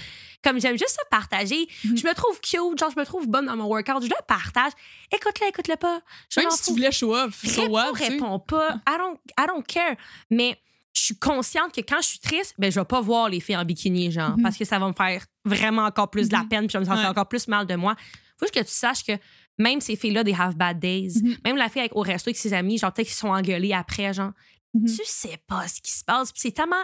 Comme 0.45 0.61
j'aime 0.61 0.79
juste 0.79 0.91
ça 0.97 1.03
partager. 1.11 1.67
Mhm. 1.85 1.97
Je 1.97 2.07
me 2.07 2.15
trouve 2.15 2.41
cute, 2.41 2.79
genre, 2.79 2.91
je 2.95 3.01
me 3.01 3.05
trouve 3.05 3.27
bonne 3.29 3.47
dans 3.47 3.57
mon 3.57 3.67
workout, 3.67 4.03
je 4.03 4.09
le 4.09 4.15
partage. 4.29 4.73
Écoute-le, 5.13 5.49
écoute-le 5.49 5.77
pas. 5.77 6.01
Je 6.31 6.39
Même 6.41 6.51
si 6.51 6.63
tu 6.67 6.71
voulais 6.71 6.93
show 6.93 7.15
off, 7.17 7.41
tu 7.41 7.49
sais. 7.49 7.63
réponds 7.63 8.39
pas. 8.39 8.77
I 8.89 8.97
don't, 8.97 9.19
I 9.39 9.45
don't 9.49 9.65
care. 9.67 9.97
Mais 10.31 10.57
je 10.97 11.03
suis 11.03 11.19
consciente 11.19 11.73
que 11.75 11.81
quand 11.83 12.01
je 12.01 12.07
suis 12.09 12.19
triste, 12.19 12.55
ben, 12.59 12.73
je 12.73 12.81
vais 12.81 12.85
pas 12.87 13.01
voir 13.01 13.29
les 13.29 13.41
filles 13.41 13.57
en 13.57 13.65
bikini, 13.65 14.11
genre, 14.11 14.37
Mhm. 14.37 14.43
parce 14.43 14.57
que 14.57 14.65
ça 14.65 14.79
va 14.79 14.89
me 14.89 14.95
faire 14.95 15.25
vraiment 15.45 15.83
encore 15.85 16.11
plus 16.11 16.29
de 16.29 16.33
la 16.33 16.43
Mhm. 16.43 16.49
peine, 16.49 16.67
puis 16.67 16.73
ça 16.73 16.81
va 16.81 16.95
me 16.97 17.01
Ouais. 17.03 17.07
encore 17.07 17.29
plus 17.29 17.47
mal 17.49 17.67
de 17.67 17.75
moi. 17.75 17.95
Faut 18.39 18.47
juste 18.47 18.55
que 18.55 18.61
tu 18.61 18.71
saches 18.73 19.05
que 19.05 19.13
même 19.59 19.81
ces 19.81 19.97
filles-là, 19.97 20.25
they 20.25 20.35
have 20.39 20.55
bad 20.57 20.79
days. 20.79 21.21
Mhm. 21.23 21.37
Même 21.45 21.57
la 21.57 21.69
fille 21.69 21.81
avec, 21.81 21.95
au 21.95 22.01
resto 22.01 22.29
avec 22.29 22.37
ses 22.39 22.53
amis, 22.55 22.79
genre, 22.79 22.93
peut-être 22.93 23.09
qu'ils 23.09 23.17
sont 23.17 23.29
engueulés 23.29 23.73
après, 23.73 24.13
genre, 24.15 24.33
Mhm. 24.75 24.87
tu 24.87 25.03
sais 25.05 25.39
pas 25.47 25.69
ce 25.69 25.81
qui 25.81 25.91
se 25.93 26.05
passe. 26.05 26.33
Puis 26.33 26.41
c'est 26.43 26.53
tellement, 26.53 26.83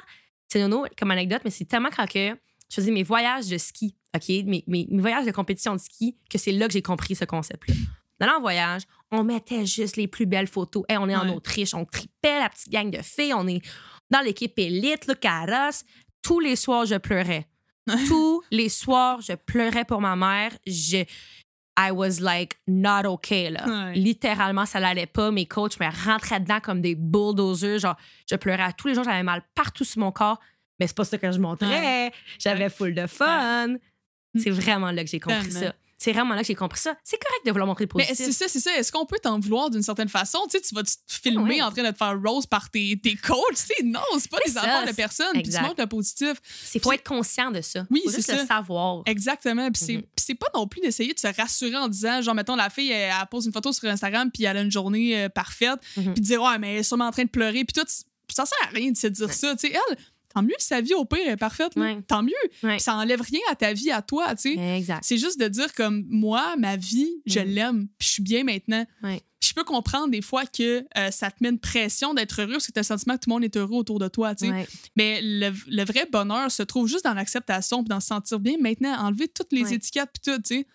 c'est 0.49 0.61
nono 0.61 0.87
comme 0.99 1.11
anecdote, 1.11 1.41
mais 1.45 1.51
c'est 1.51 1.65
tellement 1.65 1.91
quand 1.95 2.07
que 2.07 2.31
je 2.31 2.75
faisais 2.75 2.91
mes 2.91 3.03
voyages 3.03 3.49
de 3.49 3.59
ski, 3.59 3.95
OK? 4.15 4.29
Mes, 4.29 4.65
mes, 4.67 4.87
mes 4.91 5.01
voyages 5.01 5.27
de 5.27 5.31
compétition 5.31 5.75
de 5.75 5.81
ski, 5.81 6.17
que 6.31 6.39
c'est 6.39 6.53
là 6.53 6.67
que 6.67 6.73
j'ai 6.73 6.83
compris 6.83 7.15
ce 7.15 7.25
concept-là. 7.25 7.75
Dans 8.21 8.37
en 8.37 8.41
voyage, 8.41 8.83
on 9.13 9.23
mettait 9.25 9.67
juste 9.67 9.97
les 9.97 10.09
plus 10.09 10.27
belles 10.27 10.49
photos. 10.49 10.85
Hey, 10.89 10.97
on 10.97 11.09
est 11.09 11.15
en. 11.15 11.29
Autriche, 11.29 11.75
on 11.75 11.85
tripait 11.85 12.41
la 12.41 12.49
petite 12.49 12.71
gang 12.73 12.91
de 12.91 13.03
filles, 13.03 13.35
on 13.35 13.47
est 13.47 13.61
dans 14.11 14.21
l'équipe 14.21 14.59
élite, 14.59 15.07
le 15.07 15.15
carrosse. 15.15 15.85
Tous 16.23 16.41
les 16.41 16.57
soirs, 16.57 16.87
je 16.87 16.97
pleurais. 16.97 17.47
Tous 18.09 18.43
les 18.51 18.69
soirs, 18.69 19.21
je 19.21 19.33
pleurais 19.35 19.85
pour 19.85 20.01
ma 20.01 20.15
mère. 20.17 20.53
Je, 20.67 21.05
I 21.79 21.91
was 21.91 22.21
like 22.21 22.59
not 22.67 23.07
okay 23.07 23.51
là. 23.51 23.67
Ouais. 23.67 23.95
Littéralement, 23.95 24.67
ça 24.67 24.79
l'allait 24.81 25.07
pas. 25.07 25.31
Mes 25.31 25.47
coachs 25.47 25.79
me 25.81 25.87
rentraient 26.07 26.41
dedans 26.41 26.61
comme 26.61 26.81
des 26.81 26.95
bulldozers. 26.95 27.79
Genre, 27.81 27.97
je 28.31 28.37
pleurais 28.37 28.63
à 28.63 28.73
tous 28.73 28.89
les 28.89 28.95
jours. 28.95 29.05
J'avais 29.05 29.23
mal 29.23 29.43
partout 29.55 29.85
sur 29.85 30.01
mon 30.01 30.13
corps. 30.13 30.39
Mais 30.79 30.87
c'est 30.87 30.97
pas 30.97 31.05
ça 31.05 31.19
que 31.19 31.31
je 31.31 31.39
montrais. 31.39 32.13
J'avais 32.39 32.69
full 32.71 32.95
de 32.95 33.07
fun. 33.07 33.75
C'est 34.37 34.51
vraiment 34.51 34.91
là 34.91 35.05
que 35.05 35.11
j'ai 35.11 35.21
compris 35.21 35.49
Tellement. 35.49 35.61
ça. 35.61 35.75
C'est 36.03 36.13
vraiment 36.13 36.35
là 36.35 36.41
que 36.41 36.47
j'ai 36.49 36.55
compris 36.55 36.81
ça. 36.81 36.97
C'est 37.05 37.17
correct 37.19 37.47
de 37.47 37.51
vouloir 37.53 37.67
montrer 37.67 37.85
le 37.85 37.91
Mais 37.97 38.05
positif. 38.07 38.27
c'est 38.27 38.33
ça, 38.33 38.45
c'est 38.49 38.61
ça. 38.61 38.77
Est-ce 38.77 38.91
qu'on 38.91 39.07
peut 39.07 39.19
t'en 39.23 39.39
vouloir 39.39 39.71
d'une 39.71 39.83
certaine 39.83 40.09
façon? 40.09 40.39
Tu 40.51 40.59
sais, 40.59 40.61
tu 40.61 40.75
vas 40.75 40.83
te 40.83 40.91
filmer 41.07 41.57
Ouais. 41.57 41.63
en 41.63 41.71
train 41.71 41.85
de 41.85 41.91
te 41.91 41.97
faire 41.97 42.19
rose 42.23 42.47
par 42.47 42.71
tes, 42.71 42.99
tes 43.03 43.15
coachs? 43.17 43.37
Tu 43.55 43.57
sais, 43.77 43.83
non, 43.85 44.01
c'est 44.19 44.31
pas 44.31 44.39
des 44.45 44.57
affaires 44.59 44.87
de 44.87 44.93
personne. 44.93 45.33
Puis 45.35 45.43
tu 45.45 45.61
montres 45.61 45.75
le 45.81 45.87
positif. 45.87 46.35
C'est 46.45 46.83
faut 46.83 46.93
être 46.93 47.07
conscient 47.07 47.51
de 47.51 47.61
ça. 47.61 47.87
Oui, 47.91 48.03
c'est 48.09 48.17
le 48.33 48.39
ça. 48.39 48.47
savoir. 48.47 49.03
Exactement. 49.07 49.71
Puis 49.71 49.85
c'est- 49.85 49.93
Mhm. 49.97 50.03
puis 50.03 50.25
c'est 50.27 50.35
pas 50.35 50.49
non 50.55 50.67
plus 50.67 50.81
d'essayer 50.81 51.15
de 51.15 51.21
se 51.21 51.29
rassurer 51.29 51.77
en 51.77 51.89
disant, 51.89 52.21
genre, 52.23 52.35
mettons, 52.35 52.57
la 52.57 52.71
fille, 52.71 52.91
elle, 52.91 53.13
elle 53.21 53.27
pose 53.31 53.47
une 53.47 53.53
photo 53.53 53.73
sur 53.73 53.89
Instagram, 53.89 54.31
puis 54.33 54.45
elle 54.45 54.57
a 54.57 54.63
une 54.63 54.71
journée 54.73 55.17
euh, 55.25 55.29
parfaite, 55.29 55.79
Mhm. 55.97 56.15
puis 56.15 56.23
dire, 56.23 56.43
ouais, 56.43 56.59
mais 56.59 56.73
elle 56.75 56.79
est 56.81 56.83
sûrement 56.83 57.07
en 57.07 57.13
train 57.13 57.25
de 57.25 57.31
pleurer, 57.31 57.65
puis 57.65 57.75
tout. 57.75 57.87
Ça 58.33 58.47
sert 58.47 58.57
à 58.67 58.69
rien 58.75 58.91
de 58.91 58.97
se 58.97 59.09
dire 59.09 59.31
ça. 59.33 59.55
Tu 59.57 59.69
sais, 59.69 59.75
elle, 59.91 59.99
tant 60.35 60.43
mieux, 60.43 60.55
sa 60.59 60.81
vie 60.81 60.95
au 60.95 61.05
pire 61.05 61.27
est 61.27 61.37
parfaite. 61.37 61.75
là. 61.77 61.83
Ouais. 61.83 62.03
Tant 62.07 62.23
mieux. 62.23 62.33
Ouais. 62.63 62.79
Ça 62.79 62.95
enlève 62.97 63.21
rien 63.21 63.41
à 63.51 63.55
ta 63.57 63.73
vie, 63.73 63.91
à 63.91 64.03
toi, 64.03 64.35
tu 64.35 64.55
sais. 64.55 64.57
C'est 65.03 65.19
juste 65.19 65.39
de 65.41 65.49
dire 65.49 65.73
comme 65.75 66.05
moi, 66.09 66.57
ma 66.57 66.77
vie, 66.77 67.11
je 67.27 67.41
Mhm. 67.41 67.47
l'aime, 67.49 67.89
puis 67.99 68.09
je 68.09 68.13
suis 68.15 68.23
bien 68.23 68.45
maintenant. 68.45 68.85
Ouais. 69.03 69.21
Je 69.45 69.53
peux 69.55 69.65
comprendre 69.65 70.09
des 70.11 70.23
fois 70.23 70.45
que 70.47 70.85
euh, 70.97 71.11
ça 71.11 71.31
te 71.31 71.37
met 71.41 71.49
une 71.49 71.59
pression 71.59 72.15
d'être 72.15 72.41
heureux 72.41 72.53
parce 72.53 72.67
que 72.69 72.73
tu 72.73 72.79
as 72.79 72.83
le 72.83 72.87
sentiment 72.87 73.15
que 73.17 73.21
tout 73.25 73.29
le 73.31 73.35
monde 73.35 73.45
est 73.45 73.57
heureux 73.57 73.77
autour 73.77 73.99
de 73.99 74.07
toi. 74.09 74.35
tu 74.37 74.47
sais. 74.47 74.53
Mais 74.97 75.21
le, 75.21 75.51
le 75.67 75.85
vrai 75.85 76.07
bonheur 76.11 76.51
se 76.51 76.63
trouve 76.63 76.87
juste 76.89 77.05
dans 77.05 77.15
l'acceptation 77.15 77.83
puis 77.83 77.89
dans 77.89 77.99
se 78.01 78.07
sentir 78.07 78.39
bien. 78.39 78.55
Maintenant, 78.61 78.95
enlever 79.05 79.27
toutes 79.29 79.53
les 79.53 79.73
étiquettes 79.75 80.11
puis 80.15 80.33
tout, 80.33 80.41
tu 80.43 80.59
sais. 80.61 80.67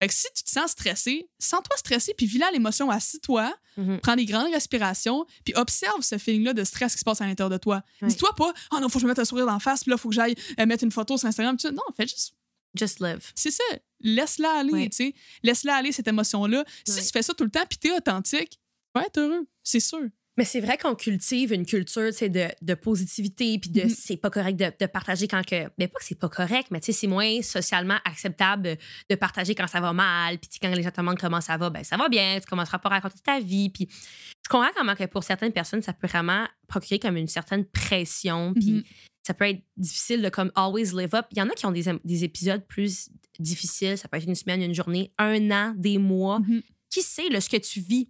Fait 0.00 0.08
que 0.08 0.14
si 0.14 0.26
tu 0.36 0.42
te 0.44 0.50
sens 0.50 0.72
stressé, 0.72 1.26
sens-toi 1.38 1.76
stressé 1.76 2.12
puis 2.16 2.26
vis 2.26 2.38
là 2.38 2.50
l'émotion, 2.52 2.90
assis-toi, 2.90 3.54
Mhm. 3.78 4.00
prends 4.00 4.16
des 4.16 4.24
grandes 4.24 4.50
respirations 4.52 5.26
puis 5.44 5.54
observe 5.54 6.00
ce 6.02 6.16
feeling-là 6.18 6.52
de 6.54 6.64
stress 6.64 6.92
qui 6.94 6.98
se 6.98 7.04
passe 7.04 7.20
à 7.20 7.26
l'intérieur 7.26 7.50
de 7.50 7.58
toi. 7.58 7.82
Dis-toi 8.02 8.34
pas, 8.36 8.52
oh 8.72 8.78
non, 8.80 8.88
faut 8.88 8.94
que 8.98 9.00
je 9.00 9.04
me 9.06 9.10
mette 9.10 9.18
un 9.18 9.24
sourire 9.24 9.46
d'en 9.46 9.58
face 9.58 9.82
puis 9.84 9.90
là, 9.90 9.96
faut 9.98 10.08
que 10.08 10.14
j'aille 10.14 10.34
euh, 10.60 10.66
mettre 10.66 10.84
une 10.84 10.90
photo 10.92 11.16
sur 11.18 11.28
Instagram. 11.28 11.56
Non, 11.72 11.82
fais 11.96 12.06
juste 12.06 12.34
Just 12.74 13.00
live. 13.00 13.30
c'est 13.34 13.50
ça. 13.50 13.62
Laisse-la 14.00 14.50
aller, 14.58 14.90
tu 14.90 14.96
sais. 14.96 15.14
Laisse-la 15.42 15.76
aller, 15.76 15.92
cette 15.92 16.08
émotion-là. 16.08 16.64
Si 16.86 16.96
tu 17.06 17.10
fais 17.10 17.22
ça 17.22 17.32
tout 17.32 17.44
le 17.44 17.50
temps 17.50 17.64
puis 17.68 17.78
t'es 17.78 17.90
authentique, 17.90 18.50
tu 18.50 18.58
vas 18.94 19.06
être 19.06 19.16
heureux. 19.18 19.46
C'est 19.62 19.80
sûr. 19.80 20.08
Mais 20.36 20.44
c'est 20.44 20.60
vrai 20.60 20.76
qu'on 20.76 20.94
cultive 20.94 21.52
une 21.52 21.64
culture 21.64 22.10
de, 22.10 22.48
de 22.60 22.74
positivité, 22.74 23.58
puis 23.58 23.70
de 23.70 23.82
Mhm. 23.84 23.88
c'est 23.88 24.16
pas 24.18 24.28
correct 24.30 24.56
de, 24.56 24.70
de 24.78 24.86
partager 24.86 25.26
quand 25.28 25.44
que. 25.44 25.64
Mais 25.78 25.88
pas 25.88 25.98
que 25.98 26.04
c'est 26.04 26.18
pas 26.18 26.28
correct, 26.28 26.68
mais 26.70 26.80
tu 26.80 26.86
sais, 26.86 26.92
c'est 26.92 27.06
moins 27.06 27.40
socialement 27.42 27.96
acceptable 28.04 28.76
de, 29.10 29.14
partager 29.14 29.54
quand 29.54 29.66
ça 29.66 29.80
va 29.80 29.92
mal, 29.92 30.38
puis 30.38 30.50
quand 30.60 30.68
les 30.70 30.82
gens 30.82 30.90
te 30.90 31.00
demandent 31.00 31.18
comment 31.18 31.40
ça 31.40 31.56
va, 31.56 31.70
ben 31.70 31.82
ça 31.84 31.96
va 31.96 32.08
bien, 32.08 32.38
tu 32.40 32.46
commenceras 32.46 32.78
pas 32.78 32.88
à 32.90 32.92
raconter 32.94 33.18
ta 33.24 33.40
vie. 33.40 33.70
Puis 33.70 33.88
je 33.90 34.48
comprends 34.50 34.70
comment 34.76 34.94
que 34.94 35.04
pour 35.04 35.24
certaines 35.24 35.52
personnes, 35.52 35.80
ça 35.82 35.92
peut 35.94 36.06
vraiment 36.06 36.46
procurer 36.68 36.98
comme 36.98 37.16
une 37.16 37.28
certaine 37.28 37.64
pression, 37.64 38.52
puis 38.54 38.72
Mhm. 38.72 38.82
ça 39.26 39.32
peut 39.34 39.46
être 39.48 39.62
difficile 39.76 40.20
de 40.22 40.28
comme 40.28 40.52
always 40.54 40.92
live 40.94 41.14
up. 41.14 41.26
Il 41.32 41.38
y 41.38 41.42
en 41.42 41.48
a 41.48 41.54
qui 41.54 41.64
ont 41.66 41.72
des, 41.72 41.84
des 42.04 42.24
épisodes 42.24 42.64
plus 42.66 43.08
difficiles, 43.38 43.96
ça 43.96 44.06
peut 44.08 44.18
être 44.18 44.26
une 44.28 44.34
semaine, 44.34 44.62
une 44.62 44.74
journée, 44.74 45.12
un 45.18 45.50
an, 45.50 45.74
des 45.76 45.96
mois 45.98 46.40
Mhm. 46.40 46.62
qui 46.90 47.02
sait 47.02 47.28
là, 47.30 47.40
ce 47.40 47.48
que 47.48 47.56
tu 47.56 47.80
vis? 47.80 48.08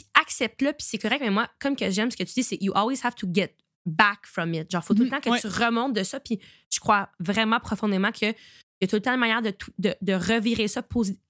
Puis 0.00 0.06
accepte-le, 0.20 0.72
puis 0.72 0.86
c'est 0.88 0.98
correct. 0.98 1.20
Mais 1.20 1.30
moi, 1.30 1.48
comme 1.58 1.76
que 1.76 1.90
j'aime 1.90 2.10
ce 2.10 2.16
que 2.16 2.22
tu 2.24 2.32
dis, 2.34 2.42
c'est 2.42 2.58
you 2.60 2.72
always 2.74 3.00
have 3.02 3.14
to 3.14 3.26
get 3.32 3.54
back 3.86 4.20
from 4.24 4.54
it. 4.54 4.70
Genre, 4.70 4.84
faut 4.84 4.94
tout 4.94 5.00
le 5.02 5.06
Mhm, 5.06 5.10
temps 5.10 5.20
que 5.20 5.30
ouais. 5.30 5.40
tu 5.40 5.46
remontes 5.48 5.92
de 5.94 6.02
ça. 6.02 6.20
Puis 6.20 6.38
je 6.72 6.78
crois 6.80 7.08
vraiment 7.18 7.58
profondément 7.60 8.12
que 8.12 8.26
il 8.26 8.34
y 8.82 8.84
a 8.84 8.86
tout 8.88 8.96
le 8.96 9.02
temps 9.02 9.12
une 9.12 9.20
manière 9.20 9.42
de, 9.42 9.52
de, 9.78 9.94
de 10.00 10.12
revirer 10.14 10.68
ça. 10.68 10.82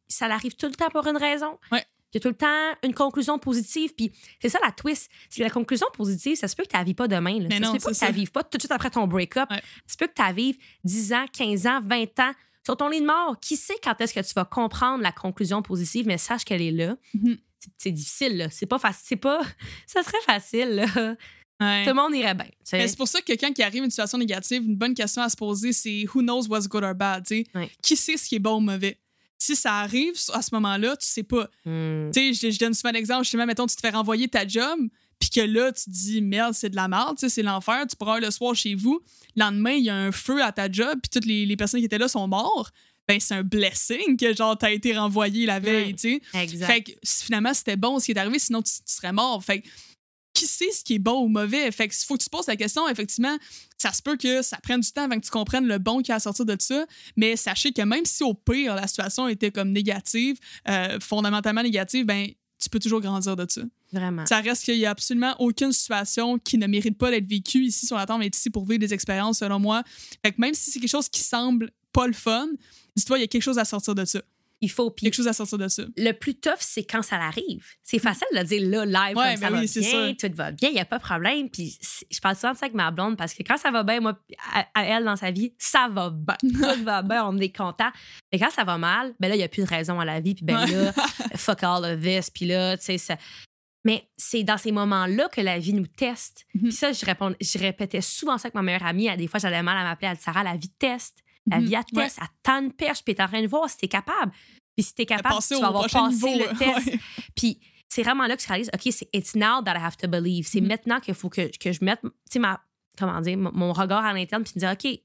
Ça 0.08 0.26
arrive 0.26 0.54
tout 0.54 0.66
le 0.66 0.74
temps 0.74 0.88
pour 0.90 1.06
une 1.06 1.16
raison. 1.16 1.58
Ouais. 1.72 1.84
Il 2.12 2.16
y 2.16 2.18
a 2.18 2.20
tout 2.20 2.28
le 2.28 2.34
temps 2.34 2.76
une 2.84 2.92
conclusion 2.94 3.38
positive. 3.38 3.92
Puis 3.96 4.12
c'est 4.40 4.48
ça 4.48 4.58
la 4.64 4.72
twist. 4.72 5.10
C'est 5.28 5.38
que 5.38 5.44
la 5.44 5.50
conclusion 5.50 5.86
positive, 5.94 6.36
ça 6.36 6.48
se 6.48 6.56
peut 6.56 6.64
que 6.64 6.68
tu 6.70 6.76
la 6.76 6.82
vives 6.84 6.94
pas 6.96 7.08
demain. 7.08 7.38
Là. 7.38 7.46
Mais 7.48 7.56
ça 7.56 7.60
non, 7.60 7.72
se 7.74 7.78
peut 7.78 7.84
pas 7.84 7.90
que 7.92 7.98
tu 7.98 8.04
la 8.04 8.10
vives 8.10 8.30
pas 8.32 8.42
tout 8.44 8.56
de 8.58 8.62
suite 8.62 8.72
après 8.72 8.90
ton 8.90 9.06
break-up. 9.06 9.48
Ouais. 9.50 9.62
Ça 9.86 9.92
se 9.92 9.96
peut 9.96 10.06
que 10.08 10.14
tu 10.14 10.22
la 10.22 10.32
vives 10.32 10.58
10 10.84 11.12
ans, 11.12 11.24
15 11.32 11.66
ans, 11.66 11.80
20 11.84 12.18
ans. 12.20 12.32
Sur 12.66 12.76
ton 12.76 12.88
lit 12.88 13.00
de 13.00 13.06
mort, 13.06 13.38
qui 13.40 13.56
sait 13.56 13.76
quand 13.82 13.98
est-ce 14.00 14.12
que 14.12 14.20
tu 14.20 14.34
vas 14.34 14.44
comprendre 14.44 15.02
la 15.02 15.12
conclusion 15.12 15.62
positive, 15.62 16.06
mais 16.06 16.18
sache 16.18 16.44
qu'elle 16.44 16.60
est 16.62 16.70
là 16.72 16.96
Mhm. 17.14 17.38
C'est 17.78 17.92
difficile, 17.92 18.36
là. 18.36 18.50
C'est 18.50 18.66
pas 18.66 18.78
facile. 18.78 19.04
C'est 19.04 19.16
pas. 19.16 19.40
Ça 19.86 20.02
serait 20.02 20.20
facile, 20.24 20.70
là. 20.76 21.16
Ouais. 21.60 21.84
Tout 21.84 21.90
le 21.90 21.94
monde 21.94 22.14
irait 22.14 22.34
bien. 22.34 22.48
sais. 22.64 22.88
C'est 22.88 22.96
pour 22.96 23.08
ça 23.08 23.20
que 23.20 23.26
quelqu'un 23.26 23.52
qui 23.52 23.62
arrive 23.62 23.84
une 23.84 23.90
situation 23.90 24.16
négative, 24.16 24.62
une 24.64 24.76
bonne 24.76 24.94
question 24.94 25.20
à 25.20 25.28
se 25.28 25.36
poser, 25.36 25.72
c'est 25.72 26.06
who 26.14 26.22
knows 26.22 26.46
what's 26.48 26.66
good 26.66 26.84
or 26.84 26.94
bad, 26.94 27.26
sais. 27.26 27.44
Ouais. 27.54 27.70
Qui 27.82 27.96
sait 27.96 28.16
ce 28.16 28.28
qui 28.28 28.36
est 28.36 28.40
bon 28.40 28.56
ou 28.56 28.60
mauvais? 28.60 28.98
Si 29.36 29.56
ça 29.56 29.76
arrive 29.76 30.14
à 30.32 30.42
ce 30.42 30.54
moment-là, 30.54 30.96
tu 30.96 31.06
sais 31.06 31.22
pas. 31.22 31.48
Hmm. 31.64 32.10
Tu 32.12 32.34
sais, 32.34 32.48
je, 32.48 32.54
je 32.54 32.58
donne 32.58 32.74
souvent 32.74 32.92
l'exemple, 32.92 33.24
justement, 33.24 33.46
mettons, 33.46 33.66
tu 33.66 33.76
te 33.76 33.80
fais 33.80 33.90
renvoyer 33.90 34.28
ta 34.28 34.46
job, 34.46 34.78
puis 35.18 35.28
que 35.28 35.40
là, 35.40 35.70
tu 35.72 35.84
te 35.84 35.90
dis, 35.90 36.22
merde, 36.22 36.54
c'est 36.54 36.70
de 36.70 36.76
la 36.76 36.88
merde, 36.88 37.18
sais, 37.18 37.28
c'est 37.28 37.42
l'enfer, 37.42 37.86
tu 37.88 37.94
pourras 37.96 38.20
le 38.20 38.30
soir 38.30 38.54
chez 38.54 38.74
vous. 38.74 39.00
Le 39.36 39.44
lendemain, 39.44 39.72
il 39.72 39.84
y 39.84 39.90
a 39.90 39.96
un 39.96 40.12
feu 40.12 40.42
à 40.42 40.52
ta 40.52 40.70
job, 40.70 40.98
puis 41.02 41.10
toutes 41.10 41.26
les, 41.26 41.44
les 41.44 41.56
personnes 41.56 41.80
qui 41.80 41.86
étaient 41.86 41.98
là 41.98 42.08
sont 42.08 42.26
mortes. 42.26 42.72
Ben, 43.14 43.20
c'est 43.20 43.34
un 43.34 43.42
blessing 43.42 44.16
que, 44.16 44.34
genre, 44.34 44.56
t'as 44.56 44.70
été 44.72 44.96
renvoyé 44.96 45.46
la 45.46 45.58
veille, 45.60 45.88
Ouais. 45.88 45.92
tu 45.94 46.20
sais. 46.32 46.40
Exact. 46.42 46.66
Fait 46.66 46.82
que 46.82 46.92
finalement, 47.04 47.54
c'était 47.54 47.76
bon 47.76 47.98
ce 47.98 48.06
qui 48.06 48.12
est 48.12 48.18
arrivé, 48.18 48.38
sinon 48.38 48.62
tu, 48.62 48.72
tu 48.72 48.92
serais 48.94 49.12
mort. 49.12 49.42
Fait 49.44 49.60
que 49.60 49.68
qui 50.32 50.46
sait 50.46 50.70
ce 50.72 50.84
qui 50.84 50.94
est 50.94 50.98
bon 51.00 51.24
ou 51.24 51.28
mauvais? 51.28 51.70
Fait 51.72 51.88
que 51.88 51.94
faut 51.94 52.14
que 52.16 52.22
tu 52.22 52.26
te 52.26 52.30
poses 52.30 52.46
la 52.46 52.56
question, 52.56 52.88
effectivement, 52.88 53.36
ça 53.76 53.92
se 53.92 54.00
peut 54.00 54.16
que 54.16 54.42
ça 54.42 54.58
prenne 54.62 54.80
du 54.80 54.90
temps 54.92 55.02
avant 55.02 55.18
que 55.18 55.24
tu 55.24 55.30
comprennes 55.30 55.66
le 55.66 55.78
bon 55.78 56.02
qui 56.02 56.12
a 56.12 56.14
à 56.14 56.20
sortir 56.20 56.44
de 56.46 56.56
ça, 56.58 56.86
mais 57.16 57.34
sachez 57.36 57.72
que 57.72 57.82
même 57.82 58.04
si 58.04 58.22
au 58.22 58.32
pire, 58.34 58.74
la 58.76 58.86
situation 58.86 59.26
était 59.28 59.50
comme 59.50 59.72
négative, 59.72 60.36
euh, 60.68 60.98
fondamentalement 61.00 61.62
négative, 61.64 62.06
ben 62.06 62.28
tu 62.62 62.68
peux 62.70 62.78
toujours 62.78 63.00
grandir 63.00 63.34
de 63.36 63.46
ça. 63.48 63.62
Vraiment. 63.92 64.24
Ça 64.26 64.40
reste 64.40 64.64
qu'il 64.64 64.76
y 64.76 64.86
a 64.86 64.90
absolument 64.90 65.34
aucune 65.40 65.72
situation 65.72 66.38
qui 66.38 66.58
ne 66.58 66.66
mérite 66.68 66.96
pas 66.96 67.10
d'être 67.10 67.26
vécue 67.26 67.64
ici 67.64 67.86
sur 67.86 67.96
la 67.96 68.06
Terre, 68.06 68.18
mais 68.18 68.26
est 68.26 68.36
ici 68.36 68.50
pour 68.50 68.64
vivre 68.66 68.78
des 68.78 68.94
expériences, 68.94 69.38
selon 69.38 69.58
moi. 69.58 69.82
Fait 70.24 70.30
que 70.30 70.40
même 70.40 70.54
si 70.54 70.70
c'est 70.70 70.78
quelque 70.78 70.90
chose 70.90 71.08
qui 71.08 71.22
semble 71.22 71.70
pas 71.92 72.06
le 72.06 72.12
fun, 72.12 72.48
dis-toi, 72.96 73.18
il 73.18 73.20
y 73.22 73.24
a 73.24 73.26
quelque 73.26 73.42
chose 73.42 73.58
à 73.58 73.64
sortir 73.64 73.94
de 73.94 74.04
ça. 74.04 74.20
Il 74.62 74.70
faut. 74.70 74.90
Puis 74.90 75.04
Quelque 75.04 75.14
chose 75.14 75.28
à 75.28 75.32
sortir 75.32 75.56
de 75.56 75.68
ça. 75.68 75.84
le 75.96 76.12
plus 76.12 76.34
tough, 76.34 76.58
c'est 76.58 76.84
quand 76.84 77.00
ça 77.02 77.16
arrive. 77.16 77.64
C'est 77.82 77.98
facile 77.98 78.26
de 78.36 78.42
dire 78.42 78.68
là, 78.68 78.84
live, 78.84 79.16
Ouais, 79.16 79.32
comme 79.32 79.36
ça 79.36 79.48
ben 79.48 79.54
va 79.54 79.60
oui, 79.60 79.68
c'est 79.68 79.80
bien, 79.80 80.14
tout 80.14 80.36
va 80.36 80.52
bien, 80.52 80.68
il 80.68 80.74
n'y 80.74 80.80
a 80.80 80.84
pas 80.84 80.98
de 80.98 81.02
problème. 81.02 81.48
Puis 81.48 81.78
je 82.10 82.20
parle 82.20 82.36
souvent 82.36 82.52
de 82.52 82.58
ça 82.58 82.66
avec 82.66 82.74
ma 82.74 82.90
blonde 82.90 83.16
parce 83.16 83.32
que 83.32 83.42
quand 83.42 83.56
ça 83.56 83.70
va 83.70 83.84
bien, 83.84 84.00
moi, 84.00 84.18
à, 84.52 84.66
à 84.74 84.84
elle 84.84 85.04
dans 85.04 85.16
sa 85.16 85.30
vie, 85.30 85.54
ça 85.58 85.88
va 85.90 86.10
bien. 86.10 86.36
Tout 86.42 86.84
va 86.84 87.00
bien, 87.00 87.26
on 87.26 87.38
est 87.38 87.56
content. 87.56 87.88
Mais 88.30 88.38
quand 88.38 88.50
ça 88.50 88.64
va 88.64 88.76
mal, 88.76 89.14
ben 89.18 89.28
là, 89.28 89.34
il 89.34 89.38
n'y 89.38 89.44
a 89.44 89.48
plus 89.48 89.62
de 89.62 89.68
raison 89.68 89.98
à 89.98 90.04
la 90.04 90.20
vie. 90.20 90.34
Puis 90.34 90.44
ben 90.44 90.66
là, 90.66 90.92
fuck 91.36 91.62
all 91.62 91.84
of 91.94 92.02
this. 92.02 92.28
Puis 92.28 92.44
là, 92.44 92.76
tu 92.76 92.84
sais, 92.84 92.98
ça. 92.98 93.16
Mais 93.84 94.10
c'est 94.18 94.44
dans 94.44 94.58
ces 94.58 94.72
moments-là 94.72 95.30
que 95.30 95.40
la 95.40 95.58
vie 95.58 95.72
nous 95.72 95.86
teste. 95.86 96.44
Mhm. 96.54 96.62
Puis 96.64 96.72
ça, 96.72 96.92
je, 96.92 97.06
réponds, 97.06 97.34
je 97.40 97.58
répétais 97.58 98.02
souvent 98.02 98.36
ça 98.36 98.48
avec 98.48 98.54
ma 98.54 98.60
meilleure 98.60 98.84
amie. 98.84 99.08
Des 99.16 99.26
fois, 99.26 99.40
j'avais 99.40 99.62
mal 99.62 99.78
à 99.78 99.84
m'appeler, 99.84 100.08
elle 100.08 100.18
Sarah, 100.18 100.44
la 100.44 100.56
vie 100.56 100.68
teste. 100.68 101.22
La 101.50 101.58
Mhm. 101.60 101.66
vie, 101.66 101.74
elle 101.74 101.96
Ouais. 101.98 102.04
teste, 102.04 102.18
elle 102.20 102.28
t'en 102.42 102.68
perche, 102.70 103.02
puis 103.04 103.14
t'es 103.14 103.22
en 103.22 103.28
train 103.28 103.42
de 103.42 103.46
voir 103.48 103.68
si 103.68 103.76
t'es 103.78 103.88
capable. 103.88 104.32
Puis 104.76 104.84
si 104.86 104.94
t'es 104.94 105.06
capable, 105.06 105.36
tu 105.46 105.54
vas 105.60 105.66
avoir 105.68 105.88
passé 105.88 106.08
niveau, 106.14 106.28
le 106.28 106.56
test. 106.56 106.86
ouais. 106.86 107.00
Puis 107.34 107.60
c'est 107.88 108.02
vraiment 108.02 108.26
là 108.26 108.36
que 108.36 108.42
tu 108.42 108.48
réalises, 108.48 108.70
OK, 108.72 108.92
c'est 108.92 109.08
it's 109.12 109.34
now 109.34 109.60
that 109.64 109.74
I 109.78 109.82
have 109.82 109.96
to 109.96 110.08
believe. 110.08 110.46
C'est 110.46 110.60
Mhm. 110.60 110.68
maintenant 110.68 111.00
qu'il 111.00 111.14
faut 111.14 111.28
que, 111.28 111.50
que 111.58 111.72
je 111.72 111.84
mette, 111.84 112.00
tu 112.02 112.08
sais, 112.30 112.38
ma, 112.38 112.60
comment 112.98 113.20
dire, 113.20 113.36
mon- 113.36 113.72
regard 113.72 114.04
à 114.04 114.12
l'interne, 114.12 114.44
puis 114.44 114.52
me 114.56 114.60
dire, 114.60 114.70
OK, 114.72 115.00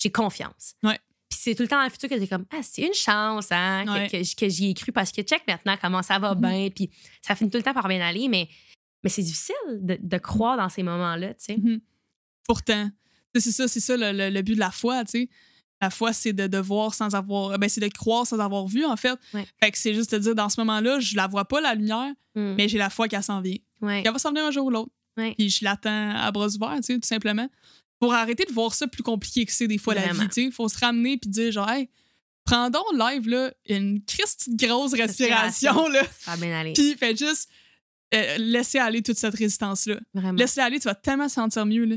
j'ai 0.00 0.10
confiance. 0.10 0.74
Ouais. 0.82 0.98
Puis 1.28 1.38
c'est 1.42 1.54
tout 1.54 1.62
le 1.62 1.68
temps 1.68 1.76
dans 1.78 1.84
le 1.84 1.90
futur 1.90 2.08
que 2.08 2.14
t'es 2.14 2.26
comme, 2.28 2.46
ah, 2.52 2.62
c'est 2.62 2.82
une 2.82 2.94
chance, 2.94 3.48
hein, 3.50 3.84
que- 3.84 3.90
Ouais. 3.90 4.08
que, 4.08 4.22
j- 4.22 4.34
que 4.36 4.48
j'y 4.48 4.70
ai 4.70 4.74
cru 4.74 4.92
parce 4.92 5.12
que 5.12 5.20
check 5.22 5.42
maintenant 5.46 5.76
comment 5.80 6.02
ça 6.02 6.18
va 6.18 6.34
Mhm. 6.34 6.40
bien. 6.40 6.68
Puis 6.74 6.90
ça 7.20 7.34
finit 7.34 7.50
tout 7.50 7.58
le 7.58 7.62
temps 7.64 7.74
par 7.74 7.88
bien 7.88 8.00
aller, 8.00 8.28
mais, 8.28 8.48
mais 9.02 9.10
c'est 9.10 9.22
difficile 9.22 9.54
de, 9.72 9.98
de 10.00 10.18
croire 10.18 10.56
dans 10.56 10.68
ces 10.68 10.82
moments-là, 10.82 11.34
tu 11.34 11.44
sais. 11.54 11.58
Pourtant, 12.46 12.90
c'est 13.34 13.52
ça, 13.52 13.68
c'est 13.68 13.80
ça 13.80 13.96
le, 13.96 14.10
le- 14.12 14.30
le 14.30 14.42
but 14.42 14.54
de 14.54 14.60
la 14.60 14.70
foi, 14.70 15.04
tu 15.04 15.10
sais. 15.10 15.28
La 15.80 15.90
foi, 15.90 16.12
c'est 16.12 16.32
de, 16.32 16.46
de 16.48 16.58
voir 16.58 16.92
sans 16.94 17.14
avoir. 17.14 17.56
Ben, 17.58 17.68
c'est 17.68 17.80
de 17.80 17.88
croire 17.88 18.26
sans 18.26 18.38
avoir 18.40 18.66
vu, 18.66 18.84
en 18.84 18.96
fait. 18.96 19.16
Ouais. 19.32 19.46
Fait 19.62 19.70
que 19.70 19.78
c'est 19.78 19.94
juste 19.94 20.12
de 20.12 20.18
dire, 20.18 20.34
dans 20.34 20.48
ce 20.48 20.60
moment-là, 20.60 20.98
je 21.00 21.14
la 21.16 21.26
vois 21.28 21.44
pas, 21.46 21.60
la 21.60 21.74
lumière, 21.74 22.12
Mm. 22.34 22.54
mais 22.56 22.68
j'ai 22.68 22.78
la 22.78 22.90
foi 22.90 23.08
qu'elle 23.08 23.22
s'en 23.22 23.40
vient. 23.40 23.56
Ouais. 23.80 24.02
Elle 24.04 24.12
va 24.12 24.18
s'en 24.18 24.30
venir 24.30 24.44
un 24.44 24.50
jour 24.50 24.66
ou 24.66 24.70
l'autre. 24.70 24.90
Ouais. 25.16 25.34
Puis 25.36 25.50
je 25.50 25.64
l'attends 25.64 26.10
à 26.16 26.30
bras 26.30 26.46
ouverts, 26.48 26.76
tu 26.76 26.82
sais, 26.82 26.94
tout 26.94 27.06
simplement. 27.06 27.48
Pour 28.00 28.14
arrêter 28.14 28.44
de 28.44 28.52
voir 28.52 28.74
ça 28.74 28.86
plus 28.86 29.02
compliqué 29.02 29.44
que 29.46 29.52
c'est 29.52 29.66
des 29.66 29.78
fois 29.78 29.94
la 29.94 30.12
vie, 30.12 30.28
tu 30.28 30.44
sais. 30.46 30.50
Faut 30.52 30.68
se 30.68 30.78
ramener 30.78 31.16
puis 31.18 31.28
dire, 31.30 31.50
genre, 31.50 31.68
hey, 31.68 31.88
prends 32.44 32.70
donc 32.70 32.84
live, 32.92 33.28
là, 33.28 33.52
une 33.68 34.00
Christ 34.04 34.50
grosse 34.54 34.94
respiration, 34.94 35.72
Respiration. 35.72 35.88
là. 35.88 36.02
Ça 36.20 36.30
va 36.32 36.36
bien 36.36 36.58
aller. 36.58 36.72
Puis 36.74 36.94
fais 36.96 37.16
juste 37.16 37.48
euh, 38.14 38.36
laisser 38.38 38.78
aller 38.78 39.02
toute 39.02 39.18
cette 39.18 39.34
résistance-là. 39.34 39.96
Vraiment. 40.14 40.38
Laisse-la 40.38 40.64
aller, 40.64 40.78
tu 40.78 40.84
vas 40.84 40.94
tellement 40.94 41.26
te 41.26 41.32
sentir 41.32 41.66
mieux. 41.66 41.84
Là. 41.84 41.96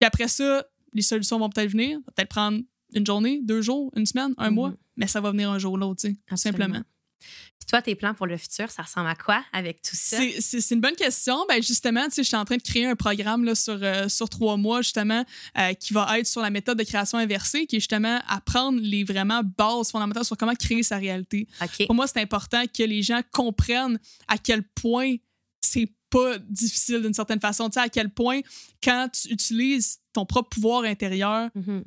Puis 0.00 0.06
après 0.06 0.28
ça, 0.28 0.64
les 0.94 1.02
solutions 1.02 1.38
vont 1.38 1.50
peut-être 1.50 1.70
venir. 1.70 1.98
Peut-être 2.16 2.28
prendre 2.30 2.60
une 2.94 3.06
journée, 3.06 3.40
deux 3.42 3.62
jours, 3.62 3.90
une 3.96 4.06
semaine, 4.06 4.34
un 4.38 4.48
Mhm. 4.50 4.54
mois, 4.54 4.72
mais 4.96 5.06
ça 5.06 5.20
va 5.20 5.30
venir 5.30 5.50
un 5.50 5.58
jour 5.58 5.72
ou 5.74 5.76
l'autre, 5.76 6.06
simplement. 6.36 6.80
Puis 7.20 7.66
toi, 7.68 7.80
tes 7.80 7.94
plans 7.94 8.12
pour 8.14 8.26
le 8.26 8.36
futur, 8.36 8.68
ça 8.72 8.82
ressemble 8.82 9.06
à 9.08 9.14
quoi 9.14 9.44
avec 9.52 9.80
tout 9.82 9.94
ça? 9.94 10.18
C'est- 10.40 10.70
une 10.72 10.80
bonne 10.80 10.96
question. 10.96 11.36
Ben 11.48 11.62
justement, 11.62 12.04
tu 12.06 12.16
sais, 12.16 12.22
je 12.24 12.28
suis 12.28 12.36
en 12.36 12.44
train 12.44 12.56
de 12.56 12.62
créer 12.62 12.84
un 12.86 12.96
programme 12.96 13.44
là, 13.44 13.54
sur, 13.54 13.78
euh, 13.80 14.08
sur 14.08 14.28
trois 14.28 14.56
mois, 14.56 14.82
justement, 14.82 15.24
euh, 15.56 15.72
qui 15.74 15.92
va 15.92 16.18
être 16.18 16.26
sur 16.26 16.40
la 16.42 16.50
méthode 16.50 16.76
de 16.78 16.82
création 16.82 17.18
inversée, 17.18 17.66
qui 17.66 17.76
est 17.76 17.80
justement 17.80 18.18
apprendre 18.26 18.80
les 18.82 19.04
vraiment 19.04 19.42
bases 19.56 19.92
fondamentales 19.92 20.24
sur 20.24 20.36
comment 20.36 20.54
créer 20.56 20.82
sa 20.82 20.98
réalité. 20.98 21.46
Pour 21.86 21.94
moi, 21.94 22.08
c'est 22.08 22.20
important 22.20 22.64
que 22.66 22.82
les 22.82 23.02
gens 23.02 23.20
comprennent 23.30 24.00
à 24.26 24.36
quel 24.38 24.64
point 24.64 25.14
c'est 25.60 25.92
pas 26.10 26.38
difficile 26.38 27.00
d'une 27.00 27.14
certaine 27.14 27.40
façon. 27.40 27.70
Tu 27.70 27.74
sais, 27.74 27.80
à 27.80 27.88
quel 27.88 28.10
point, 28.10 28.40
quand 28.82 29.08
tu 29.12 29.28
utilises 29.32 30.00
ton 30.12 30.26
propre 30.26 30.48
pouvoir 30.48 30.82
intérieur, 30.82 31.48
Mhm. 31.54 31.84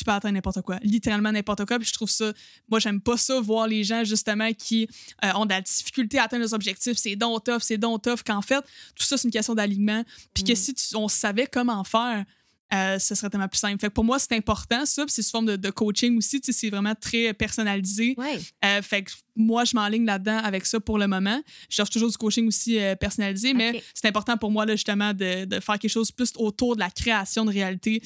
Tu 0.00 0.04
peux 0.04 0.10
atteindre 0.12 0.34
n'importe 0.34 0.60
quoi, 0.62 0.78
littéralement 0.82 1.30
n'importe 1.32 1.64
quoi. 1.64 1.78
Puis 1.78 1.88
je 1.88 1.92
trouve 1.94 2.10
ça, 2.10 2.32
moi, 2.68 2.78
j'aime 2.80 3.00
pas 3.00 3.16
ça, 3.16 3.40
voir 3.40 3.66
les 3.68 3.84
gens 3.84 4.02
justement 4.04 4.52
qui 4.52 4.88
euh, 5.24 5.28
ont 5.36 5.44
de 5.46 5.50
la 5.50 5.60
difficulté 5.60 6.18
à 6.18 6.24
atteindre 6.24 6.40
leurs 6.42 6.54
objectifs. 6.54 6.96
C'est 6.98 7.16
donc 7.16 7.44
tough, 7.44 7.60
c'est 7.60 7.78
donc 7.78 8.02
tough. 8.02 8.22
Qu'en 8.26 8.42
fait, 8.42 8.60
tout 8.94 9.04
ça, 9.04 9.16
c'est 9.16 9.28
une 9.28 9.32
question 9.32 9.54
d'alignement. 9.54 10.02
Puis 10.34 10.44
que 10.44 10.52
Mm. 10.52 10.56
si 10.56 10.74
tu- 10.74 10.96
on 10.96 11.08
savait 11.08 11.46
comment 11.46 11.84
faire, 11.84 12.24
euh, 12.72 12.98
ce 12.98 13.14
serait 13.14 13.30
tellement 13.30 13.48
plus 13.48 13.58
simple. 13.58 13.78
Fait 13.80 13.88
que 13.88 13.92
pour 13.92 14.04
moi, 14.04 14.18
c'est 14.18 14.34
important, 14.34 14.84
ça. 14.86 15.04
Puis 15.04 15.12
c'est 15.12 15.22
sous 15.22 15.30
forme 15.30 15.46
de, 15.46 15.56
de 15.56 15.70
coaching 15.70 16.16
aussi. 16.18 16.40
Tu 16.40 16.52
sais, 16.52 16.58
c'est 16.58 16.70
vraiment 16.70 16.94
très 16.94 17.32
personnalisé. 17.34 18.14
Ouais. 18.16 18.38
Euh, 18.64 18.82
fait 18.82 19.02
que 19.02 19.12
moi, 19.36 19.64
je 19.64 19.74
m'enligne 19.74 20.04
là-dedans 20.04 20.38
avec 20.38 20.66
ça 20.66 20.80
pour 20.80 20.98
le 20.98 21.06
moment. 21.06 21.40
Je 21.68 21.76
cherche 21.76 21.90
toujours 21.90 22.10
du 22.10 22.16
coaching 22.16 22.46
aussi 22.46 22.78
euh, 22.78 22.94
personnalisé, 22.94 23.54
mais 23.54 23.82
c'est 23.94 24.06
important 24.08 24.36
pour 24.36 24.50
moi, 24.50 24.66
là, 24.66 24.74
justement, 24.74 25.14
de, 25.14 25.46
de 25.46 25.60
faire 25.60 25.78
quelque 25.78 25.90
chose 25.90 26.10
plus 26.12 26.32
autour 26.36 26.74
de 26.74 26.80
la 26.80 26.90
création 26.90 27.44
de 27.44 27.50
réalité. 27.50 28.02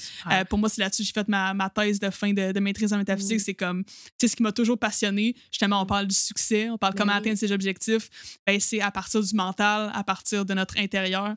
Pour 0.49 0.59
moi, 0.59 0.69
c'est 0.69 0.81
là-dessus 0.81 1.03
que 1.03 1.07
j'ai 1.07 1.13
fait 1.13 1.29
ma, 1.29 1.55
ma 1.55 1.71
thèse 1.71 1.99
de 1.99 2.11
fin 2.11 2.33
de, 2.33 2.53
de 2.53 2.61
maîtrise 2.61 2.93
en 2.93 2.99
métaphysique. 2.99 3.39
Mm. 3.39 3.45
C'est 3.45 3.55
comme, 3.55 3.85
c'est 4.19 4.29
ce 4.29 4.37
qui 4.37 4.43
m'a 4.43 4.53
toujours 4.53 4.79
passionné. 4.79 5.35
Justement, 5.51 5.81
on 5.83 5.87
parle 5.87 6.07
du 6.07 6.15
succès, 6.15 6.71
on 6.71 6.79
parle 6.79 6.95
comment 6.95 7.13
atteindre 7.13 7.39
ses 7.39 7.53
objectifs. 7.53 8.09
Ben, 8.47 8.61
c'est 8.61 8.81
à 8.81 8.91
partir 8.91 9.21
du 9.21 9.35
mental, 9.35 9.91
à 9.93 10.05
partir 10.05 10.45
de 10.45 10.55
notre 10.55 10.79
intérieur. 10.79 11.35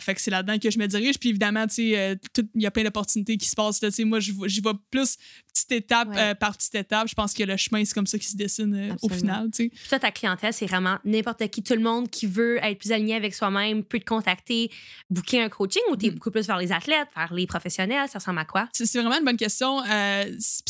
Fait 0.00 0.14
que 0.14 0.20
c'est 0.20 0.30
là-dedans 0.30 0.58
que 0.58 0.70
je 0.70 0.78
me 0.78 0.86
dirige. 0.86 1.18
Puis 1.18 1.30
évidemment, 1.30 1.66
tu 1.66 1.74
sais, 1.74 2.18
y 2.62 2.66
a 2.66 2.70
plein 2.70 2.84
d'opportunités 2.84 3.36
qui 3.36 3.48
se 3.48 3.54
passent. 3.54 3.80
Là, 3.82 3.90
Tu 3.90 4.04
moi, 4.04 4.20
j'y 4.20 4.32
vois 4.60 4.74
plus 4.90 5.16
petite 5.52 5.72
étape 5.72 6.08
Ouais. 6.08 6.18
euh, 6.18 6.34
par 6.34 6.56
petite 6.56 6.74
étape. 6.74 7.08
Je 7.08 7.14
pense 7.14 7.32
que 7.34 7.42
le 7.42 7.56
chemin, 7.56 7.84
c'est 7.84 7.94
comme 7.94 8.06
ça 8.06 8.18
qui 8.18 8.26
se 8.26 8.36
dessine 8.36 8.74
euh, 8.74 8.94
au 9.02 9.08
final. 9.08 9.48
tu. 9.54 9.68
Puis 9.68 9.88
toi, 9.88 9.98
ta 9.98 10.10
clientèle, 10.10 10.52
c'est 10.52 10.66
vraiment 10.66 10.98
n'importe 11.04 11.46
qui, 11.48 11.62
tout 11.62 11.74
le 11.74 11.80
monde 11.80 12.08
qui 12.10 12.26
veut 12.26 12.58
être 12.64 12.78
plus 12.78 12.92
aligné 12.92 13.14
avec 13.14 13.34
soi-même 13.34 13.84
peut 13.84 13.98
te 13.98 14.04
contacter, 14.04 14.70
booker 15.10 15.42
un 15.42 15.48
coaching 15.48 15.82
ou 15.90 15.96
t'es 15.96 16.08
Mm. 16.10 16.14
beaucoup 16.14 16.30
plus 16.30 16.46
vers 16.46 16.58
les 16.58 16.72
athlètes, 16.72 17.08
vers 17.14 17.32
les 17.34 17.46
professionnels, 17.46 18.08
ça 18.08 18.18
ressemble 18.18 18.38
à 18.38 18.44
quoi? 18.44 18.68
C'est 18.72 18.90
vraiment 19.00 19.18
une 19.18 19.24
bonne 19.24 19.36
question. 19.36 19.82
Euh, 19.84 20.24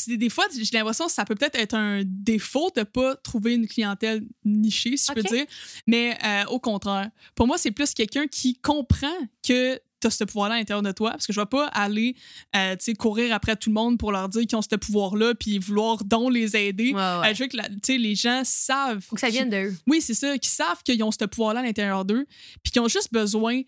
des 0.08 0.28
fois, 0.30 0.46
j'ai 0.52 0.76
l'impression 0.78 1.06
que 1.06 1.12
ça 1.12 1.24
peut 1.24 1.34
peut-être 1.34 1.56
être 1.56 1.74
un 1.74 2.02
défaut 2.04 2.70
de 2.76 2.82
pas 2.82 3.16
trouver 3.16 3.54
une 3.54 3.66
clientèle 3.68 4.22
nichée, 4.44 4.96
si 4.96 5.06
je 5.08 5.12
peux 5.14 5.22
dire. 5.22 5.46
Mais 5.86 6.18
au 6.48 6.58
contraire, 6.58 7.10
pour 7.34 7.46
moi, 7.46 7.58
c'est 7.58 7.70
plus 7.70 7.92
quelqu'un 7.94 8.26
qui 8.26 8.54
comprend 8.56 9.06
que 9.46 9.78
tu 10.02 10.06
as 10.08 10.10
ce 10.10 10.24
pouvoir-là 10.24 10.56
à 10.56 10.58
l'intérieur 10.58 10.82
de 10.82 10.92
toi. 10.92 11.10
Parce 11.12 11.26
que 11.26 11.32
je 11.32 11.40
ne 11.40 11.44
vais 11.44 11.48
pas 11.48 11.66
aller 11.68 12.14
euh, 12.56 12.76
courir 12.98 13.34
après 13.34 13.56
tout 13.56 13.70
le 13.70 13.74
monde 13.74 13.98
pour 13.98 14.12
leur 14.12 14.28
dire 14.28 14.42
qu'ils 14.46 14.56
ont 14.56 14.62
ce 14.62 14.76
pouvoir-là 14.76 15.34
puis 15.34 15.58
vouloir 15.58 16.04
donc 16.04 16.32
les 16.32 16.56
aider. 16.56 16.92
Ouais, 16.92 17.00
Euh, 17.00 17.20
ouais. 17.22 17.34
je 17.34 17.42
veux 17.44 17.48
que 17.48 17.56
la- 17.56 17.68
tu 17.68 17.78
sais, 17.84 17.98
les 17.98 18.14
gens 18.14 18.42
savent. 18.44 19.00
Faut 19.00 19.14
que 19.16 19.20
ça 19.20 19.28
vienne 19.30 19.50
d'eux. 19.50 19.74
Oui, 19.86 20.00
c'est 20.00 20.14
ça, 20.14 20.36
qui 20.38 20.48
savent 20.50 20.82
qu'ils 20.84 21.02
ont 21.02 21.10
ce 21.10 21.24
pouvoir-là 21.24 21.60
à 21.60 21.62
l'intérieur 21.62 22.04
d'eux, 22.04 22.26
puis 22.62 22.72
qui 22.72 22.80
ont 22.80 22.88
juste 22.88 23.12
besoin 23.12 23.62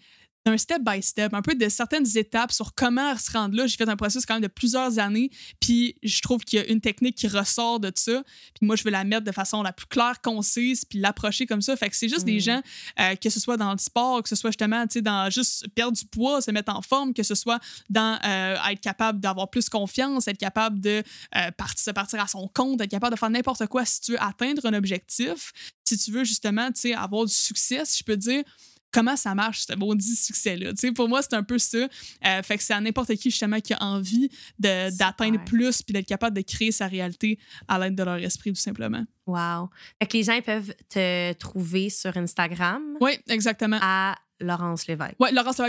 d'un 0.46 0.58
step 0.58 0.82
by 0.82 1.02
step, 1.02 1.32
un 1.32 1.40
peu 1.40 1.54
de 1.54 1.68
certaines 1.68 2.06
étapes 2.18 2.52
sur 2.52 2.74
comment 2.74 3.16
se 3.16 3.30
rendre 3.32 3.56
là. 3.56 3.66
J'ai 3.66 3.76
fait 3.76 3.88
un 3.88 3.96
processus 3.96 4.26
quand 4.26 4.34
même 4.34 4.42
de 4.42 4.48
plusieurs 4.48 4.98
années, 4.98 5.30
puis 5.58 5.96
je 6.02 6.20
trouve 6.20 6.44
qu'il 6.44 6.58
y 6.58 6.62
a 6.62 6.66
une 6.66 6.80
technique 6.80 7.16
qui 7.16 7.28
ressort 7.28 7.80
de 7.80 7.90
ça. 7.94 8.22
Puis 8.54 8.66
moi, 8.66 8.76
je 8.76 8.84
veux 8.84 8.90
la 8.90 9.04
mettre 9.04 9.24
de 9.24 9.32
façon 9.32 9.62
la 9.62 9.72
plus 9.72 9.86
claire, 9.86 10.20
concise, 10.22 10.84
puis 10.84 10.98
l'approcher 10.98 11.46
comme 11.46 11.62
ça. 11.62 11.76
Fait 11.76 11.88
que 11.88 11.96
c'est 11.96 12.08
juste 12.08 12.24
Mm. 12.24 12.26
des 12.26 12.40
gens, 12.40 12.62
euh, 13.00 13.14
que 13.16 13.30
ce 13.30 13.40
soit 13.40 13.56
dans 13.56 13.72
le 13.72 13.78
sport, 13.78 14.22
que 14.22 14.28
ce 14.28 14.36
soit 14.36 14.50
justement, 14.50 14.86
tu 14.86 14.94
sais, 14.94 15.02
dans 15.02 15.30
juste 15.30 15.66
perdre 15.74 15.96
du 15.96 16.04
poids, 16.04 16.42
se 16.42 16.50
mettre 16.50 16.74
en 16.74 16.82
forme, 16.82 17.14
que 17.14 17.22
ce 17.22 17.34
soit 17.34 17.60
dans 17.88 18.18
euh, 18.24 18.56
être 18.70 18.80
capable 18.80 19.20
d'avoir 19.20 19.48
plus 19.48 19.68
confiance, 19.70 20.28
être 20.28 20.38
capable 20.38 20.80
de 20.80 21.02
euh, 21.36 21.50
partir, 21.52 21.84
se 21.84 21.90
partir 21.90 22.20
à 22.20 22.26
son 22.26 22.48
compte, 22.48 22.80
être 22.82 22.90
capable 22.90 23.14
de 23.14 23.18
faire 23.18 23.30
n'importe 23.30 23.66
quoi 23.66 23.84
si 23.84 24.00
tu 24.00 24.12
veux 24.12 24.22
atteindre 24.22 24.66
un 24.66 24.74
objectif, 24.74 25.52
si 25.84 25.96
tu 25.96 26.10
veux 26.10 26.24
justement, 26.24 26.70
tu 26.70 26.80
sais, 26.80 26.94
avoir 26.94 27.24
du 27.24 27.32
succès, 27.32 27.82
si 27.84 27.98
je 27.98 28.04
peux 28.04 28.16
dire, 28.16 28.42
comment 28.94 29.16
ça 29.16 29.34
marche, 29.34 29.66
ce 29.66 29.74
maudit 29.74 30.14
succès-là? 30.14 30.70
Pour 30.94 31.08
moi, 31.08 31.20
c'est 31.20 31.34
un 31.34 31.42
peu 31.42 31.58
ça. 31.58 31.78
Euh, 31.78 32.42
fait 32.42 32.56
que 32.56 32.62
c'est 32.62 32.72
à 32.72 32.80
n'importe 32.80 33.12
qui, 33.16 33.30
justement, 33.30 33.60
qui 33.60 33.74
a 33.74 33.82
envie 33.82 34.30
d'atteindre 34.58 35.44
plus 35.44 35.82
puis 35.82 35.92
d'être 35.92 36.06
capable 36.06 36.36
de 36.36 36.42
créer 36.42 36.70
sa 36.70 36.86
réalité 36.86 37.38
à 37.66 37.78
l'aide 37.78 37.96
de 37.96 38.02
leur 38.04 38.16
esprit, 38.16 38.52
tout 38.52 38.60
simplement. 38.60 39.04
Wow. 39.26 39.70
Fait 39.98 40.06
que 40.06 40.16
les 40.18 40.22
gens 40.22 40.34
ils 40.34 40.42
peuvent 40.42 40.74
te 40.88 41.32
trouver 41.34 41.88
sur 41.88 42.16
Instagram 42.16 42.82
Oui, 43.00 43.12
exactement. 43.28 43.78
à 43.80 44.14
Laurence 44.40 44.86
Lévesque. 44.86 45.14
Ouais, 45.20 45.32
Laurence. 45.32 45.60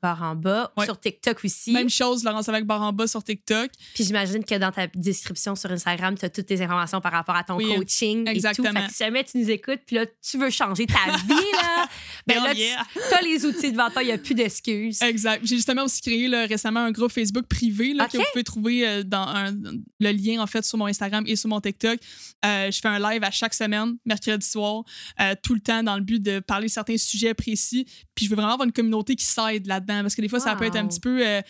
Par 0.00 0.22
en 0.22 0.34
bas, 0.34 0.72
Ouais. 0.76 0.84
sur 0.84 0.98
TikTok 0.98 1.44
aussi. 1.44 1.72
Même 1.72 1.88
chose, 1.90 2.24
Laurence 2.24 2.48
en 2.48 2.92
bas 2.92 3.06
sur 3.06 3.22
TikTok. 3.24 3.70
Puis 3.94 4.04
j'imagine 4.04 4.44
que 4.44 4.54
dans 4.56 4.70
ta 4.70 4.86
description 4.88 5.54
sur 5.54 5.70
Instagram, 5.70 6.16
tu 6.18 6.24
as 6.24 6.30
toutes 6.30 6.46
tes 6.46 6.60
informations 6.62 7.00
par 7.00 7.12
rapport 7.12 7.34
à 7.36 7.44
ton 7.44 7.56
Oui, 7.56 7.74
coaching 7.74 8.28
exactement. 8.28 8.68
et 8.70 8.72
tout. 8.72 8.78
Fait 8.80 8.86
que 8.86 8.92
si 8.92 8.98
jamais 8.98 9.24
tu 9.24 9.38
nous 9.38 9.50
écoutes, 9.50 9.80
puis 9.86 9.96
là, 9.96 10.06
tu 10.06 10.38
veux 10.38 10.50
changer 10.50 10.86
ta 10.86 10.94
vie, 11.26 11.34
là, 11.52 11.88
ben 12.26 12.42
là, 12.42 12.52
yeah. 12.54 12.82
tu 12.94 13.14
as 13.14 13.22
les 13.22 13.44
outils 13.46 13.72
devant 13.72 13.90
toi, 13.90 14.02
il 14.02 14.06
n'y 14.06 14.12
a 14.12 14.18
plus 14.18 14.34
d'excuses. 14.34 15.00
Exact. 15.02 15.40
J'ai 15.44 15.56
justement 15.56 15.84
aussi 15.84 16.00
créé 16.02 16.28
là, 16.28 16.46
récemment 16.46 16.80
un 16.80 16.90
groupe 16.92 17.12
Facebook 17.12 17.46
privé 17.46 17.94
là, 17.94 18.06
que 18.08 18.16
vous 18.16 18.24
pouvez 18.32 18.44
trouver 18.44 18.86
euh, 18.86 19.02
dans 19.02 19.26
un- 19.28 19.52
le 20.00 20.10
lien 20.12 20.40
en 20.42 20.46
fait 20.46 20.64
sur 20.64 20.78
mon 20.78 20.86
Instagram 20.86 21.24
et 21.26 21.36
sur 21.36 21.48
mon 21.48 21.60
TikTok. 21.60 21.98
Euh, 22.44 22.70
je 22.70 22.80
fais 22.80 22.88
un 22.88 22.98
live 22.98 23.24
à 23.24 23.30
chaque 23.30 23.54
semaine, 23.54 23.96
mercredi 24.04 24.46
soir, 24.46 24.82
euh, 25.20 25.34
tout 25.42 25.54
le 25.54 25.60
temps 25.60 25.82
dans 25.82 25.96
le 25.96 26.02
but 26.02 26.22
de 26.22 26.40
parler 26.40 26.66
de 26.66 26.72
certains 26.72 26.98
sujets 26.98 27.34
précis. 27.34 27.86
Puis 28.14 28.26
je 28.26 28.30
veux 28.30 28.36
vraiment 28.36 28.52
avoir 28.52 28.66
une 28.66 28.72
communauté 28.72 29.16
qui 29.16 29.24
s'aide 29.24 29.66
là-dedans 29.66 30.02
parce 30.02 30.14
que 30.14 30.22
des 30.22 30.28
fois, 30.28 30.38
ça 30.40 30.54
peut 30.56 30.64
être 30.64 30.76
un 30.76 30.86
petit 30.86 31.00
peu. 31.00 31.26
euh, 31.26 31.40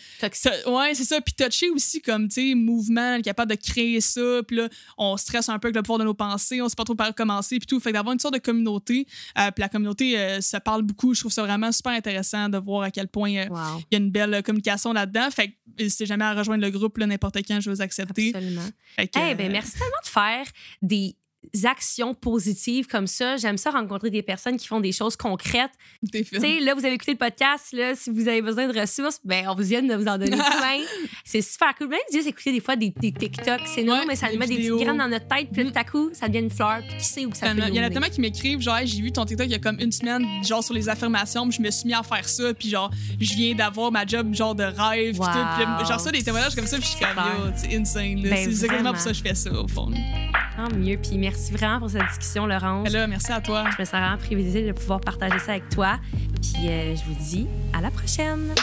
ouais, 0.67 0.93
c'est 0.93 1.03
ça. 1.03 1.21
Puis 1.21 1.33
touché 1.33 1.69
aussi 1.69 2.01
comme, 2.01 2.27
tu 2.27 2.49
sais, 2.49 2.55
mouvement, 2.55 3.21
capable 3.21 3.51
de 3.51 3.55
créer 3.55 4.01
ça. 4.01 4.41
Puis 4.47 4.57
là, 4.57 4.69
on 4.97 5.15
stresse 5.17 5.49
un 5.49 5.59
peu 5.59 5.67
avec 5.67 5.75
le 5.75 5.81
pouvoir 5.83 5.99
de 5.99 6.03
nos 6.05 6.13
pensées, 6.13 6.61
on 6.61 6.69
sait 6.69 6.75
pas 6.75 6.83
trop 6.83 6.95
par 6.95 7.09
où 7.09 7.13
commencer, 7.13 7.57
puis 7.59 7.67
tout. 7.67 7.79
Fait 7.79 7.89
que 7.89 7.93
d'avoir 7.95 8.13
une 8.13 8.19
sorte 8.19 8.33
de 8.33 8.39
communauté, 8.39 9.05
euh, 9.37 9.51
puis 9.51 9.61
la 9.61 9.69
communauté 9.69 10.17
euh, 10.17 10.41
se 10.41 10.57
parle 10.57 10.81
beaucoup. 10.81 11.13
Je 11.13 11.19
trouve 11.21 11.31
ça 11.31 11.43
vraiment 11.43 11.71
super 11.71 11.93
intéressant 11.93 12.49
de 12.49 12.57
voir 12.57 12.81
à 12.83 12.91
quel 12.91 13.07
point 13.07 13.35
euh, 13.35 13.45
Wow. 13.49 13.79
il 13.91 13.95
y 13.95 13.95
a 13.95 14.03
une 14.03 14.11
belle 14.11 14.33
euh, 14.33 14.41
communication 14.41 14.91
là-dedans. 14.93 15.29
Fait 15.31 15.49
que 15.49 15.53
n'hésitez 15.79 16.05
jamais 16.05 16.25
à 16.25 16.33
rejoindre 16.33 16.63
le 16.63 16.71
groupe, 16.71 16.97
là, 16.97 17.05
n'importe 17.05 17.37
quand, 17.47 17.59
je 17.61 17.69
vais 17.69 17.75
vous 17.75 17.81
accepter. 17.81 18.31
Absolument. 18.33 18.67
Que, 18.97 19.31
Eh 19.31 19.35
ben, 19.35 19.51
merci 19.51 19.73
tellement 19.73 20.01
de 20.03 20.07
faire 20.09 20.45
des 20.81 21.15
actions 21.63 22.13
positives 22.13 22.87
comme 22.87 23.07
ça. 23.07 23.37
J'aime 23.37 23.57
ça 23.57 23.71
rencontrer 23.71 24.09
des 24.09 24.21
personnes 24.23 24.57
qui 24.57 24.67
font 24.67 24.79
des 24.79 24.91
choses 24.91 25.15
concrètes. 25.15 25.71
Tu 26.11 26.23
sais, 26.23 26.59
là, 26.59 26.73
vous 26.73 26.85
avez 26.85 26.95
écouté 26.95 27.11
le 27.11 27.17
podcast. 27.17 27.71
Là, 27.73 27.95
si 27.95 28.09
vous 28.09 28.27
avez 28.27 28.41
besoin 28.41 28.67
de 28.67 28.79
ressources, 28.79 29.19
ben, 29.23 29.47
on 29.49 29.55
vous 29.55 29.63
vient 29.63 29.81
de 29.83 29.93
vous 29.95 30.07
en 30.07 30.17
donner 30.17 30.37
plein. 30.57 30.81
C'est 31.23 31.41
super 31.41 31.73
cool. 31.75 31.87
Même 31.89 31.99
juste 32.11 32.27
écouter 32.27 32.51
des 32.51 32.59
fois 32.59 32.75
des, 32.75 32.89
des 32.89 33.11
TikTok, 33.11 33.61
c'est 33.65 33.83
non, 33.83 33.93
Ouais, 33.95 34.05
mais 34.07 34.15
ça 34.15 34.27
nous 34.31 34.37
met 34.37 34.47
des 34.47 34.57
petites 34.57 34.71
graines 34.73 34.97
dans 34.97 35.07
notre 35.07 35.27
tête. 35.27 35.49
Puis 35.51 35.63
Mm. 35.63 35.71
tout 35.71 35.79
à 35.79 35.83
coup, 35.83 36.09
ça 36.13 36.27
devient 36.27 36.39
une 36.43 36.49
fleur. 36.49 36.79
Puis 36.87 36.97
qui 36.97 37.05
sait 37.05 37.25
où 37.25 37.29
que 37.29 37.37
ça 37.37 37.47
peut 37.53 37.61
Il 37.67 37.75
y 37.75 37.79
en 37.79 37.83
a 37.83 37.89
tellement 37.89 38.09
qui 38.09 38.21
m'écrivent, 38.21 38.59
genre, 38.61 38.77
Hey, 38.77 38.87
j'ai 38.87 39.01
vu 39.01 39.11
ton 39.11 39.25
TikTok 39.25 39.47
il 39.47 39.51
y 39.51 39.55
a 39.55 39.59
comme 39.59 39.79
une 39.79 39.91
semaine, 39.91 40.25
genre 40.43 40.63
sur 40.63 40.73
les 40.73 40.89
affirmations, 40.89 41.47
puis 41.47 41.57
je 41.57 41.61
me 41.61 41.71
suis 41.71 41.87
mis 41.87 41.93
à 41.93 42.03
faire 42.03 42.27
ça, 42.27 42.53
puis 42.53 42.69
genre, 42.69 42.91
je 43.19 43.33
viens 43.35 43.55
d'avoir 43.55 43.91
ma 43.91 44.05
job, 44.05 44.33
genre 44.33 44.53
de 44.55 44.63
rêve, 44.63 45.11
puis 45.13 45.19
Wow. 45.19 45.25
tout. 45.25 45.65
Puis 45.79 45.87
genre, 45.87 45.99
ça, 45.99 46.11
des 46.11 46.23
témoignages 46.23 46.55
comme 46.55 46.67
ça, 46.67 46.77
puis 46.77 46.85
je 46.85 46.91
suis 46.97 47.05
comme, 47.05 47.53
c'est 47.55 47.75
insane. 47.75 48.21
Ben, 48.21 48.35
c'est 48.35 48.43
exactement 48.45 48.91
pour 48.91 49.01
ça 49.01 49.11
que 49.11 49.15
je 49.17 49.21
fais 49.21 49.35
ça, 49.35 49.51
au 49.51 49.67
fond. 49.67 49.91
Tant 50.57 50.73
mieux. 50.77 50.97
Puis 50.97 51.17
merci 51.17 51.34
vraiment 51.51 51.79
pour 51.79 51.89
cette 51.89 52.05
discussion, 52.07 52.45
Laurence. 52.45 52.83
Mais 52.83 52.89
là, 52.89 53.07
merci 53.07 53.31
à 53.31 53.41
toi. 53.41 53.65
Je 53.75 53.81
me 53.81 53.85
sens 53.85 53.99
vraiment 53.99 54.17
privilégiée 54.17 54.67
de 54.67 54.71
pouvoir 54.71 55.01
partager 55.01 55.39
ça 55.39 55.51
avec 55.51 55.69
toi. 55.69 55.99
Puis 56.41 56.69
euh, 56.69 56.95
je 56.95 57.03
vous 57.05 57.15
dis 57.15 57.47
à 57.73 57.81
la 57.81 57.91
prochaine. 57.91 58.53